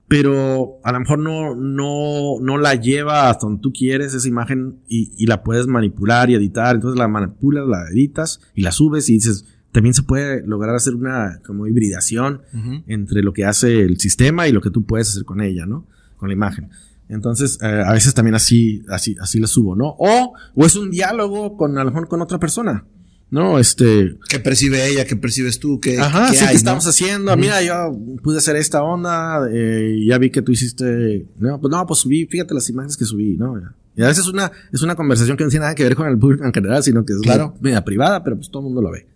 pero 0.07 0.79
a 0.83 0.91
lo 0.91 0.99
mejor 0.99 1.19
no, 1.19 1.55
no, 1.55 2.39
no 2.39 2.57
la 2.57 2.75
lleva 2.75 3.29
hasta 3.29 3.47
donde 3.47 3.61
tú 3.61 3.73
quieres 3.73 4.13
esa 4.13 4.27
imagen 4.27 4.79
y, 4.87 5.25
la 5.25 5.43
puedes 5.43 5.67
manipular 5.67 6.29
y 6.29 6.35
editar. 6.35 6.75
Entonces 6.75 6.99
la 6.99 7.07
manipulas, 7.07 7.67
la 7.67 7.89
editas 7.89 8.39
y 8.53 8.61
la 8.61 8.71
subes 8.71 9.09
y 9.09 9.13
dices, 9.13 9.45
también 9.71 9.93
se 9.93 10.03
puede 10.03 10.45
lograr 10.45 10.75
hacer 10.75 10.95
una 10.95 11.39
como 11.45 11.67
hibridación 11.67 12.41
entre 12.87 13.23
lo 13.23 13.33
que 13.33 13.45
hace 13.45 13.81
el 13.81 13.99
sistema 13.99 14.47
y 14.47 14.51
lo 14.51 14.61
que 14.61 14.69
tú 14.69 14.85
puedes 14.85 15.09
hacer 15.09 15.25
con 15.25 15.41
ella, 15.41 15.65
¿no? 15.65 15.87
Con 16.17 16.29
la 16.29 16.33
imagen. 16.33 16.69
Entonces, 17.09 17.59
eh, 17.61 17.83
a 17.85 17.91
veces 17.93 18.13
también 18.13 18.35
así, 18.35 18.83
así, 18.89 19.15
así 19.19 19.39
la 19.39 19.47
subo, 19.47 19.75
¿no? 19.75 19.95
O, 19.99 20.33
o 20.55 20.65
es 20.65 20.75
un 20.75 20.89
diálogo 20.89 21.57
con, 21.57 21.77
a 21.77 21.83
lo 21.83 21.91
mejor 21.91 22.07
con 22.07 22.21
otra 22.21 22.39
persona. 22.39 22.85
¿No? 23.29 23.59
Este. 23.59 24.17
¿Qué 24.29 24.39
percibe 24.39 24.87
ella? 24.87 25.05
¿Qué 25.05 25.15
percibes 25.15 25.59
tú? 25.59 25.79
¿Qué, 25.79 25.99
Ajá, 25.99 26.33
sí, 26.33 26.45
¿qué 26.47 26.55
estamos 26.55 26.85
haciendo? 26.87 27.35
Mira, 27.37 27.61
yo 27.61 27.97
pude 28.23 28.37
hacer 28.37 28.55
esta 28.55 28.83
onda, 28.83 29.47
eh, 29.51 30.03
ya 30.07 30.17
vi 30.17 30.29
que 30.29 30.41
tú 30.41 30.51
hiciste. 30.51 31.25
No, 31.37 31.59
pues 31.59 31.71
no, 31.71 31.85
pues 31.85 31.99
subí, 32.01 32.25
fíjate 32.25 32.53
las 32.53 32.69
imágenes 32.69 32.97
que 32.97 33.05
subí, 33.05 33.35
¿no? 33.37 33.59
Y 33.97 34.03
a 34.03 34.07
veces 34.07 34.25
es 34.25 34.31
una, 34.31 34.51
es 34.73 34.81
una 34.81 34.95
conversación 34.95 35.37
que 35.37 35.43
no 35.43 35.49
tiene 35.49 35.63
nada 35.63 35.75
que 35.75 35.83
ver 35.83 35.95
con 35.95 36.07
el 36.07 36.17
público 36.17 36.45
en 36.45 36.53
general, 36.53 36.83
sino 36.83 37.05
que 37.05 37.13
es 37.13 37.19
claro. 37.19 37.55
media 37.61 37.83
privada, 37.83 38.23
pero 38.23 38.35
pues 38.35 38.49
todo 38.49 38.61
el 38.61 38.65
mundo 38.65 38.81
lo 38.81 38.91
ve. 38.91 39.07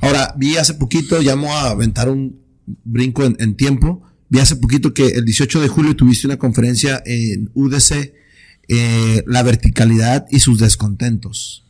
Ahora, 0.00 0.34
vi 0.36 0.56
hace 0.56 0.74
poquito, 0.74 1.20
llamo 1.20 1.54
a 1.54 1.70
aventar 1.70 2.08
un 2.08 2.40
brinco 2.84 3.24
en, 3.24 3.54
tiempo. 3.54 4.02
Vi 4.28 4.40
hace 4.40 4.56
poquito 4.56 4.92
que 4.92 5.08
el 5.08 5.24
18 5.24 5.60
de 5.60 5.68
julio 5.68 5.94
tuviste 5.94 6.26
una 6.26 6.36
conferencia 6.36 7.00
en 7.04 7.50
UDC, 7.54 8.12
eh, 8.68 9.24
la 9.26 9.42
verticalidad 9.42 10.26
y 10.30 10.40
sus 10.40 10.58
descontentos 10.58 11.64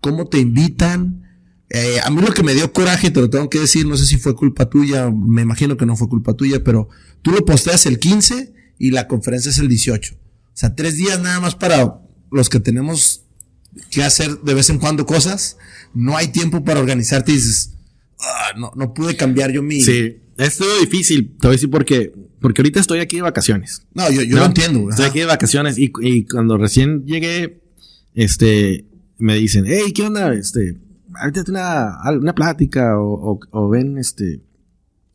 cómo 0.00 0.26
te 0.26 0.38
invitan. 0.38 1.24
Eh, 1.70 1.98
a 2.02 2.10
mí 2.10 2.22
lo 2.22 2.32
que 2.32 2.42
me 2.42 2.54
dio 2.54 2.72
coraje, 2.72 3.10
te 3.10 3.20
lo 3.20 3.28
tengo 3.28 3.50
que 3.50 3.60
decir, 3.60 3.86
no 3.86 3.96
sé 3.96 4.06
si 4.06 4.16
fue 4.16 4.34
culpa 4.34 4.70
tuya, 4.70 5.10
me 5.10 5.42
imagino 5.42 5.76
que 5.76 5.86
no 5.86 5.96
fue 5.96 6.08
culpa 6.08 6.34
tuya, 6.34 6.64
pero 6.64 6.88
tú 7.22 7.30
lo 7.30 7.44
posteas 7.44 7.84
el 7.86 7.98
15 7.98 8.54
y 8.78 8.90
la 8.90 9.06
conferencia 9.06 9.50
es 9.50 9.58
el 9.58 9.68
18. 9.68 10.14
O 10.14 10.16
sea, 10.54 10.74
tres 10.74 10.96
días 10.96 11.20
nada 11.20 11.40
más 11.40 11.54
para 11.54 12.00
los 12.30 12.48
que 12.48 12.60
tenemos 12.60 13.24
que 13.90 14.02
hacer 14.02 14.40
de 14.40 14.54
vez 14.54 14.70
en 14.70 14.78
cuando 14.78 15.06
cosas. 15.06 15.56
No 15.94 16.16
hay 16.16 16.28
tiempo 16.28 16.64
para 16.64 16.80
organizarte 16.80 17.32
y 17.32 17.36
dices, 17.36 17.74
ah, 18.20 18.52
no, 18.56 18.72
no 18.74 18.94
pude 18.94 19.16
cambiar 19.16 19.52
yo 19.52 19.62
mi... 19.62 19.80
Sí, 19.80 20.16
es 20.36 20.56
todo 20.56 20.80
difícil, 20.80 21.36
te 21.40 21.48
voy 21.48 21.54
a 21.54 21.56
decir 21.56 21.70
porque, 21.70 22.12
porque 22.40 22.62
ahorita 22.62 22.80
estoy 22.80 23.00
aquí 23.00 23.16
de 23.16 23.22
vacaciones. 23.22 23.82
No, 23.94 24.10
yo, 24.10 24.22
yo 24.22 24.36
lo 24.36 24.46
entiendo. 24.46 24.88
Estoy 24.90 25.06
aquí 25.06 25.18
de 25.20 25.26
vacaciones 25.26 25.78
y, 25.78 25.92
y 26.00 26.24
cuando 26.24 26.56
recién 26.56 27.04
llegué, 27.04 27.60
este, 28.14 28.87
me 29.18 29.34
dicen, 29.34 29.64
hey, 29.66 29.92
¿qué 29.94 30.02
onda? 30.02 30.32
Este, 30.32 30.78
ahorita 31.14 31.44
una, 31.48 31.98
una 32.18 32.34
plática 32.34 32.98
o, 32.98 33.38
o, 33.50 33.68
ven, 33.68 33.98
este, 33.98 34.40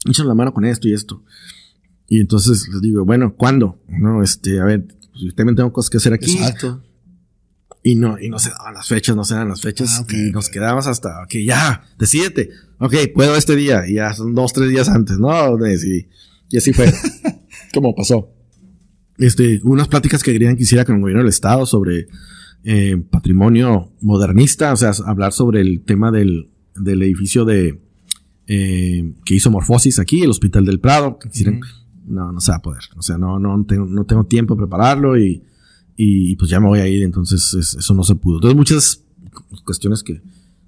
echan 0.05 0.27
la 0.27 0.35
mano 0.35 0.53
con 0.53 0.65
esto 0.65 0.87
y 0.87 0.93
esto. 0.93 1.23
Y 2.07 2.19
entonces 2.19 2.67
les 2.71 2.81
digo, 2.81 3.05
bueno, 3.05 3.35
¿cuándo? 3.35 3.81
No, 3.87 4.21
este, 4.21 4.59
a 4.59 4.65
ver, 4.65 4.85
pues, 5.11 5.35
también 5.35 5.55
tengo 5.55 5.71
cosas 5.73 5.89
que 5.89 5.97
hacer 5.97 6.13
aquí. 6.13 6.33
Exacto. 6.33 6.83
Y 7.81 7.95
no, 7.95 8.17
y 8.19 8.29
no 8.29 8.39
se 8.39 8.49
daban 8.49 8.75
las 8.75 8.87
fechas, 8.87 9.15
no 9.15 9.25
se 9.25 9.35
dan 9.35 9.49
las 9.49 9.61
fechas. 9.61 9.89
Ah, 9.99 10.05
y 10.09 10.31
nos 10.31 10.49
quedamos 10.49 10.87
hasta, 10.87 11.23
ok, 11.23 11.35
ya, 11.45 11.83
decídete. 11.97 12.49
Ok, 12.79 12.95
puedo 13.13 13.35
este 13.35 13.55
día. 13.55 13.87
Y 13.87 13.95
ya 13.95 14.13
son 14.13 14.33
dos, 14.33 14.53
tres 14.53 14.69
días 14.69 14.87
antes, 14.87 15.19
¿no? 15.19 15.57
Y, 15.67 16.07
y 16.49 16.57
así 16.57 16.71
fue. 16.71 16.93
como 17.73 17.95
pasó. 17.95 18.29
Este, 19.17 19.59
unas 19.63 19.87
pláticas 19.87 20.23
que 20.23 20.31
querían 20.31 20.55
que 20.55 20.63
hiciera 20.63 20.85
con 20.85 20.95
el 20.95 21.01
gobierno 21.01 21.23
del 21.23 21.29
estado 21.29 21.65
sobre 21.65 22.07
eh, 22.64 22.97
patrimonio 23.09 23.91
modernista, 24.01 24.72
o 24.74 24.76
sea, 24.76 24.91
hablar 25.05 25.34
sobre 25.34 25.61
el 25.61 25.82
tema 25.82 26.11
del, 26.11 26.49
del 26.76 27.01
edificio 27.03 27.45
de 27.45 27.80
eh, 28.47 29.14
que 29.26 29.36
hizo 29.36 29.51
Morfosis 29.51 29.99
aquí, 29.99 30.22
el 30.22 30.30
Hospital 30.30 30.66
del 30.66 30.80
Prado, 30.80 31.18
que 31.20 31.30
no, 32.05 32.32
no 32.32 32.39
se 32.41 32.51
va 32.51 32.57
a 32.57 32.61
poder, 32.61 32.84
o 32.97 33.01
sea, 33.01 33.18
no, 33.18 33.39
no 33.39 33.66
tengo, 33.66 33.86
no 33.86 34.05
tengo 34.05 34.26
tiempo 34.26 34.55
para 34.55 34.68
prepararlo 34.68 35.18
y, 35.18 35.43
y 35.95 36.36
pues 36.36 36.49
ya 36.51 36.59
me 36.59 36.68
voy 36.68 36.80
a 36.80 36.88
ir, 36.88 37.03
entonces 37.03 37.53
eso 37.78 37.93
no 37.93 38.03
se 38.03 38.16
pudo. 38.16 38.38
Entonces 38.38 38.57
muchas 38.57 39.03
cuestiones 39.64 40.03
que, 40.03 40.22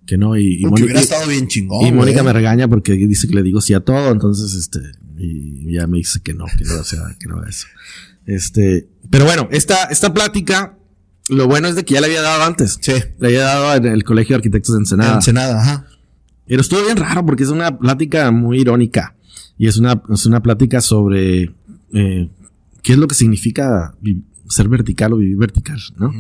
que 0.06 0.18
no. 0.18 0.38
Y, 0.38 0.60
Mónica- 0.64 0.84
hubiera 0.86 1.00
estado 1.02 1.28
bien 1.28 1.48
chingón. 1.48 1.86
y 1.86 1.92
Mónica 1.92 2.22
güey. 2.22 2.28
me 2.28 2.34
regaña 2.34 2.68
porque 2.68 2.94
dice 2.94 3.28
que 3.28 3.36
le 3.36 3.44
digo 3.44 3.60
sí 3.62 3.74
a 3.74 3.80
todo, 3.82 4.12
entonces 4.12 4.54
este, 4.54 4.80
y 5.18 5.74
ya 5.74 5.88
me 5.88 5.98
dice 5.98 6.20
que 6.22 6.34
no, 6.34 6.46
que 6.58 6.64
no, 6.64 6.80
o 6.80 6.84
sea, 6.84 7.02
que 7.20 7.28
no 7.28 7.44
eso. 7.46 7.68
Este, 8.26 8.88
pero 9.10 9.26
bueno, 9.26 9.48
esta, 9.52 9.86
esta 9.86 10.14
plática, 10.14 10.78
lo 11.30 11.48
bueno 11.48 11.68
es 11.68 11.76
de 11.76 11.86
que 11.86 11.96
ya 11.96 12.02
la 12.02 12.08
había 12.08 12.22
dado 12.22 12.44
antes. 12.44 12.78
Sí. 12.82 12.94
La 13.20 13.28
había 13.28 13.44
dado 13.44 13.76
en 13.76 13.86
el 13.86 14.04
Colegio 14.04 14.34
de 14.34 14.38
Arquitectos 14.38 14.74
de 14.74 14.80
Ensenada. 14.80 15.16
Ensenada, 15.16 15.62
ajá. 15.62 15.88
Pero 16.48 16.62
estuvo 16.62 16.84
bien 16.84 16.98
raro 16.98 17.26
porque 17.26 17.44
es 17.44 17.50
una 17.50 17.78
plática 17.78 18.30
muy 18.32 18.62
irónica. 18.62 19.16
Y 19.58 19.68
es 19.68 19.78
una, 19.78 20.02
es 20.14 20.26
una 20.26 20.42
plática 20.42 20.82
sobre 20.82 21.54
eh, 21.94 22.30
qué 22.82 22.94
es 22.94 22.98
lo 22.98 23.08
que 23.08 23.16
significa 23.16 23.96
ser 24.50 24.68
vertical 24.68 25.14
o 25.14 25.18
vivir 25.18 25.38
vertical, 25.38 25.80
¿no? 25.98 26.12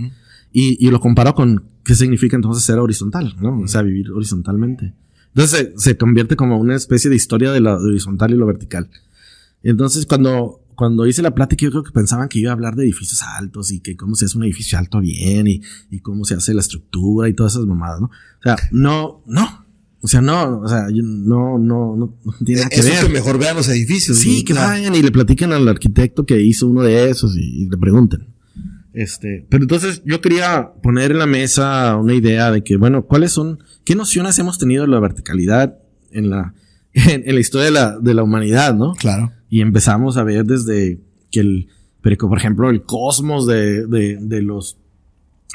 Y, 0.51 0.86
y 0.86 0.89
lo 0.89 0.99
comparo 0.99 1.36
con 1.36 1.64
qué 1.84 1.95
significa 1.95 2.36
entonces 2.36 2.64
ser 2.64 2.80
horizontal, 2.80 3.36
¿no? 3.39 3.60
O 3.60 3.68
sea, 3.68 3.82
vivir 3.82 4.12
horizontalmente. 4.12 4.93
Entonces 5.36 5.74
se, 5.76 5.78
se 5.78 5.97
convierte 5.97 6.36
como 6.38 6.58
una 6.58 6.76
especie 6.76 7.10
de 7.10 7.18
historia 7.18 7.51
de 7.51 7.60
lo 7.60 7.76
horizontal 7.76 8.32
y 8.32 8.38
lo 8.38 8.45
vertical. 8.45 8.89
Entonces 9.64 10.06
cuando, 10.06 10.62
cuando 10.76 11.06
hice 11.08 11.22
la 11.22 11.34
plática 11.34 11.64
yo 11.64 11.72
creo 11.72 11.84
que 11.84 11.92
pensaban 11.92 12.28
que 12.30 12.40
iba 12.40 12.52
a 12.52 12.54
hablar 12.54 12.76
de 12.76 12.84
edificios 12.84 13.22
altos 13.24 13.72
y 13.72 13.80
que 13.80 13.96
cómo 13.96 14.16
se 14.16 14.26
hace 14.26 14.38
un 14.38 14.44
edificio 14.44 14.78
alto 14.78 15.00
bien 15.00 15.48
y, 15.48 15.62
y 15.90 16.00
cómo 16.00 16.26
se 16.26 16.36
hace 16.36 16.54
la 16.54 16.62
estructura 16.62 17.28
y 17.30 17.34
todas 17.34 17.54
esas 17.54 17.66
mamadas, 17.66 18.02
¿no? 18.02 18.08
O 18.08 18.44
sea, 18.44 18.56
no, 18.72 19.24
no. 19.26 19.66
O 20.02 20.08
sea, 20.08 20.22
no, 20.22 20.60
o 20.60 20.68
sea, 20.68 20.88
yo 20.94 21.02
no, 21.02 21.58
no, 21.58 21.96
no, 21.96 22.16
no 22.24 22.34
tiene 22.46 22.62
que 22.70 22.76
Eso 22.80 22.90
ver. 22.90 23.08
que 23.08 23.14
mejor 23.14 23.40
vean 23.40 23.56
los 23.56 23.68
edificios. 23.70 24.20
Sí, 24.20 24.44
que 24.44 24.54
Claro. 24.54 24.70
vayan 24.70 24.94
y 24.94 25.02
le 25.02 25.12
platiquen 25.12 25.52
al 25.52 25.68
arquitecto 25.68 26.28
que 26.28 26.40
hizo 26.42 26.68
uno 26.68 26.84
de 26.84 27.10
esos 27.10 27.36
y, 27.36 27.64
y 27.64 27.70
le 27.70 27.78
pregunten. 27.78 28.28
Este, 28.94 29.46
pero 29.50 29.64
entonces 29.64 30.04
yo 30.06 30.22
quería 30.22 30.72
poner 30.84 31.12
en 31.12 31.20
la 31.20 31.26
mesa 31.26 31.96
una 31.98 32.14
idea 32.14 32.52
de 32.52 32.64
que, 32.64 32.78
bueno, 32.78 33.06
¿cuáles 33.08 33.32
son, 33.32 33.60
qué 33.84 33.96
nociones 33.96 34.38
hemos 34.40 34.58
tenido 34.58 34.84
de 34.84 34.90
la 34.90 35.00
verticalidad 35.00 35.80
en 36.12 36.30
la, 36.30 36.54
en, 36.94 37.24
en 37.28 37.34
la 37.36 37.42
historia 37.42 37.66
de 37.66 37.72
la, 37.72 37.98
de 38.00 38.14
la 38.14 38.24
humanidad, 38.24 38.74
¿no? 38.76 38.94
Claro. 38.94 39.32
Y 39.56 39.62
empezamos 39.62 40.18
a 40.18 40.26
ver 40.26 40.43
desde 40.43 40.99
que 41.32 41.39
el, 41.39 41.70
pero 42.01 42.18
por 42.28 42.38
ejemplo, 42.38 42.70
el 42.70 42.84
cosmos 42.84 43.47
de, 43.47 43.88
de, 43.88 44.41
los 44.41 44.76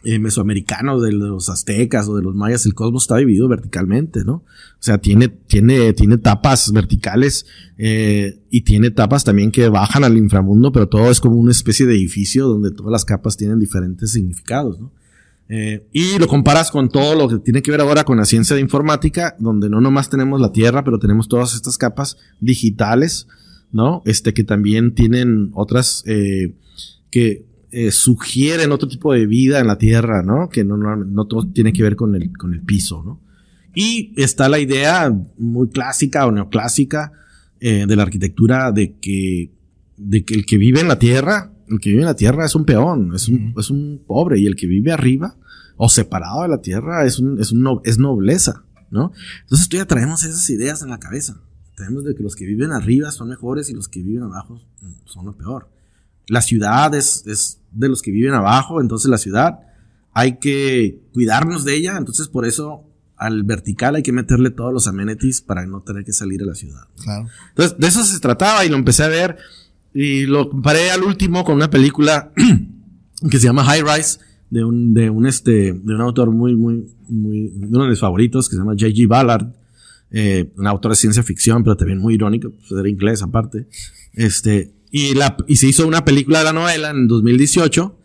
eh, 0.04 0.18
mesoamericanos, 0.18 1.02
de 1.02 1.12
los 1.12 1.50
aztecas 1.50 2.08
o 2.08 2.16
de 2.16 2.22
los 2.22 2.34
mayas, 2.34 2.64
el 2.64 2.72
cosmos 2.72 3.02
está 3.02 3.18
dividido 3.18 3.46
verticalmente, 3.46 4.24
¿no? 4.24 4.36
O 4.36 4.78
sea, 4.78 4.96
tiene, 4.96 5.28
tiene, 5.28 5.92
tiene 5.92 6.14
etapas 6.14 6.72
verticales 6.72 7.44
eh, 7.76 8.40
y 8.48 8.62
tiene 8.62 8.86
etapas 8.86 9.22
también 9.22 9.50
que 9.50 9.68
bajan 9.68 10.02
al 10.02 10.16
inframundo, 10.16 10.72
pero 10.72 10.88
todo 10.88 11.10
es 11.10 11.20
como 11.20 11.36
una 11.36 11.50
especie 11.50 11.84
de 11.84 11.92
edificio 11.92 12.46
donde 12.46 12.70
todas 12.70 12.92
las 12.92 13.04
capas 13.04 13.36
tienen 13.36 13.58
diferentes 13.58 14.12
significados, 14.12 14.80
¿no? 14.80 14.92
Eh, 15.50 15.86
y 15.92 16.18
lo 16.18 16.26
comparas 16.26 16.70
con 16.70 16.88
todo 16.88 17.14
lo 17.16 17.28
que 17.28 17.38
tiene 17.44 17.60
que 17.60 17.70
ver 17.70 17.82
ahora 17.82 18.04
con 18.04 18.16
la 18.16 18.24
ciencia 18.24 18.56
de 18.56 18.62
informática, 18.62 19.36
donde 19.38 19.68
no 19.68 19.82
nomás 19.82 20.08
tenemos 20.08 20.40
la 20.40 20.52
Tierra, 20.52 20.84
pero 20.84 20.98
tenemos 20.98 21.28
todas 21.28 21.54
estas 21.54 21.76
capas 21.76 22.16
digitales, 22.40 23.26
¿no? 23.72 24.02
Este, 24.04 24.34
que 24.34 24.44
también 24.44 24.94
tienen 24.94 25.50
otras, 25.54 26.02
eh, 26.06 26.54
que 27.10 27.44
eh, 27.72 27.90
sugieren 27.92 28.72
otro 28.72 28.88
tipo 28.88 29.12
de 29.12 29.26
vida 29.26 29.60
en 29.60 29.66
la 29.68 29.78
Tierra, 29.78 30.22
¿no? 30.22 30.48
Que 30.48 30.64
no, 30.64 30.76
no, 30.76 30.96
no 30.96 31.24
todo 31.26 31.46
tiene 31.52 31.72
que 31.72 31.82
ver 31.82 31.94
con 31.96 32.14
el, 32.16 32.36
con 32.36 32.52
el 32.52 32.60
piso, 32.62 33.02
¿no? 33.04 33.20
Y 33.74 34.12
está 34.20 34.48
la 34.48 34.58
idea 34.58 35.14
muy 35.38 35.68
clásica 35.68 36.26
o 36.26 36.32
neoclásica 36.32 37.12
eh, 37.60 37.84
de 37.86 37.94
la 37.96 38.02
arquitectura 38.02 38.72
de 38.72 38.96
que, 39.00 39.52
de 39.96 40.24
que 40.24 40.34
el 40.34 40.44
que 40.46 40.58
vive 40.58 40.80
en 40.80 40.88
la 40.88 40.98
Tierra, 40.98 41.52
el 41.68 41.78
que 41.78 41.90
vive 41.90 42.02
en 42.02 42.06
la 42.08 42.16
Tierra 42.16 42.44
es 42.44 42.56
un 42.56 42.64
peón, 42.64 43.12
es 43.14 43.28
un, 43.28 43.54
es 43.56 43.70
un 43.70 44.02
pobre, 44.04 44.40
y 44.40 44.46
el 44.46 44.56
que 44.56 44.66
vive 44.66 44.90
arriba 44.90 45.36
o 45.76 45.88
separado 45.88 46.42
de 46.42 46.48
la 46.48 46.60
Tierra 46.60 47.04
es, 47.06 47.20
un, 47.20 47.40
es, 47.40 47.52
un 47.52 47.62
no- 47.62 47.80
es 47.84 47.98
nobleza, 47.98 48.64
¿no? 48.90 49.12
Entonces 49.42 49.68
tú 49.68 49.76
ya 49.76 49.86
traemos 49.86 50.24
esas 50.24 50.50
ideas 50.50 50.82
en 50.82 50.88
la 50.88 50.98
cabeza. 50.98 51.40
Traemos 51.80 52.04
de 52.04 52.14
que 52.14 52.22
los 52.22 52.36
que 52.36 52.44
viven 52.44 52.72
arriba 52.72 53.10
son 53.10 53.30
mejores 53.30 53.70
y 53.70 53.74
los 53.74 53.88
que 53.88 54.02
viven 54.02 54.24
abajo 54.24 54.60
son 55.06 55.24
lo 55.24 55.32
peor. 55.32 55.70
La 56.28 56.42
ciudad 56.42 56.94
es, 56.94 57.26
es 57.26 57.58
de 57.72 57.88
los 57.88 58.02
que 58.02 58.10
viven 58.10 58.34
abajo, 58.34 58.82
entonces 58.82 59.10
la 59.10 59.16
ciudad 59.16 59.60
hay 60.12 60.36
que 60.36 61.00
cuidarnos 61.14 61.64
de 61.64 61.76
ella, 61.76 61.96
entonces 61.96 62.28
por 62.28 62.44
eso 62.44 62.84
al 63.16 63.44
vertical 63.44 63.94
hay 63.96 64.02
que 64.02 64.12
meterle 64.12 64.50
todos 64.50 64.74
los 64.74 64.88
amenities 64.88 65.40
para 65.40 65.64
no 65.64 65.80
tener 65.80 66.04
que 66.04 66.12
salir 66.12 66.42
a 66.42 66.44
la 66.44 66.54
ciudad. 66.54 66.82
Claro. 67.02 67.28
Entonces, 67.48 67.78
de 67.78 67.86
eso 67.86 68.04
se 68.04 68.20
trataba 68.20 68.62
y 68.66 68.68
lo 68.68 68.76
empecé 68.76 69.04
a 69.04 69.08
ver 69.08 69.38
y 69.94 70.26
lo 70.26 70.50
comparé 70.50 70.90
al 70.90 71.02
último 71.02 71.44
con 71.44 71.54
una 71.54 71.70
película 71.70 72.30
que 73.30 73.38
se 73.38 73.46
llama 73.46 73.64
High 73.64 73.84
Rise 73.84 74.18
de 74.50 74.64
un, 74.64 74.92
de 74.92 75.08
un, 75.08 75.26
este, 75.26 75.72
de 75.72 75.94
un 75.94 76.00
autor 76.02 76.30
muy, 76.30 76.54
muy, 76.54 76.86
muy, 77.08 77.50
uno 77.70 77.84
de 77.84 77.88
mis 77.88 78.00
favoritos 78.00 78.50
que 78.50 78.56
se 78.56 78.60
llama 78.60 78.72
J.G. 78.72 79.06
Ballard, 79.06 79.46
eh, 80.12 80.50
un 80.56 80.66
autor 80.66 80.92
de 80.92 80.96
ciencia 80.96 81.22
ficción, 81.22 81.62
pero 81.62 81.76
también 81.76 81.98
muy 81.98 82.14
irónico, 82.14 82.50
pues 82.50 82.70
era 82.72 82.88
inglés 82.88 83.22
aparte. 83.22 83.66
Este, 84.12 84.72
y 84.90 85.14
la, 85.14 85.36
y 85.46 85.56
se 85.56 85.68
hizo 85.68 85.86
una 85.86 86.04
película 86.04 86.40
de 86.40 86.44
la 86.46 86.52
novela 86.52 86.90
en 86.90 87.06
2018 87.06 87.96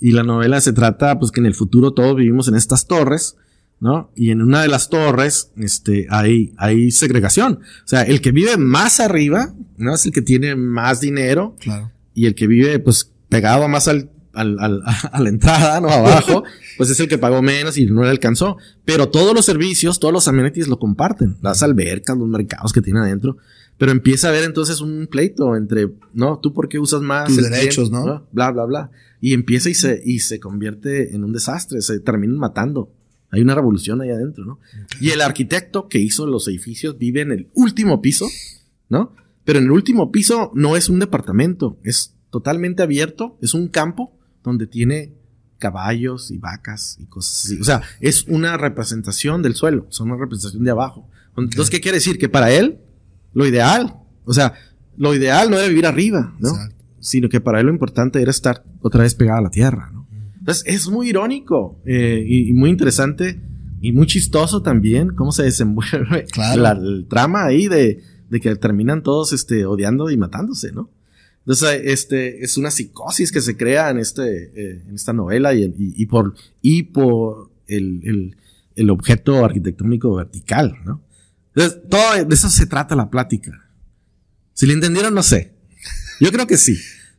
y 0.00 0.10
la 0.12 0.24
novela 0.24 0.60
se 0.60 0.72
trata, 0.72 1.18
pues 1.18 1.30
que 1.30 1.40
en 1.40 1.46
el 1.46 1.54
futuro 1.54 1.92
todos 1.92 2.16
vivimos 2.16 2.48
en 2.48 2.56
estas 2.56 2.86
torres, 2.88 3.36
¿no? 3.78 4.10
Y 4.16 4.30
en 4.30 4.42
una 4.42 4.62
de 4.62 4.68
las 4.68 4.90
torres, 4.90 5.52
este, 5.56 6.06
hay, 6.10 6.52
hay 6.56 6.90
segregación. 6.90 7.60
O 7.84 7.86
sea, 7.88 8.02
el 8.02 8.20
que 8.20 8.32
vive 8.32 8.56
más 8.56 8.98
arriba, 9.00 9.54
¿no? 9.76 9.94
Es 9.94 10.04
el 10.06 10.12
que 10.12 10.22
tiene 10.22 10.56
más 10.56 11.00
dinero 11.00 11.56
Claro. 11.60 11.90
y 12.14 12.26
el 12.26 12.34
que 12.34 12.46
vive, 12.48 12.78
pues, 12.80 13.12
pegado 13.28 13.68
más 13.68 13.88
al, 13.88 14.10
al, 14.34 14.58
al- 14.58 14.82
a 15.12 15.20
la 15.20 15.28
entrada, 15.28 15.80
¿no? 15.80 15.88
Abajo, 15.88 16.44
pues 16.76 16.90
es 16.90 17.00
el 17.00 17.08
que 17.08 17.18
pagó 17.18 17.42
menos 17.42 17.76
y 17.78 17.86
no 17.86 18.02
le 18.02 18.10
alcanzó. 18.10 18.56
Pero 18.84 19.08
todos 19.08 19.34
los 19.34 19.44
servicios, 19.44 20.00
todos 20.00 20.12
los 20.14 20.28
amenities 20.28 20.68
lo 20.68 20.78
comparten. 20.78 21.36
Las 21.42 21.62
albercas, 21.62 22.16
los 22.16 22.28
mercados 22.28 22.72
que 22.72 22.82
tiene 22.82 23.00
adentro. 23.00 23.36
Pero 23.78 23.90
empieza 23.90 24.28
a 24.28 24.30
haber 24.30 24.44
entonces 24.44 24.80
un 24.80 25.08
pleito 25.10 25.56
entre, 25.56 25.90
no, 26.12 26.38
tú 26.38 26.52
por 26.52 26.68
qué 26.68 26.78
usas 26.78 27.00
más 27.02 27.28
Tus 27.28 27.42
derechos? 27.42 27.90
¿no? 27.90 28.26
Bla, 28.30 28.50
bla, 28.52 28.64
bla. 28.64 28.90
Y 29.20 29.32
empieza 29.34 29.70
y 29.70 29.74
se, 29.74 30.00
y 30.04 30.20
se 30.20 30.38
convierte 30.40 31.14
en 31.14 31.24
un 31.24 31.32
desastre, 31.32 31.80
se 31.80 31.98
terminan 32.00 32.38
matando. 32.38 32.92
Hay 33.30 33.40
una 33.40 33.54
revolución 33.54 34.00
ahí 34.02 34.10
adentro, 34.10 34.44
¿no? 34.44 34.58
Y 35.00 35.10
el 35.10 35.22
arquitecto 35.22 35.88
que 35.88 35.98
hizo 35.98 36.26
los 36.26 36.46
edificios 36.48 36.98
vive 36.98 37.22
en 37.22 37.32
el 37.32 37.48
último 37.54 38.02
piso, 38.02 38.26
¿no? 38.90 39.14
Pero 39.44 39.58
en 39.58 39.64
el 39.64 39.70
último 39.70 40.12
piso 40.12 40.52
no 40.54 40.76
es 40.76 40.88
un 40.90 40.98
departamento, 40.98 41.78
es 41.82 42.14
totalmente 42.30 42.82
abierto, 42.82 43.38
es 43.40 43.54
un 43.54 43.68
campo 43.68 44.12
donde 44.42 44.66
tiene 44.66 45.12
caballos 45.58 46.30
y 46.30 46.38
vacas 46.38 46.96
y 47.00 47.06
cosas 47.06 47.44
así. 47.44 47.60
O 47.60 47.64
sea, 47.64 47.82
es 48.00 48.24
una 48.26 48.56
representación 48.56 49.42
del 49.42 49.54
suelo, 49.54 49.86
es 49.90 50.00
una 50.00 50.16
representación 50.16 50.64
de 50.64 50.70
abajo. 50.72 51.08
Entonces, 51.36 51.70
¿qué 51.70 51.80
quiere 51.80 51.98
decir? 51.98 52.18
Que 52.18 52.28
para 52.28 52.50
él, 52.50 52.78
lo 53.32 53.46
ideal, 53.46 53.94
o 54.24 54.32
sea, 54.34 54.54
lo 54.96 55.14
ideal 55.14 55.50
no 55.50 55.58
era 55.58 55.68
vivir 55.68 55.86
arriba, 55.86 56.34
¿no? 56.40 56.48
Exacto. 56.50 56.76
Sino 57.00 57.28
que 57.28 57.40
para 57.40 57.60
él 57.60 57.66
lo 57.66 57.72
importante 57.72 58.20
era 58.20 58.30
estar 58.30 58.64
otra 58.80 59.02
vez 59.02 59.14
pegado 59.14 59.38
a 59.38 59.42
la 59.42 59.50
tierra, 59.50 59.90
¿no? 59.92 60.06
Entonces, 60.38 60.64
es 60.66 60.88
muy 60.88 61.08
irónico 61.10 61.80
eh, 61.86 62.24
y, 62.26 62.48
y 62.50 62.52
muy 62.52 62.68
interesante 62.70 63.40
y 63.80 63.92
muy 63.92 64.06
chistoso 64.06 64.62
también 64.62 65.14
cómo 65.14 65.30
se 65.32 65.44
desenvuelve 65.44 66.24
Claro. 66.32 66.60
la- 66.62 66.72
el 66.72 67.06
trama 67.08 67.44
ahí 67.44 67.68
de, 67.68 68.02
de 68.28 68.40
que 68.40 68.54
terminan 68.56 69.02
todos 69.04 69.32
este, 69.32 69.64
odiando 69.66 70.10
y 70.10 70.16
matándose, 70.16 70.72
¿no? 70.72 70.90
Entonces, 71.44 71.80
este, 71.84 72.44
es 72.44 72.56
una 72.56 72.70
psicosis 72.70 73.32
que 73.32 73.40
se 73.40 73.56
crea 73.56 73.90
en, 73.90 73.98
este, 73.98 74.22
eh, 74.54 74.82
en 74.88 74.94
esta 74.94 75.12
novela 75.12 75.52
y, 75.54 75.64
y- 75.64 75.72
y 75.96 76.06
por, 76.06 76.34
y 76.60 76.84
por 76.84 77.50
el, 77.66 78.00
el- 78.04 78.36
el 78.76 78.90
objeto 78.90 79.44
arquitectónico 79.44 80.14
vertical, 80.14 80.76
¿no? 80.84 81.02
Entonces, 81.54 81.80
todo 81.90 82.24
de 82.24 82.34
eso 82.34 82.48
se 82.48 82.66
trata 82.66 82.94
la 82.96 83.10
plática. 83.10 83.68
Si 84.54 84.66
le 84.66 84.72
entendieron, 84.72 85.14
no 85.14 85.22
sé. 85.22 85.52
Yo 86.20 86.30
creo 86.32 86.46
que 86.46 86.56
sí. 86.56 86.78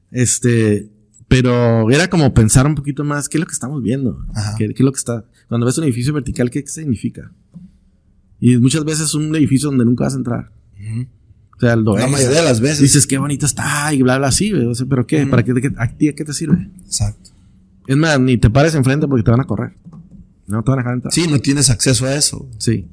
Este, 0.09 0.89
pero 1.28 1.91
era 1.91 2.09
como 2.09 2.34
pensar 2.34 2.65
un 2.65 2.76
poquito 2.76 3.03
más, 3.03 3.28
¿qué 3.30 3.38
es 3.38 3.41
lo 3.41 3.45
que 3.47 3.53
estamos 3.53 3.84
viendo? 3.84 4.26
¿Qué, 4.57 4.67
qué 4.67 4.74
es 4.74 4.80
lo 4.86 4.91
que 4.91 4.97
está? 4.99 5.26
Cuando 5.49 5.65
ves 5.67 5.78
un 5.78 5.84
edificio 5.84 6.13
vertical, 6.13 6.49
¿qué, 6.49 6.63
qué 6.63 6.69
significa? 6.69 7.32
Y 8.39 8.57
muchas 8.57 8.84
veces 8.86 9.01
es 9.07 9.13
un 9.13 9.36
edificio 9.36 9.69
donde 9.69 9.86
nunca 9.86 10.05
vas 10.05 10.13
a 10.15 10.17
entrar. 10.17 10.51
La 12.01 12.07
mayoría 12.07 12.39
de 12.39 12.45
las 12.45 12.59
veces. 12.59 12.80
dices 12.80 13.07
qué 13.07 13.18
bonito 13.18 13.45
está 13.45 13.93
y 13.93 14.01
bla, 14.01 14.18
bla, 14.18 14.32
sí, 14.32 14.51
güey. 14.51 14.66
O 14.66 14.76
sea, 14.76 14.86
pero 14.89 15.05
¿qué? 15.07 15.26
¿Para 15.26 15.43
qué, 15.43 15.53
qué- 15.55 15.72
a 15.78 15.88
ti 15.89 16.11
qué 16.16 16.26
te 16.26 16.34
sirve? 16.34 16.70
Exacto. 16.86 17.32
Es 17.88 17.97
más, 17.97 18.20
ni 18.20 18.38
te 18.38 18.49
pares 18.49 18.76
enfrente 18.76 19.07
porque 19.07 19.24
te 19.24 19.32
van 19.32 19.41
a 19.41 19.45
correr. 19.45 19.74
No 20.47 20.64
te 20.64 20.72
van 20.72 20.80
a 20.80 20.82
dejar 20.84 20.93
entrar. 20.95 21.14
Sí, 21.14 21.26
no 21.30 21.39
tienes 21.39 21.70
acceso 21.70 22.05
a 22.05 22.16
eso. 22.16 22.47
Sí. 22.57 22.88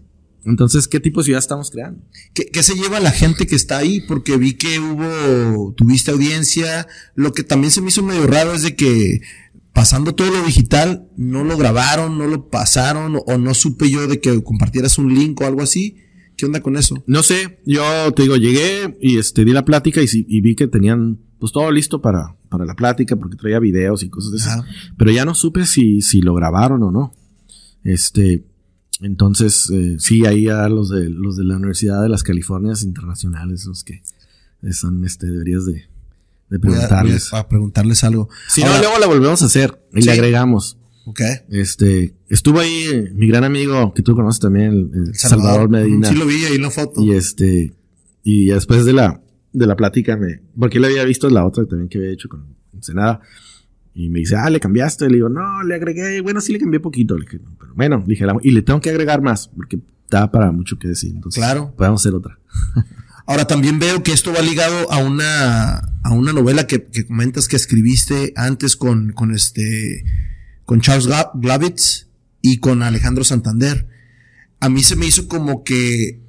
Entonces, 0.45 0.89
¿qué 0.89 1.01
tipo 1.01 1.21
de 1.21 1.25
ciudad 1.27 1.39
estamos 1.39 1.71
creando? 1.71 2.01
¿Qué, 2.33 2.47
qué 2.47 2.63
se 2.63 2.75
lleva 2.75 2.99
la 3.01 3.11
gente 3.11 3.47
que 3.47 3.55
está 3.57 3.77
ahí? 3.79 4.01
Porque 4.09 4.37
vi 4.39 4.55
que 4.55 4.79
hubo, 4.79 5.73
tuviste 5.75 6.11
audiencia. 6.11 6.87
Lo 7.15 7.33
que 7.33 7.43
también 7.45 7.71
se 7.71 7.81
me 7.83 7.89
hizo 7.89 8.03
medio 8.03 8.27
raro 8.27 8.55
es 8.55 8.63
de 8.63 8.75
que 8.75 9.21
pasando 9.73 10.15
todo 10.15 10.31
lo 10.31 10.43
digital, 10.45 11.09
no 11.17 11.45
lo 11.45 11.57
grabaron, 11.57 12.17
no 12.19 12.27
lo 12.27 12.49
pasaron, 12.49 13.19
o 13.27 13.39
no 13.39 13.55
supe 13.55 13.91
yo 13.91 14.07
de 14.07 14.21
que 14.21 14.43
compartieras 14.43 14.97
un 14.99 15.15
link 15.15 15.41
o 15.41 15.47
algo 15.47 15.63
así. 15.63 15.97
¿Qué 16.41 16.47
onda 16.47 16.63
con 16.63 16.79
eso? 16.79 17.05
No 17.07 17.23
sé, 17.23 17.61
yo 17.67 17.83
te 18.17 18.23
digo, 18.23 18.35
llegué 18.37 18.97
y 18.99 19.19
este, 19.19 19.45
di 19.45 19.53
la 19.53 19.67
plática 19.67 20.01
y, 20.01 20.07
y 20.11 20.41
vi 20.41 20.57
que 20.57 20.69
tenían 20.69 21.19
pues 21.39 21.53
todo 21.53 21.71
listo 21.71 22.01
para, 22.01 22.35
para 22.49 22.65
la 22.65 22.75
plática 22.75 23.15
porque 23.17 23.37
traía 23.37 23.59
videos 23.59 24.03
y 24.03 24.09
cosas 24.09 24.31
de 24.31 24.39
esas. 24.39 24.65
Pero 24.97 25.11
ya 25.11 25.27
no 25.27 25.35
supe 25.35 25.67
si, 25.67 26.01
si 26.01 26.23
lo 26.23 26.33
grabaron 26.33 26.83
o 26.83 26.91
no. 26.91 27.13
Este, 27.85 28.43
entonces, 29.03 29.69
eh, 29.69 29.97
sí, 29.99 30.25
ahí 30.25 30.49
a 30.49 30.67
los 30.71 30.89
de, 30.89 31.11
los 31.11 31.37
de 31.37 31.45
la 31.45 31.57
Universidad 31.57 32.01
de 32.01 32.09
las 32.09 32.23
Californias 32.23 32.85
Internacionales, 32.85 33.67
los 33.67 33.85
que 33.85 34.03
son, 34.73 35.05
este, 35.05 35.27
deberías 35.27 35.67
de, 35.67 35.91
de 36.49 36.59
preguntarles. 36.59 37.35
a, 37.35 37.47
preguntarles 37.49 38.03
algo. 38.03 38.31
Si 38.49 38.65
no, 38.65 38.79
luego 38.79 38.99
la 38.99 39.07
volvemos 39.07 39.43
a 39.43 39.45
hacer 39.45 39.87
y 39.93 40.01
le 40.01 40.13
agregamos. 40.13 40.79
Ok. 41.05 41.21
Este, 41.51 42.15
estuvo 42.29 42.61
ahí 42.61 42.85
eh, 42.93 43.13
mi 43.15 43.27
gran 43.27 43.45
amigo 43.45 43.93
que 43.95 44.03
tú 44.03 44.15
conoces 44.15 44.41
también, 44.41 44.91
el, 44.95 45.15
Salvador, 45.15 45.69
Medina. 45.69 46.09
Sí 46.09 46.15
lo 46.15 46.27
vi 46.27 46.45
ahí 46.45 46.57
en 46.57 46.63
la 46.63 46.71
foto. 46.71 47.03
Y 47.03 47.13
este, 47.13 47.73
y 48.23 48.47
después 48.47 48.85
de 48.85 48.93
la, 48.93 49.21
de 49.53 49.67
la 49.67 49.77
plática 49.77 50.17
me, 50.17 50.41
porque 50.59 50.79
él 50.79 50.85
había 50.85 51.05
visto 51.05 51.29
la 51.31 51.45
otra 51.47 51.65
también 51.67 51.89
que 51.89 51.99
había 51.99 52.11
hecho 52.11 52.29
con 52.29 52.55
Senada. 52.81 53.21
Y 53.93 54.09
me 54.09 54.21
dice, 54.21 54.37
ah, 54.37 54.49
le 54.51 54.61
cambiaste. 54.61 55.09
Le 55.09 55.17
digo, 55.17 55.29
no, 55.29 55.63
le 55.65 55.75
agregué. 55.75 56.21
Bueno, 56.21 56.41
sí 56.41 56.53
le 56.53 56.61
cambié 56.61 56.81
poquito. 56.81 57.17
Le 57.17 57.25
dije, 57.25 57.41
pero 57.59 57.75
bueno, 57.75 57.99
le 58.07 58.15
dije, 58.15 58.25
y 58.43 58.51
le 58.53 58.63
tengo 58.63 58.81
que 58.81 58.91
agregar 58.91 59.21
más 59.21 59.49
porque 59.49 59.81
da 60.09 60.31
para 60.31 60.53
mucho 60.53 60.79
que 60.79 60.89
decir. 60.89 61.13
Entonces, 61.15 61.43
claro. 61.43 61.75
Podemos 61.77 62.01
hacer 62.01 62.15
otra. 62.15 62.39
Ahora 63.27 63.47
también 63.47 63.79
veo 63.79 64.03
que 64.03 64.13
esto 64.13 64.33
va 64.33 64.41
ligado 64.41 64.91
a 64.91 64.99
una, 64.99 65.79
a 66.03 66.13
una 66.13 66.33
novela 66.33 66.67
que, 66.67 66.85
que 66.85 67.07
comentas 67.07 67.47
que 67.47 67.57
escribiste 67.57 68.33
antes 68.35 68.77
con, 68.77 69.13
con 69.13 69.33
este, 69.33 70.05
con 70.71 70.81
Charles 70.81 71.09
Glavitz 71.35 72.07
y 72.43 72.59
con 72.59 72.85
Alejandro 72.85 73.25
Santander. 73.25 73.89
A 74.61 74.69
mí 74.69 74.85
se 74.85 74.95
me 74.95 75.05
hizo 75.05 75.27
como 75.27 75.65
que 75.65 76.23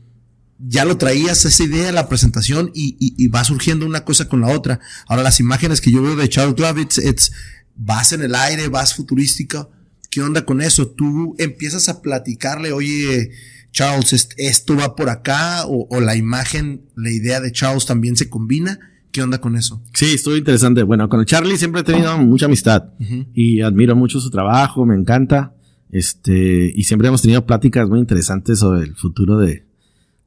ya 0.57 0.83
lo 0.83 0.97
traías 0.97 1.45
esa 1.45 1.63
idea 1.63 1.89
en 1.89 1.93
la 1.93 2.09
presentación 2.09 2.71
y, 2.73 3.27
va 3.27 3.43
surgiendo 3.43 3.85
una 3.85 4.03
cosa 4.03 4.27
con 4.27 4.41
la 4.41 4.47
otra. 4.47 4.79
Ahora 5.05 5.21
las 5.21 5.39
imágenes 5.39 5.79
que 5.79 5.91
yo 5.91 6.01
veo 6.01 6.15
de 6.15 6.27
Charles 6.27 6.55
Glavitz, 6.55 6.97
es, 6.97 7.33
vas 7.75 8.13
en 8.13 8.23
el 8.23 8.33
aire, 8.33 8.67
vas 8.67 8.95
futurística. 8.95 9.69
¿Qué 10.09 10.23
onda 10.23 10.43
con 10.43 10.59
eso? 10.63 10.87
Tú 10.87 11.35
empiezas 11.37 11.87
a 11.87 12.01
platicarle, 12.01 12.71
oye, 12.71 13.29
Charles, 13.71 14.27
esto 14.37 14.75
va 14.75 14.95
por 14.95 15.11
acá, 15.11 15.65
o, 15.67 16.01
la 16.01 16.15
imagen, 16.15 16.89
la 16.95 17.11
idea 17.11 17.41
de 17.41 17.51
Charles 17.51 17.85
también 17.85 18.15
se 18.15 18.27
combina. 18.27 18.79
¿Qué 19.11 19.21
onda 19.21 19.39
con 19.39 19.55
eso? 19.55 19.81
Sí, 19.93 20.13
estuvo 20.13 20.35
interesante. 20.35 20.83
Bueno, 20.83 21.09
con 21.09 21.19
el 21.19 21.25
Charlie 21.25 21.57
siempre 21.57 21.81
he 21.81 21.83
tenido 21.83 22.17
mucha 22.17 22.45
amistad 22.45 22.89
y 23.33 23.61
admiro 23.61 23.95
mucho 23.95 24.19
su 24.19 24.29
trabajo, 24.29 24.85
me 24.85 24.95
encanta. 24.95 25.53
Este, 25.89 26.71
y 26.73 26.83
siempre 26.83 27.09
hemos 27.09 27.21
tenido 27.21 27.45
pláticas 27.45 27.89
muy 27.89 27.99
interesantes 27.99 28.59
sobre 28.59 28.83
el 28.83 28.95
futuro 28.95 29.37
de, 29.37 29.65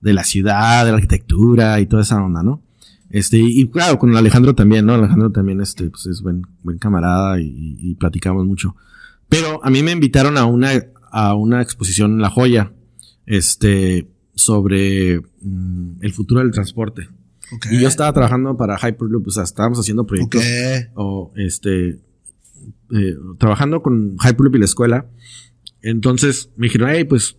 de 0.03 0.13
la 0.13 0.23
ciudad, 0.23 0.85
de 0.85 0.91
la 0.91 0.99
arquitectura 0.99 1.81
y 1.81 1.87
toda 1.87 2.03
esa 2.03 2.23
onda, 2.23 2.43
¿no? 2.43 2.63
Este, 3.09 3.39
y 3.39 3.69
claro, 3.69 3.99
con 3.99 4.15
Alejandro 4.17 4.55
también, 4.55 4.85
¿no? 4.85 4.95
Alejandro 4.95 5.31
también, 5.31 5.61
este, 5.61 5.89
pues 5.89 6.07
es 6.07 6.21
buen, 6.21 6.43
buen 6.63 6.79
camarada 6.79 7.41
y, 7.41 7.95
platicamos 7.95 8.45
mucho. 8.45 8.77
Pero 9.29 9.65
a 9.65 9.71
mí 9.71 9.83
me 9.83 9.93
invitaron 9.93 10.37
a 10.37 10.45
una, 10.45 10.71
a 11.11 11.35
una 11.35 11.63
exposición 11.63 12.13
en 12.13 12.21
La 12.21 12.29
Joya, 12.29 12.73
este, 13.25 14.11
sobre 14.35 15.21
mm, 15.41 16.03
el 16.03 16.13
futuro 16.13 16.41
del 16.41 16.51
transporte. 16.51 17.09
Y 17.71 17.81
yo 17.81 17.89
estaba 17.89 18.13
trabajando 18.13 18.57
para 18.57 18.77
Hyperloop, 18.77 19.29
o 19.29 19.31
sea, 19.31 19.43
estábamos 19.43 19.79
haciendo 19.79 20.07
proyectos. 20.07 20.43
O, 20.95 21.33
este, 21.37 22.01
eh, 22.91 23.17
trabajando 23.39 23.83
con 23.83 24.17
Hyperloop 24.23 24.57
y 24.57 24.59
la 24.59 24.65
escuela. 24.65 25.07
Entonces 25.83 26.51
me 26.57 26.67
dijeron, 26.67 26.91
hey, 26.93 27.05
pues 27.05 27.37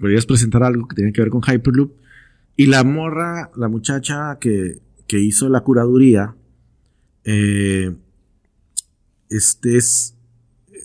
podrías 0.00 0.26
presentar 0.26 0.62
algo 0.62 0.86
que 0.86 0.96
tiene 0.96 1.12
que 1.12 1.20
ver 1.20 1.30
con 1.30 1.42
Hyperloop. 1.42 1.92
Y 2.56 2.66
la 2.66 2.84
morra, 2.84 3.50
la 3.56 3.68
muchacha 3.68 4.38
que, 4.40 4.80
que 5.06 5.20
hizo 5.20 5.48
la 5.48 5.60
curaduría, 5.60 6.34
eh, 7.24 7.94
este 9.30 9.76
es, 9.76 10.16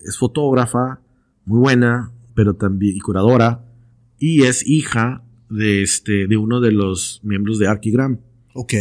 es 0.05 0.17
fotógrafa, 0.17 1.01
muy 1.45 1.59
buena, 1.59 2.11
pero 2.35 2.55
también, 2.55 2.95
y 2.95 2.99
curadora, 2.99 3.65
y 4.19 4.43
es 4.43 4.67
hija 4.67 5.23
de 5.49 5.83
este, 5.83 6.27
de 6.27 6.37
uno 6.37 6.61
de 6.61 6.71
los 6.71 7.21
miembros 7.23 7.59
de 7.59 7.67
Archigram. 7.67 8.19
Ok. 8.53 8.73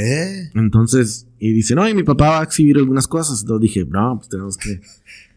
Entonces, 0.54 1.26
y 1.38 1.52
dice, 1.52 1.74
no, 1.74 1.88
y 1.88 1.94
mi 1.94 2.02
papá 2.02 2.30
va 2.30 2.40
a 2.40 2.44
exhibir 2.44 2.76
algunas 2.76 3.08
cosas. 3.08 3.40
Entonces 3.40 3.62
dije, 3.62 3.86
no, 3.88 4.16
pues 4.18 4.28
tenemos 4.28 4.56
que, 4.56 4.80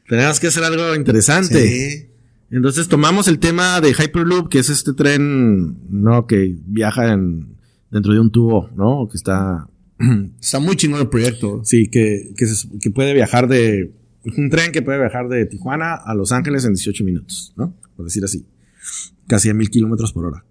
tenemos 0.07 0.39
que 0.39 0.47
hacer 0.47 0.63
algo 0.63 0.95
interesante. 0.95 1.67
Sí. 1.67 2.07
Entonces 2.51 2.87
tomamos 2.87 3.27
el 3.27 3.39
tema 3.39 3.81
de 3.81 3.93
Hyperloop, 3.93 4.49
que 4.49 4.59
es 4.59 4.69
este 4.69 4.93
tren, 4.93 5.77
¿no? 5.89 6.27
Que 6.27 6.55
viaja 6.65 7.11
en, 7.13 7.55
dentro 7.89 8.13
de 8.13 8.19
un 8.19 8.31
tubo, 8.31 8.69
¿no? 8.75 9.07
Que 9.09 9.17
está... 9.17 9.67
Está 10.41 10.59
muy 10.59 10.75
chingón 10.75 10.99
el 10.99 11.07
proyecto. 11.07 11.61
Sí, 11.63 11.87
que, 11.87 12.33
que, 12.35 12.45
que 12.81 12.91
puede 12.91 13.13
viajar 13.13 13.47
de... 13.47 13.93
Un 14.37 14.49
tren 14.49 14.71
que 14.73 14.81
puede 14.81 14.99
viajar 14.99 15.29
de 15.29 15.45
Tijuana 15.45 15.93
a 15.93 16.13
Los 16.15 16.31
Ángeles 16.31 16.65
en 16.65 16.73
18 16.73 17.03
minutos, 17.03 17.53
¿no? 17.55 17.73
Por 17.95 18.05
decir 18.05 18.23
así. 18.25 18.45
Casi 19.27 19.49
a 19.49 19.53
mil 19.53 19.69
kilómetros 19.69 20.11
por 20.11 20.25
hora. 20.25 20.43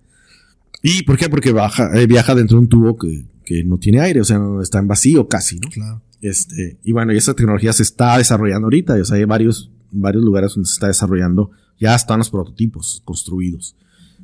¿Y 0.86 1.02
por 1.02 1.16
qué? 1.16 1.30
Porque 1.30 1.50
baja, 1.50 1.90
eh, 1.98 2.06
viaja 2.06 2.34
dentro 2.34 2.58
de 2.58 2.62
un 2.64 2.68
tubo 2.68 2.96
que, 2.96 3.26
que 3.44 3.64
no 3.64 3.78
tiene 3.78 4.00
aire, 4.00 4.20
o 4.20 4.24
sea, 4.24 4.38
está 4.60 4.78
en 4.78 4.86
vacío 4.86 5.26
casi, 5.28 5.58
¿no? 5.58 5.70
Claro. 5.70 6.02
Este, 6.20 6.78
y 6.84 6.92
bueno, 6.92 7.12
y 7.14 7.16
esa 7.16 7.34
tecnología 7.34 7.72
se 7.72 7.82
está 7.82 8.18
desarrollando 8.18 8.66
ahorita, 8.66 8.94
o 8.94 9.04
sea, 9.04 9.16
hay 9.16 9.24
varios, 9.24 9.72
varios 9.90 10.22
lugares 10.22 10.54
donde 10.54 10.68
se 10.68 10.74
está 10.74 10.86
desarrollando 10.88 11.50
ya 11.80 11.94
están 11.94 12.18
los 12.18 12.30
prototipos 12.30 13.02
construidos. 13.04 13.76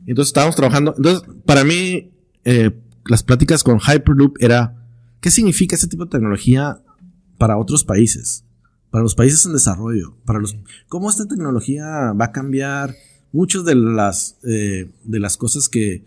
Entonces 0.07 0.29
estábamos 0.29 0.57
trabajando. 0.57 0.95
Entonces, 0.97 1.29
para 1.45 1.65
mí, 1.65 2.13
eh, 2.45 2.71
las 3.07 3.23
pláticas 3.23 3.63
con 3.63 3.79
Hyperloop 3.81 4.37
era, 4.41 4.87
¿qué 5.21 5.31
significa 5.31 5.77
este 5.77 5.89
tipo 5.89 6.05
de 6.05 6.11
tecnología 6.11 6.81
para 7.39 7.57
otros 7.59 7.85
países? 7.85 8.45
Para 8.91 9.03
los 9.03 9.15
países 9.15 9.47
en 9.47 9.53
desarrollo, 9.53 10.17
para 10.25 10.41
los, 10.41 10.57
cómo 10.89 11.09
esta 11.09 11.27
tecnología 11.27 12.13
va 12.13 12.27
a 12.27 12.33
cambiar 12.33 12.95
muchas 13.33 13.65
de 13.65 13.77
las, 13.77 14.39
eh, 14.43 14.91
de 15.05 15.21
las 15.21 15.37
cosas 15.37 15.69
que, 15.69 16.05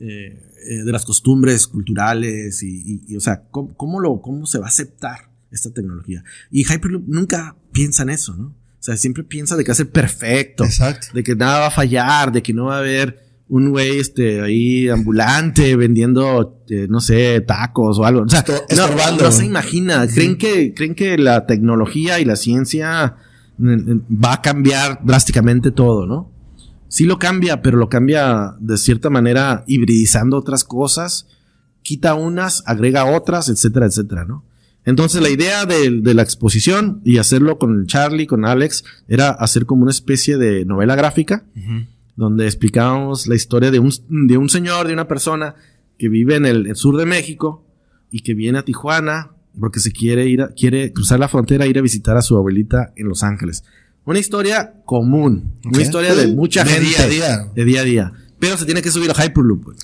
eh, 0.00 0.82
de 0.84 0.92
las 0.92 1.04
costumbres 1.04 1.66
culturales 1.66 2.62
y, 2.62 3.16
o 3.16 3.20
sea, 3.20 3.42
¿cómo, 3.50 3.74
cómo, 3.74 4.00
lo, 4.00 4.20
cómo 4.20 4.46
se 4.46 4.58
va 4.58 4.66
a 4.66 4.68
aceptar 4.68 5.28
esta 5.50 5.70
tecnología. 5.70 6.24
Y 6.50 6.64
Hyperloop 6.64 7.04
nunca 7.06 7.56
piensa 7.72 8.02
en 8.02 8.10
eso, 8.10 8.34
¿no? 8.36 8.46
O 8.48 8.82
sea, 8.82 8.96
siempre 8.96 9.24
piensa 9.24 9.56
de 9.56 9.64
que 9.64 9.70
va 9.70 9.72
a 9.72 9.76
ser 9.76 9.90
perfecto. 9.90 10.64
Exacto. 10.64 11.08
De 11.12 11.22
que 11.22 11.34
nada 11.34 11.60
va 11.60 11.66
a 11.66 11.70
fallar, 11.70 12.32
de 12.32 12.42
que 12.42 12.52
no 12.52 12.66
va 12.66 12.76
a 12.76 12.78
haber 12.78 13.28
un 13.48 13.70
güey 13.70 13.98
este 13.98 14.42
ahí 14.42 14.90
ambulante 14.90 15.74
vendiendo 15.74 16.62
eh, 16.68 16.86
no 16.86 17.00
sé 17.00 17.40
tacos 17.40 17.98
o 17.98 18.04
algo 18.04 18.20
o 18.20 18.28
sea 18.28 18.44
no, 18.76 19.32
se 19.32 19.46
imagina 19.46 20.06
creen 20.06 20.36
que 20.36 20.74
creen 20.74 20.94
que 20.94 21.16
la 21.16 21.46
tecnología 21.46 22.20
y 22.20 22.26
la 22.26 22.36
ciencia 22.36 23.16
va 23.58 24.34
a 24.34 24.42
cambiar 24.42 25.00
drásticamente 25.02 25.70
todo 25.70 26.04
no 26.04 26.30
sí 26.88 27.04
lo 27.04 27.18
cambia 27.18 27.62
pero 27.62 27.78
lo 27.78 27.88
cambia 27.88 28.56
de 28.58 28.76
cierta 28.78 29.10
manera 29.10 29.64
hibridizando 29.66 30.36
otras 30.36 30.64
cosas 30.64 31.26
quita 31.82 32.14
unas 32.14 32.62
agrega 32.66 33.04
otras 33.04 33.48
etcétera 33.48 33.86
etcétera 33.86 34.24
no 34.24 34.44
entonces 34.88 35.20
la 35.20 35.28
idea 35.28 35.66
de, 35.66 36.00
la 36.14 36.22
exposición 36.22 37.02
y 37.04 37.18
hacerlo 37.18 37.58
con 37.58 37.86
Charlie, 37.86 38.26
con 38.26 38.46
Alex, 38.46 38.84
era 39.06 39.28
hacer 39.28 39.66
como 39.66 39.82
una 39.82 39.90
especie 39.90 40.38
de 40.38 40.64
novela 40.64 40.96
gráfica, 40.96 41.44
donde 42.16 42.46
explicábamos 42.46 43.26
la 43.26 43.34
historia 43.34 43.70
de 43.70 43.80
un, 43.80 43.92
de 44.08 44.38
un 44.38 44.48
señor, 44.48 44.86
de 44.86 44.94
una 44.94 45.06
persona 45.06 45.56
que 45.98 46.08
vive 46.08 46.36
en 46.36 46.46
el, 46.46 46.74
sur 46.74 46.96
de 46.96 47.04
México 47.04 47.66
y 48.10 48.20
que 48.20 48.32
viene 48.32 48.60
a 48.60 48.64
Tijuana 48.64 49.32
porque 49.60 49.80
se 49.80 49.92
quiere 49.92 50.26
ir, 50.26 50.40
a, 50.40 50.48
quiere 50.54 50.90
cruzar 50.94 51.20
la 51.20 51.28
frontera 51.28 51.66
e 51.66 51.68
ir 51.68 51.78
a 51.78 51.82
visitar 51.82 52.16
a 52.16 52.22
su 52.22 52.38
abuelita 52.38 52.94
en 52.96 53.08
Los 53.08 53.22
Ángeles. 53.22 53.64
Una 54.08 54.20
historia 54.20 54.72
común, 54.86 55.58
una 55.66 55.82
historia 55.82 56.14
de 56.14 56.28
mucha 56.28 56.64
gente. 56.64 56.80
De 56.80 56.88
día 56.88 57.02
a 57.02 57.06
día. 57.06 57.48
De 57.54 57.64
día 57.66 57.80
a 57.82 57.84
día. 57.84 58.12
Pero 58.38 58.56
se 58.56 58.64
tiene 58.64 58.80
que 58.80 58.90
subir 58.90 59.10
a 59.10 59.12
Hyperloop. 59.12 59.74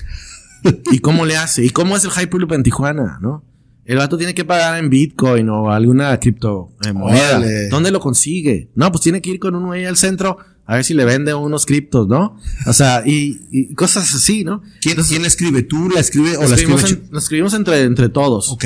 ¿Y 0.93 1.01
cómo 1.01 1.27
le 1.27 1.37
hace? 1.37 1.62
¿Y 1.62 1.68
cómo 1.68 1.95
es 1.95 2.05
el 2.05 2.11
Hyperloop 2.11 2.53
en 2.53 2.62
Tijuana? 2.62 3.18
¿No? 3.20 3.45
El 3.85 3.99
vato 3.99 4.16
tiene 4.16 4.33
que 4.33 4.47
pagar 4.47 4.83
en 4.83 4.89
Bitcoin 4.89 5.47
o 5.51 5.70
alguna 5.70 6.18
criptomoneda. 6.18 7.68
¿Dónde 7.68 7.91
lo 7.91 8.01
consigue? 8.01 8.70
No, 8.75 8.91
pues 8.91 9.03
tiene 9.03 9.20
que 9.20 9.29
ir 9.29 9.39
con 9.39 9.57
uno 9.57 9.72
ahí 9.72 9.85
al 9.85 9.99
centro 9.99 10.39
a 10.64 10.77
ver 10.77 10.85
si 10.87 10.95
le 10.95 11.05
vende 11.05 11.35
unos 11.35 11.66
criptos, 11.66 12.09
¿no? 12.09 12.39
O 12.66 12.72
sea, 12.72 13.03
y, 13.05 13.75
cosas 13.75 14.14
así, 14.14 14.43
¿no? 14.43 14.62
¿Quién, 14.81 14.97
¿quién 15.07 15.27
escribe? 15.27 15.64
¿Tú 15.64 15.91
la 15.91 16.01
escribes 16.01 16.39
o 16.39 16.49
la 16.49 16.55
escribes? 16.55 16.99
lo 17.11 17.18
escribimos 17.18 17.53
entre, 17.53 17.83
entre 17.83 18.09
todos. 18.09 18.51
Ok. 18.51 18.64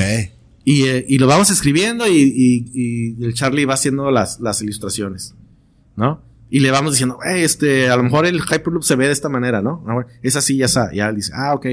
Y, 0.65 0.83
eh, 0.83 1.07
y 1.09 1.17
lo 1.17 1.27
vamos 1.27 1.49
escribiendo 1.49 2.07
y, 2.07 2.13
y, 2.75 3.25
el 3.25 3.33
Charlie 3.33 3.65
va 3.65 3.73
haciendo 3.73 4.11
las, 4.11 4.39
las 4.39 4.61
ilustraciones, 4.61 5.35
¿no? 5.99 6.23
Y 6.49 6.61
le 6.61 6.71
vamos 6.71 6.93
diciendo, 6.93 7.19
este, 7.27 7.91
a 7.91 7.97
lo 7.97 8.05
mejor 8.05 8.25
el 8.25 8.41
Hyperloop 8.41 8.83
se 8.83 8.97
ve 8.97 9.07
de 9.07 9.13
esta 9.13 9.29
manera, 9.29 9.61
¿no? 9.61 9.85
Ah, 9.87 10.07
es 10.23 10.35
así, 10.37 10.57
ya 10.57 10.65
está. 10.65 10.91
Ya 10.95 11.13
dice, 11.13 11.33
ah, 11.35 11.55
ok, 11.55 11.67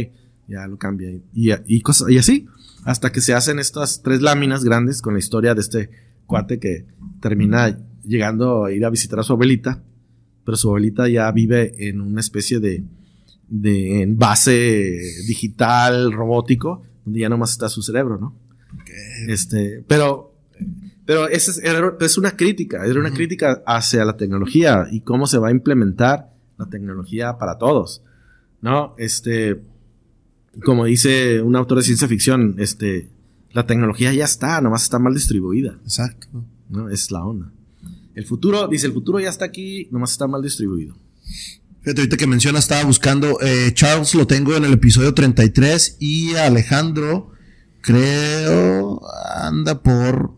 ya 0.47 0.67
lo 0.67 0.77
cambia. 0.77 1.09
Y, 1.33 1.51
y, 1.65 1.81
cosas, 1.81 2.09
y 2.09 2.17
así 2.17 2.45
hasta 2.85 3.11
que 3.11 3.19
se 3.19 3.33
hacen 3.33 3.59
estas 3.59 4.03
tres 4.03 4.21
láminas 4.21 4.63
grandes 4.63 5.01
con 5.01 5.13
la 5.13 5.19
historia 5.19 5.55
de 5.55 5.61
este 5.61 5.89
cuate 6.27 6.59
que 6.59 6.85
termina 7.19 7.77
llegando 8.03 8.65
a 8.65 8.71
ir 8.71 8.85
a 8.85 8.91
visitar 8.91 9.19
a 9.19 9.23
su 9.23 9.33
abuelita, 9.33 9.83
pero 10.45 10.55
su 10.55 10.67
abuelita 10.67 11.09
ya 11.09 11.29
vive 11.31 11.89
en 11.89 11.99
una 11.99 12.21
especie 12.21 12.59
de, 12.59 12.83
de 13.49 14.03
envase 14.03 14.99
digital 15.27 16.13
robótico, 16.13 16.83
donde 17.03 17.21
ya 17.21 17.29
nomás 17.29 17.51
está 17.51 17.69
su 17.69 17.81
cerebro, 17.81 18.19
¿no? 18.19 18.39
Este, 19.27 19.83
pero, 19.87 20.35
pero 21.05 21.27
es, 21.27 21.61
es 21.99 22.17
una 22.17 22.31
crítica, 22.35 22.85
es 22.85 22.95
una 22.95 23.11
crítica 23.11 23.63
hacia 23.65 24.03
la 24.05 24.17
tecnología 24.17 24.87
y 24.91 25.01
cómo 25.01 25.27
se 25.27 25.37
va 25.37 25.49
a 25.49 25.51
implementar 25.51 26.31
la 26.57 26.67
tecnología 26.67 27.37
para 27.37 27.57
todos, 27.57 28.01
¿no? 28.61 28.95
Este, 28.97 29.61
como 30.63 30.85
dice 30.85 31.41
un 31.41 31.55
autor 31.55 31.79
de 31.79 31.83
ciencia 31.83 32.07
ficción, 32.07 32.55
este, 32.57 33.09
la 33.51 33.65
tecnología 33.65 34.13
ya 34.13 34.25
está, 34.25 34.59
nomás 34.61 34.83
está 34.83 34.99
mal 34.99 35.13
distribuida. 35.13 35.77
Exacto. 35.83 36.27
¿no? 36.69 36.89
Es 36.89 37.11
la 37.11 37.23
onda. 37.23 37.51
El 38.13 38.25
futuro, 38.25 38.67
dice, 38.67 38.87
el 38.87 38.93
futuro 38.93 39.19
ya 39.19 39.29
está 39.29 39.45
aquí, 39.45 39.87
nomás 39.91 40.11
está 40.11 40.27
mal 40.27 40.41
distribuido. 40.41 40.95
Fíjate, 41.81 42.01
ahorita 42.01 42.17
que 42.17 42.27
menciona, 42.27 42.59
estaba 42.59 42.83
buscando, 42.83 43.39
eh, 43.41 43.71
Charles 43.73 44.15
lo 44.15 44.25
tengo 44.25 44.55
en 44.55 44.65
el 44.65 44.73
episodio 44.73 45.13
33 45.13 45.97
y 45.99 46.33
Alejandro, 46.35 47.31
creo, 47.81 49.01
anda 49.35 49.81
por, 49.83 50.33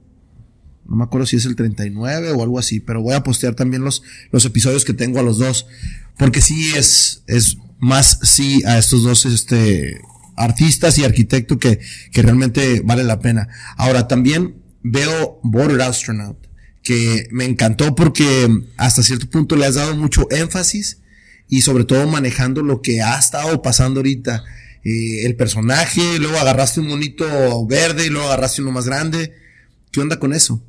no 0.88 0.96
me 0.96 1.04
acuerdo 1.04 1.28
si 1.28 1.36
es 1.36 1.46
el 1.46 1.56
39 1.56 2.32
o 2.32 2.42
algo 2.42 2.60
así, 2.60 2.80
pero 2.80 3.02
voy 3.02 3.14
a 3.14 3.24
postear 3.24 3.56
también 3.56 3.84
los, 3.84 4.04
los 4.32 4.46
episodios 4.46 4.86
que 4.86 4.94
tengo 4.94 5.20
a 5.20 5.24
los 5.24 5.38
dos, 5.38 5.68
porque 6.18 6.42
sí 6.42 6.74
es, 6.76 7.24
es 7.28 7.58
más 7.80 8.20
sí 8.24 8.64
a 8.66 8.78
estos 8.78 9.04
dos, 9.04 9.26
este, 9.26 10.00
artistas 10.36 10.98
y 10.98 11.04
arquitectos 11.04 11.58
que, 11.58 11.80
que 12.12 12.22
realmente 12.22 12.82
vale 12.86 13.04
la 13.04 13.20
pena. 13.20 13.50
Ahora, 13.76 14.08
también 14.08 14.64
veo 14.84 15.40
Border 15.44 15.82
Astronaut, 15.82 16.38
que 16.84 17.28
me 17.32 17.46
encantó 17.46 17.96
porque 17.96 18.48
hasta 18.78 19.04
cierto 19.04 19.30
punto 19.30 19.56
le 19.56 19.66
has 19.66 19.76
dado 19.76 19.96
mucho 19.98 20.28
énfasis 20.32 21.00
y 21.50 21.62
sobre 21.62 21.84
todo 21.84 22.08
manejando 22.08 22.62
lo 22.62 22.82
que 22.82 23.02
ha 23.02 23.18
estado 23.18 23.62
pasando 23.62 24.00
ahorita. 24.00 24.44
Eh, 24.84 25.26
el 25.26 25.36
personaje, 25.36 26.02
luego 26.20 26.38
agarraste 26.38 26.80
un 26.80 26.88
monito 26.88 27.26
verde 27.68 28.06
y 28.06 28.10
luego 28.10 28.28
agarraste 28.28 28.62
uno 28.62 28.72
más 28.72 28.86
grande. 28.86 29.34
¿Qué 29.92 30.00
onda 30.00 30.20
con 30.20 30.34
eso? 30.34 30.64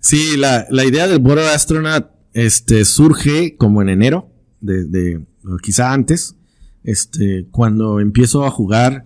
Sí, 0.00 0.36
la, 0.36 0.66
la 0.70 0.84
idea 0.84 1.06
del 1.06 1.20
Border 1.20 1.46
Astronaut 1.48 2.06
este, 2.32 2.84
surge 2.84 3.56
como 3.56 3.82
en 3.82 3.88
enero, 3.88 4.32
de, 4.60 4.84
de, 4.84 5.24
quizá 5.62 5.92
antes, 5.92 6.36
este, 6.82 7.46
cuando 7.50 8.00
empiezo 8.00 8.44
a 8.44 8.50
jugar 8.50 9.04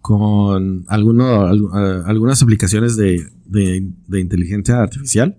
con 0.00 0.84
alguno, 0.86 1.46
algunas 1.46 2.40
aplicaciones 2.42 2.96
de, 2.96 3.28
de, 3.44 4.20
inteligencia 4.20 4.80
artificial 4.80 5.36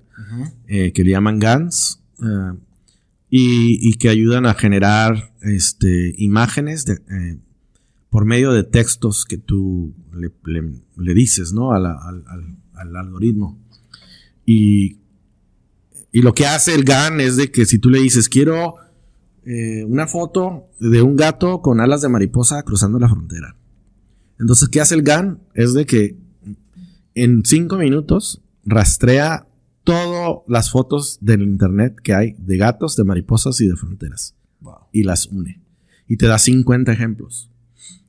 eh, 0.67 0.91
que 0.91 1.03
le 1.05 1.11
llaman 1.11 1.39
GANs 1.39 2.03
eh, 2.21 2.57
y, 3.29 3.89
y, 3.89 3.93
que 3.93 4.09
ayudan 4.09 4.45
a 4.45 4.55
generar 4.55 5.33
este, 5.41 6.13
imágenes 6.17 6.85
de, 6.85 6.93
eh, 6.95 7.37
por 8.09 8.25
medio 8.25 8.51
de 8.51 8.63
textos 8.63 9.25
que 9.25 9.37
tú 9.37 9.93
le, 10.13 10.31
le, 10.97 11.13
dices 11.13 11.53
¿no? 11.53 11.71
al, 11.71 11.85
al, 11.85 12.23
al, 12.73 12.95
algoritmo. 12.95 13.57
Y, 14.47 14.97
y, 16.11 16.21
lo 16.21 16.33
que 16.33 16.47
hace 16.47 16.73
el 16.73 16.85
GAN 16.85 17.19
es 17.19 17.35
de 17.35 17.51
que 17.51 17.65
si 17.65 17.77
tú 17.77 17.89
le 17.89 17.99
dices 17.99 18.29
quiero 18.29 18.75
una 19.87 20.07
foto 20.07 20.69
de 20.79 21.01
un 21.01 21.15
gato 21.15 21.61
con 21.61 21.79
alas 21.79 22.01
de 22.01 22.09
mariposa 22.09 22.63
cruzando 22.63 22.99
la 22.99 23.07
frontera 23.07 23.55
entonces, 24.39 24.69
¿qué 24.69 24.81
hace 24.81 24.95
el 24.95 25.03
GAN? 25.03 25.41
Es 25.53 25.73
de 25.73 25.85
que 25.85 26.17
en 27.15 27.43
cinco 27.43 27.77
minutos 27.77 28.41
rastrea 28.63 29.47
todas 29.83 30.43
las 30.47 30.71
fotos 30.71 31.17
del 31.21 31.41
internet 31.41 31.95
que 32.03 32.13
hay 32.13 32.35
de 32.37 32.57
gatos, 32.57 32.95
de 32.95 33.03
mariposas 33.03 33.59
y 33.61 33.67
de 33.67 33.75
fronteras. 33.75 34.35
Y 34.91 35.03
las 35.03 35.27
une. 35.27 35.61
Y 36.07 36.17
te 36.17 36.27
da 36.27 36.37
50 36.37 36.91
ejemplos. 36.91 37.49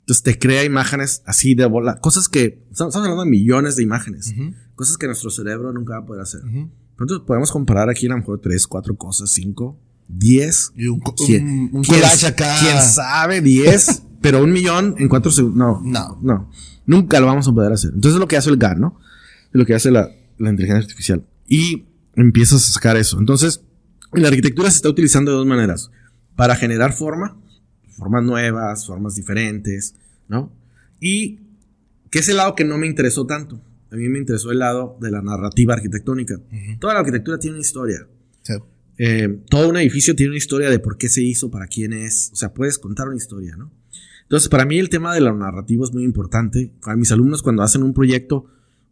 Entonces 0.00 0.22
te 0.22 0.38
crea 0.38 0.64
imágenes 0.64 1.22
así 1.26 1.54
de 1.54 1.66
bola. 1.66 2.00
Cosas 2.00 2.28
que. 2.28 2.64
Estamos 2.70 2.94
hablando 2.96 3.24
de 3.24 3.30
millones 3.30 3.76
de 3.76 3.82
imágenes. 3.82 4.34
Cosas 4.78 4.96
que 4.96 5.06
nuestro 5.06 5.28
cerebro 5.28 5.72
nunca 5.72 5.94
va 5.94 6.04
a 6.04 6.06
poder 6.06 6.22
hacer. 6.22 6.40
Entonces 6.44 7.18
podemos 7.26 7.50
comparar 7.50 7.90
aquí 7.90 8.06
a 8.06 8.10
lo 8.10 8.18
mejor 8.18 8.38
3, 8.40 8.64
4 8.64 8.94
cosas, 8.94 9.28
5, 9.28 9.76
10. 10.06 10.72
Y 10.76 10.86
un, 10.86 11.00
¿Quién, 11.00 11.80
acá. 12.24 12.56
¿Quién 12.60 12.80
sabe? 12.80 13.40
10. 13.40 14.02
Pero 14.20 14.40
un 14.40 14.52
millón 14.52 14.94
en 14.98 15.08
cuatro 15.08 15.32
segundos. 15.32 15.82
No, 15.82 15.82
no, 15.82 16.20
no. 16.22 16.50
Nunca 16.86 17.18
lo 17.18 17.26
vamos 17.26 17.48
a 17.48 17.52
poder 17.52 17.72
hacer. 17.72 17.90
Entonces 17.92 18.14
es 18.14 18.20
lo 18.20 18.28
que 18.28 18.36
hace 18.36 18.50
el 18.50 18.56
GAN, 18.56 18.80
¿no? 18.80 19.00
Es 19.46 19.54
lo 19.54 19.66
que 19.66 19.74
hace 19.74 19.90
la, 19.90 20.12
la 20.38 20.50
inteligencia 20.50 20.84
artificial. 20.84 21.24
Y 21.48 21.86
empiezas 22.14 22.68
a 22.68 22.72
sacar 22.72 22.96
eso. 22.96 23.18
Entonces, 23.18 23.64
la 24.12 24.28
arquitectura 24.28 24.70
se 24.70 24.76
está 24.76 24.88
utilizando 24.88 25.32
de 25.32 25.38
dos 25.38 25.46
maneras. 25.46 25.90
Para 26.36 26.54
generar 26.54 26.92
forma, 26.92 27.36
formas 27.96 28.22
nuevas, 28.22 28.86
formas 28.86 29.16
diferentes, 29.16 29.96
¿no? 30.28 30.52
Y 31.00 31.40
que 32.12 32.20
es 32.20 32.28
el 32.28 32.36
lado 32.36 32.54
que 32.54 32.64
no 32.64 32.78
me 32.78 32.86
interesó 32.86 33.26
tanto. 33.26 33.60
A 33.90 33.96
mí 33.96 34.08
me 34.08 34.18
interesó 34.18 34.50
el 34.52 34.58
lado 34.58 34.98
de 35.00 35.10
la 35.10 35.22
narrativa 35.22 35.74
arquitectónica. 35.74 36.40
Toda 36.78 36.94
la 36.94 37.00
arquitectura 37.00 37.38
tiene 37.38 37.56
una 37.56 37.62
historia. 37.62 38.06
Eh, 39.00 39.42
todo 39.48 39.68
un 39.68 39.76
edificio 39.76 40.16
tiene 40.16 40.30
una 40.30 40.38
historia 40.38 40.70
de 40.70 40.80
por 40.80 40.98
qué 40.98 41.08
se 41.08 41.22
hizo, 41.22 41.50
para 41.50 41.68
quién 41.68 41.92
es. 41.92 42.30
O 42.32 42.36
sea, 42.36 42.52
puedes 42.52 42.78
contar 42.78 43.06
una 43.06 43.16
historia, 43.16 43.56
¿no? 43.56 43.70
Entonces, 44.22 44.48
para 44.48 44.66
mí 44.66 44.78
el 44.78 44.88
tema 44.88 45.14
de 45.14 45.20
la 45.20 45.32
narrativa 45.32 45.84
es 45.84 45.92
muy 45.92 46.04
importante. 46.04 46.72
A 46.82 46.96
mis 46.96 47.12
alumnos 47.12 47.42
cuando 47.42 47.62
hacen 47.62 47.82
un 47.82 47.94
proyecto, 47.94 48.46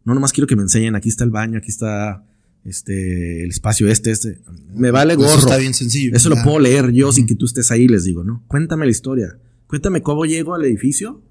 no 0.05 0.15
nomás 0.15 0.31
quiero 0.31 0.47
que 0.47 0.55
me 0.55 0.63
enseñen, 0.63 0.95
aquí 0.95 1.09
está 1.09 1.25
el 1.25 1.29
baño, 1.29 1.57
aquí 1.59 1.67
está 1.67 2.25
este, 2.63 3.43
el 3.43 3.49
espacio 3.49 3.87
este, 3.89 4.11
este. 4.11 4.39
Me 4.73 4.91
vale 4.91 5.15
gorro. 5.15 5.29
Eso 5.29 5.39
está 5.39 5.57
bien 5.57 5.73
sencillo. 5.73 6.15
Eso 6.15 6.29
lo 6.29 6.37
puedo 6.43 6.59
leer 6.59 6.91
yo 6.91 7.11
sin 7.11 7.27
que 7.27 7.35
tú 7.35 7.45
estés 7.45 7.69
ahí, 7.69 7.87
les 7.87 8.05
digo, 8.05 8.23
¿no? 8.23 8.43
Cuéntame 8.47 8.85
la 8.85 8.91
historia. 8.91 9.37
Cuéntame 9.67 10.01
cómo 10.01 10.25
llego 10.25 10.55
al 10.55 10.63
edificio, 10.63 11.21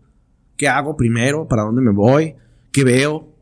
qué 0.57 0.69
hago 0.69 0.97
primero, 0.97 1.49
para 1.49 1.63
dónde 1.63 1.81
me 1.81 1.91
voy, 1.91 2.35
qué 2.71 2.85
veo, 2.85 3.35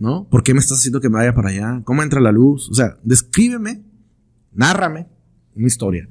¿no? 0.00 0.28
¿Por 0.28 0.42
qué 0.42 0.52
me 0.54 0.60
estás 0.60 0.78
haciendo 0.78 1.00
que 1.00 1.08
me 1.08 1.18
vaya 1.18 1.34
para 1.34 1.50
allá? 1.50 1.82
¿Cómo 1.84 2.02
entra 2.02 2.20
la 2.20 2.32
luz? 2.32 2.68
O 2.68 2.74
sea, 2.74 2.98
descríbeme, 3.04 3.84
nárrame 4.52 5.06
una 5.54 5.66
historia. 5.68 6.08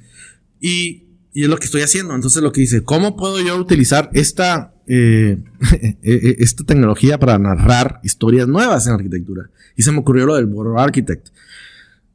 Y 0.62 1.10
y 1.34 1.44
es 1.44 1.50
lo 1.50 1.58
que 1.58 1.66
estoy 1.66 1.82
haciendo. 1.82 2.16
Entonces 2.16 2.42
lo 2.42 2.52
que 2.52 2.62
dice, 2.62 2.84
¿cómo 2.84 3.16
puedo 3.16 3.40
yo 3.40 3.56
utilizar 3.58 4.10
esta, 4.14 4.74
eh, 4.88 5.38
eh, 5.72 5.98
eh, 6.02 6.36
esta 6.40 6.64
tecnología 6.64 7.20
para 7.20 7.38
narrar 7.38 8.00
historias 8.04 8.48
nuevas 8.48 8.88
en 8.88 8.94
arquitectura? 8.94 9.50
Y 9.76 9.84
se 9.84 9.92
me 9.92 10.00
ocurrió 10.00 10.26
lo 10.26 10.36
del 10.36 10.48
Borrow 10.48 10.80
Architect. 10.80 11.30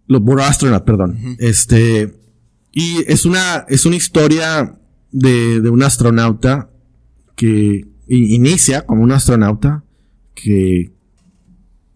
Lo 0.07 0.21
Borrow 0.21 0.45
Astronaut, 0.45 0.85
perdón. 0.85 1.37
Este, 1.39 2.15
y 2.73 3.05
es 3.07 3.25
una, 3.25 3.65
es 3.69 3.87
una 3.87 3.97
historia 3.97 4.79
de, 5.11 5.61
de 5.61 5.71
un 5.71 5.83
astronauta 5.83 6.71
que 7.37 7.87
inicia 8.07 8.85
como 8.85 9.03
un 9.03 9.13
astronauta 9.13 9.85
que 10.35 10.93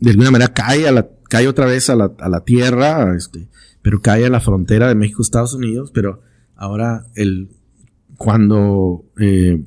de 0.00 0.10
alguna 0.10 0.30
manera 0.30 0.52
cae 0.52 0.88
a 0.88 0.92
la, 0.92 1.08
cae 1.28 1.48
otra 1.48 1.66
vez 1.66 1.90
a 1.90 1.96
la, 1.96 2.12
a 2.18 2.28
la 2.28 2.44
Tierra, 2.44 3.14
este, 3.16 3.48
pero 3.82 4.00
cae 4.00 4.26
a 4.26 4.30
la 4.30 4.40
frontera 4.40 4.88
de 4.88 4.94
México-Estados 4.94 5.54
Unidos, 5.54 5.90
pero 5.92 6.22
Ahora, 6.58 7.06
el, 7.14 7.50
cuando 8.16 9.04
eh, 9.16 9.64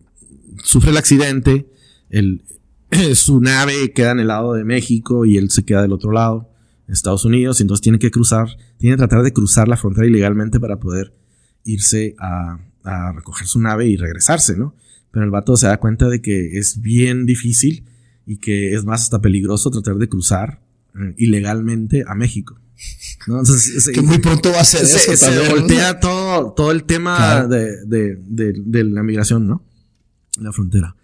sufre 0.62 0.92
el 0.92 0.98
accidente, 0.98 1.72
el, 2.10 2.44
su 3.16 3.40
nave 3.40 3.94
queda 3.94 4.12
en 4.12 4.20
el 4.20 4.28
lado 4.28 4.54
de 4.54 4.66
México 4.66 5.24
y 5.24 5.38
él 5.38 5.50
se 5.52 5.64
queda 5.64 5.82
del 5.82 5.94
otro 5.94 6.12
lado, 6.12 6.50
Estados 6.90 7.24
Unidos, 7.24 7.60
y 7.60 7.64
entonces 7.64 7.82
tiene 7.82 7.98
que 7.98 8.12
cruzar, 8.12 8.58
tiene 8.78 8.98
que 8.98 9.00
tratar 9.00 9.24
de 9.24 9.32
cruzar 9.32 9.70
la 9.70 9.78
frontera 9.78 10.06
ilegalmente 10.06 10.60
para 10.60 10.82
poder 10.82 11.16
irse 11.64 12.14
a, 12.20 12.60
a 12.84 13.14
recoger 13.14 13.48
su 13.48 13.62
nave 13.62 13.88
y 13.88 13.96
regresarse, 13.96 14.58
¿no? 14.58 14.76
Pero 15.12 15.24
el 15.24 15.32
vato 15.32 15.56
se 15.56 15.68
da 15.68 15.80
cuenta 15.80 16.10
de 16.10 16.22
que 16.22 16.58
es 16.58 16.82
bien 16.82 17.26
difícil 17.26 17.86
y 18.26 18.38
que 18.38 18.74
es 18.74 18.86
más 18.86 19.04
hasta 19.04 19.20
peligroso 19.20 19.70
tratar 19.72 19.96
de 19.96 20.08
cruzar 20.08 20.62
eh, 20.96 21.14
ilegalmente 21.18 22.04
a 22.08 22.16
México. 22.16 22.60
que 23.94 24.02
muy 24.02 24.20
pronto 24.20 24.52
va 24.52 24.62
a 24.62 24.66
ser 24.66 24.84
eso. 24.84 25.16
Se 25.16 25.50
voltea 25.50 26.00
todo, 26.00 26.54
todo 26.54 26.72
el 26.72 26.84
tema 26.84 27.46
de, 27.46 27.86
de, 27.86 28.18
de, 28.58 28.84
la 28.84 29.04
migración, 29.04 29.48
¿no? 29.48 29.64
La 30.40 30.52
frontera. 30.52 30.96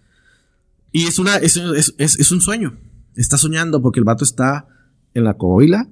Y 0.90 1.06
es 1.06 1.18
una, 1.18 1.36
es, 1.36 1.56
es, 1.56 1.94
es, 1.98 2.32
un 2.32 2.40
sueño. 2.40 2.78
Está 3.14 3.36
soñando 3.36 3.82
porque 3.82 4.00
el 4.00 4.04
vato 4.04 4.24
está 4.24 4.66
en 5.14 5.24
la 5.24 5.34
Coahuila, 5.34 5.88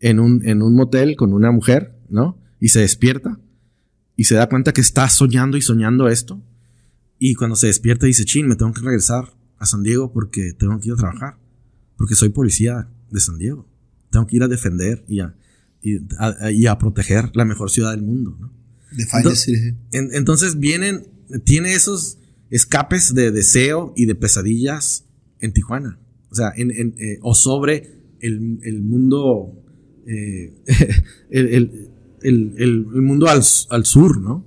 en 0.00 0.20
un, 0.20 0.46
en 0.46 0.62
un 0.62 0.74
motel 0.74 1.16
con 1.16 1.32
una 1.32 1.50
mujer, 1.50 1.96
¿no? 2.08 2.38
Y 2.60 2.68
se 2.68 2.80
despierta 2.80 3.38
y 4.16 4.24
se 4.24 4.34
da 4.34 4.48
cuenta 4.48 4.72
que 4.72 4.80
está 4.80 5.08
soñando 5.08 5.56
y 5.56 5.62
soñando 5.62 6.08
esto. 6.08 6.42
Y 7.18 7.34
cuando 7.34 7.56
se 7.56 7.68
despierta 7.68 8.06
dice, 8.06 8.24
chin, 8.24 8.48
me 8.48 8.56
tengo 8.56 8.72
que 8.72 8.82
regresar 8.82 9.32
a 9.64 9.66
San 9.66 9.82
Diego 9.82 10.12
porque 10.12 10.52
tengo 10.52 10.78
que 10.78 10.88
ir 10.88 10.94
a 10.94 10.96
trabajar. 10.96 11.38
Porque 11.96 12.14
soy 12.14 12.28
policía 12.28 12.88
de 13.10 13.20
San 13.20 13.38
Diego. 13.38 13.68
Tengo 14.10 14.26
que 14.26 14.36
ir 14.36 14.42
a 14.42 14.48
defender 14.48 15.04
y 15.08 15.20
a, 15.20 15.34
y 15.82 16.66
a, 16.66 16.78
proteger 16.78 17.30
la 17.34 17.44
mejor 17.44 17.70
ciudad 17.70 17.90
del 17.90 18.02
mundo. 18.02 18.36
¿no? 18.38 18.52
Entonces, 18.96 19.74
entonces 19.90 20.58
vienen, 20.58 21.06
tiene 21.44 21.74
esos 21.74 22.18
escapes 22.50 23.14
de 23.14 23.32
deseo 23.32 23.92
y 23.96 24.06
de 24.06 24.14
pesadillas 24.14 25.04
en 25.40 25.52
Tijuana. 25.52 25.98
O 26.30 26.34
sea, 26.34 26.52
en, 26.56 26.70
eh, 26.98 27.18
o 27.22 27.34
sobre 27.34 28.00
el, 28.20 28.60
el 28.62 28.82
mundo, 28.82 29.62
eh, 30.06 30.54
el, 31.30 31.90
el, 32.22 32.86
mundo 32.86 33.28
al, 33.28 33.42
al 33.70 33.84
sur, 33.84 34.20
¿no? 34.20 34.46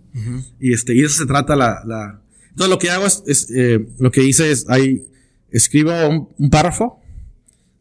Y 0.60 0.74
este, 0.74 0.96
y 0.96 1.02
eso 1.02 1.20
se 1.20 1.26
trata 1.28 1.56
la, 1.56 1.84
la, 1.86 2.24
entonces 2.58 2.72
lo 2.72 2.80
que 2.80 2.90
hago 2.90 3.06
es, 3.06 3.52
eh, 3.56 3.88
lo 4.00 4.10
que 4.10 4.24
hice 4.24 4.50
es, 4.50 4.66
ahí 4.68 5.04
escribo 5.52 5.92
un, 6.10 6.30
un, 6.40 6.50
párrafo, 6.50 7.00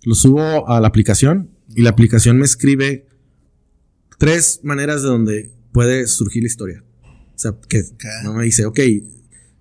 lo 0.04 0.14
subo 0.14 0.68
a 0.68 0.82
la 0.82 0.88
aplicación 0.88 1.48
y 1.74 1.80
la 1.80 1.88
aplicación 1.88 2.36
me 2.36 2.44
escribe 2.44 3.06
tres 4.18 4.60
maneras 4.64 5.00
de 5.00 5.08
donde 5.08 5.50
puede 5.72 6.06
surgir 6.06 6.42
la 6.42 6.48
historia. 6.48 6.84
O 7.02 7.38
sea, 7.38 7.52
que 7.70 7.84
no 8.22 8.34
me 8.34 8.44
dice, 8.44 8.66
ok, 8.66 8.78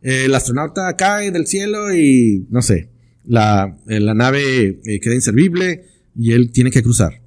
el 0.01 0.35
astronauta 0.35 0.97
cae 0.97 1.31
del 1.31 1.47
cielo 1.47 1.95
y, 1.95 2.45
no 2.49 2.61
sé, 2.61 2.89
la, 3.23 3.77
eh, 3.87 4.01
la 4.01 4.15
nave 4.15 4.81
eh, 4.83 4.99
queda 4.99 5.15
inservible 5.15 5.85
y 6.13 6.33
él 6.33 6.51
tiene 6.51 6.71
que 6.71 6.83
cruzar 6.83 7.21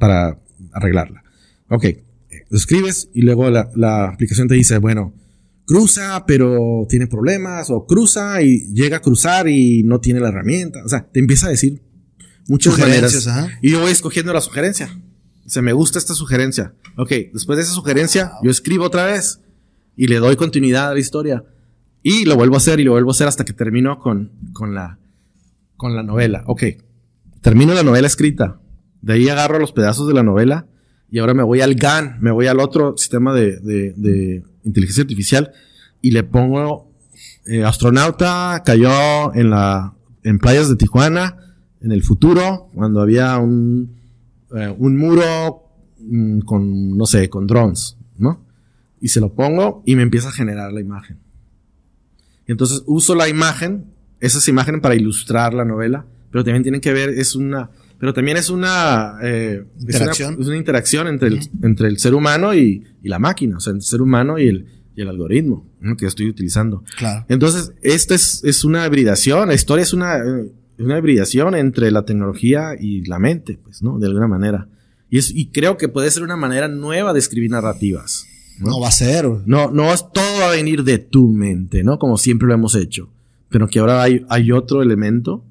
para 0.00 0.40
arreglarla. 0.72 1.22
Ok, 1.68 1.84
lo 2.48 2.58
escribes 2.58 3.10
y 3.14 3.22
luego 3.22 3.48
la, 3.48 3.70
la 3.76 4.08
aplicación 4.08 4.48
te 4.48 4.56
dice, 4.56 4.78
bueno, 4.78 5.14
cruza, 5.70 6.24
pero 6.26 6.84
tiene 6.88 7.06
problemas, 7.06 7.70
o 7.70 7.86
cruza 7.86 8.42
y 8.42 8.74
llega 8.74 8.96
a 8.96 9.00
cruzar 9.00 9.46
y 9.46 9.84
no 9.84 10.00
tiene 10.00 10.18
la 10.18 10.30
herramienta. 10.30 10.84
O 10.84 10.88
sea, 10.88 11.06
te 11.08 11.20
empieza 11.20 11.46
a 11.46 11.50
decir 11.50 11.80
muchas 12.48 12.76
maneras. 12.76 13.28
Y 13.62 13.70
yo 13.70 13.80
voy 13.80 13.92
escogiendo 13.92 14.32
la 14.32 14.40
sugerencia. 14.40 14.98
Se 15.46 15.62
me 15.62 15.72
gusta 15.72 16.00
esta 16.00 16.14
sugerencia. 16.14 16.74
Ok, 16.96 17.10
después 17.32 17.56
de 17.56 17.62
esa 17.62 17.72
sugerencia, 17.72 18.32
yo 18.42 18.50
escribo 18.50 18.84
otra 18.84 19.04
vez 19.04 19.42
y 19.96 20.08
le 20.08 20.16
doy 20.16 20.34
continuidad 20.34 20.90
a 20.90 20.94
la 20.94 20.98
historia. 20.98 21.44
Y 22.02 22.24
lo 22.24 22.34
vuelvo 22.34 22.56
a 22.56 22.58
hacer 22.58 22.80
y 22.80 22.84
lo 22.84 22.90
vuelvo 22.90 23.10
a 23.10 23.12
hacer 23.12 23.28
hasta 23.28 23.44
que 23.44 23.52
termino 23.52 24.00
con, 24.00 24.32
con, 24.52 24.74
la, 24.74 24.98
con 25.76 25.94
la 25.94 26.02
novela. 26.02 26.42
Ok, 26.46 26.64
termino 27.42 27.74
la 27.74 27.84
novela 27.84 28.08
escrita. 28.08 28.60
De 29.02 29.12
ahí 29.12 29.28
agarro 29.28 29.60
los 29.60 29.70
pedazos 29.70 30.08
de 30.08 30.14
la 30.14 30.24
novela 30.24 30.66
y 31.08 31.20
ahora 31.20 31.34
me 31.34 31.44
voy 31.44 31.60
al 31.60 31.76
GAN, 31.76 32.18
me 32.20 32.32
voy 32.32 32.48
al 32.48 32.58
otro 32.58 32.96
sistema 32.96 33.32
de, 33.32 33.60
de, 33.60 34.42
inteligencia 34.64 35.02
artificial 35.02 35.52
y 36.02 36.10
le 36.10 36.22
pongo 36.22 36.90
eh, 37.46 37.64
astronauta 37.64 38.62
cayó 38.64 39.34
en 39.34 39.50
la 39.50 39.94
en 40.22 40.38
playas 40.38 40.68
de 40.68 40.76
Tijuana 40.76 41.36
en 41.80 41.92
el 41.92 42.02
futuro 42.02 42.68
cuando 42.74 43.00
había 43.00 43.38
un 43.38 44.00
eh, 44.54 44.74
un 44.78 44.96
muro 44.96 45.64
mm, 45.98 46.40
con 46.40 46.96
no 46.96 47.06
sé 47.06 47.28
con 47.28 47.46
drones 47.46 47.96
no 48.18 48.44
y 49.00 49.08
se 49.08 49.20
lo 49.20 49.32
pongo 49.32 49.82
y 49.86 49.96
me 49.96 50.02
empieza 50.02 50.28
a 50.28 50.32
generar 50.32 50.72
la 50.72 50.80
imagen. 50.80 51.18
Entonces 52.46 52.82
uso 52.86 53.14
la 53.14 53.28
imagen 53.28 53.86
esas 54.20 54.46
imágenes 54.48 54.82
para 54.82 54.94
ilustrar 54.94 55.54
la 55.54 55.64
novela 55.64 56.04
pero 56.30 56.44
también 56.44 56.62
tienen 56.62 56.80
que 56.80 56.92
ver 56.92 57.10
es 57.10 57.34
una 57.34 57.70
pero 58.00 58.14
también 58.14 58.38
es 58.38 58.48
una, 58.48 59.18
eh, 59.22 59.62
interacción, 59.78 60.38
es 60.40 60.46
una, 60.46 60.56
interacción 60.56 61.06
entre, 61.06 61.28
el, 61.28 61.40
entre 61.62 61.86
el 61.86 61.98
ser 61.98 62.14
humano 62.14 62.54
y, 62.54 62.82
y, 63.02 63.08
la 63.08 63.18
máquina, 63.18 63.58
o 63.58 63.60
sea, 63.60 63.72
entre 63.72 63.84
el 63.84 63.88
ser 63.88 64.00
humano 64.00 64.38
y 64.38 64.48
el, 64.48 64.66
y 64.96 65.02
el 65.02 65.08
algoritmo 65.08 65.68
que 65.98 66.06
estoy 66.06 66.30
utilizando. 66.30 66.82
Claro. 66.96 67.26
Entonces, 67.28 67.72
esta 67.82 68.14
es, 68.14 68.42
es 68.42 68.64
una 68.64 68.86
hibridación, 68.86 69.48
la 69.48 69.54
historia 69.54 69.82
es 69.82 69.92
una, 69.92 70.18
una 70.78 70.98
hibridación 70.98 71.54
entre 71.54 71.90
la 71.90 72.06
tecnología 72.06 72.70
y 72.80 73.04
la 73.04 73.18
mente, 73.18 73.60
pues, 73.62 73.82
¿no? 73.82 73.98
De 73.98 74.06
alguna 74.06 74.28
manera. 74.28 74.66
Y, 75.10 75.18
es, 75.18 75.30
y 75.30 75.50
creo 75.50 75.76
que 75.76 75.88
puede 75.88 76.10
ser 76.10 76.22
una 76.22 76.36
manera 76.36 76.68
nueva 76.68 77.12
de 77.12 77.18
escribir 77.18 77.50
narrativas. 77.50 78.26
No, 78.60 78.80
va 78.80 78.88
a 78.88 78.92
ser. 78.92 79.26
No, 79.44 79.70
no 79.70 79.92
es 79.92 80.06
todo 80.10 80.40
va 80.40 80.48
a 80.48 80.52
venir 80.52 80.84
de 80.84 80.98
tu 80.98 81.28
mente, 81.28 81.84
¿no? 81.84 81.98
Como 81.98 82.16
siempre 82.16 82.48
lo 82.48 82.54
hemos 82.54 82.74
hecho. 82.74 83.10
Pero 83.50 83.68
que 83.68 83.78
ahora 83.78 84.02
hay, 84.02 84.24
hay 84.30 84.52
otro 84.52 84.80
elemento, 84.80 85.44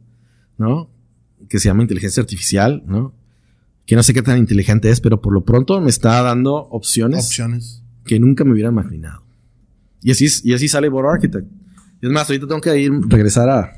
¿no? 0.58 0.89
Que 1.50 1.60
se 1.60 1.68
llama 1.68 1.82
inteligencia 1.82 2.22
artificial, 2.22 2.84
¿no? 2.86 3.14
Que 3.86 3.95
no 3.95 4.04
sé 4.04 4.14
qué 4.14 4.22
tan 4.22 4.38
inteligente 4.38 4.89
es, 4.89 5.02
pero 5.02 5.22
por 5.22 5.34
lo 5.34 5.43
pronto 5.43 5.82
me 5.82 5.89
está 5.89 6.22
dando 6.22 6.56
opciones, 6.56 7.26
opciones. 7.26 7.84
que 8.06 8.20
nunca 8.20 8.43
me 8.45 8.54
hubiera 8.54 8.70
imaginado. 8.70 9.24
Y 10.02 10.12
así, 10.12 10.28
y 10.43 10.54
así 10.54 10.68
sale 10.68 10.89
Board 10.89 11.16
Architect. 11.16 11.47
es 12.02 12.10
más, 12.10 12.30
ahorita 12.30 12.47
tengo 12.47 12.62
que 12.62 12.80
ir, 12.80 12.91
regresar 13.08 13.50
a, 13.50 13.74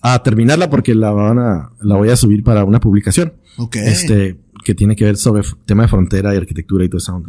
a 0.00 0.22
terminarla 0.22 0.70
porque 0.70 0.94
la 0.94 1.10
van 1.10 1.38
a, 1.38 1.70
la 1.80 1.96
voy 1.96 2.08
a 2.08 2.16
subir 2.16 2.42
para 2.42 2.64
una 2.64 2.80
publicación. 2.80 3.34
Ok. 3.58 3.76
Este, 3.76 4.40
que 4.64 4.74
tiene 4.74 4.96
que 4.96 5.04
ver 5.04 5.16
sobre 5.16 5.44
tema 5.66 5.82
de 5.82 5.88
frontera 5.88 6.34
y 6.34 6.38
arquitectura 6.38 6.84
y 6.84 6.88
todo 6.88 6.98
eso. 6.98 7.22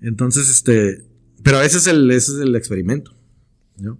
Entonces, 0.00 0.48
este, 0.48 1.04
pero 1.42 1.60
ese 1.60 1.78
es 1.78 1.86
el, 1.88 2.10
ese 2.10 2.32
es 2.32 2.38
el 2.38 2.54
experimento, 2.54 3.12
¿no? 3.78 3.98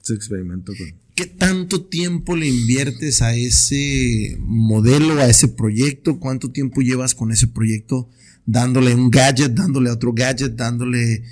Ese 0.00 0.14
experimento 0.14 0.72
con, 0.78 1.03
¿Qué 1.14 1.26
tanto 1.26 1.84
tiempo 1.84 2.34
le 2.34 2.48
inviertes 2.48 3.22
a 3.22 3.36
ese 3.36 4.36
modelo, 4.40 5.20
a 5.20 5.26
ese 5.26 5.46
proyecto? 5.46 6.18
¿Cuánto 6.18 6.50
tiempo 6.50 6.80
llevas 6.80 7.14
con 7.14 7.30
ese 7.30 7.46
proyecto 7.46 8.08
dándole 8.46 8.94
un 8.94 9.10
gadget, 9.10 9.52
dándole 9.52 9.90
otro 9.90 10.12
gadget, 10.12 10.54
dándole... 10.54 11.22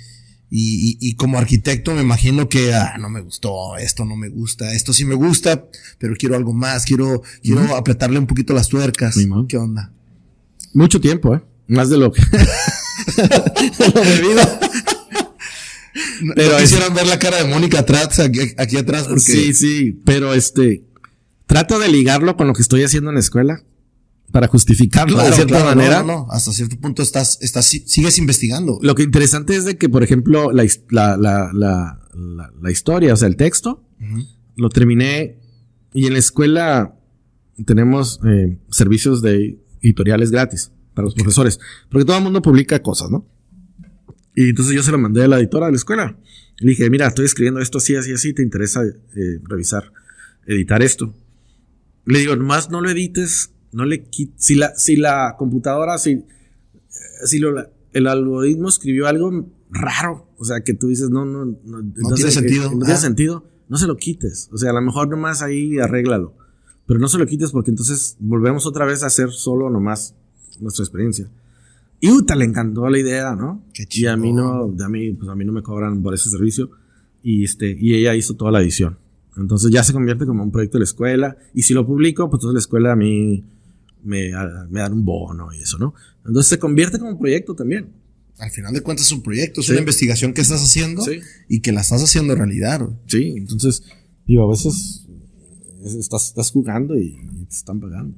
Y, 0.55 1.15
como 1.15 1.39
arquitecto 1.39 1.95
me 1.95 2.03
imagino 2.03 2.47
que 2.47 2.75
ah, 2.75 2.95
no 2.99 3.09
me 3.09 3.21
gustó, 3.21 3.75
esto 3.75 4.05
no 4.05 4.15
me 4.15 4.29
gusta, 4.29 4.71
esto 4.73 4.93
sí 4.93 5.03
me 5.03 5.15
gusta, 5.15 5.65
pero 5.97 6.13
quiero 6.15 6.35
algo 6.35 6.53
más, 6.53 6.85
quiero, 6.85 7.23
quiero 7.41 7.75
apretarle 7.75 8.19
un 8.19 8.27
poquito 8.27 8.53
las 8.53 8.69
tuercas. 8.69 9.17
¿Qué 9.47 9.57
onda? 9.57 9.91
Mucho 10.75 11.01
tiempo, 11.01 11.33
¿eh? 11.33 11.41
Más 11.67 11.89
de 11.89 11.97
lo 11.97 12.11
que... 12.11 12.21
pero 16.35 16.57
quisieron 16.57 16.93
ver 16.93 17.07
la 17.07 17.19
cara 17.19 17.37
de 17.37 17.49
Mónica 17.49 17.79
atrás, 17.79 18.19
aquí, 18.19 18.77
atrás. 18.77 19.07
Porque... 19.07 19.21
Sí, 19.21 19.53
sí, 19.53 20.01
pero 20.05 20.33
este, 20.33 20.83
trato 21.45 21.79
de 21.79 21.89
ligarlo 21.89 22.35
con 22.35 22.47
lo 22.47 22.53
que 22.53 22.61
estoy 22.61 22.83
haciendo 22.83 23.09
en 23.09 23.15
la 23.15 23.19
escuela 23.21 23.63
para 24.31 24.47
justificarlo 24.47 25.23
de 25.23 25.31
cierta 25.31 25.63
manera. 25.63 26.01
No, 26.01 26.25
no, 26.25 26.27
hasta 26.31 26.51
cierto 26.51 26.79
punto 26.79 27.03
estás, 27.03 27.37
estás, 27.41 27.65
sigues 27.65 28.17
investigando. 28.17 28.79
Lo 28.81 28.95
que 28.95 29.03
interesante 29.03 29.55
es 29.55 29.63
de 29.63 29.77
que, 29.77 29.89
por 29.89 30.03
ejemplo, 30.03 30.51
la, 30.51 30.65
la, 30.89 31.17
la, 31.53 31.99
la 32.61 32.71
historia, 32.71 33.13
o 33.13 33.15
sea, 33.15 33.27
el 33.27 33.35
texto, 33.35 33.83
lo 34.55 34.69
terminé 34.69 35.37
y 35.93 36.07
en 36.07 36.13
la 36.13 36.19
escuela 36.19 36.95
tenemos 37.65 38.19
eh, 38.25 38.57
servicios 38.71 39.21
de 39.21 39.59
editoriales 39.81 40.31
gratis 40.31 40.71
para 40.93 41.05
los 41.05 41.13
profesores, 41.13 41.59
porque 41.89 42.05
todo 42.05 42.17
el 42.17 42.23
mundo 42.23 42.41
publica 42.41 42.81
cosas, 42.81 43.09
¿no? 43.09 43.27
Y 44.35 44.49
entonces 44.49 44.73
yo 44.73 44.83
se 44.83 44.91
lo 44.91 44.97
mandé 44.97 45.23
a 45.23 45.27
la 45.27 45.39
editora 45.39 45.67
de 45.67 45.73
la 45.73 45.77
escuela. 45.77 46.17
Le 46.59 46.69
dije, 46.71 46.89
mira, 46.89 47.07
estoy 47.07 47.25
escribiendo 47.25 47.59
esto 47.59 47.77
así, 47.77 47.95
así, 47.95 48.13
así, 48.13 48.33
¿te 48.33 48.43
interesa 48.43 48.83
eh, 48.85 49.39
revisar, 49.43 49.91
editar 50.45 50.81
esto? 50.81 51.13
Le 52.05 52.19
digo, 52.19 52.35
nomás 52.35 52.69
no 52.69 52.81
lo 52.81 52.89
edites, 52.89 53.51
no 53.71 53.85
le 53.85 54.05
quites, 54.05 54.35
si 54.37 54.55
la, 54.55 54.73
si 54.75 54.95
la 54.95 55.35
computadora, 55.37 55.97
si, 55.97 56.11
eh, 56.11 56.25
si 57.25 57.39
lo, 57.39 57.53
el 57.91 58.07
algoritmo 58.07 58.69
escribió 58.69 59.07
algo 59.07 59.49
raro, 59.69 60.27
o 60.37 60.45
sea, 60.45 60.61
que 60.61 60.73
tú 60.73 60.87
dices, 60.87 61.09
no, 61.09 61.25
no, 61.25 61.45
no, 61.45 61.81
no 61.81 62.15
tiene 62.15 62.31
sentido. 62.31 62.71
no 62.71 62.85
tiene 62.85 62.99
sentido, 62.99 63.45
no 63.69 63.77
se 63.77 63.87
lo 63.87 63.97
quites. 63.97 64.49
O 64.51 64.57
sea, 64.57 64.71
a 64.71 64.73
lo 64.73 64.81
mejor 64.81 65.07
nomás 65.07 65.41
ahí 65.41 65.79
arréglalo. 65.79 66.35
Pero 66.85 66.99
no 66.99 67.07
se 67.07 67.17
lo 67.17 67.25
quites 67.25 67.51
porque 67.51 67.71
entonces 67.71 68.17
volvemos 68.19 68.65
otra 68.65 68.85
vez 68.85 69.03
a 69.03 69.07
hacer 69.07 69.31
solo 69.31 69.69
nomás 69.69 70.15
nuestra 70.59 70.83
experiencia. 70.83 71.29
Y 72.03 72.11
Uta 72.11 72.35
le 72.35 72.43
encantó 72.43 72.89
la 72.89 72.99
idea, 72.99 73.33
¿no? 73.33 73.63
Qué 73.73 73.85
chido. 73.85 74.09
Y 74.09 74.13
a 74.13 74.17
mí 74.17 74.33
no, 74.33 74.75
a 74.77 74.89
mí, 74.89 75.13
pues 75.13 75.29
a 75.29 75.35
mí 75.35 75.45
no 75.45 75.53
me 75.53 75.63
cobran 75.63 76.03
por 76.03 76.13
ese 76.13 76.29
servicio. 76.29 76.69
Y 77.23 77.45
este, 77.45 77.77
y 77.79 77.93
ella 77.93 78.13
hizo 78.13 78.33
toda 78.35 78.51
la 78.51 78.59
edición. 78.59 78.97
Entonces 79.37 79.71
ya 79.71 79.85
se 79.85 79.93
convierte 79.93 80.25
como 80.25 80.43
un 80.43 80.51
proyecto 80.51 80.77
de 80.77 80.81
la 80.81 80.83
escuela. 80.83 81.37
Y 81.53 81.61
si 81.61 81.73
lo 81.73 81.87
publico, 81.87 82.29
pues 82.29 82.41
entonces 82.41 82.55
la 82.55 82.59
escuela 82.59 82.91
a 82.91 82.97
mí 82.97 83.45
me, 84.03 84.31
me 84.69 84.81
dan 84.81 84.91
un 84.91 85.05
bono 85.05 85.53
y 85.53 85.61
eso, 85.61 85.77
¿no? 85.77 85.93
Entonces 86.25 86.49
se 86.49 86.59
convierte 86.59 86.99
como 86.99 87.11
un 87.11 87.19
proyecto 87.19 87.55
también. 87.55 87.87
Al 88.37 88.51
final 88.51 88.73
de 88.73 88.81
cuentas 88.81 89.05
es 89.05 89.13
un 89.13 89.23
proyecto, 89.23 89.61
es 89.61 89.69
una 89.69 89.79
investigación 89.79 90.33
que 90.33 90.41
estás 90.41 90.61
haciendo 90.61 91.05
y 91.47 91.61
que 91.61 91.71
la 91.71 91.79
estás 91.79 92.03
haciendo 92.03 92.35
realidad. 92.35 92.85
Sí, 93.07 93.33
entonces, 93.37 93.81
digo, 94.27 94.43
a 94.43 94.49
veces 94.49 95.05
estás, 95.85 96.27
estás 96.27 96.51
jugando 96.51 96.99
y, 96.99 97.15
te 97.47 97.55
están 97.55 97.79
pagando. 97.79 98.17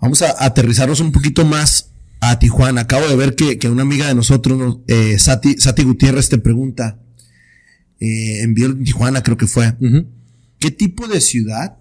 Vamos 0.00 0.22
a 0.22 0.44
aterrizarnos 0.44 1.00
un 1.00 1.10
poquito 1.10 1.44
más 1.44 1.90
a 2.30 2.38
Tijuana. 2.38 2.82
Acabo 2.82 3.06
de 3.08 3.16
ver 3.16 3.34
que, 3.34 3.58
que 3.58 3.68
una 3.68 3.82
amiga 3.82 4.06
de 4.06 4.14
nosotros, 4.14 4.78
eh, 4.86 5.18
Sati, 5.18 5.58
Sati 5.58 5.82
Gutiérrez, 5.84 6.28
te 6.28 6.38
pregunta, 6.38 7.00
eh, 8.00 8.42
envió 8.42 8.66
en 8.66 8.84
Tijuana, 8.84 9.22
creo 9.22 9.36
que 9.36 9.46
fue. 9.46 9.76
¿Qué 10.58 10.70
tipo 10.70 11.08
de 11.08 11.20
ciudad 11.20 11.76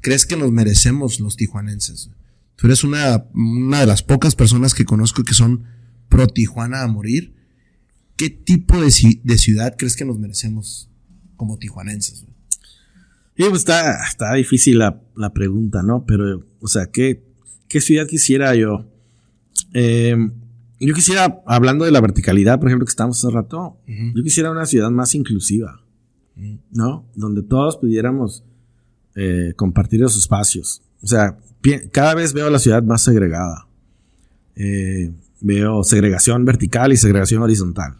crees 0.00 0.26
que 0.26 0.36
nos 0.36 0.50
merecemos 0.52 1.20
los 1.20 1.36
tijuanenses? 1.36 2.10
Tú 2.56 2.66
eres 2.66 2.82
una, 2.84 3.24
una 3.34 3.80
de 3.80 3.86
las 3.86 4.02
pocas 4.02 4.34
personas 4.34 4.74
que 4.74 4.84
conozco 4.84 5.22
que 5.22 5.34
son 5.34 5.64
pro 6.08 6.26
Tijuana 6.26 6.82
a 6.82 6.88
morir. 6.88 7.34
¿Qué 8.16 8.30
tipo 8.30 8.80
de, 8.80 8.92
de 9.22 9.38
ciudad 9.38 9.76
crees 9.78 9.94
que 9.94 10.04
nos 10.04 10.18
merecemos 10.18 10.90
como 11.36 11.56
tijuanenses? 11.56 12.24
Sí, 13.36 13.44
pues 13.48 13.60
está, 13.60 14.04
está 14.04 14.34
difícil 14.34 14.80
la, 14.80 15.00
la, 15.14 15.32
pregunta, 15.32 15.84
¿no? 15.84 16.04
Pero, 16.04 16.44
o 16.58 16.66
sea, 16.66 16.86
¿qué, 16.86 17.22
¿qué 17.68 17.80
ciudad 17.80 18.08
quisiera 18.08 18.52
yo? 18.56 18.90
Eh, 19.74 20.16
yo 20.80 20.94
quisiera, 20.94 21.42
hablando 21.46 21.84
de 21.84 21.90
la 21.90 22.00
verticalidad, 22.00 22.58
por 22.58 22.68
ejemplo, 22.68 22.86
que 22.86 22.90
estábamos 22.90 23.18
hace 23.24 23.34
rato, 23.34 23.78
yo 23.86 24.22
quisiera 24.22 24.50
una 24.50 24.64
ciudad 24.64 24.90
más 24.90 25.14
inclusiva, 25.14 25.82
¿no? 26.70 27.06
Donde 27.16 27.42
todos 27.42 27.76
pudiéramos 27.78 28.44
eh, 29.16 29.54
compartir 29.56 30.00
los 30.00 30.16
espacios. 30.16 30.82
O 31.02 31.06
sea, 31.06 31.38
cada 31.90 32.14
vez 32.14 32.32
veo 32.32 32.48
la 32.50 32.60
ciudad 32.60 32.82
más 32.84 33.02
segregada. 33.02 33.66
Eh, 34.54 35.12
veo 35.40 35.82
segregación 35.82 36.44
vertical 36.44 36.92
y 36.92 36.96
segregación 36.96 37.42
horizontal. 37.42 37.96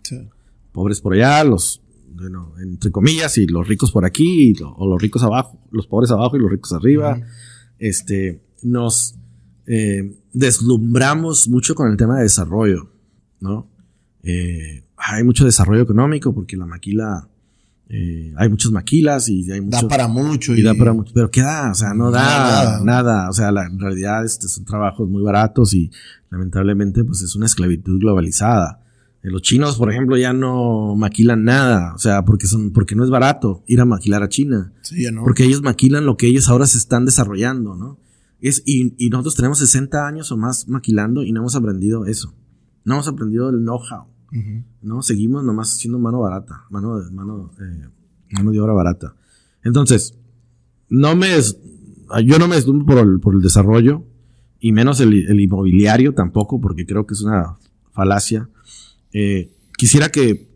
Pobres 0.72 1.00
por 1.00 1.14
allá, 1.14 1.42
los, 1.42 1.82
bueno, 2.14 2.52
entre 2.60 2.92
comillas, 2.92 3.36
y 3.38 3.46
los 3.46 3.66
ricos 3.66 3.90
por 3.90 4.04
aquí, 4.04 4.54
o 4.62 4.86
los 4.86 5.00
ricos 5.00 5.22
abajo, 5.24 5.58
los 5.72 5.86
pobres 5.86 6.10
abajo 6.12 6.36
y 6.36 6.40
los 6.40 6.50
ricos 6.50 6.72
arriba. 6.72 7.20
Este, 7.78 8.40
nos, 8.62 9.16
eh, 9.68 10.16
deslumbramos 10.32 11.48
mucho 11.48 11.74
con 11.74 11.90
el 11.90 11.96
tema 11.96 12.16
de 12.16 12.22
desarrollo, 12.24 12.90
¿no? 13.40 13.68
eh, 14.22 14.84
hay 14.96 15.22
mucho 15.22 15.44
desarrollo 15.44 15.82
económico 15.82 16.34
porque 16.34 16.56
la 16.56 16.66
maquila, 16.66 17.28
eh, 17.88 18.34
hay 18.36 18.48
muchas 18.48 18.72
maquilas 18.72 19.28
y 19.28 19.50
hay 19.52 19.60
mucho, 19.60 19.82
Da 19.82 19.88
para 19.88 20.08
mucho. 20.08 20.54
y 20.54 20.62
da 20.62 20.74
para 20.74 20.92
mucho, 20.92 21.12
pero 21.14 21.30
¿qué 21.30 21.40
da? 21.40 21.70
O 21.70 21.74
sea, 21.74 21.94
no 21.94 22.10
da 22.10 22.20
Nada. 22.22 22.80
nada. 22.84 23.30
O 23.30 23.32
sea, 23.32 23.52
la, 23.52 23.66
en 23.66 23.78
realidad 23.78 24.24
este, 24.24 24.48
son 24.48 24.64
trabajos 24.64 25.08
muy 25.08 25.22
baratos 25.22 25.72
y 25.74 25.90
lamentablemente 26.30 27.04
pues 27.04 27.22
es 27.22 27.36
una 27.36 27.46
esclavitud 27.46 28.00
globalizada. 28.00 28.80
Eh, 29.22 29.30
Los 29.30 29.42
chinos, 29.42 29.76
por 29.76 29.90
ejemplo, 29.90 30.16
ya 30.16 30.32
no 30.32 30.94
maquilan 30.96 31.44
nada, 31.44 31.94
o 31.94 31.98
sea, 31.98 32.24
porque 32.24 32.46
son, 32.48 32.72
porque 32.72 32.96
no 32.96 33.04
es 33.04 33.10
barato 33.10 33.62
ir 33.68 33.80
a 33.80 33.84
maquilar 33.84 34.22
a 34.24 34.28
China. 34.28 34.72
Sí, 34.82 35.04
ya 35.04 35.12
no. 35.12 35.22
Porque 35.22 35.44
ellos 35.44 35.62
maquilan 35.62 36.04
lo 36.06 36.16
que 36.16 36.26
ellos 36.26 36.48
ahora 36.48 36.66
se 36.66 36.76
están 36.78 37.04
desarrollando, 37.04 37.76
¿no? 37.76 37.98
Es, 38.40 38.62
y, 38.66 38.94
y 39.04 39.10
nosotros 39.10 39.34
tenemos 39.36 39.58
60 39.58 40.06
años 40.06 40.30
o 40.32 40.36
más 40.36 40.68
maquilando 40.68 41.22
y 41.24 41.32
no 41.32 41.40
hemos 41.40 41.56
aprendido 41.56 42.06
eso. 42.06 42.34
No 42.84 42.94
hemos 42.94 43.08
aprendido 43.08 43.50
el 43.50 43.56
know-how, 43.62 44.06
Ujú. 44.32 44.64
¿no? 44.82 45.02
Seguimos 45.02 45.44
nomás 45.44 45.74
haciendo 45.74 45.98
mano 45.98 46.20
barata, 46.20 46.64
mano 46.70 46.98
de, 47.00 47.10
mano, 47.10 47.50
eh, 47.60 47.88
mano 48.30 48.50
de 48.52 48.60
obra 48.60 48.72
barata. 48.72 49.14
Entonces, 49.64 50.16
no 50.88 51.16
me, 51.16 51.28
des- 51.28 51.58
yo 52.24 52.38
no 52.38 52.48
me 52.48 52.56
deslumbro 52.56 52.86
por 52.86 52.98
el, 53.06 53.20
por 53.20 53.34
el 53.34 53.42
desarrollo 53.42 54.04
y 54.60 54.72
menos 54.72 55.00
el, 55.00 55.12
el 55.28 55.40
inmobiliario 55.40 56.14
tampoco, 56.14 56.60
porque 56.60 56.86
creo 56.86 57.06
que 57.06 57.14
es 57.14 57.20
una 57.22 57.58
falacia. 57.92 58.48
Eh, 59.12 59.52
quisiera 59.76 60.10
que 60.10 60.48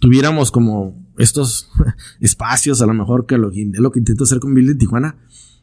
tuviéramos 0.00 0.50
como 0.50 1.06
estos 1.16 1.70
espacios, 2.20 2.80
a 2.82 2.86
lo 2.86 2.94
mejor 2.94 3.26
que 3.26 3.38
lo, 3.38 3.50
lo 3.54 3.90
que 3.90 3.98
intento 3.98 4.24
hacer 4.24 4.38
con 4.40 4.54
Bill 4.54 4.66
de 4.68 4.74
Tijuana, 4.76 5.16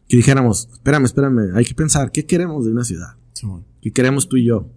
que 0.08 0.18
dijéramos, 0.18 0.70
espérame, 0.72 1.06
espérame, 1.06 1.56
hay 1.56 1.66
que 1.66 1.74
pensar, 1.74 2.12
¿qué 2.12 2.26
queremos 2.26 2.66
de 2.66 2.72
una 2.72 2.84
ciudad? 2.84 3.16
Simón. 3.34 3.66
¿Qué 3.82 3.92
queremos 3.92 4.30
tú 4.30 4.38
y 4.38 4.46
yo? 4.46 4.70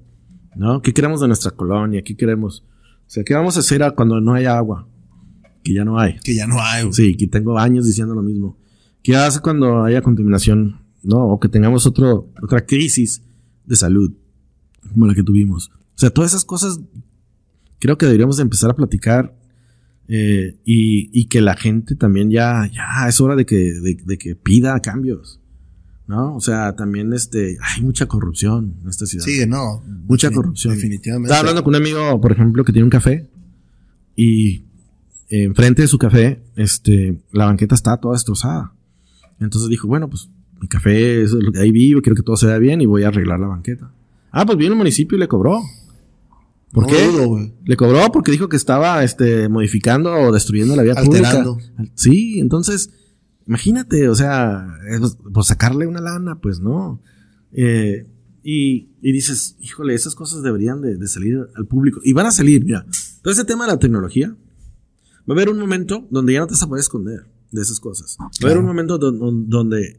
¿No? 0.57 0.83
¿Qué 0.83 0.93
queremos 0.93 1.20
de 1.20 1.29
nuestra 1.29 1.51
colonia? 1.51 2.03
¿Qué 2.03 2.16
queremos? 2.16 2.64
O 3.07 3.11
sea, 3.11 3.24
¿qué 3.24 3.35
vamos 3.35 3.57
a 3.57 3.61
hacer 3.61 3.95
cuando 3.95 4.20
no 4.20 4.35
haya 4.35 4.57
agua? 4.57 4.89
Que 5.62 5.74
ya 5.74 5.85
no 5.85 5.99
hay. 5.99 6.18
Que 6.20 6.35
ya 6.35 6.47
no 6.47 6.61
hay, 6.61 6.83
güey. 6.83 6.93
Sí, 6.93 7.16
que 7.16 7.26
tengo 7.26 7.59
años 7.59 7.87
diciendo 7.87 8.14
lo 8.14 8.22
mismo. 8.22 8.59
¿Qué 9.03 9.16
hace 9.16 9.41
cuando 9.41 9.85
haya 9.85 10.03
contaminación? 10.03 10.81
¿No? 11.03 11.26
O 11.29 11.39
que 11.39 11.49
tengamos 11.49 11.87
otro, 11.87 12.33
otra 12.43 12.66
crisis 12.66 13.22
de 13.64 13.76
salud, 13.76 14.12
como 14.91 15.07
la 15.07 15.14
que 15.14 15.22
tuvimos. 15.22 15.70
O 15.70 15.99
sea, 15.99 16.11
todas 16.11 16.33
esas 16.33 16.45
cosas 16.45 16.81
creo 17.79 17.97
que 17.97 18.07
deberíamos 18.07 18.37
de 18.39 18.43
empezar 18.43 18.70
a 18.70 18.74
platicar 18.74 19.38
eh, 20.09 20.56
y, 20.64 21.11
y 21.12 21.26
que 21.26 21.40
la 21.40 21.54
gente 21.54 21.94
también 21.94 22.30
ya, 22.30 22.68
ya 22.72 23.06
es 23.09 23.20
hora 23.20 23.36
de 23.36 23.46
que, 23.46 23.56
de, 23.56 23.98
de 24.04 24.18
que 24.18 24.34
pida 24.34 24.80
cambios. 24.80 25.40
¿No? 26.06 26.34
O 26.34 26.40
sea, 26.40 26.74
también 26.74 27.12
este, 27.12 27.59
hay 27.61 27.82
mucha 27.82 28.06
corrupción 28.06 28.76
en 28.82 28.88
esta 28.88 29.04
ciudad. 29.04 29.26
Sí, 29.26 29.44
no. 29.46 29.82
Mucha 30.06 30.30
corrupción. 30.30 30.74
Definitivamente. 30.74 31.26
Estaba 31.26 31.40
hablando 31.40 31.62
con 31.62 31.74
un 31.74 31.82
amigo, 31.82 32.18
por 32.18 32.32
ejemplo, 32.32 32.64
que 32.64 32.72
tiene 32.72 32.84
un 32.84 32.90
café 32.90 33.28
y 34.16 34.64
enfrente 35.28 35.82
de 35.82 35.88
su 35.88 35.98
café, 35.98 36.40
este, 36.56 37.18
la 37.32 37.44
banqueta 37.44 37.74
está 37.74 37.98
toda 37.98 38.14
destrozada. 38.14 38.72
Entonces 39.38 39.68
dijo, 39.68 39.86
bueno, 39.86 40.09
pues 40.09 40.30
mi 40.61 40.68
café, 40.68 41.22
es 41.22 41.32
lo 41.32 41.52
que 41.52 41.61
ahí 41.61 41.70
vivo, 41.70 42.00
quiero 42.00 42.16
que 42.16 42.22
todo 42.22 42.36
se 42.36 42.46
vea 42.46 42.59
bien 42.59 42.80
y 42.80 42.86
voy 42.86 43.04
a 43.04 43.09
arreglar 43.09 43.38
la 43.38 43.48
banqueta. 43.48 43.92
Ah, 44.30 44.46
pues 44.46 44.59
vino 44.59 44.72
el 44.72 44.78
municipio 44.78 45.16
y 45.16 45.20
le 45.20 45.28
cobró. 45.28 45.61
¿Por 46.73 46.85
No 46.85 46.89
qué? 46.91 47.07
dudo. 47.07 47.51
Le 47.64 47.77
cobró 47.77 48.12
porque 48.12 48.31
dijo 48.31 48.49
que 48.49 48.57
estaba 48.57 49.03
este, 49.05 49.49
modificando 49.49 50.12
o 50.12 50.33
destruyendo 50.33 50.77
la 50.77 50.83
vía 50.83 50.93
Alterando. 50.97 51.55
pública. 51.55 51.93
Sí, 51.95 52.39
entonces, 52.41 52.91
imagínate, 53.47 54.09
o 54.09 54.14
sea, 54.14 54.66
es- 54.91 55.16
pues 55.33 55.47
sacarle 55.47 55.87
una 55.87 56.01
lana, 56.01 56.41
pues 56.41 56.61
no. 56.61 57.01
Eh, 57.53 58.07
y, 58.43 58.91
y 59.03 59.12
dices, 59.12 59.57
híjole, 59.61 59.95
esas 59.95 60.14
cosas 60.14 60.43
deberían 60.43 60.81
de, 60.83 60.97
de 60.97 61.09
salir 61.09 61.39
al 61.57 61.66
público. 61.66 62.01
Y 62.05 62.12
van 62.12 62.27
a 62.27 62.31
salir, 62.31 62.64
mira. 62.64 62.85
Todo 63.23 63.33
ese 63.33 63.45
tema 63.45 63.66
de 63.66 63.73
la 63.73 63.79
tecnología, 63.79 64.29
va 64.29 64.35
a 65.29 65.33
haber 65.33 65.49
un 65.51 65.59
momento 65.59 66.07
donde 66.11 66.35
ya 66.35 66.41
no 66.41 66.47
te 66.47 66.53
vas 66.53 66.62
a 66.62 66.66
poder 66.69 66.81
esconder 66.81 67.27
de 67.51 67.62
esas 67.62 67.81
cosas. 67.81 68.16
Va 68.21 68.27
a 68.27 68.47
haber 68.47 68.59
un 68.59 68.66
momento 68.66 68.97
don- 68.99 69.19
don- 69.19 69.49
donde, 69.49 69.99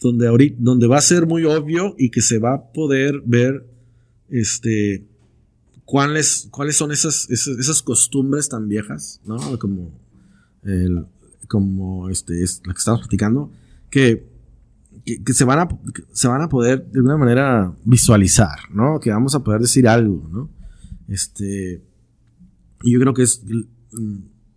donde, 0.00 0.28
ahorita, 0.28 0.56
donde 0.60 0.86
va 0.86 0.98
a 0.98 1.02
ser 1.02 1.26
muy 1.26 1.44
obvio 1.44 1.94
y 1.98 2.10
que 2.10 2.20
se 2.20 2.38
va 2.38 2.54
a 2.54 2.72
poder 2.72 3.22
ver 3.26 3.66
este, 4.28 5.06
cuáles, 5.84 6.48
cuáles 6.50 6.76
son 6.76 6.92
esas, 6.92 7.28
esas, 7.30 7.58
esas 7.58 7.82
costumbres 7.82 8.48
tan 8.48 8.68
viejas, 8.68 9.20
¿no? 9.24 9.58
Como, 9.58 9.90
el, 10.62 11.06
como 11.48 12.08
este, 12.08 12.42
es 12.42 12.62
la 12.66 12.72
que 12.72 12.78
estamos 12.78 13.00
platicando, 13.00 13.50
que, 13.90 14.26
que, 15.04 15.22
que 15.22 15.32
se, 15.32 15.44
van 15.44 15.60
a, 15.60 15.68
que 15.68 16.04
se 16.12 16.28
van 16.28 16.42
a 16.42 16.48
poder 16.48 16.86
de 16.90 16.98
alguna 16.98 17.16
manera 17.16 17.76
visualizar, 17.84 18.58
¿no? 18.72 19.00
Que 19.00 19.10
vamos 19.10 19.34
a 19.34 19.42
poder 19.42 19.60
decir 19.60 19.88
algo, 19.88 20.28
¿no? 20.30 20.50
Este, 21.08 21.82
yo 22.84 22.98
creo 22.98 23.14
que 23.14 23.22
es, 23.22 23.42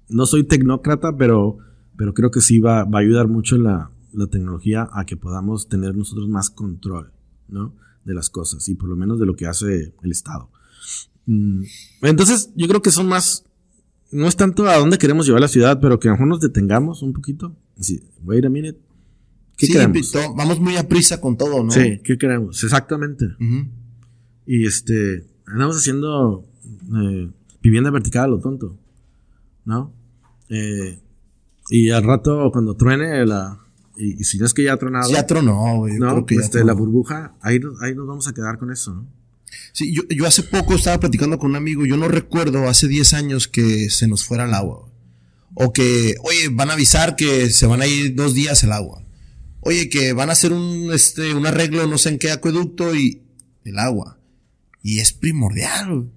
no 0.09 0.25
soy 0.25 0.43
tecnócrata, 0.45 1.17
pero, 1.17 1.57
pero 1.97 2.13
creo 2.13 2.31
que 2.31 2.41
sí 2.41 2.59
va, 2.59 2.85
va 2.85 2.99
a 2.99 3.01
ayudar 3.01 3.27
mucho 3.27 3.57
la, 3.57 3.91
la 4.13 4.27
tecnología 4.27 4.89
a 4.93 5.05
que 5.05 5.17
podamos 5.17 5.67
tener 5.67 5.95
nosotros 5.95 6.29
más 6.29 6.49
control, 6.49 7.11
¿no? 7.47 7.75
De 8.03 8.13
las 8.13 8.29
cosas 8.29 8.67
y 8.69 8.75
por 8.75 8.87
lo 8.89 8.95
menos 8.95 9.19
de 9.19 9.25
lo 9.25 9.35
que 9.35 9.47
hace 9.47 9.93
el 10.01 10.11
Estado. 10.11 10.49
Mm, 11.25 11.63
Entonces, 12.01 12.51
yo 12.55 12.67
creo 12.67 12.81
que 12.81 12.91
son 12.91 13.07
más. 13.07 13.43
No 14.11 14.27
es 14.27 14.35
tanto 14.35 14.67
a 14.67 14.77
dónde 14.77 14.97
queremos 14.97 15.25
llevar 15.25 15.41
la 15.41 15.47
ciudad, 15.47 15.79
pero 15.81 15.99
que 15.99 16.07
a 16.07 16.11
lo 16.11 16.15
mejor 16.17 16.27
nos 16.27 16.39
detengamos 16.41 17.01
un 17.01 17.13
poquito. 17.13 17.55
Sí, 17.79 18.03
wait 18.23 18.45
a 18.45 18.49
minute. 18.49 18.79
¿Qué 19.57 19.67
Sí, 19.67 19.73
queremos? 19.73 20.13
vamos 20.35 20.59
muy 20.59 20.75
a 20.77 20.87
prisa 20.87 21.19
con 21.21 21.37
todo, 21.37 21.63
¿no? 21.63 21.71
Sí, 21.71 21.99
¿qué 22.03 22.17
queremos? 22.17 22.63
Exactamente. 22.63 23.25
Y 24.45 24.65
este, 24.65 25.25
andamos 25.47 25.77
haciendo 25.77 26.45
eh, 26.95 27.29
vivienda 27.61 27.89
vertical 27.89 28.25
a 28.25 28.27
lo 28.27 28.39
tonto, 28.39 28.77
¿no? 29.65 29.93
Eh, 30.49 30.99
y 31.69 31.89
al 31.89 32.03
rato, 32.03 32.51
cuando 32.51 32.75
truene 32.75 33.25
la. 33.25 33.59
Y, 33.97 34.21
y 34.21 34.23
si 34.25 34.37
no 34.37 34.45
es 34.45 34.53
que 34.53 34.63
ya 34.63 34.73
ha 34.73 34.77
tronado, 34.77 35.09
Ya 35.09 35.25
tronó, 35.25 35.77
güey. 35.77 35.97
¿no? 35.97 36.11
creo 36.11 36.25
que 36.25 36.35
ya 36.35 36.41
Este, 36.41 36.57
tronó. 36.59 36.67
la 36.67 36.73
burbuja, 36.73 37.35
ahí, 37.41 37.59
ahí 37.81 37.95
nos 37.95 38.05
vamos 38.07 38.27
a 38.27 38.33
quedar 38.33 38.57
con 38.59 38.71
eso, 38.71 38.93
¿no? 38.93 39.07
Sí, 39.75 39.91
yo, 39.93 40.03
yo 40.07 40.25
hace 40.25 40.41
poco 40.41 40.75
estaba 40.75 41.01
platicando 41.01 41.37
con 41.37 41.49
un 41.49 41.57
amigo, 41.57 41.85
yo 41.85 41.97
no 41.97 42.07
recuerdo 42.07 42.69
hace 42.69 42.87
10 42.87 43.13
años 43.13 43.49
que 43.49 43.89
se 43.89 44.07
nos 44.07 44.23
fuera 44.23 44.45
el 44.45 44.53
agua. 44.53 44.89
O 45.53 45.73
que, 45.73 46.15
oye, 46.23 46.47
van 46.49 46.69
a 46.69 46.73
avisar 46.75 47.17
que 47.17 47.49
se 47.49 47.67
van 47.67 47.81
a 47.81 47.85
ir 47.85 48.15
dos 48.15 48.33
días 48.33 48.63
el 48.63 48.71
agua. 48.71 49.03
Oye, 49.59 49.89
que 49.89 50.13
van 50.13 50.29
a 50.29 50.31
hacer 50.31 50.53
un, 50.53 50.93
este, 50.93 51.33
un 51.33 51.45
arreglo, 51.45 51.87
no 51.87 51.97
sé 51.97 52.07
en 52.07 52.19
qué 52.19 52.31
acueducto 52.31 52.95
y 52.95 53.23
el 53.65 53.77
agua. 53.77 54.17
Y 54.81 54.99
es 54.99 55.11
primordial. 55.11 56.09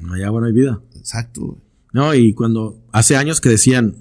No 0.00 0.14
hay 0.14 0.24
agua, 0.24 0.40
no 0.40 0.48
hay 0.48 0.52
vida. 0.52 0.82
Exacto. 0.96 1.62
No, 1.92 2.12
y 2.12 2.34
cuando 2.34 2.82
hace 2.90 3.14
años 3.14 3.40
que 3.40 3.50
decían, 3.50 3.98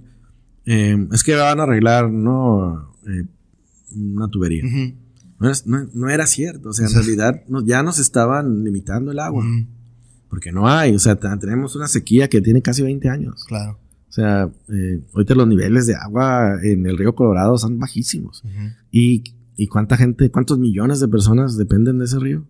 eh, 0.65 0.97
es 1.13 1.23
que 1.23 1.35
van 1.35 1.59
a 1.59 1.63
arreglar, 1.63 2.09
no, 2.09 2.91
Eh, 3.07 3.23
una 3.91 4.27
tubería. 4.29 4.63
No, 5.39 5.47
era, 5.49 5.57
no- 5.65 5.89
no 5.93 6.09
era 6.09 6.25
cierto, 6.27 6.69
o 6.69 6.73
sea, 6.73 6.87
en 6.87 6.93
realidad 6.95 7.43
no- 7.47 7.63
ya 7.65 7.81
nos 7.83 7.99
estaban 7.99 8.63
limitando 8.63 9.11
el 9.11 9.19
agua, 9.19 9.45
porque 10.29 10.51
no 10.51 10.67
hay, 10.67 10.93
o 10.95 10.99
sea, 10.99 11.15
te- 11.15 11.27
tenemos 11.37 11.75
una 11.75 11.87
sequía 11.87 12.29
que 12.29 12.41
tiene 12.41 12.61
casi 12.61 12.81
20 12.83 13.09
años. 13.09 13.43
Claro. 13.45 13.79
O 14.07 14.11
sea, 14.11 14.49
eh, 14.69 15.01
ahorita 15.13 15.35
los 15.35 15.47
niveles 15.47 15.85
de 15.85 15.95
agua 15.95 16.55
en 16.63 16.85
el 16.87 16.97
río 16.97 17.13
Colorado 17.15 17.57
son 17.57 17.77
bajísimos. 17.79 18.43
¿Y, 18.91 19.23
y 19.55 19.67
cuánta 19.67 19.97
gente, 19.97 20.31
cuántos 20.31 20.57
millones 20.57 20.99
de 20.99 21.07
personas 21.07 21.57
dependen 21.57 21.99
de 21.99 22.05
ese 22.05 22.17
río? 22.19 22.45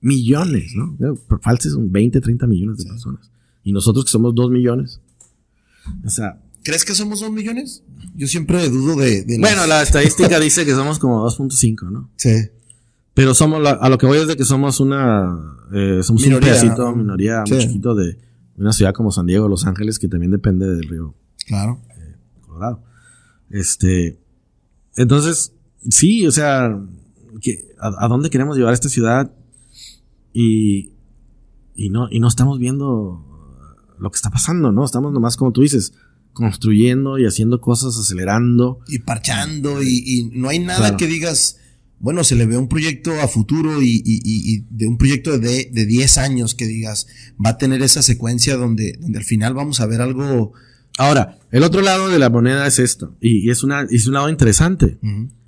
Millones, 0.00 0.72
¿no? 0.76 0.96
Por 1.28 1.40
falsos 1.42 1.72
son 1.72 1.90
20, 1.92 2.20
30 2.20 2.46
millones 2.46 2.78
de 2.78 2.84
personas. 2.88 3.30
Y 3.64 3.72
nosotros 3.72 4.04
que 4.04 4.10
somos 4.10 4.34
2 4.34 4.50
millones. 4.50 5.00
O 6.04 6.08
sea, 6.10 6.40
¿Crees 6.64 6.84
que 6.84 6.94
somos 6.94 7.20
dos 7.20 7.30
millones? 7.30 7.82
Yo 8.16 8.26
siempre 8.26 8.68
dudo 8.68 8.96
de. 8.96 9.22
de 9.24 9.38
bueno, 9.38 9.58
las- 9.60 9.68
la 9.68 9.82
estadística 9.82 10.38
dice 10.40 10.64
que 10.64 10.72
somos 10.72 10.98
como 10.98 11.24
2.5, 11.24 11.90
¿no? 11.90 12.10
Sí. 12.16 12.34
Pero 13.14 13.34
somos, 13.34 13.60
la- 13.62 13.70
a 13.72 13.88
lo 13.88 13.98
que 13.98 14.06
voy 14.06 14.18
es 14.18 14.26
de 14.28 14.36
que 14.36 14.44
somos 14.44 14.80
una, 14.80 15.56
eh, 15.72 16.00
somos 16.02 16.22
Minoría, 16.22 16.52
un 16.52 16.54
pedacito, 16.60 16.84
¿no? 16.90 16.96
minoría 16.96 17.42
muy 17.48 17.58
chiquito 17.58 17.94
de 17.94 18.18
una 18.56 18.72
ciudad 18.72 18.92
como 18.92 19.10
San 19.12 19.26
Diego, 19.26 19.48
Los 19.48 19.66
Ángeles, 19.66 19.98
que 19.98 20.08
también 20.08 20.30
depende 20.32 20.66
del 20.66 20.88
río 20.88 21.14
Claro. 21.46 21.80
Colorado. 22.46 22.82
Este, 23.50 24.18
entonces, 24.96 25.52
sí, 25.88 26.26
o 26.26 26.32
sea, 26.32 26.78
que, 27.40 27.68
a, 27.80 28.04
a 28.04 28.08
dónde 28.08 28.30
queremos 28.30 28.56
llevar 28.56 28.74
esta 28.74 28.88
ciudad? 28.88 29.32
Y, 30.32 30.92
y 31.74 31.90
no, 31.90 32.08
y 32.10 32.20
no 32.20 32.28
estamos 32.28 32.58
viendo 32.58 33.24
lo 33.98 34.10
que 34.10 34.16
está 34.16 34.30
pasando, 34.30 34.70
¿no? 34.72 34.84
Estamos 34.84 35.12
nomás, 35.12 35.36
como 35.36 35.52
tú 35.52 35.62
dices, 35.62 35.92
construyendo 36.32 37.18
y 37.18 37.26
haciendo 37.26 37.60
cosas, 37.60 37.96
acelerando. 37.98 38.80
Y 38.88 39.00
parchando, 39.00 39.82
y, 39.82 40.02
y 40.06 40.24
no 40.32 40.48
hay 40.48 40.58
nada 40.60 40.78
Claro. 40.80 40.96
que 40.96 41.06
digas, 41.06 41.58
bueno, 42.00 42.22
se 42.24 42.36
le 42.36 42.46
ve 42.46 42.56
un 42.56 42.68
proyecto 42.68 43.12
a 43.20 43.26
futuro 43.28 43.82
y, 43.82 43.96
y- 44.04 44.20
y- 44.24 44.54
y 44.54 44.64
de 44.70 44.86
un 44.86 44.98
proyecto 44.98 45.38
de, 45.38 45.68
de 45.72 45.84
10 45.86 46.18
años 46.18 46.54
que 46.54 46.66
digas, 46.66 47.06
va 47.44 47.50
a 47.50 47.58
tener 47.58 47.82
esa 47.82 48.02
secuencia 48.02 48.56
donde, 48.56 48.96
donde 49.00 49.18
al 49.18 49.24
final 49.24 49.54
vamos 49.54 49.80
a 49.80 49.86
ver 49.86 50.00
algo. 50.00 50.52
Ahora, 50.96 51.38
el 51.50 51.62
otro 51.64 51.80
lado 51.80 52.08
de 52.08 52.18
la 52.18 52.30
moneda 52.30 52.66
es 52.66 52.78
esto, 52.78 53.16
y, 53.20 53.50
es, 53.50 53.62
una, 53.64 53.82
es 53.90 54.06
un 54.06 54.14
lado 54.14 54.28
interesante. 54.28 54.98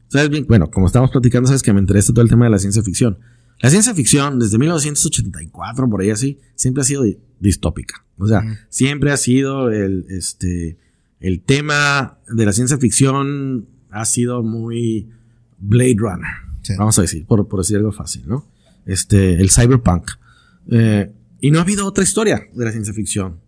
¿Sabes 0.09 0.28
bien? 0.28 0.45
Bueno, 0.49 0.70
como 0.72 0.87
estamos 0.89 1.11
platicando, 1.12 1.47
sabes 1.47 1.62
que 1.62 1.72
me 1.72 1.81
interesa 1.81 2.12
todo 2.12 2.22
el 2.22 2.28
tema 2.31 2.47
de 2.47 2.51
la 2.51 2.59
ciencia 2.59 2.83
ficción. 2.83 3.18
La 3.61 3.70
ciencia 3.70 3.95
ficción, 3.95 4.39
desde 4.41 4.59
1984, 4.59 5.89
por 5.89 6.01
ahí 6.01 6.11
así, 6.11 6.39
siempre 6.57 6.81
ha 6.81 6.85
sido 6.85 7.05
distópica. 7.39 8.05
O 8.21 8.29
sea, 8.29 8.43
siempre 8.68 9.12
ha 9.12 9.16
sido 9.16 9.71
el, 9.71 10.07
este, 10.11 10.77
el 11.21 11.41
tema 11.41 12.18
de 12.29 12.45
la 12.45 12.53
ciencia 12.53 12.79
ficción 12.79 13.66
ha 13.91 14.05
sido 14.05 14.43
muy 14.43 15.09
Blade 15.59 15.97
Runner. 15.97 16.31
Vamos 16.79 16.99
a 16.99 17.03
decir, 17.03 17.27
por, 17.27 17.49
por, 17.49 17.61
decir 17.61 17.77
algo 17.77 17.93
fácil, 17.93 18.23
¿no? 18.27 18.47
Este, 18.87 19.35
el 19.35 19.51
cyberpunk. 19.51 20.11
Eh, 20.71 21.11
y 21.41 21.51
no 21.51 21.59
ha 21.59 21.62
habido 21.62 21.87
otra 21.87 22.05
historia 22.05 22.47
de 22.53 22.64
la 22.64 22.71
ciencia 22.71 22.93
ficción. 22.93 23.41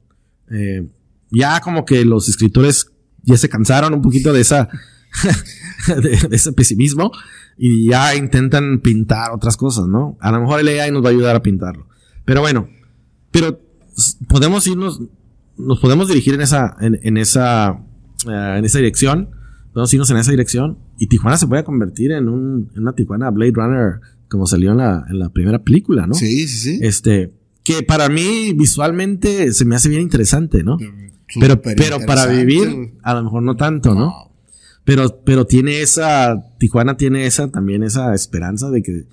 Eh, 0.50 0.88
ya 1.30 1.60
como 1.60 1.84
que 1.84 2.04
los 2.04 2.28
escritores 2.28 2.90
ya 3.22 3.36
se 3.36 3.48
cansaron 3.48 3.94
un 3.94 4.02
poquito 4.02 4.32
de 4.32 4.40
esa, 4.40 4.68
de, 6.02 6.28
ese 6.30 6.52
pesimismo 6.52 7.12
y 7.56 7.90
ya 7.90 8.14
intentan 8.14 8.80
pintar 8.80 9.30
otras 9.32 9.56
cosas, 9.56 9.86
¿no? 9.86 10.16
A 10.20 10.32
lo 10.32 10.40
mejor 10.40 10.60
el 10.60 10.68
AI 10.68 10.90
nos 10.90 11.04
va 11.04 11.08
a 11.08 11.12
ayudar 11.12 11.36
a 11.36 11.42
pintarlo. 11.42 11.86
Pero 12.24 12.40
bueno, 12.40 12.68
pero 13.30 13.60
podemos 14.28 14.66
irnos, 14.66 15.00
nos 15.56 15.80
podemos 15.80 16.08
dirigir 16.08 16.34
en 16.34 16.40
esa, 16.40 16.76
en, 16.80 17.16
esa, 17.16 17.80
eh, 18.28 18.54
en 18.58 18.64
esa 18.64 18.78
dirección, 18.78 19.30
podemos 19.72 19.92
irnos 19.92 20.10
en 20.10 20.16
esa 20.18 20.30
dirección 20.30 20.78
y 20.98 21.06
Tijuana 21.06 21.36
se 21.36 21.46
puede 21.46 21.64
convertir 21.64 22.12
en, 22.12 22.28
un, 22.28 22.70
en 22.74 22.82
una 22.82 22.94
Tijuana 22.94 23.30
Blade 23.30 23.52
Runner 23.54 24.00
como 24.28 24.46
salió 24.46 24.72
en 24.72 24.78
la, 24.78 25.04
en 25.10 25.18
la 25.18 25.28
primera 25.28 25.58
película, 25.62 26.06
¿no? 26.06 26.14
Sí, 26.14 26.48
sí, 26.48 26.58
sí. 26.58 26.78
Este, 26.82 27.32
que 27.62 27.82
para 27.82 28.08
mí 28.08 28.52
visualmente 28.54 29.52
se 29.52 29.64
me 29.64 29.76
hace 29.76 29.88
bien 29.88 30.02
interesante, 30.02 30.62
¿no? 30.62 30.78
pero, 31.38 31.60
pero 31.60 32.00
para 32.06 32.26
vivir, 32.26 32.94
a 33.02 33.14
lo 33.14 33.24
mejor 33.24 33.42
no 33.42 33.56
tanto, 33.56 33.94
¿no? 33.94 34.32
Pero, 34.84 35.22
pero 35.24 35.46
tiene 35.46 35.80
esa, 35.80 36.42
Tijuana 36.58 36.96
tiene 36.96 37.26
esa, 37.26 37.50
también 37.50 37.82
esa 37.82 38.14
esperanza 38.14 38.70
de 38.70 38.82
que, 38.82 39.04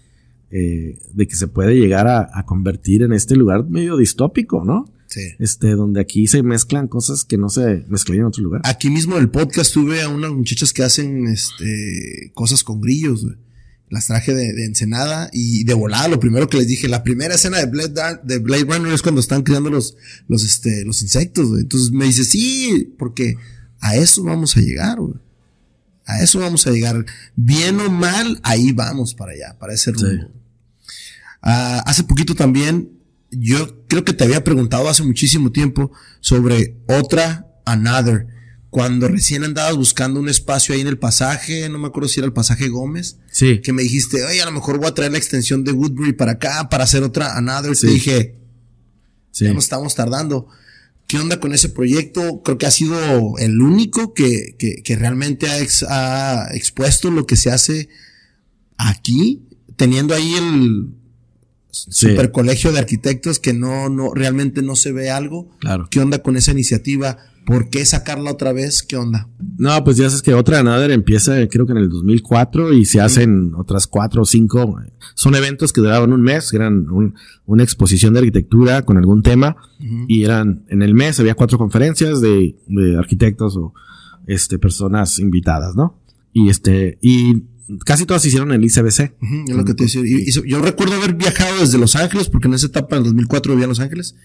eh, 0.52 1.00
de 1.14 1.28
que 1.28 1.36
se 1.36 1.48
puede 1.48 1.76
llegar 1.76 2.08
a, 2.08 2.46
convertir 2.46 3.04
en 3.04 3.14
este 3.14 3.36
lugar 3.36 3.66
medio 3.70 3.98
distópico, 3.98 4.64
¿no? 4.64 4.92
Sí. 5.08 5.22
Este, 5.40 5.72
donde 5.72 6.02
aquí 6.02 6.28
se 6.28 6.44
mezclan 6.44 6.88
cosas 6.88 7.26
que 7.26 7.38
no 7.38 7.50
se 7.50 7.86
mezclan 7.88 8.20
en 8.20 8.26
otro 8.26 8.44
lugar. 8.44 8.62
Aquí 8.64 8.90
mismo 8.90 9.16
en 9.16 9.24
el 9.24 9.30
podcast 9.30 9.74
tuve 9.74 10.02
a 10.02 10.10
unas 10.10 10.32
muchachas 10.32 10.72
que 10.72 10.84
hacen, 10.84 11.28
este, 11.28 12.32
cosas 12.34 12.64
con 12.64 12.82
grillos, 12.82 13.24
güey 13.26 13.38
las 13.90 14.08
traje 14.08 14.34
de, 14.34 14.66
Ensenada 14.66 15.30
y 15.34 15.64
de 15.64 15.74
volada, 15.74 16.08
lo 16.08 16.20
primero 16.20 16.48
que 16.48 16.58
les 16.58 16.68
dije, 16.68 16.88
la 16.88 17.04
primera 17.04 17.36
escena 17.36 17.58
de 17.58 17.66
Blade, 17.66 18.20
de 18.24 18.38
Blade 18.38 18.66
Runner 18.66 18.94
es 18.94 19.02
cuando 19.02 19.22
están 19.22 19.42
criando 19.42 19.70
los, 19.70 19.96
los, 20.28 20.44
este, 20.44 20.86
los 20.86 21.02
insectos, 21.02 21.50
Entonces 21.60 21.92
me 21.92 22.06
dice, 22.06 22.24
sí, 22.24 22.94
porque 22.98 23.38
a 23.80 23.96
eso 23.96 24.24
vamos 24.24 24.56
a 24.58 24.62
llegar, 24.62 25.00
A 26.06 26.22
eso 26.22 26.40
vamos 26.40 26.68
a 26.68 26.72
llegar. 26.72 27.06
Bien 27.36 27.80
o 27.80 27.90
mal, 27.90 28.40
ahí 28.44 28.72
vamos 28.72 29.14
para 29.14 29.32
allá, 29.32 29.58
para 29.60 29.74
ese 29.74 29.92
rumbo. 29.92 30.32
Ah, 31.42 31.84
hace 31.86 32.04
poquito 32.04 32.36
también, 32.36 32.90
yo 33.32 33.86
creo 33.88 34.04
que 34.04 34.14
te 34.14 34.24
había 34.24 34.44
preguntado 34.44 34.90
hace 34.90 35.04
muchísimo 35.04 35.52
tiempo 35.52 35.92
sobre 36.20 36.78
otra 36.88 37.46
Another 37.66 38.28
cuando 38.70 39.08
recién 39.08 39.44
andabas 39.44 39.76
buscando 39.76 40.20
un 40.20 40.30
espacio 40.30 40.76
ahí 40.76 40.82
en 40.82 40.88
el 40.88 41.00
pasaje, 41.00 41.68
no 41.70 41.80
me 41.80 41.88
acuerdo 41.88 42.08
si 42.08 42.20
era 42.20 42.28
el 42.28 42.34
pasaje 42.34 42.68
Gómez. 42.68 43.18
Sí. 43.32 43.62
Que 43.62 43.74
me 43.74 43.82
dijiste, 43.82 44.24
oye, 44.24 44.42
a 44.42 44.46
lo 44.46 44.52
mejor 44.52 44.78
voy 44.78 44.88
a 44.88 44.94
traer 44.94 45.12
la 45.12 45.18
extensión 45.18 45.64
de 45.64 45.72
Woodbury 45.72 46.14
para 46.14 46.34
acá 46.34 46.70
para 46.70 46.84
hacer 46.84 47.02
otra 47.02 47.36
Another. 47.36 47.76
Sí. 47.76 47.88
Te 47.88 47.94
dije, 47.94 48.36
sí. 49.32 49.46
ya 49.46 49.54
nos 49.54 49.64
estamos 49.64 49.96
tardando. 49.96 50.48
¿Qué 51.08 51.18
onda 51.18 51.40
con 51.40 51.54
ese 51.54 51.70
proyecto? 51.70 52.44
Creo 52.44 52.60
que 52.60 52.68
ha 52.68 52.72
sido 52.72 53.38
el 53.40 53.60
único 53.60 54.14
que, 54.14 54.56
que, 54.60 54.84
que 54.84 54.96
realmente 54.96 55.48
ha, 55.48 56.44
ha, 56.44 56.56
expuesto 56.56 57.10
lo 57.10 57.26
que 57.26 57.36
se 57.36 57.50
hace 57.50 57.90
aquí, 58.78 59.48
teniendo 59.76 60.14
ahí 60.14 60.36
el 60.36 60.94
super 61.72 62.32
colegio 62.32 62.72
de 62.72 62.80
arquitectos 62.80 63.40
que 63.40 63.54
no, 63.54 63.90
no, 63.90 64.14
realmente 64.14 64.62
no 64.62 64.76
se 64.76 64.92
ve 64.92 65.10
algo. 65.10 65.50
Claro. 65.60 65.88
¿Qué 65.90 66.00
onda 66.00 66.20
con 66.20 66.36
esa 66.38 66.52
iniciativa? 66.52 67.18
¿Por 67.46 67.70
qué 67.70 67.84
sacarla 67.84 68.32
otra 68.32 68.54
vez? 68.54 68.84
¿Qué 68.84 68.96
onda? 68.96 69.28
No, 69.58 69.84
pues 69.84 69.98
ya 69.98 70.08
sabes 70.08 70.22
que 70.22 70.36
otra 70.36 70.60
Another 70.60 70.92
empieza 70.92 71.48
creo 71.48 71.66
que 71.66 71.72
en 71.72 71.80
el 71.80 71.90
2004 71.90 72.74
y 72.74 72.86
se 72.86 73.02
hacen 73.02 73.54
otras 73.56 73.88
cuatro 73.88 74.22
o 74.22 74.26
cinco. 74.26 74.78
Son 75.16 75.34
eventos 75.34 75.74
que 75.74 75.82
duraban 75.82 76.14
un 76.14 76.22
mes, 76.22 76.54
eran 76.54 76.86
una 77.46 77.64
exposición 77.64 78.14
de 78.14 78.20
arquitectura 78.20 78.84
con 78.84 78.98
algún 78.98 79.24
tema 79.24 79.58
y 80.08 80.24
eran 80.26 80.64
en 80.70 80.84
el 80.84 80.94
mes 80.94 81.20
había 81.20 81.34
cuatro 81.34 81.58
conferencias 81.58 82.22
de, 82.22 82.56
de 82.68 82.98
arquitectos 82.98 83.58
o 83.58 83.74
este 84.28 84.60
personas 84.60 85.18
invitadas, 85.18 85.76
¿no? 85.76 86.00
Y 86.32 86.50
este 86.50 87.00
y 87.02 87.46
casi 87.86 88.06
todas 88.06 88.22
se 88.22 88.30
hicieron 88.30 88.52
en 88.52 88.62
el 88.62 88.66
ICBC. 88.66 89.00
es 89.48 89.56
lo 89.56 89.66
que 89.66 89.74
te 89.74 89.84
decía. 89.84 90.02
Y, 90.04 90.32
yo 90.32 90.62
recuerdo 90.62 90.96
haber 90.96 91.14
viajado 91.14 91.60
desde 91.60 91.78
Los 91.78 91.96
Ángeles, 91.96 92.30
porque 92.30 92.48
en 92.48 92.56
esa 92.56 92.68
etapa, 92.68 92.98
en 92.98 93.04
2004, 93.04 93.54
vivía 93.54 93.66
en 93.66 93.70
Los 93.70 93.80
Ángeles. 93.80 94.16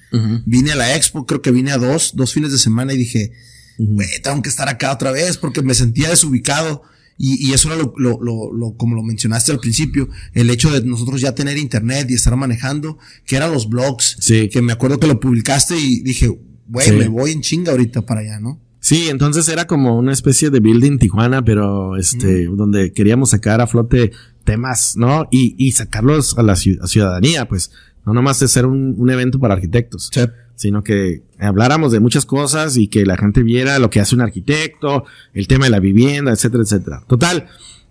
Vine 0.47 0.72
a 0.72 0.76
la 0.76 0.97
expo, 0.97 1.26
creo 1.26 1.42
que 1.42 1.51
vine 1.51 1.72
a 1.72 1.78
dos, 1.78 2.12
dos 2.14 2.32
fines 2.32 2.53
de 2.53 2.59
semana 2.59 2.92
y 2.92 2.97
dije, 2.97 3.32
güey, 3.78 4.09
tengo 4.22 4.42
que 4.42 4.49
estar 4.49 4.68
acá 4.68 4.92
otra 4.92 5.11
vez 5.11 5.36
porque 5.36 5.62
me 5.62 5.74
sentía 5.74 6.09
desubicado. 6.09 6.82
Y, 7.16 7.49
y 7.49 7.53
eso 7.53 7.72
era 7.72 7.76
lo, 7.76 7.95
lo, 7.97 8.53
lo, 8.53 8.76
como 8.76 8.97
lo 8.97 9.03
mencionaste 9.05 9.53
al 9.53 9.61
principio, 9.61 10.09
el 10.32 10.51
hecho 10.51 10.72
de 10.72 10.84
nosotros 10.84 11.20
ya 11.20 11.32
tener 11.32 11.59
internet 11.59 12.11
y 12.11 12.14
estar 12.14 12.34
manejando, 12.34 12.99
que 13.24 13.36
eran 13.36 13.53
los 13.53 13.68
blogs. 13.68 14.16
Sí. 14.18 14.49
Que 14.49 14.62
me 14.62 14.72
acuerdo 14.72 14.99
que 14.99 15.07
lo 15.07 15.20
publicaste 15.20 15.78
y 15.78 16.01
dije, 16.01 16.36
güey, 16.66 16.90
me 16.92 17.07
voy 17.07 17.30
en 17.30 17.40
chinga 17.40 17.70
ahorita 17.70 18.03
para 18.03 18.22
allá, 18.22 18.40
¿no? 18.40 18.64
Sí, 18.85 19.09
entonces 19.09 19.49
era 19.49 19.66
como 19.66 19.97
una 19.97 20.12
especie 20.12 20.51
de 20.51 20.61
building 20.61 20.99
Tijuana, 20.99 21.43
pero 21.43 21.97
este, 21.97 22.45
donde 22.45 22.93
queríamos 22.93 23.30
sacar 23.30 23.62
a 23.62 23.66
flote 23.66 24.12
temas, 24.45 24.95
¿no? 24.99 25.26
Y, 25.30 25.55
y 25.57 25.72
sacarlos 25.72 26.37
a 26.37 26.43
la 26.43 26.55
ciudadanía, 26.55 27.49
pues, 27.49 27.70
no 28.05 28.12
nomás 28.12 28.41
de 28.41 28.47
ser 28.47 28.66
un, 28.66 28.95
un 28.99 29.09
evento 29.09 29.39
para 29.39 29.55
arquitectos, 29.55 30.11
sino 30.55 30.85
que 30.85 31.22
habláramos 31.41 31.93
de 31.93 32.01
muchas 32.01 32.26
cosas 32.26 32.76
y 32.76 32.89
que 32.89 33.07
la 33.07 33.16
gente 33.16 33.43
viera 33.43 33.78
lo 33.78 33.89
que 33.89 34.01
hace 34.01 34.16
un 34.16 34.20
arquitecto, 34.20 35.07
el 35.32 35.49
tema 35.49 35.64
de 35.64 35.70
la 35.70 35.80
vivienda, 35.80 36.30
etcétera, 36.32 36.64
etcétera. 36.64 37.05
Total, 37.07 37.47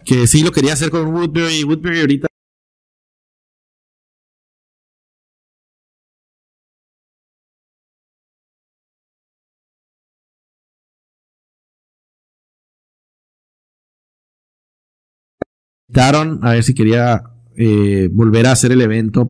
que 0.06 0.28
sí 0.28 0.44
lo 0.44 0.52
quería 0.52 0.74
hacer 0.74 0.92
con 0.92 1.08
Woodbury, 1.08 1.64
Woodbury 1.64 2.02
ahorita 2.02 2.28
a 15.96 16.52
ver 16.52 16.64
si 16.64 16.74
quería 16.74 17.24
eh, 17.56 18.10
volver 18.12 18.48
a 18.48 18.52
hacer 18.52 18.72
el 18.72 18.82
evento. 18.82 19.28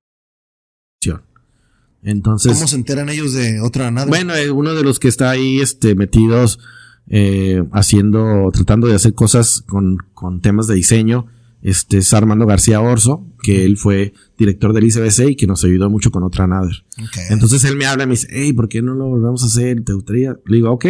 Entonces. 2.05 2.53
¿Cómo 2.53 2.67
se 2.67 2.75
enteran 2.75 3.09
ellos 3.09 3.33
de 3.33 3.61
otra 3.61 3.89
nada? 3.89 4.07
Bueno, 4.07 4.35
eh, 4.35 4.51
uno 4.51 4.73
de 4.73 4.83
los 4.83 4.99
que 4.99 5.07
está 5.07 5.29
ahí 5.29 5.61
este, 5.61 5.95
metidos 5.95 6.59
eh, 7.07 7.63
haciendo, 7.71 8.49
tratando 8.51 8.87
de 8.87 8.95
hacer 8.95 9.13
cosas 9.13 9.63
con, 9.65 9.97
con 10.13 10.41
temas 10.41 10.67
de 10.67 10.75
diseño, 10.75 11.27
este 11.61 11.99
es 11.99 12.13
Armando 12.13 12.45
García 12.45 12.81
Orso, 12.81 13.25
que 13.41 13.63
él 13.63 13.77
fue 13.77 14.13
director 14.37 14.73
del 14.73 14.83
ICBC 14.83 15.29
y 15.29 15.35
que 15.37 15.47
nos 15.47 15.63
ayudó 15.63 15.89
mucho 15.89 16.11
con 16.11 16.23
otra 16.23 16.45
Nader. 16.45 16.83
Entonces 17.29 17.63
él 17.63 17.77
me 17.77 17.85
habla 17.85 18.03
y 18.03 18.07
me 18.07 18.13
dice, 18.13 18.27
hey, 18.31 18.51
¿por 18.51 18.67
qué 18.67 18.81
no 18.81 18.95
lo 18.95 19.07
volvemos 19.07 19.43
a 19.43 19.45
hacer? 19.45 19.81
¿Te 19.85 19.93
gustaría? 19.93 20.37
Le 20.45 20.57
digo, 20.57 20.71
ok, 20.71 20.85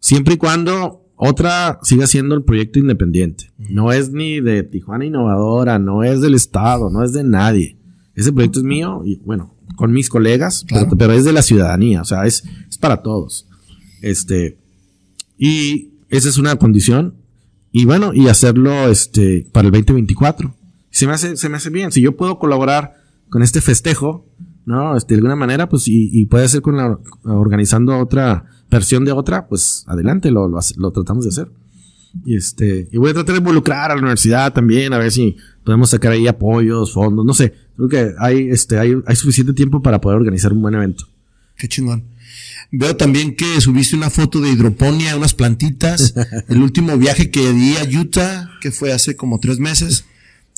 siempre 0.00 0.34
y 0.34 0.36
cuando 0.38 1.05
otra 1.16 1.78
sigue 1.82 2.06
siendo 2.06 2.34
el 2.34 2.44
proyecto 2.44 2.78
independiente. 2.78 3.50
No 3.58 3.90
es 3.90 4.10
ni 4.10 4.40
de 4.40 4.62
Tijuana 4.62 5.06
Innovadora, 5.06 5.78
no 5.78 6.04
es 6.04 6.20
del 6.20 6.34
Estado, 6.34 6.90
no 6.90 7.02
es 7.02 7.12
de 7.12 7.24
nadie. 7.24 7.78
Ese 8.14 8.32
proyecto 8.32 8.60
es 8.60 8.64
mío 8.64 9.02
y 9.04 9.16
bueno, 9.24 9.54
con 9.76 9.92
mis 9.92 10.08
colegas, 10.08 10.64
pero, 10.98 11.12
es 11.12 11.24
de 11.24 11.32
la 11.32 11.42
ciudadanía, 11.42 12.02
o 12.02 12.04
sea, 12.04 12.26
es, 12.26 12.44
es 12.68 12.78
para 12.78 13.02
todos. 13.02 13.48
Este, 14.02 14.58
y 15.38 15.94
esa 16.08 16.28
es 16.28 16.38
una 16.38 16.56
condición. 16.56 17.14
Y 17.72 17.84
bueno, 17.84 18.12
y 18.14 18.28
hacerlo 18.28 18.88
este, 18.88 19.46
para 19.52 19.66
el 19.68 19.72
2024. 19.72 20.54
Se 20.90 21.06
me 21.06 21.12
hace, 21.12 21.36
se 21.36 21.48
me 21.48 21.56
hace 21.56 21.68
bien. 21.68 21.92
Si 21.92 22.00
yo 22.00 22.16
puedo 22.16 22.38
colaborar 22.38 22.94
con 23.28 23.42
este 23.42 23.60
festejo, 23.60 24.26
¿no? 24.66 24.96
Este, 24.96 25.14
de 25.14 25.18
alguna 25.18 25.36
manera, 25.36 25.68
pues, 25.68 25.88
y, 25.88 26.10
y 26.12 26.26
puede 26.26 26.48
ser 26.48 26.60
con 26.60 26.76
la, 26.76 26.98
organizando 27.24 27.98
otra, 27.98 28.44
versión 28.70 29.04
de 29.04 29.12
otra, 29.12 29.46
pues 29.46 29.84
adelante, 29.86 30.30
lo, 30.30 30.48
lo, 30.48 30.90
tratamos 30.90 31.24
de 31.24 31.30
hacer. 31.30 31.48
Y 32.24 32.36
este, 32.36 32.88
y 32.90 32.96
voy 32.96 33.10
a 33.10 33.14
tratar 33.14 33.34
de 33.34 33.40
involucrar 33.40 33.90
a 33.90 33.94
la 33.94 34.00
universidad 34.00 34.52
también, 34.52 34.92
a 34.92 34.98
ver 34.98 35.12
si 35.12 35.36
podemos 35.64 35.90
sacar 35.90 36.12
ahí 36.12 36.26
apoyos, 36.26 36.92
fondos, 36.92 37.24
no 37.24 37.34
sé. 37.34 37.52
Creo 37.76 37.88
que 37.88 38.12
hay, 38.18 38.48
este, 38.48 38.78
hay, 38.78 38.94
hay 39.06 39.16
suficiente 39.16 39.52
tiempo 39.52 39.82
para 39.82 40.00
poder 40.00 40.16
organizar 40.16 40.52
un 40.52 40.62
buen 40.62 40.74
evento. 40.74 41.06
Qué 41.56 41.68
chingón. 41.68 42.04
Veo 42.72 42.96
también 42.96 43.36
que 43.36 43.60
subiste 43.60 43.96
una 43.96 44.10
foto 44.10 44.40
de 44.40 44.50
hidroponía, 44.50 45.16
unas 45.16 45.34
plantitas. 45.34 46.14
el 46.48 46.62
último 46.62 46.96
viaje 46.96 47.30
que 47.30 47.52
di 47.52 47.76
a 47.76 48.00
Utah, 48.00 48.50
que 48.60 48.70
fue 48.72 48.92
hace 48.92 49.14
como 49.14 49.38
tres 49.38 49.58
meses. 49.58 50.06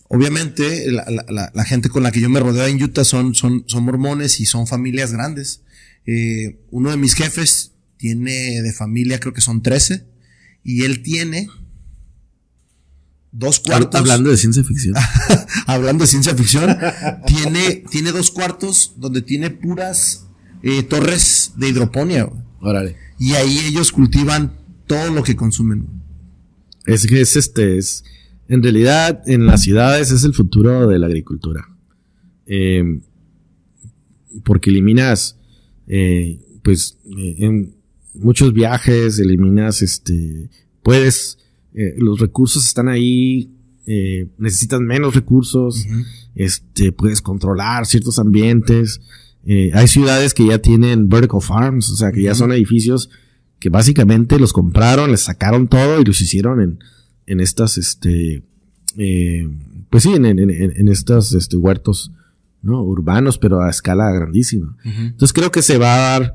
Obviamente, 0.08 0.90
la, 0.90 1.04
la, 1.28 1.52
la, 1.54 1.64
gente 1.64 1.90
con 1.90 2.02
la 2.02 2.10
que 2.10 2.20
yo 2.20 2.30
me 2.30 2.40
rodeo 2.40 2.66
en 2.66 2.82
Utah 2.82 3.04
son, 3.04 3.34
son, 3.34 3.64
son 3.66 3.84
mormones 3.84 4.40
y 4.40 4.46
son 4.46 4.66
familias 4.66 5.12
grandes. 5.12 5.62
Eh, 6.06 6.58
uno 6.70 6.90
de 6.90 6.96
mis 6.96 7.14
jefes 7.14 7.72
tiene 7.98 8.62
de 8.62 8.72
familia, 8.72 9.20
creo 9.20 9.34
que 9.34 9.42
son 9.42 9.62
13, 9.62 10.06
y 10.64 10.84
él 10.84 11.02
tiene 11.02 11.48
dos 13.32 13.60
cuartos. 13.60 14.00
Hablando 14.00 14.30
de 14.30 14.38
ciencia 14.38 14.64
ficción. 14.64 14.94
hablando 15.66 16.04
de 16.04 16.08
ciencia 16.08 16.34
ficción, 16.34 16.74
tiene, 17.26 17.84
tiene 17.90 18.12
dos 18.12 18.30
cuartos 18.30 18.94
donde 18.96 19.20
tiene 19.20 19.50
puras 19.50 20.26
eh, 20.62 20.82
torres 20.84 21.52
de 21.56 21.68
hidroponía. 21.68 22.30
Órale. 22.60 22.96
Y 23.18 23.34
ahí 23.34 23.58
ellos 23.66 23.92
cultivan 23.92 24.56
todo 24.86 25.10
lo 25.12 25.22
que 25.22 25.36
consumen. 25.36 25.86
Es 26.86 27.06
que 27.06 27.20
es 27.20 27.36
este, 27.36 27.76
es, 27.76 28.04
en 28.48 28.62
realidad 28.62 29.22
en 29.26 29.46
las 29.46 29.62
ciudades 29.62 30.10
es 30.10 30.24
el 30.24 30.34
futuro 30.34 30.86
de 30.86 30.98
la 30.98 31.06
agricultura. 31.06 31.68
Eh, 32.46 33.00
porque 34.44 34.70
eliminas, 34.70 35.36
eh, 35.86 36.40
pues, 36.62 36.98
eh, 37.16 37.36
en 37.38 37.74
muchos 38.14 38.52
viajes, 38.52 39.18
eliminas, 39.18 39.82
este, 39.82 40.50
puedes, 40.82 41.38
eh, 41.74 41.94
los 41.98 42.20
recursos 42.20 42.64
están 42.64 42.88
ahí, 42.88 43.54
necesitas 44.36 44.80
menos 44.80 45.14
recursos, 45.14 45.86
este, 46.34 46.92
puedes 46.92 47.22
controlar 47.22 47.86
ciertos 47.86 48.18
ambientes. 48.18 49.00
Hay 49.72 49.88
ciudades 49.88 50.34
que 50.34 50.46
ya 50.46 50.58
tienen 50.58 51.08
vertical 51.08 51.40
farms, 51.40 51.90
o 51.92 51.96
sea, 51.96 52.12
que 52.12 52.20
ya 52.20 52.34
son 52.34 52.52
edificios 52.52 53.08
que 53.58 53.70
básicamente 53.70 54.38
los 54.38 54.52
compraron, 54.52 55.10
les 55.10 55.22
sacaron 55.22 55.68
todo 55.68 56.02
y 56.02 56.04
los 56.04 56.20
hicieron 56.20 56.60
en, 56.60 56.80
en 57.28 57.40
estas, 57.40 57.78
este, 57.78 58.42
eh, 58.96 59.48
pues 59.90 60.02
sí, 60.02 60.12
en, 60.14 60.26
en, 60.26 60.38
en, 60.50 60.88
estas, 60.88 61.32
este, 61.32 61.56
huertos, 61.56 62.12
¿no? 62.62 62.82
Urbanos, 62.82 63.38
pero 63.38 63.60
a 63.60 63.70
escala 63.70 64.10
grandísima. 64.12 64.76
Entonces 64.84 65.32
creo 65.32 65.50
que 65.50 65.62
se 65.62 65.78
va 65.78 65.94
a 65.94 65.98
dar, 66.20 66.34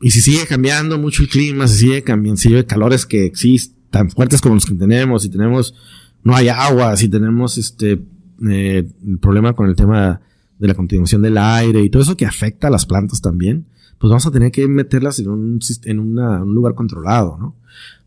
y 0.00 0.10
si 0.10 0.20
sigue 0.20 0.46
cambiando 0.46 0.98
mucho 0.98 1.22
el 1.22 1.28
clima, 1.28 1.66
si 1.68 1.78
sigue 1.78 2.02
cambiando, 2.02 2.38
si 2.40 2.54
hay 2.54 2.64
calores 2.64 3.06
que 3.06 3.24
existen, 3.24 3.76
tan 3.90 4.10
fuertes 4.10 4.40
como 4.40 4.56
los 4.56 4.66
que 4.66 4.74
tenemos, 4.74 5.22
si 5.22 5.30
tenemos, 5.30 5.74
no 6.22 6.34
hay 6.34 6.48
agua, 6.48 6.96
si 6.96 7.08
tenemos 7.08 7.56
este, 7.56 8.02
eh, 8.50 8.86
el 9.06 9.18
problema 9.18 9.54
con 9.54 9.68
el 9.68 9.76
tema 9.76 10.20
de 10.58 10.68
la 10.68 10.74
contaminación 10.74 11.22
del 11.22 11.38
aire 11.38 11.82
y 11.82 11.88
todo 11.88 12.02
eso 12.02 12.16
que 12.16 12.26
afecta 12.26 12.68
a 12.68 12.70
las 12.70 12.84
plantas 12.84 13.20
también, 13.22 13.66
pues 13.98 14.08
vamos 14.10 14.26
a 14.26 14.30
tener 14.30 14.50
que 14.50 14.66
meterlas 14.68 15.18
en 15.20 15.28
un, 15.28 15.60
en 15.84 15.98
una- 16.00 16.42
un 16.42 16.54
lugar 16.54 16.74
controlado, 16.74 17.38
¿no? 17.38 17.56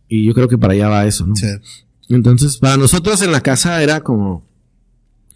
Y 0.08 0.26
yo 0.26 0.34
creo 0.34 0.48
que 0.48 0.58
para 0.58 0.74
allá 0.74 0.90
va 0.90 1.06
eso, 1.08 1.26
¿no? 1.26 1.36
Sí. 1.36 1.48
Entonces, 2.10 2.58
para 2.58 2.78
nosotros 2.78 3.22
en 3.22 3.32
la 3.32 3.42
casa 3.42 3.82
era 3.84 4.02
como, 4.02 4.48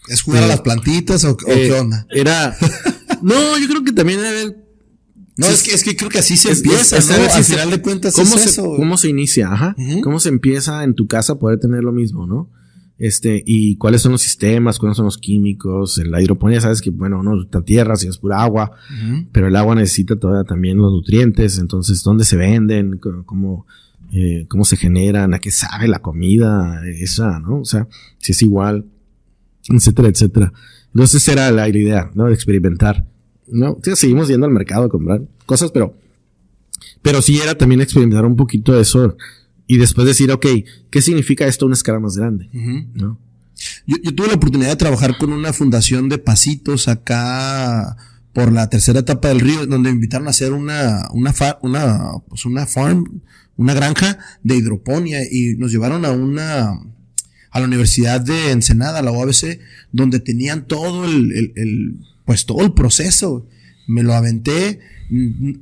¿Es 0.09 0.21
jugar 0.23 0.43
a 0.43 0.45
Eh, 0.47 0.49
las 0.49 0.61
plantitas 0.61 1.23
o, 1.23 1.31
o 1.31 1.37
eh, 1.47 1.67
qué 1.69 1.71
onda? 1.73 2.05
Era, 2.09 2.55
no, 3.21 3.57
yo 3.57 3.67
creo 3.69 3.83
que 3.83 3.93
también 3.93 4.19
No, 5.37 5.47
es 5.47 5.63
que, 5.63 5.73
es 5.73 5.83
que 5.83 5.95
creo 5.95 6.09
que 6.09 6.19
así 6.19 6.35
se 6.35 6.51
Es- 6.51 6.57
empieza, 6.63 6.97
es- 6.97 7.07
¿no? 7.09 7.15
Al 7.33 7.43
final 7.43 7.69
de 7.71 7.81
cuentas 7.81 8.13
¿Cómo, 8.15 8.35
es 8.35 8.41
se, 8.41 8.49
eso. 8.49 8.63
¿Cómo 8.75 8.97
se 8.97 9.09
inicia? 9.09 9.51
Ajá. 9.51 9.75
¿Cómo 10.03 10.19
se 10.19 10.29
empieza 10.29 10.83
en 10.83 10.93
tu 10.95 11.07
casa 11.07 11.33
a 11.33 11.39
poder 11.39 11.59
tener 11.59 11.83
lo 11.83 11.91
mismo, 11.93 12.27
no? 12.27 12.49
Este, 12.99 13.43
y 13.45 13.75
cuáles 13.77 14.01
son 14.01 14.11
los 14.13 14.21
sistemas, 14.21 14.77
cuáles 14.77 14.95
son 14.97 15.05
los 15.05 15.17
químicos. 15.17 15.97
En 15.97 16.11
la 16.11 16.21
hidroponía 16.21 16.61
sabes 16.61 16.79
que, 16.81 16.89
bueno, 16.91 17.23
no 17.23 17.41
está 17.41 17.61
tierra, 17.63 17.95
si 17.95 18.07
es 18.07 18.17
pura 18.17 18.41
agua, 18.43 18.71
pero 19.31 19.47
el 19.47 19.55
agua 19.55 19.73
necesita 19.75 20.15
todavía 20.17 20.43
también 20.47 20.77
los 20.77 20.91
nutrientes. 20.91 21.57
Entonces, 21.57 22.03
¿dónde 22.03 22.23
se 22.25 22.35
venden? 22.37 22.99
¿Cómo, 23.25 23.65
eh, 24.13 24.45
cómo 24.47 24.63
se 24.63 24.77
generan? 24.77 25.33
¿A 25.33 25.39
qué 25.39 25.51
sabe 25.51 25.87
la 25.87 25.99
comida? 25.99 26.81
Esa, 26.87 27.39
¿no? 27.39 27.61
O 27.61 27.65
sea, 27.65 27.87
si 28.19 28.31
es 28.31 28.41
igual, 28.41 28.85
etcétera, 29.67 30.07
etcétera. 30.07 30.53
Entonces, 30.93 31.27
era 31.27 31.51
la 31.51 31.67
idea, 31.67 32.11
¿no? 32.13 32.27
De 32.27 32.33
experimentar. 32.33 33.05
¿No? 33.47 33.79
Sí, 33.83 33.95
seguimos 33.95 34.27
yendo 34.27 34.45
al 34.45 34.51
mercado 34.51 34.85
a 34.85 34.89
comprar 34.89 35.21
cosas, 35.45 35.71
pero 35.71 35.95
pero 37.01 37.21
sí 37.21 37.39
era 37.39 37.55
también 37.55 37.81
experimentar 37.81 38.25
un 38.25 38.35
poquito 38.35 38.73
de 38.73 38.81
eso 38.81 39.17
y 39.67 39.77
después 39.77 40.07
decir, 40.07 40.31
ok, 40.31 40.45
¿qué 40.89 41.01
significa 41.01 41.45
esto 41.45 41.65
a 41.65 41.67
una 41.67 41.73
escala 41.73 41.99
más 41.99 42.17
grande? 42.17 42.49
¿No? 42.93 43.19
Yo, 43.85 43.97
yo 44.03 44.15
tuve 44.15 44.27
la 44.27 44.35
oportunidad 44.35 44.69
de 44.69 44.75
trabajar 44.75 45.17
con 45.17 45.31
una 45.31 45.53
fundación 45.53 46.09
de 46.09 46.17
pasitos 46.17 46.87
acá 46.87 47.97
por 48.33 48.51
la 48.51 48.69
tercera 48.69 48.99
etapa 49.01 49.27
del 49.29 49.39
río, 49.39 49.65
donde 49.67 49.89
me 49.89 49.95
invitaron 49.95 50.27
a 50.27 50.31
hacer 50.31 50.51
una, 50.53 51.07
una, 51.11 51.33
fa- 51.33 51.59
una, 51.61 51.99
pues 52.27 52.45
una 52.45 52.65
farm, 52.65 53.21
una 53.57 53.73
granja 53.75 54.17
de 54.43 54.55
hidroponía 54.57 55.19
y 55.29 55.55
nos 55.57 55.71
llevaron 55.71 56.03
a 56.05 56.11
una, 56.11 56.71
a 57.51 57.59
la 57.59 57.65
Universidad 57.65 58.19
de 58.21 58.51
Ensenada, 58.51 59.01
la 59.03 59.11
UABC, 59.11 59.59
donde 59.91 60.19
tenían 60.19 60.65
todo 60.67 61.05
el, 61.05 61.31
el- 61.31 61.53
el, 61.55 61.99
pues 62.25 62.45
todo 62.45 62.63
el 62.63 62.73
proceso. 62.73 63.47
Me 63.85 64.01
lo 64.01 64.13
aventé. 64.13 64.79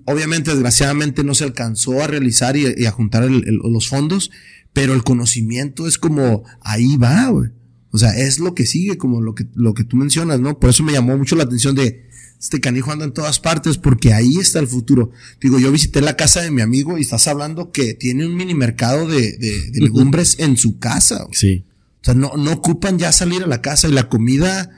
Obviamente, 0.05 0.51
desgraciadamente, 0.51 1.23
no 1.23 1.33
se 1.35 1.43
alcanzó 1.43 2.01
a 2.03 2.07
realizar 2.07 2.55
y, 2.55 2.65
y 2.77 2.85
a 2.85 2.91
juntar 2.91 3.23
el- 3.23 3.41
los 3.63 3.87
fondos, 3.89 4.31
pero 4.73 4.93
el 4.93 5.03
conocimiento 5.03 5.87
es 5.87 5.97
como 5.97 6.43
ahí 6.61 6.95
va, 6.97 7.27
güey. 7.29 7.49
O 7.89 7.97
sea, 7.97 8.11
es 8.17 8.39
lo 8.39 8.55
que 8.55 8.65
sigue, 8.65 8.97
como 8.97 9.19
lo 9.21 9.35
que, 9.35 9.47
lo 9.53 9.73
que 9.73 9.83
tú 9.83 9.97
mencionas, 9.97 10.39
¿no? 10.39 10.59
Por 10.59 10.69
eso 10.69 10.83
me 10.83 10.93
llamó 10.93 11.17
mucho 11.17 11.35
la 11.35 11.43
atención 11.43 11.75
de 11.75 12.07
este 12.41 12.59
canijo 12.59 12.91
anda 12.91 13.05
en 13.05 13.13
todas 13.13 13.39
partes, 13.39 13.77
porque 13.77 14.13
ahí 14.13 14.37
está 14.37 14.57
el 14.59 14.67
futuro. 14.67 15.11
Digo, 15.39 15.59
yo 15.59 15.71
visité 15.71 16.01
la 16.01 16.17
casa 16.17 16.41
de 16.41 16.49
mi 16.49 16.61
amigo 16.61 16.97
y 16.97 17.01
estás 17.01 17.27
hablando 17.27 17.71
que 17.71 17.93
tiene 17.93 18.25
un 18.25 18.35
mini 18.35 18.55
mercado 18.55 19.07
de, 19.07 19.37
de- 19.37 19.69
de 19.69 19.79
legumbres 19.79 20.37
en 20.39 20.57
su 20.57 20.79
casa. 20.79 21.23
güey. 21.23 21.33
Sí. 21.35 21.65
O 22.01 22.03
sea, 22.03 22.13
no, 22.15 22.33
no 22.37 22.51
ocupan 22.53 22.97
ya 22.97 23.11
salir 23.11 23.43
a 23.43 23.47
la 23.47 23.61
casa 23.61 23.87
y 23.87 23.91
la 23.91 24.09
comida 24.09 24.71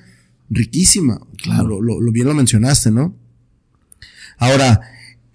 riquísima. 0.49 1.21
Claro, 1.41 1.63
lo, 1.67 1.81
lo- 1.81 2.01
lo 2.01 2.11
bien 2.11 2.27
lo 2.27 2.33
mencionaste, 2.33 2.91
¿no? 2.91 3.15
Ahora, 4.37 4.81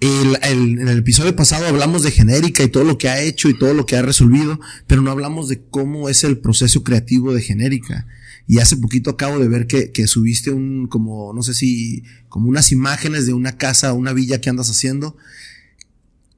el, 0.01 0.37
el- 0.43 0.79
en 0.81 0.89
el 0.89 0.99
episodio 0.99 1.35
pasado 1.35 1.67
hablamos 1.67 2.03
de 2.03 2.11
genérica 2.11 2.63
y 2.63 2.69
todo 2.69 2.85
lo 2.85 2.99
que 2.99 3.09
ha 3.09 3.21
hecho 3.23 3.49
y 3.49 3.59
todo 3.59 3.73
lo 3.75 3.87
que 3.87 3.97
ha 3.97 4.03
resolvido, 4.03 4.61
pero 4.87 5.01
no 5.03 5.11
hablamos 5.11 5.49
de 5.49 5.63
cómo 5.71 6.09
es 6.09 6.25
el 6.25 6.39
proceso 6.39 6.85
creativo 6.85 7.33
de 7.33 7.43
genérica. 7.43 8.07
Y 8.51 8.61
hace 8.61 8.79
poquito 8.79 9.11
acabo 9.11 9.39
de 9.39 9.47
ver 9.47 9.67
que, 9.67 10.07
subiste 10.07 10.51
un, 10.51 10.89
como, 10.89 11.35
no 11.35 11.43
sé 11.43 11.53
si, 11.53 12.03
como 12.31 12.49
unas 12.49 12.73
imágenes 12.73 13.27
de 13.27 13.35
una 13.35 13.59
casa, 13.59 13.93
una 13.93 14.15
villa 14.15 14.41
que 14.41 14.49
andas 14.49 14.71
haciendo. 14.71 15.19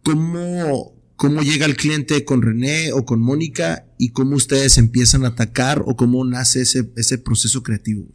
¿Cómo, 0.03 0.93
cómo 1.15 1.43
llega 1.43 1.67
el 1.67 1.77
cliente 1.77 2.25
con 2.25 2.43
René 2.43 2.93
o 2.93 3.05
con 3.05 3.21
Mónica 3.21 3.87
y 3.97 4.11
cómo 4.11 4.35
ustedes 4.35 4.77
empiezan 4.77 5.25
a 5.25 5.29
atacar 5.29 5.85
o 5.87 5.95
cómo 5.95 6.25
nace 6.25 6.63
ese, 6.63 6.91
ese 6.97 7.17
proceso 7.17 7.63
creativo? 7.63 8.09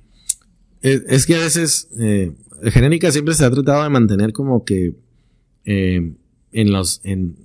Es, 0.82 1.26
que 1.26 1.36
a 1.36 1.40
veces, 1.40 1.88
eh, 1.98 2.34
genérica 2.66 3.14
siempre 3.14 3.34
se 3.34 3.46
ha 3.46 3.50
tratado 3.50 3.82
de 3.82 3.90
mantener 3.90 4.34
como 4.34 4.66
que 4.66 4.94
eh, 5.64 6.14
en 6.52 6.72
los, 6.72 7.00
en, 7.06 7.38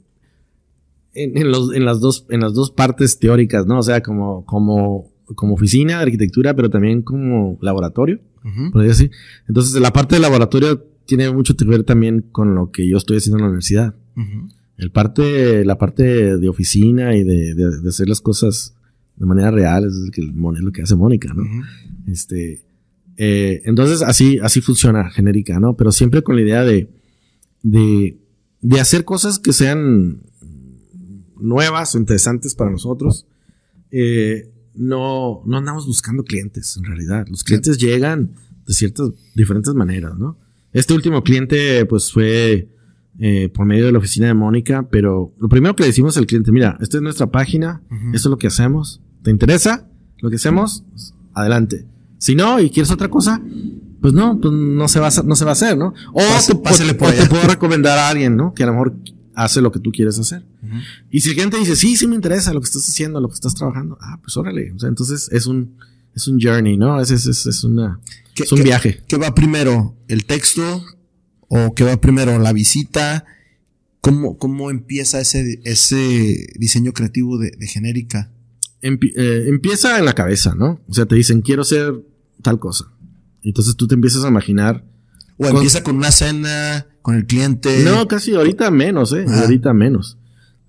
en 1.14 1.50
los, 1.50 1.72
en 1.74 1.84
las 1.84 2.00
dos, 2.00 2.26
en 2.28 2.40
las 2.40 2.54
dos 2.54 2.72
partes 2.72 3.20
teóricas, 3.20 3.66
¿no? 3.66 3.78
O 3.78 3.82
sea, 3.82 4.02
como, 4.02 4.44
como, 4.46 5.09
como 5.34 5.54
oficina 5.54 5.96
de 5.98 6.02
arquitectura, 6.04 6.54
pero 6.54 6.70
también 6.70 7.02
como 7.02 7.58
laboratorio. 7.60 8.20
Ujú. 8.42 8.70
por 8.72 8.82
decir 8.82 9.10
así. 9.10 9.16
Entonces, 9.48 9.78
la 9.82 9.92
parte 9.92 10.14
del 10.14 10.22
laboratorio 10.22 10.82
tiene 11.04 11.30
mucho 11.30 11.54
que 11.56 11.64
ver 11.66 11.82
también 11.84 12.22
con 12.32 12.54
lo 12.54 12.70
que 12.70 12.88
yo 12.88 12.96
estoy 12.96 13.18
haciendo 13.18 13.36
en 13.36 13.42
la 13.42 13.48
universidad. 13.48 13.94
El 14.78 14.90
parte, 14.92 15.62
la 15.66 15.76
parte 15.76 16.38
de 16.38 16.48
oficina 16.48 17.14
y 17.14 17.22
de, 17.22 17.54
de- 17.54 17.80
de 17.82 17.88
hacer 17.90 18.08
las 18.08 18.22
cosas 18.22 18.74
de 19.16 19.26
manera 19.26 19.50
real 19.50 19.84
es 19.84 19.94
el 20.06 20.10
que, 20.10 20.22
es 20.22 20.60
lo 20.62 20.72
que 20.72 20.80
hace 20.82 20.96
Mónica, 20.96 21.34
¿no? 21.34 21.42
Este, 22.06 22.62
eh, 23.18 23.60
entonces 23.66 24.00
así, 24.00 24.38
así 24.42 24.62
funciona 24.62 25.10
genérica, 25.10 25.60
¿no? 25.60 25.76
Pero 25.76 25.92
siempre 25.92 26.22
con 26.22 26.36
la 26.36 26.40
idea 26.42 26.64
de, 26.64 26.88
de, 27.62 28.16
de 28.62 28.80
hacer 28.80 29.04
cosas 29.04 29.38
que 29.38 29.52
sean 29.52 30.22
nuevas 31.38 31.94
o 31.94 31.98
interesantes 31.98 32.54
para 32.54 32.70
nosotros. 32.70 33.26
Eh, 33.90 34.48
no, 34.74 35.42
no 35.46 35.58
andamos 35.58 35.86
buscando 35.86 36.22
clientes, 36.24 36.76
en 36.76 36.84
realidad. 36.84 37.26
Los 37.28 37.44
clientes 37.44 37.78
llegan 37.78 38.32
de 38.66 38.72
ciertas, 38.74 39.10
diferentes 39.34 39.74
maneras, 39.74 40.16
¿no? 40.18 40.36
Este 40.72 40.94
último 40.94 41.22
cliente, 41.24 41.84
pues, 41.86 42.12
fue 42.12 42.68
eh, 43.18 43.48
por 43.52 43.66
medio 43.66 43.86
de 43.86 43.92
la 43.92 43.98
oficina 43.98 44.28
de 44.28 44.34
Mónica, 44.34 44.86
pero 44.90 45.34
lo 45.38 45.48
primero 45.48 45.74
que 45.74 45.82
le 45.82 45.88
decimos 45.88 46.16
al 46.16 46.26
cliente, 46.26 46.52
mira, 46.52 46.78
esta 46.80 46.96
es 46.98 47.02
nuestra 47.02 47.30
página, 47.30 47.82
Ujú. 47.90 48.14
esto 48.14 48.28
es 48.28 48.30
lo 48.30 48.38
que 48.38 48.46
hacemos, 48.46 49.00
¿te 49.22 49.30
interesa 49.30 49.88
lo 50.20 50.30
que 50.30 50.36
hacemos? 50.36 50.84
Adelante. 51.34 51.86
Si 52.18 52.34
no 52.34 52.60
y 52.60 52.70
quieres 52.70 52.90
otra 52.90 53.08
cosa, 53.08 53.40
pues 54.00 54.12
no, 54.14 54.38
pues 54.40 54.52
no 54.54 54.86
se 54.88 55.00
va 55.00 55.06
a 55.06 55.08
hacer, 55.08 55.24
no 55.24 55.34
se 55.36 55.44
va 55.44 55.50
a 55.50 55.52
hacer, 55.52 55.76
¿no? 55.76 55.92
O, 56.12 56.18
Pase- 56.20 56.54
te, 56.54 56.60
pásele 56.60 56.92
o- 56.92 56.96
por 56.98 57.08
o 57.08 57.10
te 57.12 57.18
allá. 57.20 57.28
puedo 57.28 57.42
recomendar 57.48 57.98
a 57.98 58.08
alguien, 58.08 58.36
¿no? 58.36 58.54
Que 58.54 58.62
a 58.62 58.66
lo 58.66 58.72
mejor 58.72 58.94
hace 59.34 59.60
lo 59.60 59.70
que 59.72 59.78
tú 59.80 59.90
quieres 59.92 60.18
hacer. 60.18 60.44
Y 61.10 61.20
si 61.20 61.30
el 61.30 61.34
cliente 61.36 61.56
dice, 61.58 61.76
sí, 61.76 61.96
sí 61.96 62.06
me 62.06 62.14
interesa 62.14 62.52
lo 62.52 62.60
que 62.60 62.66
estás 62.66 62.88
haciendo, 62.88 63.20
lo 63.20 63.28
que 63.28 63.34
estás 63.34 63.54
trabajando, 63.54 63.96
ah, 64.00 64.18
pues 64.22 64.36
órale. 64.36 64.72
O 64.72 64.78
sea, 64.78 64.88
entonces 64.88 65.28
es 65.32 65.46
un, 65.46 65.76
es 66.14 66.26
un 66.28 66.40
journey, 66.40 66.76
¿no? 66.76 67.00
Es, 67.00 67.10
es, 67.10 67.26
es, 67.26 67.46
es 67.46 67.64
una, 67.64 68.00
¿Qué- 68.34 68.42
es 68.44 68.52
un 68.52 68.58
qué- 68.58 68.64
viaje. 68.64 69.00
¿Qué 69.08 69.16
va 69.16 69.34
primero? 69.34 69.96
¿El 70.08 70.24
texto? 70.24 70.84
¿O 71.48 71.74
qué 71.74 71.84
va 71.84 72.00
primero? 72.00 72.38
¿La 72.38 72.52
visita? 72.52 73.24
¿Cómo, 74.00 74.38
cómo 74.38 74.70
empieza 74.70 75.20
ese, 75.20 75.60
ese 75.64 76.46
diseño 76.58 76.92
creativo 76.92 77.38
de, 77.38 77.50
de 77.50 77.66
genérica? 77.66 78.30
Empi- 78.82 79.12
eh, 79.14 79.44
empieza 79.48 79.98
en 79.98 80.04
la 80.06 80.14
cabeza, 80.14 80.54
¿no? 80.54 80.80
O 80.88 80.94
sea, 80.94 81.06
te 81.06 81.14
dicen, 81.14 81.42
quiero 81.42 81.62
hacer 81.62 81.94
tal 82.42 82.58
cosa. 82.58 82.86
Entonces 83.42 83.76
tú 83.76 83.86
te 83.86 83.94
empiezas 83.94 84.24
a 84.24 84.28
imaginar. 84.28 84.84
¿O 85.40 85.44
Con- 85.44 85.56
empieza 85.56 85.82
con 85.82 85.96
una 85.96 86.10
cena, 86.10 86.86
con 87.00 87.14
el 87.14 87.24
cliente? 87.26 87.82
No, 87.82 88.06
casi 88.06 88.34
ahorita 88.34 88.70
menos, 88.70 89.12
¿eh? 89.14 89.24
Ah. 89.26 89.40
Ahorita 89.40 89.72
menos. 89.72 90.18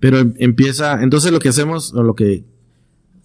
Pero 0.00 0.18
em- 0.18 0.32
empieza, 0.38 1.02
entonces 1.02 1.30
lo 1.30 1.40
que 1.40 1.50
hacemos, 1.50 1.92
o 1.92 2.02
lo 2.02 2.14
que 2.14 2.44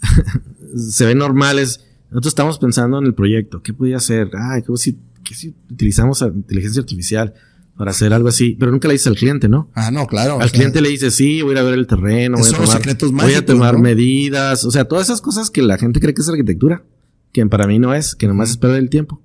se 0.76 1.06
ve 1.06 1.16
normal 1.16 1.60
es, 1.60 1.82
Nosotros 2.10 2.32
estamos 2.32 2.58
pensando 2.60 3.00
en 3.00 3.06
el 3.06 3.14
proyecto. 3.14 3.62
¿Qué 3.62 3.74
podía 3.74 3.98
hacer? 3.98 4.30
Ah, 4.34 4.60
¿qué 4.66 4.72
si, 4.78 4.98
qué 5.26 5.36
si 5.36 5.54
utilizamos 5.72 6.22
inteligencia 6.22 6.82
artificial 6.82 7.34
para 7.78 7.92
hacer 7.92 8.14
algo 8.14 8.30
así? 8.30 8.56
Pero 8.60 8.72
nunca 8.72 8.88
le 8.88 8.94
dices 8.94 9.08
al 9.08 9.16
cliente, 9.16 9.50
¿no? 9.50 9.70
Ah, 9.74 9.92
no, 9.92 10.06
claro. 10.08 10.40
Al 10.40 10.52
cliente 10.52 10.82
le 10.82 10.88
dice, 10.90 11.12
sí, 11.12 11.42
voy 11.42 11.52
a 11.52 11.54
ir 11.54 11.58
a 11.60 11.64
ver 11.64 11.74
el 11.74 11.86
terreno, 11.88 12.38
voy 12.38 12.48
a 12.48 12.98
tomar, 12.98 13.24
voy 13.24 13.34
a 13.34 13.46
tomar 13.46 13.74
¿no? 13.76 13.82
medidas. 13.82 14.64
O 14.66 14.72
sea, 14.72 14.86
todas 14.86 15.08
esas 15.08 15.20
cosas 15.22 15.50
que 15.50 15.62
la 15.62 15.78
gente 15.78 16.00
cree 16.00 16.14
que 16.14 16.22
es 16.22 16.30
arquitectura, 16.30 16.84
que 17.34 17.46
para 17.48 17.68
mí 17.68 17.78
no 17.80 17.94
es, 17.94 18.16
que 18.16 18.28
nomás 18.28 18.50
es 18.52 18.58
perder 18.58 18.80
el 18.80 18.90
tiempo. 18.90 19.22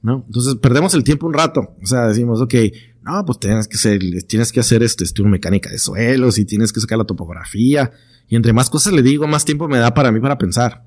¿No? 0.00 0.24
Entonces 0.26 0.54
perdemos 0.56 0.94
el 0.94 1.02
tiempo 1.04 1.26
un 1.26 1.34
rato. 1.34 1.74
O 1.82 1.86
sea, 1.86 2.06
decimos, 2.06 2.40
ok, 2.40 2.54
no, 3.02 3.24
pues 3.24 3.38
tienes 3.40 3.66
que 3.66 3.76
hacer, 3.76 4.00
tienes 4.28 4.52
que 4.52 4.60
hacer 4.60 4.82
este 4.82 5.02
estudio 5.04 5.28
mecánica 5.30 5.70
de 5.70 5.78
suelos 5.78 6.38
y 6.38 6.44
tienes 6.44 6.72
que 6.72 6.80
sacar 6.80 6.98
la 6.98 7.04
topografía. 7.04 7.90
Y 8.28 8.36
entre 8.36 8.52
más 8.52 8.70
cosas 8.70 8.92
le 8.92 9.02
digo, 9.02 9.26
más 9.26 9.44
tiempo 9.44 9.66
me 9.68 9.78
da 9.78 9.94
para 9.94 10.12
mí 10.12 10.20
para 10.20 10.38
pensar. 10.38 10.84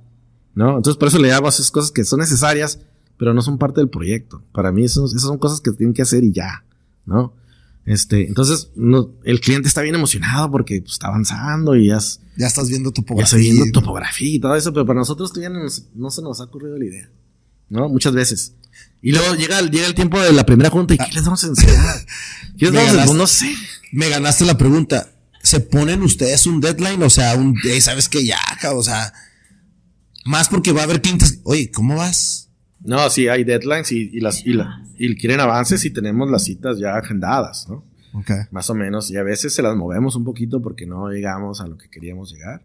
¿No? 0.53 0.77
Entonces 0.77 0.97
por 0.97 1.07
eso 1.07 1.17
le 1.19 1.31
hago 1.31 1.47
esas 1.49 1.71
cosas 1.71 1.91
que 1.91 2.03
son 2.03 2.19
necesarias, 2.19 2.79
pero 3.17 3.33
no 3.33 3.41
son 3.41 3.57
parte 3.57 3.79
del 3.81 3.89
proyecto. 3.89 4.43
Para 4.53 4.71
mí 4.71 4.83
eso- 4.85 5.05
esas 5.05 5.21
son 5.21 5.37
cosas 5.37 5.59
que 5.61 5.71
tienen 5.71 5.93
que 5.93 6.01
hacer 6.03 6.23
y 6.23 6.31
ya. 6.31 6.63
¿No? 7.05 7.33
Este, 7.83 8.27
entonces, 8.27 8.69
no, 8.75 9.09
el 9.23 9.39
cliente 9.41 9.67
está 9.67 9.81
bien 9.81 9.95
emocionado 9.95 10.51
porque 10.51 10.81
pues, 10.81 10.93
está 10.93 11.07
avanzando 11.07 11.75
y 11.75 11.87
ya, 11.87 11.97
es- 11.97 12.21
Ya 12.37 12.47
estás 12.47 12.69
viendo 12.69 12.91
ya 12.91 12.93
topografía. 12.93 13.39
está 13.39 13.53
viendo 13.55 13.71
topografía 13.79 14.35
y 14.35 14.39
todo 14.39 14.55
eso, 14.55 14.71
pero 14.71 14.85
para 14.85 14.99
nosotros 14.99 15.33
todavía 15.33 15.57
no, 15.57 15.65
no 15.95 16.09
se 16.11 16.21
nos 16.21 16.39
ha 16.39 16.43
ocurrido 16.45 16.77
la 16.77 16.85
idea. 16.85 17.09
¿No? 17.69 17.89
Muchas 17.89 18.13
veces. 18.13 18.55
Y 19.01 19.11
luego 19.11 19.33
llega, 19.35 19.59
el- 19.59 19.71
llega 19.71 19.87
el 19.87 19.95
tiempo 19.95 20.19
de 20.19 20.31
la 20.31 20.45
primera 20.45 20.69
junta 20.69 20.93
y 20.93 20.97
¿qué 20.97 21.11
les 21.13 21.23
vamos 21.23 21.43
a 21.43 21.47
enseñar? 21.47 22.05
¿Qué 22.57 22.65
les 22.65 22.71
Me 22.73 22.77
vamos 22.79 22.91
a 22.91 22.95
ganaste. 22.97 23.17
No 23.17 23.27
sé. 23.27 23.53
Me 23.91 24.09
ganaste 24.09 24.45
la 24.45 24.57
pregunta. 24.57 25.11
¿Se 25.43 25.59
ponen 25.59 26.01
ustedes 26.03 26.45
un 26.45 26.61
deadline? 26.61 27.01
O 27.01 27.09
sea, 27.09 27.35
un, 27.35 27.57
"Ey, 27.63 27.81
¿sabes 27.81 28.07
qué? 28.09 28.23
Ya, 28.25 28.37
cabrón, 28.61 28.79
o 28.81 28.83
sea, 28.83 29.11
más 30.25 30.49
porque 30.49 30.71
va 30.71 30.81
a 30.81 30.83
haber 30.83 31.01
clientes. 31.01 31.39
Oye, 31.43 31.71
¿cómo 31.71 31.95
vas? 31.95 32.49
No, 32.79 33.09
sí, 33.09 33.27
hay 33.27 33.43
deadlines 33.43 33.91
y, 33.91 34.09
y 34.13 34.19
las, 34.19 34.45
y, 34.45 34.53
la- 34.53 34.83
y 34.97 35.15
quieren 35.15 35.39
avances 35.39 35.83
y 35.85 35.89
tenemos 35.91 36.29
las 36.29 36.43
citas 36.43 36.77
ya 36.79 36.95
agendadas, 36.95 37.67
¿no? 37.69 37.83
Más 38.51 38.69
o 38.69 38.75
menos. 38.75 39.09
Y 39.09 39.17
a 39.17 39.23
veces 39.23 39.53
se 39.53 39.61
las 39.61 39.75
movemos 39.75 40.15
un 40.15 40.25
poquito 40.25 40.61
porque 40.61 40.85
no 40.85 41.09
llegamos 41.09 41.59
a 41.61 41.67
lo 41.67 41.77
que 41.77 41.89
queríamos 41.89 42.31
llegar. 42.31 42.61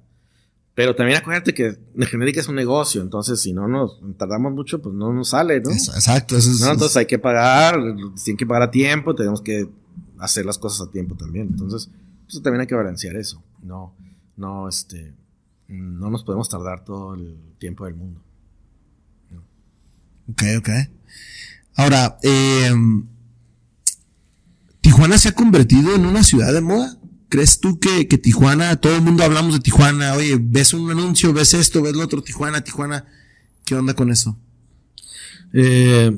Pero 0.77 0.95
también 0.95 1.19
acuérdate 1.19 1.55
que 1.55 1.79
la 1.95 2.05
genérica 2.05 2.39
es 2.39 2.49
un 2.49 2.55
negocio, 2.55 3.01
entonces 3.01 3.41
si 3.41 3.55
no 3.55 3.67
nos 3.67 3.99
tardamos 4.19 4.53
mucho, 4.53 4.83
pues 4.83 4.95
no 4.95 5.11
nos 5.11 5.31
sale, 5.31 5.59
¿no? 5.63 5.71
Exacto, 5.71 6.37
eso 6.37 6.51
es. 6.51 6.61
No, 6.61 6.71
entonces 6.71 6.99
hay 6.99 7.07
que 7.07 7.19
pagar, 7.19 7.81
tienen 8.23 8.37
que 8.37 8.45
pagar 8.45 8.65
a 8.65 8.71
tiempo, 8.71 9.15
tenemos 9.15 9.41
que 9.41 9.71
hacer 10.19 10.45
las 10.45 10.59
cosas 10.59 10.87
a 10.87 10.91
tiempo 10.91 11.15
también. 11.15 11.49
Entonces, 11.51 11.89
pues 12.29 12.43
también 12.43 12.61
hay 12.61 12.67
que 12.67 12.75
balancear 12.75 13.17
eso. 13.17 13.43
No, 13.63 13.95
no, 14.37 14.69
este, 14.69 15.15
no 15.67 16.11
nos 16.11 16.23
podemos 16.25 16.47
tardar 16.51 16.85
todo 16.85 17.15
el 17.15 17.39
tiempo 17.59 17.87
del 17.87 17.95
mundo. 17.95 18.21
Ok, 20.29 20.43
ok. 20.59 20.69
Ahora, 21.77 22.19
eh, 22.23 22.71
¿Tijuana 24.87 25.19
se 25.19 25.31
ha 25.31 25.33
convertido 25.33 25.95
en 25.97 26.07
una 26.07 26.23
ciudad 26.23 26.53
de 26.53 26.61
moda? 26.61 26.97
¿Crees 27.29 27.59
tú 27.59 27.81
que, 27.81 28.07
que 28.07 28.19
Tijuana, 28.19 28.77
todo 28.77 28.97
el 28.97 29.03
mundo 29.03 29.25
hablamos 29.25 29.55
de 29.55 29.61
Tijuana? 29.61 30.15
Oye, 30.15 30.39
ves 30.41 30.73
un 30.75 30.91
anuncio, 30.91 31.33
ves 31.33 31.55
esto, 31.55 31.83
ves 31.83 31.97
lo 31.97 32.05
otro, 32.05 32.23
Tijuana, 32.23 32.63
Tijuana. 32.63 33.05
¿Qué 33.65 33.75
onda 33.75 33.95
con 33.95 34.11
eso? 34.11 34.39
Eh, 35.53 36.17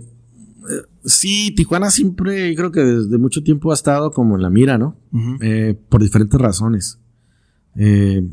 eh, 0.71 0.83
sí, 1.05 1.53
Tijuana 1.57 1.91
siempre, 1.91 2.55
creo 2.55 2.71
que 2.71 2.81
desde 2.81 3.17
mucho 3.17 3.43
tiempo 3.43 3.71
ha 3.71 3.75
estado 3.75 4.11
como 4.11 4.37
en 4.37 4.43
la 4.43 4.51
mira, 4.51 4.77
¿no? 4.77 4.97
Eh, 5.41 5.79
por 5.89 6.03
diferentes 6.03 6.39
razones. 6.39 6.99
Eh, 7.75 8.29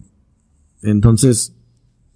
entonces, 0.82 1.54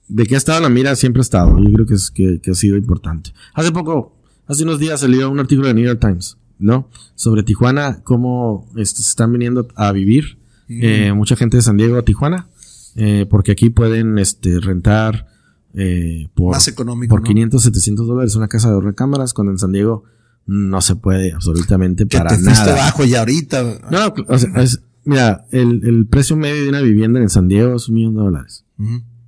de 0.09 0.25
que 0.25 0.35
ha 0.35 0.37
estado 0.37 0.57
en 0.57 0.63
la 0.63 0.69
mira, 0.69 0.95
siempre 0.97 1.21
ha 1.21 1.23
estado. 1.23 1.57
Yo 1.57 1.71
creo 1.71 1.85
que, 1.85 1.93
es, 1.93 2.11
que, 2.11 2.41
que 2.41 2.51
ha 2.51 2.55
sido 2.55 2.75
importante. 2.75 3.31
Hace 3.53 3.71
poco, 3.71 4.17
hace 4.45 4.63
unos 4.63 4.79
días 4.79 4.99
salió 4.99 5.29
un 5.29 5.39
artículo 5.39 5.69
de 5.69 5.73
New 5.73 5.85
York 5.85 6.01
Times, 6.01 6.37
¿no? 6.57 6.89
Sobre 7.15 7.43
Tijuana, 7.43 8.01
cómo 8.03 8.67
este, 8.75 9.03
se 9.03 9.11
están 9.11 9.31
viniendo 9.31 9.69
a 9.75 9.93
vivir 9.93 10.38
eh, 10.69 11.11
mucha 11.13 11.35
gente 11.35 11.57
de 11.57 11.63
San 11.63 11.77
Diego 11.77 11.97
a 11.97 12.03
Tijuana, 12.03 12.47
eh, 12.95 13.25
porque 13.29 13.51
aquí 13.51 13.69
pueden 13.69 14.17
este, 14.19 14.59
rentar 14.59 15.27
eh, 15.73 16.27
por, 16.35 16.51
Más 16.53 16.67
económico, 16.67 17.11
por 17.11 17.21
¿no? 17.21 17.27
500, 17.27 17.61
700 17.63 18.07
dólares 18.07 18.35
una 18.35 18.47
casa 18.47 18.69
de 18.69 18.75
dos 18.75 18.83
recámaras, 18.83 19.33
cuando 19.33 19.51
en 19.51 19.57
San 19.59 19.71
Diego 19.71 20.03
no 20.45 20.81
se 20.81 20.95
puede 20.95 21.31
absolutamente 21.33 22.05
Que 22.07 22.17
para 22.17 22.29
te 22.31 22.35
fuiste 22.43 22.51
nada. 22.65 22.75
bajo 22.75 23.05
ya 23.05 23.19
ahorita. 23.19 23.79
No, 23.91 24.13
o 24.27 24.37
sea, 24.37 24.49
es- 24.63 24.81
mira, 25.05 25.45
el, 25.51 25.81
el 25.85 26.07
precio 26.07 26.35
medio 26.35 26.63
de 26.63 26.69
una 26.69 26.81
vivienda 26.81 27.19
en 27.19 27.29
San 27.29 27.47
Diego 27.47 27.75
es 27.75 27.87
un 27.89 27.95
millón 27.95 28.15
de 28.15 28.21
dólares. 28.21 28.65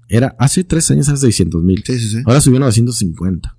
Era 0.08 0.36
hace 0.40 0.64
tres 0.64 0.90
años 0.92 1.08
a 1.10 1.16
600 1.18 1.62
mil. 1.64 1.84
Sí, 1.86 2.00
sí, 2.00 2.10
sí. 2.10 2.18
Ahora 2.26 2.42
subió 2.42 2.58
a 2.58 2.62
950. 2.62 3.56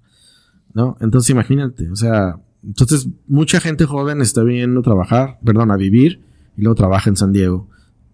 ¿No? 0.74 0.96
Entonces 1.00 1.28
imagínate, 1.30 1.90
o 1.90 1.96
sea, 1.96 2.36
entonces 2.64 3.06
mucha 3.28 3.60
gente 3.60 3.84
joven 3.84 4.22
está 4.22 4.42
viniendo 4.42 4.80
a 4.80 4.82
trabajar, 4.82 5.38
perdón, 5.44 5.70
a 5.70 5.76
vivir 5.76 6.22
y 6.56 6.62
luego 6.62 6.74
trabaja 6.74 7.10
en 7.10 7.16
San 7.16 7.30
Diego. 7.32 7.68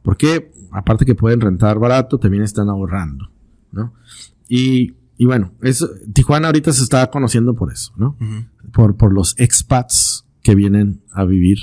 Porque 0.09 0.51
aparte 0.73 1.05
que 1.05 1.15
pueden 1.15 1.39
rentar 1.43 1.79
barato, 1.79 2.17
también 2.17 2.43
están 2.43 2.71
ahorrando, 2.71 3.31
¿no? 3.73 3.93
Y, 4.49 4.95
y 5.19 5.27
bueno, 5.27 5.53
eso, 5.61 5.87
Tijuana 6.15 6.47
ahorita 6.49 6.73
se 6.73 6.83
está 6.83 7.11
conociendo 7.11 7.53
por 7.55 7.71
eso, 7.71 7.93
¿no? 7.99 8.17
Por, 8.73 8.97
por 8.97 9.13
los 9.13 9.35
expats 9.39 10.25
que 10.43 10.55
vienen 10.55 11.03
a 11.13 11.27
vivir, 11.27 11.59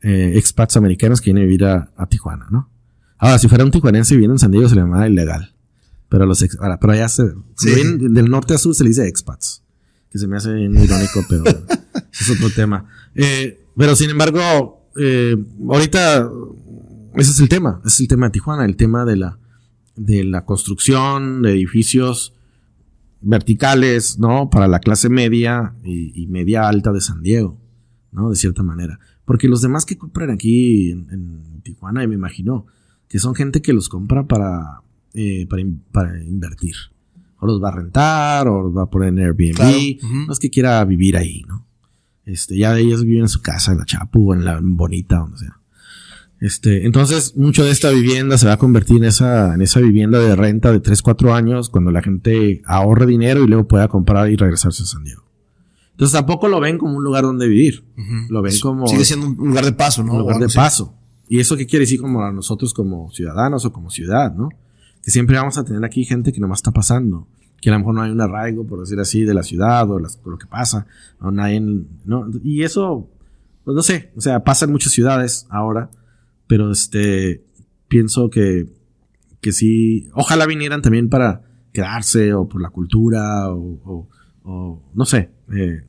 eh, 0.00 0.32
expats 0.36 0.78
americanos 0.78 1.20
que 1.20 1.26
vienen 1.26 1.42
a 1.42 1.44
vivir 1.46 1.64
a, 1.66 1.90
a 1.98 2.06
Tijuana, 2.06 2.46
¿no? 2.50 2.70
Ahora, 3.18 3.38
si 3.38 3.48
fuera 3.48 3.64
un 3.64 3.70
tijuanense 3.70 4.14
y 4.14 4.16
viene 4.16 4.32
en 4.32 4.38
San 4.38 4.50
Diego, 4.50 4.66
se 4.66 4.76
le 4.76 4.80
llama 4.80 5.06
ilegal. 5.06 5.54
Pero 6.08 6.24
los 6.24 6.40
ex- 6.40 6.56
ahora, 6.62 6.80
pero 6.80 6.94
allá 6.94 7.08
se, 7.10 7.24
Sí. 7.58 7.70
del 7.98 8.30
norte 8.30 8.54
a 8.54 8.58
sur 8.58 8.74
se 8.74 8.82
le 8.84 8.88
dice 8.88 9.06
expats. 9.06 9.62
Que 10.10 10.18
se 10.18 10.26
me 10.26 10.38
hace 10.38 10.54
bien 10.54 10.72
irónico, 10.74 11.20
pero 11.28 11.44
es 11.46 12.30
otro 12.30 12.48
tema. 12.48 12.86
Eh, 13.14 13.66
pero 13.76 13.94
sin 13.94 14.08
embargo, 14.08 14.88
eh, 14.98 15.36
ahorita 15.68 16.30
ese 17.16 17.30
es 17.30 17.40
el 17.40 17.48
tema, 17.48 17.80
ese 17.84 17.88
es 17.94 18.00
el 18.00 18.08
tema 18.08 18.26
de 18.26 18.32
Tijuana, 18.32 18.64
el 18.64 18.76
tema 18.76 19.04
de 19.04 19.16
la, 19.16 19.38
de 19.96 20.24
la 20.24 20.44
construcción 20.44 21.42
de 21.42 21.52
edificios 21.52 22.34
verticales, 23.20 24.18
¿no? 24.18 24.50
Para 24.50 24.68
la 24.68 24.80
clase 24.80 25.08
media 25.08 25.74
y, 25.84 26.22
y 26.22 26.26
media 26.26 26.68
alta 26.68 26.92
de 26.92 27.00
San 27.00 27.22
Diego, 27.22 27.58
¿no? 28.12 28.30
De 28.30 28.36
cierta 28.36 28.62
manera. 28.62 28.98
Porque 29.24 29.48
los 29.48 29.62
demás 29.62 29.86
que 29.86 29.96
compran 29.96 30.30
aquí 30.30 30.90
en, 30.90 31.08
en 31.10 31.60
Tijuana, 31.62 32.06
me 32.06 32.14
imagino, 32.14 32.66
que 33.08 33.18
son 33.18 33.34
gente 33.34 33.62
que 33.62 33.72
los 33.72 33.88
compra 33.88 34.26
para, 34.26 34.82
eh, 35.14 35.46
para, 35.48 35.62
in- 35.62 35.82
para 35.92 36.22
invertir. 36.22 36.74
O 37.38 37.46
los 37.46 37.62
va 37.62 37.68
a 37.68 37.76
rentar, 37.76 38.48
o 38.48 38.62
los 38.64 38.76
va 38.76 38.82
a 38.82 38.90
poner 38.90 39.08
en 39.10 39.18
Airbnb. 39.20 39.54
Claro. 39.56 39.78
No 40.26 40.32
es 40.32 40.38
que 40.38 40.50
quiera 40.50 40.84
vivir 40.84 41.16
ahí, 41.16 41.42
¿no? 41.48 41.66
Este, 42.26 42.56
ya 42.56 42.76
ellos 42.78 43.04
viven 43.04 43.22
en 43.22 43.28
su 43.28 43.40
casa, 43.42 43.72
en 43.72 43.78
la 43.78 43.84
Chapu, 43.84 44.30
o 44.30 44.34
en 44.34 44.44
la 44.44 44.56
en 44.58 44.76
Bonita, 44.76 45.18
donde 45.18 45.38
sea. 45.38 45.60
Este, 46.44 46.84
entonces, 46.84 47.36
mucho 47.38 47.64
de 47.64 47.70
esta 47.70 47.88
vivienda 47.88 48.36
se 48.36 48.46
va 48.46 48.52
a 48.52 48.56
convertir 48.58 48.98
en 48.98 49.04
esa, 49.04 49.54
en 49.54 49.62
esa 49.62 49.80
vivienda 49.80 50.18
de 50.18 50.36
renta 50.36 50.72
de 50.72 50.78
3, 50.80 51.00
4 51.00 51.32
años 51.32 51.70
cuando 51.70 51.90
la 51.90 52.02
gente 52.02 52.60
ahorre 52.66 53.06
dinero 53.06 53.42
y 53.42 53.46
luego 53.46 53.66
pueda 53.66 53.88
comprar 53.88 54.30
y 54.30 54.36
regresarse 54.36 54.82
a 54.82 54.86
San 54.86 55.04
Diego. 55.04 55.22
Entonces 55.92 56.12
tampoco 56.12 56.48
lo 56.48 56.60
ven 56.60 56.76
como 56.76 56.98
un 56.98 57.02
lugar 57.02 57.22
donde 57.24 57.48
vivir. 57.48 57.84
Lo 58.28 58.42
ven 58.42 58.52
como 58.60 58.86
Sigue 58.88 59.06
siendo 59.06 59.26
un 59.28 59.36
lugar 59.48 59.64
de 59.64 59.72
paso, 59.72 60.02
¿no? 60.02 60.12
un 60.12 60.18
lugar 60.18 60.36
de 60.38 60.48
paso. 60.54 60.94
¿Y 61.30 61.40
eso 61.40 61.56
qué 61.56 61.66
quiere 61.66 61.84
decir 61.84 61.98
como 61.98 62.22
a 62.22 62.30
nosotros 62.30 62.74
como 62.74 63.10
ciudadanos 63.10 63.64
o 63.64 63.72
como 63.72 63.88
ciudad, 63.90 64.34
no? 64.34 64.50
Que 65.02 65.10
siempre 65.10 65.36
vamos 65.38 65.56
a 65.56 65.64
tener 65.64 65.82
aquí 65.82 66.04
gente 66.04 66.30
que 66.30 66.40
nomás 66.40 66.58
está 66.58 66.72
pasando. 66.72 67.26
Que 67.62 67.70
a 67.70 67.72
lo 67.72 67.78
mejor 67.78 67.94
no 67.94 68.02
hay 68.02 68.10
un 68.10 68.20
arraigo, 68.20 68.66
por 68.66 68.80
decir 68.80 69.00
así, 69.00 69.22
de 69.24 69.32
la 69.32 69.42
ciudad 69.42 69.90
o 69.90 69.98
las- 69.98 70.18
lo 70.26 70.36
que 70.36 70.46
pasa. 70.46 70.86
O 71.20 71.30
nadie, 71.30 71.62
¿no? 72.04 72.28
Y 72.42 72.64
eso, 72.64 73.08
pues 73.64 73.74
no 73.74 73.82
sé, 73.82 74.10
o 74.14 74.20
sea, 74.20 74.44
pasa 74.44 74.66
en 74.66 74.72
muchas 74.72 74.92
ciudades 74.92 75.46
ahora. 75.48 75.88
Pero 76.46 76.70
este, 76.70 77.44
pienso 77.88 78.28
que, 78.30 78.66
que 79.40 79.52
sí, 79.52 80.08
ojalá 80.14 80.46
vinieran 80.46 80.82
también 80.82 81.08
para 81.08 81.42
quedarse 81.72 82.34
o 82.34 82.48
por 82.48 82.60
la 82.60 82.70
cultura 82.70 83.50
o, 83.50 83.80
o- 83.84 84.08
o 84.44 84.82
no 84.94 85.04
sé. 85.04 85.30
eh, 85.54 85.84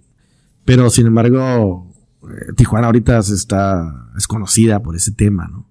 pero 0.64 0.90
sin 0.90 1.06
embargo, 1.08 1.94
eh, 2.24 2.54
Tijuana 2.56 2.88
ahorita 2.88 3.22
se 3.22 3.36
está, 3.36 4.10
es 4.18 4.26
conocida 4.28 4.82
por 4.82 4.96
ese 4.96 5.12
tema, 5.12 5.48
¿no? 5.48 5.68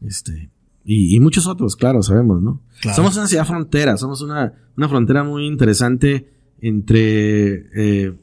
Este, 0.00 0.50
y, 0.84 1.14
y 1.14 1.20
muchos 1.20 1.46
otros, 1.46 1.76
claro, 1.76 2.02
sabemos, 2.02 2.42
¿no? 2.42 2.60
Claro. 2.80 2.96
Somos 2.96 3.16
una 3.16 3.28
ciudad 3.28 3.46
frontera, 3.46 3.96
somos 3.96 4.20
una, 4.22 4.52
una 4.76 4.88
frontera 4.88 5.22
muy 5.22 5.46
interesante 5.46 6.28
entre, 6.60 7.66
eh, 8.06 8.18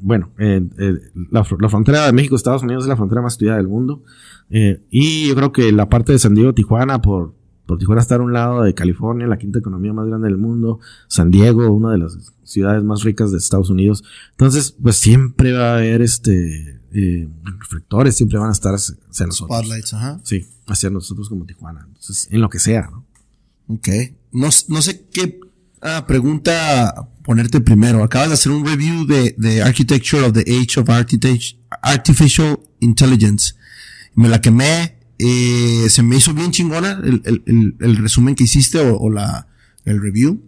bueno, 0.00 0.30
eh, 0.38 0.60
eh, 0.78 0.94
la, 1.30 1.44
fr- 1.44 1.60
la 1.60 1.68
frontera 1.68 2.06
de 2.06 2.12
México, 2.12 2.36
Estados 2.36 2.62
Unidos 2.62 2.84
es 2.84 2.88
la 2.88 2.96
frontera 2.96 3.22
más 3.22 3.34
estudiada 3.34 3.58
del 3.58 3.68
mundo. 3.68 4.02
Eh, 4.50 4.82
y 4.90 5.28
yo 5.28 5.34
creo 5.34 5.52
que 5.52 5.72
la 5.72 5.88
parte 5.88 6.12
de 6.12 6.18
San 6.18 6.34
Diego, 6.34 6.52
Tijuana, 6.54 7.00
por, 7.00 7.34
por 7.66 7.78
Tijuana 7.78 8.00
estar 8.02 8.20
a 8.20 8.22
un 8.24 8.32
lado 8.32 8.62
de 8.62 8.74
California, 8.74 9.26
la 9.26 9.38
quinta 9.38 9.58
economía 9.60 9.92
más 9.92 10.06
grande 10.06 10.28
del 10.28 10.36
mundo, 10.38 10.78
San 11.08 11.30
Diego, 11.30 11.70
una 11.72 11.92
de 11.92 11.98
las 11.98 12.32
ciudades 12.44 12.82
más 12.84 13.02
ricas 13.02 13.30
de 13.32 13.38
Estados 13.38 13.70
Unidos. 13.70 14.04
Entonces, 14.32 14.72
pues 14.82 14.96
siempre 14.96 15.52
va 15.52 15.72
a 15.72 15.76
haber 15.78 16.02
este 16.02 16.80
reflectores, 17.42 18.14
siempre 18.16 18.38
van 18.38 18.50
a 18.50 18.52
estar 18.52 18.74
hacia 18.74 18.96
hacia 19.10 19.26
nosotros. 19.26 19.58
Spotlights, 19.58 19.94
ajá. 19.94 20.20
Sí, 20.22 20.46
hacia 20.66 20.90
nosotros 20.90 21.28
como 21.28 21.46
Tijuana. 21.46 21.84
Entonces, 21.86 22.28
en 22.30 22.40
lo 22.40 22.50
que 22.50 22.58
sea, 22.58 22.90
¿no? 22.90 23.04
Ok. 23.68 23.88
No, 24.32 24.48
no 24.68 24.82
sé 24.82 25.06
qué 25.10 25.40
Ah, 25.84 26.06
pregunta 26.06 27.08
ponerte 27.24 27.60
primero. 27.60 28.04
Acabas 28.04 28.28
de 28.28 28.34
hacer 28.34 28.52
un 28.52 28.64
review 28.64 29.04
de, 29.04 29.34
de 29.36 29.62
Architecture 29.62 30.22
of 30.22 30.32
the 30.32 30.42
Age 30.42 30.78
of 30.78 30.88
Artificial 31.82 32.60
Intelligence. 32.78 33.54
Me 34.14 34.28
la 34.28 34.40
quemé. 34.40 34.96
Eh, 35.18 35.86
se 35.88 36.04
me 36.04 36.16
hizo 36.16 36.34
bien 36.34 36.52
chingona 36.52 37.00
el, 37.02 37.22
el, 37.24 37.76
el, 37.80 37.96
resumen 37.96 38.36
que 38.36 38.44
hiciste 38.44 38.78
o, 38.78 39.10
la, 39.10 39.48
el 39.84 40.00
review. 40.00 40.40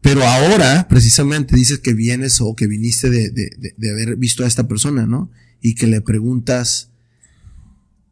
Pero 0.00 0.26
ahora, 0.26 0.88
precisamente, 0.88 1.54
dices 1.54 1.80
que 1.80 1.92
vienes 1.92 2.40
o 2.40 2.56
que 2.56 2.66
viniste 2.66 3.10
de, 3.10 3.30
de, 3.30 3.50
de, 3.58 3.74
de 3.76 3.90
haber 3.90 4.16
visto 4.16 4.44
a 4.44 4.46
esta 4.46 4.66
persona, 4.66 5.04
¿no? 5.04 5.30
Y 5.60 5.74
que 5.74 5.86
le 5.86 6.00
preguntas, 6.00 6.90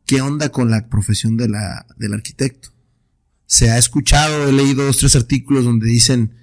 ¿qué 0.05 0.21
onda 0.21 0.51
con 0.51 0.71
la 0.71 0.89
profesión 0.89 1.39
de 1.39 1.49
la, 1.49 1.87
del 1.97 2.13
arquitecto? 2.13 2.76
Se 3.47 3.71
ha 3.71 3.79
escuchado, 3.79 4.49
he 4.49 4.53
leído 4.53 4.85
dos, 4.85 4.99
tres 4.99 5.17
artículos 5.17 5.65
donde 5.65 5.87
dicen, 5.87 6.35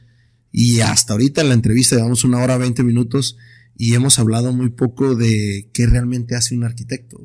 y 0.51 0.79
hasta 0.79 1.13
ahorita 1.13 1.41
en 1.41 1.49
la 1.49 1.53
entrevista 1.53 1.95
llevamos 1.95 2.23
una 2.23 2.39
hora, 2.39 2.57
veinte 2.57 2.83
minutos, 2.83 3.37
y 3.75 3.93
hemos 3.93 4.19
hablado 4.19 4.53
muy 4.53 4.69
poco 4.69 5.15
de 5.15 5.69
qué 5.73 5.87
realmente 5.87 6.35
hace 6.35 6.55
un 6.55 6.63
arquitecto. 6.63 7.19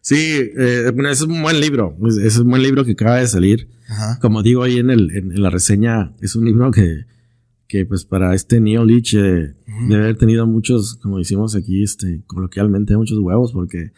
Sí, 0.00 0.16
eh, 0.56 0.90
bueno, 0.94 1.10
es 1.10 1.20
un 1.22 1.42
buen 1.42 1.60
libro, 1.60 1.96
es, 2.22 2.38
un 2.38 2.48
buen 2.48 2.62
libro 2.62 2.84
que 2.84 2.92
acaba 2.92 3.16
de 3.18 3.26
salir. 3.26 3.68
Como 4.20 4.42
digo 4.42 4.62
ahí 4.62 4.78
en, 4.78 4.90
el, 4.90 5.10
en, 5.10 5.40
la 5.40 5.50
reseña, 5.50 6.12
es 6.20 6.36
un 6.36 6.44
libro 6.44 6.70
que, 6.70 7.06
que 7.68 7.86
pues 7.86 8.04
para 8.04 8.34
este 8.34 8.60
Neil 8.60 8.86
Leach 8.86 9.14
eh, 9.14 9.54
debe 9.88 10.02
haber 10.02 10.16
tenido 10.16 10.46
muchos, 10.46 10.96
como 10.96 11.18
decimos 11.18 11.54
aquí, 11.54 11.82
este, 11.82 12.22
coloquialmente, 12.26 12.96
muchos 12.96 13.18
huevos, 13.18 13.52
porque 13.52 13.92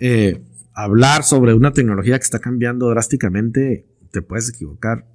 eh, 0.00 0.42
hablar 0.74 1.24
sobre 1.24 1.54
una 1.54 1.72
tecnología 1.72 2.18
que 2.18 2.24
está 2.24 2.38
cambiando 2.38 2.88
drásticamente, 2.88 3.86
te 4.10 4.22
puedes 4.22 4.48
equivocar 4.48 5.06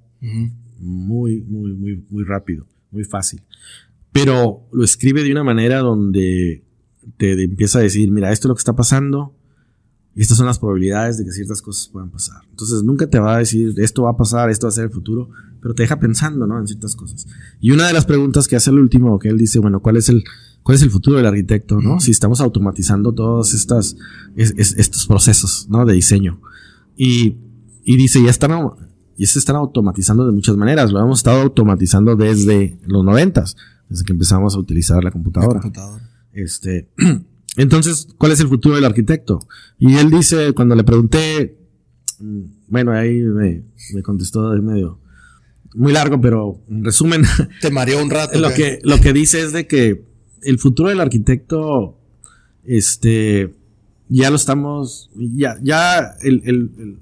muy, 0.78 1.42
muy, 1.42 1.72
muy, 1.74 2.04
muy 2.08 2.24
rápido, 2.24 2.66
muy 2.90 3.04
fácil. 3.04 3.42
Pero 4.12 4.66
lo 4.72 4.84
escribe 4.84 5.22
de 5.22 5.32
una 5.32 5.44
manera 5.44 5.78
donde 5.78 6.64
te 7.16 7.42
empieza 7.42 7.78
a 7.78 7.82
decir, 7.82 8.10
mira, 8.10 8.32
esto 8.32 8.46
es 8.46 8.50
lo 8.50 8.54
que 8.54 8.60
está 8.60 8.74
pasando, 8.74 9.34
y 10.18 10.22
estas 10.22 10.36
son 10.36 10.46
las 10.46 10.58
probabilidades 10.58 11.16
de 11.16 11.24
que 11.24 11.30
ciertas 11.30 11.62
cosas 11.62 11.88
puedan 11.88 12.10
pasar. 12.10 12.42
Entonces 12.50 12.82
nunca 12.82 13.08
te 13.08 13.20
va 13.20 13.36
a 13.36 13.38
decir 13.38 13.72
esto 13.76 14.02
va 14.02 14.10
a 14.10 14.16
pasar, 14.16 14.50
esto 14.50 14.66
va 14.66 14.70
a 14.70 14.72
ser 14.72 14.84
el 14.84 14.90
futuro, 14.90 15.30
pero 15.62 15.74
te 15.74 15.84
deja 15.84 16.00
pensando, 16.00 16.44
¿no? 16.44 16.58
En 16.58 16.66
ciertas 16.66 16.96
cosas. 16.96 17.24
Y 17.60 17.70
una 17.70 17.86
de 17.86 17.92
las 17.92 18.04
preguntas 18.04 18.48
que 18.48 18.56
hace 18.56 18.70
el 18.70 18.80
último, 18.80 19.20
que 19.20 19.28
él 19.28 19.38
dice, 19.38 19.60
bueno, 19.60 19.80
¿cuál 19.80 19.96
es 19.96 20.08
el, 20.08 20.24
cuál 20.68 20.76
es 20.76 20.82
el 20.82 20.90
futuro 20.90 21.16
del 21.16 21.24
arquitecto, 21.24 21.80
¿no? 21.80 21.98
Si 21.98 22.10
estamos 22.10 22.42
automatizando 22.42 23.14
todos 23.14 23.54
estas, 23.54 23.96
estos 24.36 25.06
procesos, 25.06 25.66
¿no? 25.70 25.86
De 25.86 25.94
diseño. 25.94 26.42
Y, 26.94 27.36
y 27.84 27.96
dice, 27.96 28.22
ya 28.22 28.28
están, 28.28 28.50
y 29.16 29.24
se 29.24 29.38
están 29.38 29.56
automatizando 29.56 30.26
de 30.26 30.32
muchas 30.32 30.58
maneras. 30.58 30.92
Lo 30.92 31.00
hemos 31.00 31.20
estado 31.20 31.40
automatizando 31.40 32.16
desde 32.16 32.78
los 32.84 33.02
noventas, 33.02 33.56
desde 33.88 34.04
que 34.04 34.12
empezamos 34.12 34.56
a 34.56 34.58
utilizar 34.58 35.02
la 35.02 35.10
computadora. 35.10 35.54
La 35.54 35.60
computadora. 35.62 36.10
Este, 36.34 36.90
Entonces, 37.56 38.06
¿cuál 38.18 38.32
es 38.32 38.40
el 38.40 38.48
futuro 38.48 38.74
del 38.74 38.84
arquitecto? 38.84 39.48
Y 39.78 39.96
él 39.96 40.10
dice, 40.10 40.52
cuando 40.52 40.74
le 40.74 40.84
pregunté, 40.84 41.56
mm, 42.18 42.40
bueno, 42.68 42.92
ahí 42.92 43.22
me, 43.22 43.62
contestó 44.02 44.50
de 44.50 44.60
medio 44.60 45.00
muy 45.74 45.94
largo, 45.94 46.20
pero 46.20 46.60
en 46.68 46.84
resumen. 46.84 47.22
Te 47.62 47.70
mareó 47.70 48.02
un 48.02 48.10
rato. 48.10 48.38
Lo 48.38 48.52
que, 48.52 48.80
lo 48.82 49.00
que 49.00 49.14
dice 49.14 49.40
es 49.40 49.54
de 49.54 49.66
que 49.66 50.07
el 50.42 50.58
futuro 50.58 50.88
del 50.88 51.00
arquitecto, 51.00 51.98
este, 52.64 53.54
ya 54.08 54.30
lo 54.30 54.36
estamos, 54.36 55.10
ya, 55.14 55.56
ya 55.62 56.16
el, 56.22 56.42
el, 56.44 56.98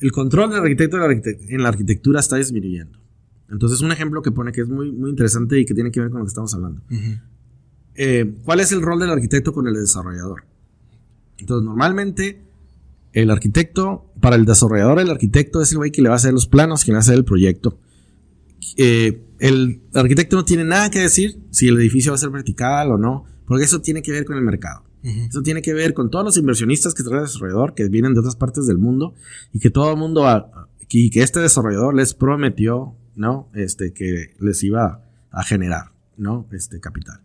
el, 0.00 0.12
control 0.12 0.50
del 0.50 0.60
arquitecto 0.60 0.98
en 0.98 1.62
la 1.62 1.68
arquitectura 1.68 2.20
está 2.20 2.36
disminuyendo. 2.36 2.98
Entonces, 3.50 3.80
un 3.80 3.92
ejemplo 3.92 4.22
que 4.22 4.32
pone 4.32 4.52
que 4.52 4.62
es 4.62 4.68
muy, 4.68 4.90
muy 4.90 5.10
interesante 5.10 5.58
y 5.58 5.64
que 5.64 5.74
tiene 5.74 5.90
que 5.90 6.00
ver 6.00 6.10
con 6.10 6.18
lo 6.18 6.24
que 6.24 6.30
estamos 6.30 6.52
hablando. 6.54 6.82
Eh, 7.94 8.34
¿cuál 8.44 8.60
es 8.60 8.72
el 8.72 8.82
rol 8.82 8.98
del 8.98 9.10
arquitecto 9.10 9.52
con 9.52 9.66
el 9.66 9.74
desarrollador? 9.74 10.44
Entonces, 11.38 11.64
normalmente, 11.64 12.42
el 13.12 13.30
arquitecto, 13.30 14.12
para 14.20 14.36
el 14.36 14.44
desarrollador, 14.44 14.98
el 14.98 15.10
arquitecto 15.10 15.62
es 15.62 15.70
el 15.72 15.78
güey 15.78 15.90
que 15.90 16.02
le 16.02 16.08
va 16.08 16.14
a 16.14 16.16
hacer 16.16 16.32
los 16.32 16.46
planos, 16.46 16.88
a 16.88 16.98
hacer 16.98 17.14
el 17.14 17.24
proyecto. 17.24 17.78
Eh, 18.76 19.25
el 19.38 19.82
arquitecto 19.94 20.36
no 20.36 20.44
tiene 20.44 20.64
nada 20.64 20.90
que 20.90 21.00
decir 21.00 21.38
si 21.50 21.68
el 21.68 21.78
edificio 21.78 22.12
va 22.12 22.16
a 22.16 22.18
ser 22.18 22.30
vertical 22.30 22.90
o 22.92 22.98
no, 22.98 23.24
porque 23.46 23.64
eso 23.64 23.80
tiene 23.80 24.02
que 24.02 24.12
ver 24.12 24.24
con 24.24 24.36
el 24.36 24.42
mercado. 24.42 24.84
Eso 25.02 25.40
tiene 25.42 25.62
que 25.62 25.72
ver 25.72 25.94
con 25.94 26.10
todos 26.10 26.24
los 26.24 26.36
inversionistas 26.36 26.92
que 26.92 27.04
trae 27.04 27.20
el 27.20 27.26
desarrollador, 27.26 27.74
que 27.74 27.88
vienen 27.88 28.12
de 28.14 28.20
otras 28.20 28.34
partes 28.34 28.66
del 28.66 28.78
mundo, 28.78 29.14
y 29.52 29.60
que 29.60 29.70
todo 29.70 29.92
el 29.92 29.96
mundo, 29.96 30.26
y 30.88 31.10
que 31.10 31.22
este 31.22 31.38
desarrollador 31.38 31.94
les 31.94 32.12
prometió, 32.12 32.96
¿no? 33.14 33.48
Este, 33.54 33.92
que 33.92 34.34
les 34.40 34.64
iba 34.64 35.04
a 35.30 35.44
generar, 35.44 35.92
¿no? 36.16 36.48
Este 36.50 36.80
capital. 36.80 37.20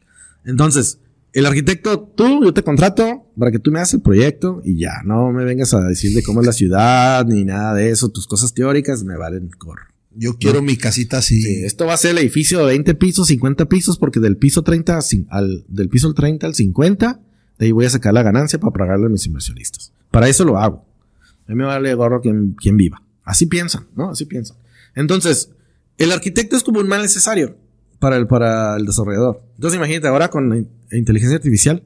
Entonces, 0.46 1.00
el 1.34 1.46
arquitecto, 1.46 2.02
tú, 2.02 2.44
yo 2.44 2.54
te 2.54 2.62
contrato 2.62 3.32
para 3.38 3.52
que 3.52 3.60
tú 3.60 3.72
me 3.72 3.80
hagas 3.80 3.94
el 3.94 4.02
proyecto 4.02 4.62
y 4.64 4.78
ya, 4.78 5.02
no 5.04 5.32
me 5.32 5.46
vengas 5.46 5.74
a 5.74 5.82
decir 5.82 6.14
de 6.14 6.24
cómo 6.24 6.42
es 6.42 6.46
la 6.46 6.54
ciudad 6.54 7.26
ni 7.26 7.46
nada 7.46 7.74
de 7.74 7.90
eso, 7.90 8.10
tus 8.10 8.28
cosas 8.28 8.54
teóricas 8.54 9.04
me 9.04 9.18
valen 9.18 9.50
cor. 9.58 9.91
Yo 10.14 10.38
quiero 10.38 10.62
mi 10.62 10.76
casita 10.76 11.20
así. 11.20 11.64
esto 11.64 11.86
va 11.86 11.94
a 11.94 11.98
ser 11.98 12.12
el 12.12 12.18
edificio 12.18 12.60
de 12.60 12.66
20 12.66 12.96
pisos, 12.96 13.28
50 13.28 13.66
pisos, 13.68 13.98
porque 13.98 14.20
del 14.20 14.38
piso 14.38 14.62
30 14.62 15.00
al, 15.30 15.66
del 15.68 15.90
piso 15.90 16.14
30 16.14 16.48
al 16.48 16.54
50, 16.54 17.20
de 17.58 17.66
ahí 17.66 17.72
voy 17.72 17.86
a 17.86 17.90
sacar 17.90 18.14
la 18.14 18.24
ganancia 18.24 18.60
para 18.60 18.74
pagarle 18.74 19.06
a 19.06 19.10
mis 19.10 19.26
inversionistas. 19.26 19.94
Para 20.10 20.28
eso 20.28 20.44
lo 20.44 20.58
hago. 20.58 20.86
A 21.48 21.52
mí 21.52 21.56
me 21.56 21.66
vale 21.66 21.94
gorro 21.94 22.22
quien, 22.22 22.54
quien 22.54 22.78
viva. 22.78 23.02
Así 23.24 23.46
piensan, 23.46 23.88
¿no? 23.96 24.10
Así 24.10 24.26
piensan. 24.26 24.58
Entonces, 24.96 25.52
el 25.98 26.12
arquitecto 26.12 26.56
es 26.56 26.64
como 26.64 26.80
un 26.80 26.88
mal 26.88 27.02
necesario 27.02 27.56
para 28.00 28.18
el, 28.18 28.28
para 28.28 28.76
el 28.76 28.86
desarrollador. 28.86 29.44
Entonces 29.56 29.78
imagínate 29.78 30.08
ahora 30.08 30.30
con 30.30 30.68
inteligencia 30.92 31.38
artificial, 31.38 31.84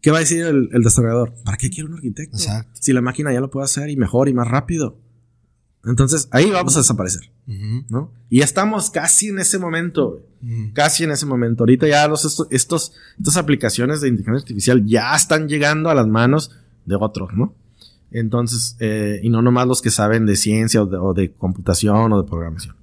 ¿qué 0.00 0.10
va 0.10 0.18
a 0.18 0.20
decir 0.20 0.44
el, 0.44 0.82
desarrollador? 0.82 1.34
¿Para 1.44 1.56
qué 1.56 1.70
quiero 1.70 1.88
un 1.88 1.94
arquitecto? 1.94 2.36
Si 2.74 2.92
la 2.92 3.00
máquina 3.00 3.32
ya 3.32 3.40
lo 3.40 3.50
puede 3.50 3.64
hacer 3.64 3.88
y 3.88 3.96
mejor 3.96 4.28
y 4.28 4.34
más 4.34 4.46
rápido. 4.46 4.98
Entonces 5.86 6.28
ahí 6.30 6.50
vamos 6.50 6.76
a 6.76 6.80
desaparecer, 6.80 7.30
¿no? 7.88 8.10
Y 8.30 8.38
ya 8.38 8.44
estamos 8.44 8.90
casi 8.90 9.28
en 9.28 9.38
ese 9.38 9.58
momento, 9.58 10.22
casi 10.72 11.04
en 11.04 11.10
ese 11.10 11.26
momento. 11.26 11.64
Ahorita 11.64 11.86
ya 11.86 12.08
los, 12.08 12.24
estos, 12.24 12.46
estos, 12.50 12.92
estas 13.18 13.36
aplicaciones 13.36 14.00
de 14.00 14.08
inteligencia 14.08 14.42
artificial 14.42 14.84
ya 14.86 15.14
están 15.14 15.48
llegando 15.48 15.90
a 15.90 15.94
las 15.94 16.06
manos 16.06 16.52
de 16.86 16.96
otros, 16.96 17.30
¿no? 17.34 17.54
Entonces, 18.10 18.76
eh, 18.80 19.20
y 19.22 19.28
no 19.28 19.42
nomás 19.42 19.66
los 19.66 19.82
que 19.82 19.90
saben 19.90 20.24
de 20.24 20.36
ciencia 20.36 20.82
o 20.82 21.14
de 21.14 21.32
computación 21.32 22.12
o 22.12 22.22
de 22.22 22.28
programación. 22.28 22.76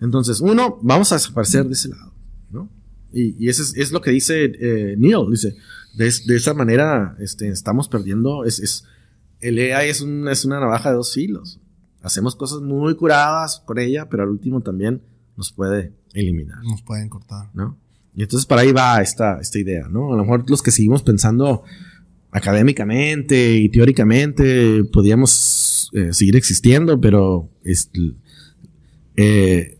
Entonces, 0.00 0.40
uno, 0.40 0.78
vamos 0.82 1.12
a 1.12 1.16
desaparecer 1.16 1.66
de 1.66 1.72
ese 1.72 1.88
lado, 1.88 2.12
¿no? 2.50 2.70
Y, 3.12 3.44
y 3.44 3.48
eso 3.48 3.62
es, 3.62 3.92
lo 3.92 4.00
que 4.00 4.12
dice 4.12 4.44
eh, 4.44 4.94
Neil, 4.96 5.26
dice, 5.30 5.56
de, 5.94 6.06
esa 6.06 6.54
manera 6.54 7.16
este, 7.18 7.48
estamos 7.48 7.88
perdiendo, 7.88 8.44
es, 8.44 8.60
es, 8.60 8.84
el 9.40 9.58
AI 9.58 9.90
es, 9.90 10.00
un, 10.00 10.28
es 10.28 10.44
una 10.44 10.60
navaja 10.60 10.90
de 10.90 10.96
dos 10.96 11.12
filos. 11.12 11.58
Hacemos 12.02 12.36
cosas 12.36 12.60
muy 12.62 12.94
curadas 12.94 13.62
con 13.66 13.78
ella, 13.78 14.08
pero 14.08 14.22
al 14.22 14.30
último 14.30 14.60
también 14.60 15.02
nos 15.36 15.52
puede 15.52 15.92
eliminar. 16.14 16.58
Nos 16.64 16.82
pueden 16.82 17.08
cortar. 17.08 17.50
¿No? 17.54 17.76
Y 18.14 18.22
entonces 18.22 18.46
para 18.46 18.62
ahí 18.62 18.72
va 18.72 19.00
esta, 19.00 19.40
esta 19.40 19.58
idea, 19.58 19.88
¿no? 19.88 20.12
A 20.12 20.16
lo 20.16 20.22
mejor 20.22 20.48
los 20.48 20.62
que 20.62 20.70
seguimos 20.70 21.02
pensando 21.02 21.62
académicamente 22.32 23.54
y 23.54 23.68
teóricamente 23.68 24.84
podíamos 24.84 25.90
eh, 25.92 26.12
seguir 26.12 26.36
existiendo, 26.36 27.00
pero 27.00 27.50
eh, 29.16 29.78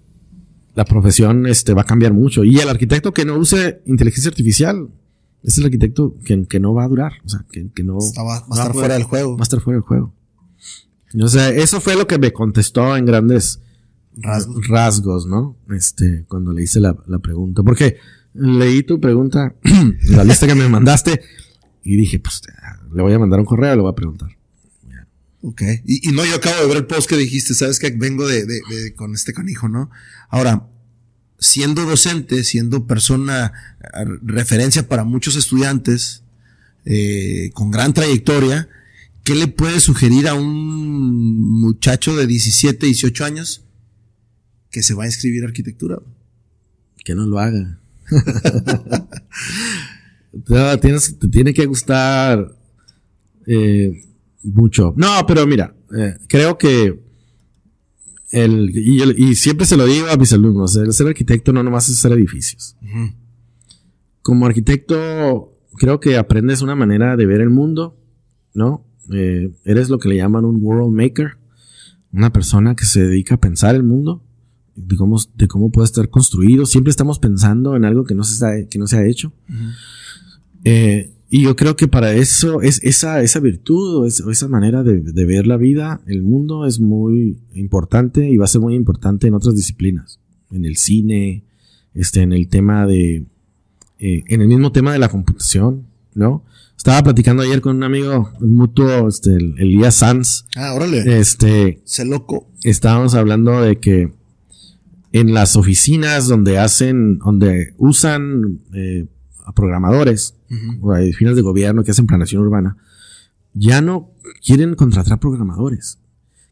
la 0.74 0.84
profesión 0.84 1.46
este, 1.46 1.74
va 1.74 1.82
a 1.82 1.86
cambiar 1.86 2.12
mucho. 2.12 2.44
Y 2.44 2.58
el 2.58 2.68
arquitecto 2.68 3.12
que 3.12 3.24
no 3.24 3.36
use 3.36 3.82
inteligencia 3.86 4.30
artificial 4.30 4.88
es 5.42 5.58
el 5.58 5.64
arquitecto 5.64 6.16
que, 6.24 6.46
que 6.46 6.60
no 6.60 6.74
va 6.74 6.84
a 6.84 6.88
durar. 6.88 7.12
O 7.24 7.28
sea, 7.28 7.44
que, 7.50 7.70
que 7.74 7.82
no 7.82 7.98
va, 7.98 8.36
a 8.36 8.38
estar 8.38 8.72
fuera 8.72 8.94
del 8.94 9.04
juego. 9.04 9.36
Va 9.36 9.42
a 9.42 9.44
estar 9.44 9.60
fuera 9.60 9.76
del 9.76 9.86
juego. 9.86 10.14
O 11.18 11.28
sea, 11.28 11.50
eso 11.50 11.80
fue 11.80 11.96
lo 11.96 12.06
que 12.06 12.18
me 12.18 12.32
contestó 12.32 12.96
en 12.96 13.04
grandes 13.04 13.60
rasgos, 14.68 15.26
¿no? 15.26 15.56
Este, 15.70 16.24
cuando 16.28 16.52
le 16.52 16.62
hice 16.62 16.80
la, 16.80 16.96
la 17.06 17.18
pregunta. 17.18 17.62
Porque 17.62 17.96
leí 18.34 18.82
tu 18.82 19.00
pregunta, 19.00 19.54
la 20.08 20.24
lista 20.24 20.46
que 20.46 20.54
me 20.54 20.68
mandaste, 20.68 21.20
y 21.82 21.96
dije, 21.96 22.18
pues 22.18 22.42
le 22.94 23.02
voy 23.02 23.12
a 23.12 23.18
mandar 23.18 23.40
un 23.40 23.46
correo, 23.46 23.74
le 23.74 23.82
voy 23.82 23.92
a 23.92 23.96
preguntar. 23.96 24.28
Ok. 25.42 25.62
Y, 25.86 26.08
y, 26.08 26.12
no, 26.12 26.24
yo 26.26 26.36
acabo 26.36 26.60
de 26.60 26.66
ver 26.66 26.76
el 26.76 26.86
post 26.86 27.08
que 27.08 27.16
dijiste, 27.16 27.54
sabes 27.54 27.78
que 27.78 27.90
vengo 27.90 28.28
de, 28.28 28.44
de, 28.44 28.60
de, 28.68 28.94
con 28.94 29.14
este 29.14 29.32
canijo, 29.32 29.68
¿no? 29.68 29.90
Ahora, 30.28 30.68
siendo 31.38 31.86
docente, 31.86 32.44
siendo 32.44 32.86
persona 32.86 33.52
referencia 34.22 34.86
para 34.86 35.04
muchos 35.04 35.36
estudiantes, 35.36 36.22
eh, 36.84 37.50
con 37.54 37.70
gran 37.70 37.94
trayectoria, 37.94 38.68
¿qué 39.30 39.36
le 39.36 39.46
puede 39.46 39.78
sugerir 39.78 40.26
a 40.26 40.34
un 40.34 41.60
muchacho 41.60 42.16
de 42.16 42.26
17, 42.26 42.84
18 42.84 43.24
años 43.24 43.64
que 44.72 44.82
se 44.82 44.92
va 44.92 45.04
a 45.04 45.06
inscribir 45.06 45.44
a 45.44 45.46
arquitectura? 45.46 46.02
Que 47.04 47.14
no 47.14 47.28
lo 47.28 47.38
haga. 47.38 47.78
tienes, 50.80 51.16
te 51.16 51.28
tiene 51.28 51.54
que 51.54 51.64
gustar. 51.66 52.56
Eh, 53.46 54.02
mucho. 54.42 54.94
No, 54.96 55.24
pero 55.28 55.46
mira, 55.46 55.76
eh, 55.96 56.16
creo 56.26 56.58
que 56.58 57.00
el, 58.32 58.76
y, 58.76 59.36
siempre 59.36 59.64
se 59.64 59.76
lo 59.76 59.86
digo 59.86 60.08
a 60.08 60.16
mis 60.16 60.32
alumnos, 60.32 60.74
el 60.74 60.92
ser 60.92 61.06
arquitecto 61.06 61.52
no 61.52 61.62
nomás 61.62 61.88
es 61.88 61.98
hacer 61.98 62.10
edificios. 62.18 62.74
Como 64.22 64.46
arquitecto, 64.46 65.56
creo 65.76 66.00
que 66.00 66.16
aprendes 66.16 66.62
una 66.62 66.74
manera 66.74 67.16
de 67.16 67.26
ver 67.26 67.42
el 67.42 67.50
mundo, 67.50 67.96
¿no? 68.54 68.89
Eh, 69.12 69.52
eres 69.64 69.88
lo 69.88 69.98
que 69.98 70.08
le 70.08 70.16
llaman 70.16 70.44
un 70.44 70.58
world 70.62 70.94
maker, 70.94 71.38
una 72.12 72.32
persona 72.32 72.74
que 72.74 72.84
se 72.84 73.02
dedica 73.02 73.36
a 73.36 73.40
pensar 73.40 73.74
el 73.74 73.82
mundo, 73.82 74.22
de 74.76 74.96
cómo, 74.96 75.18
de 75.34 75.48
cómo 75.48 75.70
puede 75.70 75.86
estar 75.86 76.08
construido. 76.08 76.66
Siempre 76.66 76.90
estamos 76.90 77.18
pensando 77.18 77.76
en 77.76 77.84
algo 77.84 78.04
que 78.04 78.14
no 78.14 78.24
se, 78.24 78.68
que 78.68 78.78
no 78.78 78.86
se 78.86 78.96
ha 78.98 79.06
hecho. 79.06 79.32
eh, 80.64 81.12
y 81.32 81.42
yo 81.42 81.54
creo 81.54 81.76
que 81.76 81.86
para 81.86 82.12
eso, 82.12 82.60
es 82.60 82.82
esa, 82.82 83.22
esa 83.22 83.38
virtud 83.38 83.98
o, 83.98 84.06
esa 84.06 84.48
manera 84.48 84.82
de, 84.82 85.24
ver 85.24 85.46
la 85.46 85.56
vida, 85.56 86.00
el 86.06 86.22
mundo 86.22 86.66
es 86.66 86.80
muy 86.80 87.38
importante 87.54 88.28
y 88.28 88.36
va 88.36 88.46
a 88.46 88.48
ser 88.48 88.60
muy 88.60 88.74
importante 88.74 89.28
en 89.28 89.34
otras 89.34 89.54
disciplinas. 89.54 90.18
En 90.50 90.64
el 90.64 90.76
cine, 90.76 91.44
este, 91.94 92.22
en 92.22 92.32
el 92.32 92.48
tema 92.48 92.84
de, 92.84 93.26
eh, 94.00 94.24
en 94.26 94.42
el 94.42 94.48
mismo 94.48 94.72
tema 94.72 94.92
de 94.92 94.98
la 94.98 95.08
computación, 95.08 95.86
¿no? 96.14 96.44
Estaba 96.80 97.02
platicando 97.02 97.42
ayer 97.42 97.60
con 97.60 97.76
un 97.76 97.82
amigo 97.82 98.32
mutuo, 98.40 99.06
este, 99.06 99.36
Elías 99.36 99.96
Sanz. 99.96 100.46
Ah, 100.56 100.72
órale. 100.72 101.20
Este. 101.20 101.82
Se 101.84 102.06
loco. 102.06 102.48
Estábamos 102.62 103.14
hablando 103.14 103.60
de 103.60 103.78
que 103.78 104.14
en 105.12 105.34
las 105.34 105.56
oficinas 105.56 106.26
donde 106.26 106.58
hacen, 106.58 107.18
donde 107.18 107.74
usan 107.76 108.62
eh, 108.72 109.06
programadores 109.54 110.36
o 110.80 110.94
hay 110.94 111.12
fines 111.12 111.36
de 111.36 111.42
gobierno 111.42 111.84
que 111.84 111.90
hacen 111.90 112.06
planación 112.06 112.40
urbana, 112.40 112.78
ya 113.52 113.82
no 113.82 114.12
quieren 114.42 114.74
contratar 114.74 115.20
programadores. 115.20 115.98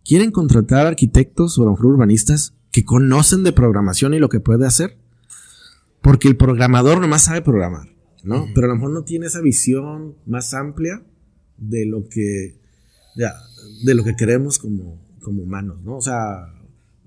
Quieren 0.04 0.30
contratar 0.30 0.84
arquitectos 0.84 1.58
o 1.58 1.62
a 1.62 1.64
lo 1.64 1.70
mejor 1.70 1.86
urbanistas 1.86 2.52
que 2.70 2.84
conocen 2.84 3.44
de 3.44 3.54
programación 3.54 4.12
y 4.12 4.18
lo 4.18 4.28
que 4.28 4.40
puede 4.40 4.66
hacer. 4.66 4.98
Porque 6.02 6.28
el 6.28 6.36
programador 6.36 7.00
nomás 7.00 7.22
sabe 7.22 7.40
programar, 7.40 7.88
¿no? 8.24 8.48
Pero 8.54 8.66
a 8.66 8.70
lo 8.70 8.76
mejor 8.76 8.90
no 8.90 9.04
tiene 9.04 9.26
esa 9.26 9.40
visión 9.40 10.16
más 10.26 10.54
amplia 10.54 11.02
de 11.56 11.86
lo 11.86 12.08
que, 12.08 12.56
ya, 13.16 13.34
de 13.84 13.94
lo 13.94 14.04
que 14.04 14.16
queremos 14.16 14.58
como, 14.58 15.00
como 15.20 15.42
humanos, 15.42 15.82
¿no? 15.82 15.96
O 15.96 16.02
sea, 16.02 16.54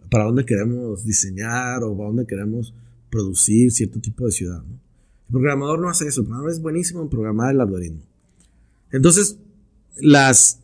para 0.10 0.26
dónde 0.26 0.46
queremos 0.46 1.06
diseñar 1.06 1.84
o 1.84 1.96
para 1.96 2.08
dónde 2.08 2.26
queremos 2.26 2.74
producir 3.10 3.72
cierto 3.72 4.00
tipo 4.00 4.26
de 4.26 4.32
ciudad, 4.32 4.64
¿no? 4.64 4.80
El 5.30 5.34
programador 5.34 5.80
no 5.80 5.90
hace 5.90 6.08
eso, 6.08 6.22
el 6.22 6.28
programador 6.28 6.52
es 6.52 6.62
buenísimo 6.62 7.02
en 7.02 7.10
programar 7.10 7.54
el 7.54 7.62
algoritmo. 7.62 8.02
Entonces, 8.92 9.38
las, 9.96 10.60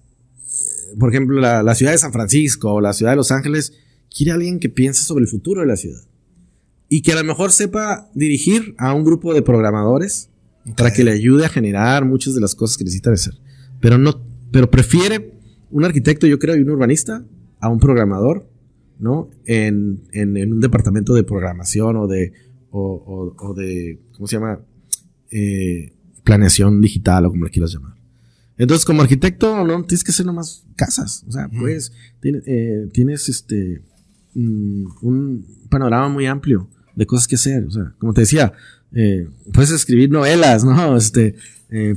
por 0.99 1.09
ejemplo, 1.09 1.39
la, 1.39 1.75
ciudad 1.75 1.93
de 1.93 1.97
San 1.97 2.11
Francisco 2.11 2.73
o 2.73 2.81
la 2.81 2.91
ciudad 2.91 3.13
de 3.13 3.15
Los 3.15 3.31
Ángeles 3.31 3.73
quiere 4.13 4.33
alguien 4.33 4.59
que 4.59 4.67
piense 4.67 5.03
sobre 5.03 5.23
el 5.23 5.29
futuro 5.29 5.61
de 5.61 5.67
la 5.67 5.77
ciudad 5.77 6.01
y 6.89 7.01
que 7.01 7.13
a 7.13 7.15
lo 7.15 7.23
mejor 7.23 7.51
sepa 7.51 8.09
dirigir 8.13 8.75
a 8.77 8.93
un 8.93 9.03
grupo 9.03 9.33
de 9.33 9.41
programadores 9.41 10.29
para 10.75 10.91
que 10.91 11.03
le 11.03 11.11
ayude 11.11 11.45
a 11.45 11.49
generar 11.49 12.05
muchas 12.05 12.35
de 12.35 12.41
las 12.41 12.55
cosas 12.55 12.77
que 12.77 12.83
necesita 12.83 13.11
hacer. 13.11 13.35
Pero 13.79 13.97
no, 13.97 14.21
pero 14.51 14.69
prefiere 14.69 15.33
un 15.71 15.85
arquitecto, 15.85 16.27
yo 16.27 16.39
creo, 16.39 16.55
y 16.55 16.61
un 16.61 16.69
urbanista 16.69 17.23
a 17.59 17.69
un 17.69 17.79
programador, 17.79 18.49
¿no? 18.99 19.29
En, 19.45 20.01
en 20.11 20.53
un 20.53 20.59
departamento 20.59 21.13
de 21.13 21.23
programación 21.23 21.97
o 21.97 22.07
de 22.07 22.33
o, 22.71 23.53
de, 23.55 23.99
¿cómo 24.13 24.27
se 24.27 24.35
llama? 24.35 24.59
Eh, 25.31 25.93
planeación 26.23 26.81
digital 26.81 27.25
o 27.25 27.31
como 27.31 27.45
le 27.45 27.51
quieras 27.51 27.73
llamar. 27.73 27.95
Entonces, 28.57 28.85
como 28.85 29.01
arquitecto, 29.01 29.65
no 29.65 29.83
tienes 29.83 30.03
que 30.03 30.11
hacer 30.11 30.25
nomás 30.25 30.65
casas. 30.75 31.23
O 31.27 31.31
sea, 31.31 31.49
pues, 31.49 31.91
eh, 32.23 32.89
tienes, 32.91 33.29
este 33.29 33.83
mm, 34.33 34.85
un 35.01 35.45
panorama 35.69 36.09
muy 36.09 36.25
amplio 36.25 36.67
de 36.95 37.05
cosas 37.05 37.27
que 37.27 37.35
hacer. 37.35 37.65
O 37.65 37.71
sea, 37.71 37.93
como 37.99 38.13
te 38.13 38.21
decía, 38.21 38.53
eh, 38.93 39.27
puedes 39.53 39.71
escribir 39.71 40.09
novelas, 40.09 40.63
¿no? 40.63 40.97
Este, 40.97 41.35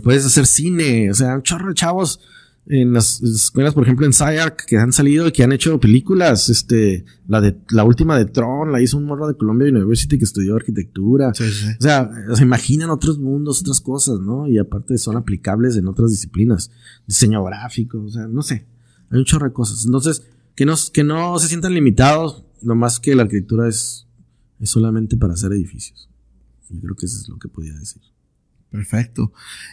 puedes 0.03 0.27
hacer 0.27 0.47
cine. 0.47 1.11
O 1.11 1.15
sea, 1.15 1.37
un 1.37 1.43
chorro 1.43 1.69
de 1.69 1.75
chavos 1.75 2.21
en 2.67 2.93
las 2.93 3.21
escuelas, 3.23 3.75
por 3.75 3.83
ejemplo, 3.83 4.07
en 4.07 4.12
SciArc, 4.12 4.65
que 4.65 4.79
han 4.79 4.93
salido 4.93 5.27
y 5.27 5.33
que 5.33 5.43
han 5.43 5.53
hecho 5.53 5.81
películas, 5.81 6.49
este, 6.49 7.05
la 7.27 7.41
de, 7.41 7.57
la 7.71 7.85
última 7.85 8.17
de 8.17 8.27
Tron, 8.27 8.71
la 8.71 8.81
hizo 8.81 8.97
un 8.97 9.07
morro 9.07 9.27
de 9.27 9.37
Columbia 9.37 9.69
University 9.69 10.19
que 10.19 10.25
estudió 10.25 10.55
arquitectura. 10.55 11.31
O 11.31 11.83
sea, 11.83 12.11
se 12.35 12.43
imaginan 12.43 12.91
otros 12.91 13.19
mundos, 13.19 13.62
otras 13.62 13.81
cosas, 13.81 14.21
¿no? 14.21 14.47
Y 14.47 14.59
aparte 14.59 14.99
son 14.99 15.17
aplicables 15.17 15.77
en 15.77 15.89
otras 15.89 16.11
disciplinas. 16.11 16.71
Diseño 17.07 17.43
gráfico, 17.45 18.03
o 18.03 18.09
sea, 18.09 18.29
no 18.29 18.43
sé. 18.43 18.67
Hay 19.11 19.19
un 19.19 19.25
chorro 19.25 19.47
de 19.47 19.53
cosas. 19.53 19.85
Entonces, 19.85 20.23
que 20.55 20.65
no, 20.65 20.75
que 20.93 21.03
no 21.03 21.39
se 21.39 21.49
sientan 21.49 21.75
limitados, 21.75 22.45
nomás 22.62 23.01
que 23.01 23.15
la 23.15 23.23
arquitectura 23.23 23.69
es, 23.69 24.07
es 24.61 24.71
solamente 24.71 25.17
para 25.17 25.33
hacer 25.33 25.53
edificios. 25.53 26.10
Yo 26.71 26.81
creo 26.81 26.97
que 26.97 27.07
eso 27.07 27.21
es 27.21 27.29
lo 27.29 27.39
que 27.39 27.49
podía 27.49 27.75
decir. 27.75 28.03
Perfecto. 28.71 29.33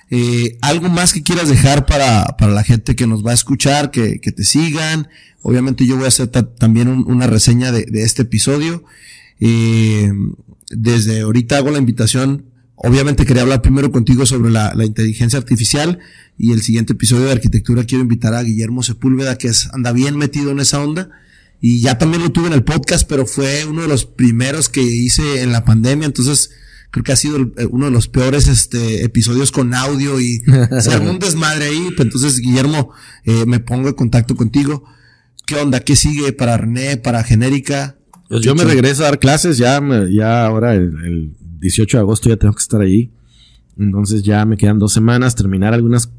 Eh, 0.09 0.57
¿Algo 0.61 0.89
más 0.89 1.13
que 1.13 1.21
quieras 1.21 1.49
dejar 1.49 1.85
para, 1.85 2.25
para, 2.37 2.51
la 2.51 2.63
gente 2.63 2.95
que 2.95 3.05
nos 3.05 3.25
va 3.25 3.31
a 3.31 3.35
escuchar, 3.35 3.91
que, 3.91 4.19
que 4.19 4.31
te 4.31 4.43
sigan? 4.43 5.07
Obviamente 5.43 5.85
yo 5.85 5.95
voy 5.95 6.05
a 6.05 6.07
hacer 6.07 6.27
también 6.27 6.87
una 6.89 7.27
reseña 7.27 7.71
de, 7.71 7.85
de 7.85 8.03
este 8.03 8.23
episodio. 8.23 8.83
Eh, 9.39 10.11
desde 10.69 11.21
ahorita 11.21 11.57
hago 11.57 11.71
la 11.71 11.77
invitación. 11.77 12.45
Obviamente 12.75 13.25
quería 13.25 13.43
hablar 13.43 13.61
primero 13.61 13.91
contigo 13.91 14.25
sobre 14.25 14.51
la, 14.51 14.73
la, 14.75 14.85
inteligencia 14.85 15.39
artificial 15.39 15.99
y 16.37 16.51
el 16.51 16.61
siguiente 16.61 16.93
episodio 16.93 17.25
de 17.25 17.31
arquitectura 17.31 17.85
quiero 17.85 18.03
invitar 18.03 18.35
a 18.35 18.43
Guillermo 18.43 18.83
Sepúlveda 18.83 19.37
que 19.37 19.47
es, 19.47 19.67
anda 19.73 19.91
bien 19.91 20.15
metido 20.15 20.51
en 20.51 20.59
esa 20.59 20.83
onda 20.83 21.09
y 21.59 21.81
ya 21.81 21.97
también 21.97 22.21
lo 22.21 22.31
tuve 22.31 22.47
en 22.47 22.53
el 22.53 22.63
podcast 22.63 23.09
pero 23.09 23.25
fue 23.25 23.65
uno 23.65 23.81
de 23.81 23.87
los 23.87 24.05
primeros 24.05 24.69
que 24.69 24.83
hice 24.83 25.41
en 25.41 25.51
la 25.51 25.65
pandemia 25.65 26.05
entonces 26.05 26.51
creo 26.97 27.03
que 27.03 27.11
ha 27.11 27.15
sido 27.15 27.37
eh, 27.57 27.67
uno 27.69 27.85
de 27.85 27.91
los 27.91 28.07
peores 28.07 28.47
este, 28.47 29.03
episodios 29.03 29.51
con 29.51 29.73
audio 29.73 30.19
y 30.19 30.41
se 30.81 30.91
armó 30.91 31.11
un 31.11 31.19
desmadre 31.19 31.65
ahí. 31.65 31.89
Pues 31.95 32.07
entonces, 32.07 32.39
Guillermo, 32.39 32.89
eh, 33.23 33.45
me 33.45 33.59
pongo 33.59 33.89
en 33.89 33.93
contacto 33.93 34.35
contigo. 34.35 34.83
¿Qué 35.45 35.55
onda? 35.55 35.79
¿Qué 35.79 35.95
sigue 35.95 36.33
para 36.33 36.57
René, 36.57 36.97
para 36.97 37.23
Genérica? 37.23 37.97
Pues 38.29 38.41
yo 38.41 38.55
me 38.55 38.63
regreso 38.63 39.03
a 39.03 39.05
dar 39.05 39.19
clases, 39.19 39.57
ya, 39.57 39.81
ya 40.09 40.45
ahora 40.45 40.73
el, 40.73 41.33
18 41.59 41.97
de 41.97 42.01
agosto 42.01 42.29
ya 42.29 42.37
tengo 42.37 42.53
que 42.53 42.61
estar 42.61 42.81
ahí. 42.81 43.11
Entonces 43.77 44.23
ya 44.23 44.43
me 44.45 44.57
quedan 44.57 44.79
dos 44.79 44.91
semanas, 44.91 45.35
terminar 45.35 45.73
algunas, 45.73 46.11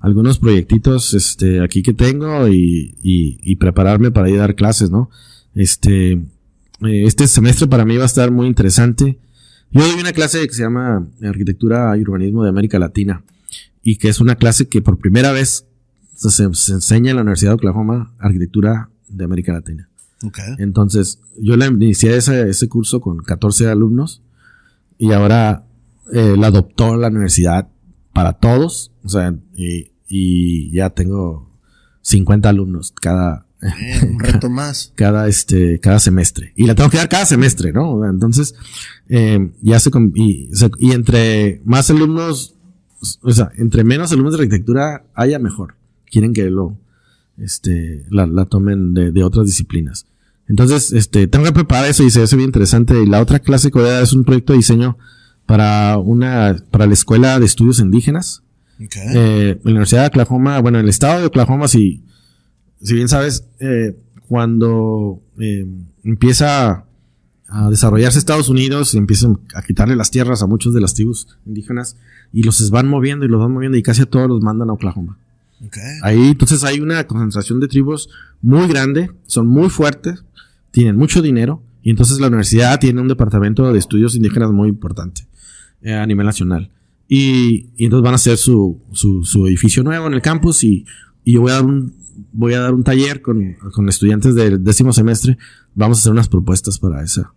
algunos 0.00 0.38
proyectitos 0.38 1.14
este, 1.14 1.62
aquí 1.62 1.82
que 1.82 1.92
tengo 1.92 2.48
y, 2.48 2.96
y, 3.02 3.38
y 3.42 3.56
prepararme 3.56 4.10
para 4.10 4.30
ir 4.30 4.38
a 4.38 4.42
dar 4.42 4.54
clases, 4.54 4.90
¿no? 4.90 5.10
Este, 5.54 6.12
eh, 6.12 7.04
este 7.04 7.28
semestre 7.28 7.66
para 7.66 7.84
mí 7.84 7.96
va 7.96 8.04
a 8.04 8.06
estar 8.06 8.30
muy 8.30 8.46
interesante. 8.46 9.18
Yo 9.72 9.80
doy 9.80 10.00
una 10.00 10.12
clase 10.12 10.46
que 10.46 10.52
se 10.52 10.62
llama 10.62 11.08
Arquitectura 11.22 11.96
y 11.96 12.02
Urbanismo 12.02 12.42
de 12.42 12.50
América 12.50 12.78
Latina 12.78 13.22
y 13.82 13.96
que 13.96 14.08
es 14.08 14.20
una 14.20 14.36
clase 14.36 14.68
que 14.68 14.82
por 14.82 14.98
primera 14.98 15.32
vez 15.32 15.66
se, 16.14 16.44
enseña 16.44 17.10
en 17.10 17.16
la 17.16 17.22
Universidad 17.22 17.52
de 17.52 17.54
Oklahoma 17.56 18.14
Arquitectura 18.18 18.90
de 19.08 19.24
América 19.24 19.52
Latina. 19.52 19.88
Okay. 20.22 20.54
Entonces, 20.58 21.20
yo 21.40 21.56
la 21.56 21.66
inicié 21.66 22.16
ese, 22.16 22.48
ese 22.48 22.68
curso 22.68 23.00
con 23.00 23.18
14 23.18 23.68
alumnos 23.68 24.22
y 24.98 25.12
ahora 25.12 25.64
eh, 26.12 26.36
la 26.38 26.48
adoptó 26.48 26.96
la 26.96 27.08
universidad 27.08 27.68
para 28.12 28.34
todos, 28.34 28.92
o 29.02 29.08
sea, 29.08 29.34
y, 29.56 29.90
y 30.06 30.70
ya 30.70 30.90
tengo 30.90 31.50
50 32.02 32.48
alumnos 32.48 32.92
cada, 32.92 33.46
un 33.62 34.18
reto 34.18 34.50
más. 34.50 34.92
cada, 34.96 35.28
este, 35.28 35.78
cada 35.80 35.98
semestre. 35.98 36.52
Y 36.56 36.66
la 36.66 36.74
tengo 36.74 36.90
que 36.90 36.96
dar 36.96 37.08
cada 37.08 37.26
semestre, 37.26 37.72
¿no? 37.72 38.04
Entonces, 38.08 38.54
eh, 39.08 39.50
ya 39.60 39.78
se, 39.78 39.90
y, 40.14 40.50
y 40.78 40.92
entre 40.92 41.60
más 41.64 41.90
alumnos, 41.90 42.54
o 43.22 43.32
sea, 43.32 43.50
entre 43.56 43.84
menos 43.84 44.12
alumnos 44.12 44.36
de 44.36 44.44
arquitectura 44.44 45.04
haya 45.14 45.38
mejor. 45.38 45.74
Quieren 46.10 46.32
que 46.32 46.50
lo, 46.50 46.76
este, 47.38 48.04
la, 48.10 48.26
la 48.26 48.44
tomen 48.46 48.94
de, 48.94 49.12
de, 49.12 49.24
otras 49.24 49.46
disciplinas. 49.46 50.06
Entonces, 50.48 50.92
este, 50.92 51.26
tengo 51.26 51.44
que 51.44 51.52
preparar 51.52 51.88
eso 51.88 52.02
y 52.02 52.10
se 52.10 52.22
hace 52.22 52.36
bien 52.36 52.48
interesante. 52.48 53.00
Y 53.02 53.06
la 53.06 53.20
otra 53.20 53.38
clase 53.38 53.70
que 53.70 53.78
voy 53.78 53.88
a 53.88 53.92
dar 53.92 54.02
es 54.02 54.12
un 54.12 54.24
proyecto 54.24 54.52
de 54.52 54.58
diseño 54.58 54.98
para 55.46 55.98
una, 55.98 56.56
para 56.70 56.86
la 56.86 56.92
Escuela 56.92 57.38
de 57.38 57.46
Estudios 57.46 57.78
Indígenas. 57.78 58.42
Okay. 58.84 59.02
Eh, 59.14 59.60
la 59.62 59.70
Universidad 59.70 60.02
de 60.02 60.08
Oklahoma, 60.08 60.60
bueno, 60.60 60.80
el 60.80 60.88
estado 60.88 61.20
de 61.20 61.26
Oklahoma, 61.26 61.68
si, 61.68 62.02
si 62.82 62.94
bien 62.94 63.08
sabes, 63.08 63.46
eh, 63.60 63.96
cuando 64.28 65.20
eh, 65.38 65.66
empieza 66.04 66.84
a 67.48 67.70
desarrollarse 67.70 68.18
Estados 68.18 68.48
Unidos, 68.48 68.94
empiezan 68.94 69.38
a 69.54 69.62
quitarle 69.62 69.94
las 69.94 70.10
tierras 70.10 70.42
a 70.42 70.46
muchos 70.46 70.72
de 70.72 70.80
las 70.80 70.94
tribus 70.94 71.28
indígenas 71.44 71.96
y 72.32 72.42
los 72.42 72.70
van 72.70 72.88
moviendo 72.88 73.26
y 73.26 73.28
los 73.28 73.40
van 73.40 73.52
moviendo 73.52 73.76
y 73.76 73.82
casi 73.82 74.02
a 74.02 74.06
todos 74.06 74.28
los 74.28 74.40
mandan 74.40 74.70
a 74.70 74.72
Oklahoma. 74.72 75.18
Okay. 75.66 75.82
Ahí 76.02 76.30
entonces 76.30 76.64
hay 76.64 76.80
una 76.80 77.06
concentración 77.06 77.60
de 77.60 77.68
tribus 77.68 78.08
muy 78.40 78.66
grande, 78.66 79.10
son 79.26 79.46
muy 79.46 79.68
fuertes, 79.68 80.24
tienen 80.70 80.96
mucho 80.96 81.22
dinero 81.22 81.62
y 81.82 81.90
entonces 81.90 82.18
la 82.18 82.28
universidad 82.28 82.80
tiene 82.80 83.00
un 83.00 83.08
departamento 83.08 83.70
de 83.70 83.78
estudios 83.78 84.16
indígenas 84.16 84.50
muy 84.50 84.68
importante 84.68 85.26
eh, 85.82 85.92
a 85.92 86.06
nivel 86.06 86.26
nacional. 86.26 86.70
Y, 87.06 87.68
y, 87.76 87.84
entonces 87.84 88.02
van 88.02 88.14
a 88.14 88.16
hacer 88.16 88.38
su, 88.38 88.80
su, 88.92 89.24
su 89.24 89.46
edificio 89.46 89.82
nuevo 89.82 90.06
en 90.06 90.14
el 90.14 90.22
campus 90.22 90.64
y 90.64 90.86
y 91.24 91.34
yo 91.34 91.40
voy 91.40 91.50
a 91.52 91.54
dar 91.54 91.64
un, 91.64 91.94
voy 92.32 92.54
a 92.54 92.60
dar 92.60 92.74
un 92.74 92.84
taller 92.84 93.22
con, 93.22 93.54
con 93.72 93.88
estudiantes 93.88 94.34
del 94.34 94.62
décimo 94.62 94.92
semestre. 94.92 95.38
Vamos 95.74 95.98
a 95.98 96.00
hacer 96.00 96.12
unas 96.12 96.28
propuestas 96.28 96.78
para 96.78 97.02
eso. 97.02 97.34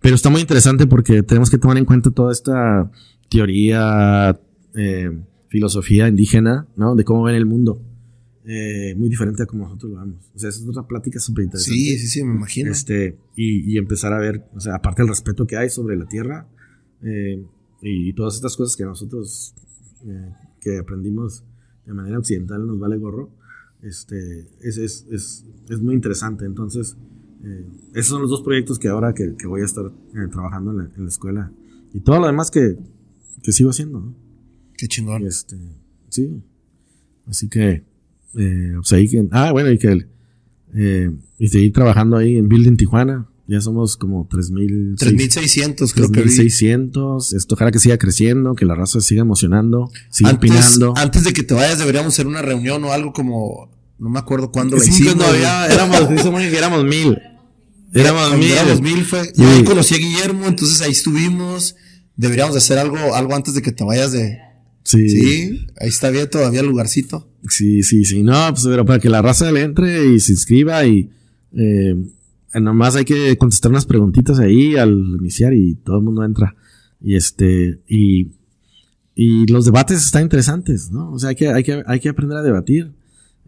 Pero 0.00 0.14
está 0.14 0.30
muy 0.30 0.40
interesante 0.40 0.86
porque 0.86 1.22
tenemos 1.22 1.50
que 1.50 1.58
tomar 1.58 1.76
en 1.76 1.84
cuenta 1.84 2.10
toda 2.10 2.32
esta 2.32 2.90
teoría, 3.28 4.38
eh, 4.74 5.18
filosofía 5.48 6.08
indígena, 6.08 6.68
¿no? 6.76 6.94
De 6.94 7.04
cómo 7.04 7.24
ven 7.24 7.34
el 7.34 7.46
mundo. 7.46 7.82
Eh, 8.50 8.94
muy 8.96 9.10
diferente 9.10 9.42
a 9.42 9.46
como 9.46 9.64
nosotros 9.64 9.92
lo 9.92 9.98
vemos. 9.98 10.30
O 10.34 10.38
sea, 10.38 10.48
es 10.48 10.64
otra 10.66 10.86
plática 10.86 11.20
súper 11.20 11.44
interesante. 11.44 11.78
Sí, 11.78 11.98
sí, 11.98 12.06
sí, 12.06 12.24
me 12.24 12.34
imagino. 12.34 12.70
Este, 12.70 13.18
y, 13.36 13.70
y, 13.70 13.76
empezar 13.76 14.12
a 14.14 14.18
ver, 14.18 14.48
o 14.54 14.60
sea, 14.60 14.76
aparte 14.76 15.02
del 15.02 15.10
respeto 15.10 15.46
que 15.46 15.56
hay 15.58 15.68
sobre 15.68 15.96
la 15.96 16.06
tierra 16.06 16.48
eh, 17.02 17.44
y, 17.82 18.12
todas 18.14 18.36
estas 18.36 18.56
cosas 18.56 18.76
que 18.76 18.84
nosotros 18.84 19.54
eh, 20.06 20.32
que 20.60 20.78
aprendimos 20.78 21.44
de 21.88 21.94
manera 21.94 22.18
occidental 22.18 22.66
nos 22.66 22.78
vale 22.78 22.98
gorro, 22.98 23.30
este, 23.82 24.46
es, 24.60 24.76
es, 24.76 25.06
es, 25.10 25.46
es 25.70 25.80
muy 25.80 25.94
interesante. 25.94 26.44
Entonces, 26.44 26.96
eh, 27.42 27.64
esos 27.94 28.08
son 28.08 28.22
los 28.22 28.30
dos 28.30 28.42
proyectos 28.42 28.78
que 28.78 28.88
ahora 28.88 29.14
que, 29.14 29.34
que 29.36 29.46
voy 29.46 29.62
a 29.62 29.64
estar 29.64 29.86
eh, 29.86 30.28
trabajando 30.30 30.72
en 30.72 30.76
la, 30.76 30.84
en 30.96 31.02
la, 31.04 31.08
escuela. 31.08 31.50
Y 31.94 32.00
todo 32.00 32.20
lo 32.20 32.26
demás 32.26 32.50
que, 32.50 32.76
que 33.42 33.52
sigo 33.52 33.70
haciendo. 33.70 34.00
¿no? 34.00 34.14
Qué 34.76 34.86
chingón. 34.86 35.26
Este, 35.26 35.56
sí. 36.10 36.42
Así 37.26 37.48
que, 37.48 37.84
eh, 38.34 38.72
pues 38.76 38.92
ahí 38.92 39.08
que, 39.08 39.26
ah, 39.30 39.50
bueno, 39.52 39.70
y 39.70 39.78
que, 39.78 40.06
eh, 40.74 41.10
y 41.38 41.48
seguir 41.48 41.72
trabajando 41.72 42.16
ahí 42.18 42.36
en 42.36 42.48
Building 42.48 42.76
Tijuana. 42.76 43.26
Ya 43.48 43.62
somos 43.62 43.96
como 43.96 44.28
3.000. 44.28 44.98
3.600, 44.98 45.94
creo 45.94 46.10
que. 46.10 46.22
3.600. 46.22 47.34
Esto, 47.34 47.54
ojalá 47.54 47.72
que 47.72 47.78
siga 47.78 47.96
creciendo, 47.96 48.54
que 48.54 48.66
la 48.66 48.74
raza 48.74 49.00
siga 49.00 49.22
emocionando, 49.22 49.90
siga 50.10 50.30
antes, 50.30 50.50
opinando. 50.50 50.92
Antes 50.98 51.24
de 51.24 51.32
que 51.32 51.42
te 51.42 51.54
vayas, 51.54 51.78
deberíamos 51.78 52.12
hacer 52.12 52.26
una 52.26 52.42
reunión 52.42 52.84
o 52.84 52.92
algo 52.92 53.14
como. 53.14 53.70
No 53.98 54.10
me 54.10 54.18
acuerdo 54.18 54.52
cuándo 54.52 54.76
la 54.76 54.84
hicimos. 54.84 55.16
No, 55.16 55.34
ya 55.34 55.66
éramos, 55.66 55.96
éramos 55.98 56.84
mil. 56.84 57.18
Éramos 57.94 58.36
mil. 58.36 58.52
Éramos 58.52 58.82
mil. 58.82 59.04
Fue, 59.06 59.32
yo 59.34 59.64
conocí 59.64 59.94
a 59.94 59.98
Guillermo, 59.98 60.46
entonces 60.46 60.82
ahí 60.82 60.92
estuvimos. 60.92 61.74
Deberíamos 62.16 62.52
de 62.52 62.58
hacer 62.58 62.76
algo, 62.76 63.14
algo 63.14 63.34
antes 63.34 63.54
de 63.54 63.62
que 63.62 63.72
te 63.72 63.82
vayas 63.82 64.12
de. 64.12 64.38
Sí. 64.84 65.08
Sí, 65.08 65.66
ahí 65.80 65.88
está 65.88 66.10
bien 66.10 66.28
todavía 66.28 66.60
el 66.60 66.66
lugarcito. 66.66 67.30
Sí, 67.48 67.82
sí, 67.82 68.04
sí. 68.04 68.22
No, 68.22 68.50
pues 68.50 68.64
pero 68.64 68.84
para 68.84 68.98
que 68.98 69.08
la 69.08 69.22
raza 69.22 69.50
le 69.50 69.62
entre 69.62 70.04
y 70.04 70.20
se 70.20 70.32
inscriba 70.32 70.84
y. 70.84 71.10
Eh, 71.56 71.96
nomás 72.54 72.96
hay 72.96 73.04
que 73.04 73.36
contestar 73.36 73.70
unas 73.70 73.86
preguntitas 73.86 74.38
ahí 74.38 74.76
al 74.76 74.92
iniciar 75.20 75.52
y 75.54 75.74
todo 75.74 75.98
el 75.98 76.04
mundo 76.04 76.24
entra. 76.24 76.56
Y 77.00 77.14
este, 77.16 77.80
y, 77.86 78.32
y 79.14 79.46
los 79.46 79.64
debates 79.64 80.04
están 80.04 80.22
interesantes, 80.22 80.90
¿no? 80.90 81.12
O 81.12 81.18
sea, 81.18 81.30
hay 81.30 81.36
que, 81.36 81.48
hay 81.48 81.62
que, 81.62 81.82
hay 81.86 82.00
que 82.00 82.08
aprender 82.08 82.38
a 82.38 82.42
debatir. 82.42 82.92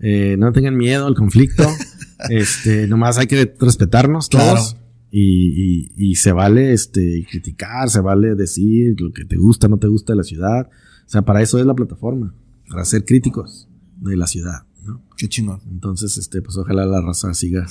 Eh, 0.00 0.36
no 0.38 0.52
tengan 0.52 0.76
miedo 0.76 1.06
al 1.06 1.14
conflicto. 1.14 1.66
este, 2.30 2.86
nomás 2.86 3.18
hay 3.18 3.26
que 3.26 3.54
respetarnos 3.58 4.28
todos. 4.28 4.72
Claro. 4.72 4.86
Y, 5.12 5.88
y, 5.96 6.10
y, 6.10 6.14
se 6.14 6.30
vale 6.30 6.72
este 6.72 7.26
criticar, 7.28 7.90
se 7.90 8.00
vale 8.00 8.36
decir 8.36 8.94
lo 9.00 9.12
que 9.12 9.24
te 9.24 9.36
gusta, 9.36 9.66
no 9.66 9.78
te 9.78 9.88
gusta 9.88 10.12
de 10.12 10.18
la 10.18 10.22
ciudad. 10.22 10.70
O 11.04 11.08
sea, 11.10 11.22
para 11.22 11.42
eso 11.42 11.58
es 11.58 11.66
la 11.66 11.74
plataforma, 11.74 12.32
para 12.68 12.84
ser 12.84 13.04
críticos 13.04 13.68
de 13.96 14.16
la 14.16 14.28
ciudad, 14.28 14.66
¿no? 14.84 15.02
Qué 15.16 15.28
chingón. 15.28 15.62
Entonces, 15.68 16.16
este, 16.16 16.42
pues 16.42 16.56
ojalá 16.56 16.86
la 16.86 17.00
raza 17.00 17.34
siga 17.34 17.66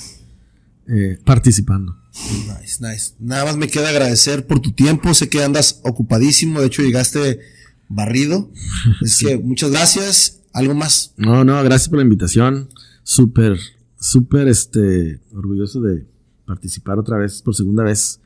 eh, 0.90 1.18
participando. 1.24 1.96
Nice, 2.12 2.78
nice. 2.80 3.14
Nada 3.18 3.44
más 3.44 3.56
me 3.56 3.68
queda 3.68 3.90
agradecer 3.90 4.46
por 4.46 4.60
tu 4.60 4.72
tiempo. 4.72 5.14
Sé 5.14 5.28
que 5.28 5.42
andas 5.42 5.80
ocupadísimo. 5.84 6.60
De 6.60 6.66
hecho, 6.66 6.82
llegaste 6.82 7.40
barrido. 7.88 8.50
Es 9.02 9.14
sí. 9.14 9.26
que 9.26 9.38
muchas 9.38 9.70
gracias. 9.70 10.40
¿Algo 10.52 10.74
más? 10.74 11.14
No, 11.16 11.44
no, 11.44 11.62
gracias 11.62 11.88
por 11.88 11.98
la 11.98 12.04
invitación. 12.04 12.68
Súper, 13.04 13.58
súper, 13.98 14.48
este, 14.48 15.20
orgulloso 15.32 15.80
de 15.80 16.06
participar 16.44 16.98
otra 16.98 17.16
vez, 17.18 17.42
por 17.42 17.54
segunda 17.54 17.84
vez, 17.84 18.20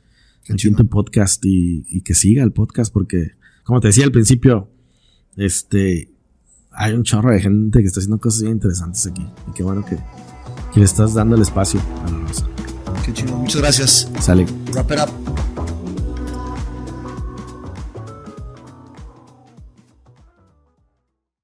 en 0.47 0.75
tu 0.75 0.87
podcast 0.87 1.43
y, 1.45 1.85
y, 1.87 2.01
que 2.01 2.15
siga 2.15 2.43
el 2.43 2.51
podcast 2.51 2.91
porque, 2.91 3.33
como 3.63 3.79
te 3.79 3.87
decía 3.89 4.05
al 4.05 4.11
principio, 4.11 4.71
este, 5.37 6.11
hay 6.71 6.93
un 6.93 7.03
chorro 7.03 7.31
de 7.31 7.41
gente 7.41 7.79
que 7.79 7.85
está 7.85 7.99
haciendo 7.99 8.19
cosas 8.19 8.41
bien 8.41 8.53
interesantes 8.53 9.05
aquí. 9.05 9.25
Y 9.47 9.53
qué 9.53 9.63
bueno 9.63 9.85
que, 9.85 9.97
que 10.73 10.79
le 10.79 10.85
estás 10.85 11.13
dando 11.13 11.35
el 11.35 11.41
espacio 11.41 11.79
a 12.05 12.11
la 12.11 12.19
raza. 12.19 12.54
Qué 13.05 13.13
chingón. 13.13 13.41
Muchas 13.41 13.61
gracias. 13.61 14.07
Sale. 14.19 14.47
Wrap 14.73 14.91
it 14.91 14.99
up. 14.99 15.64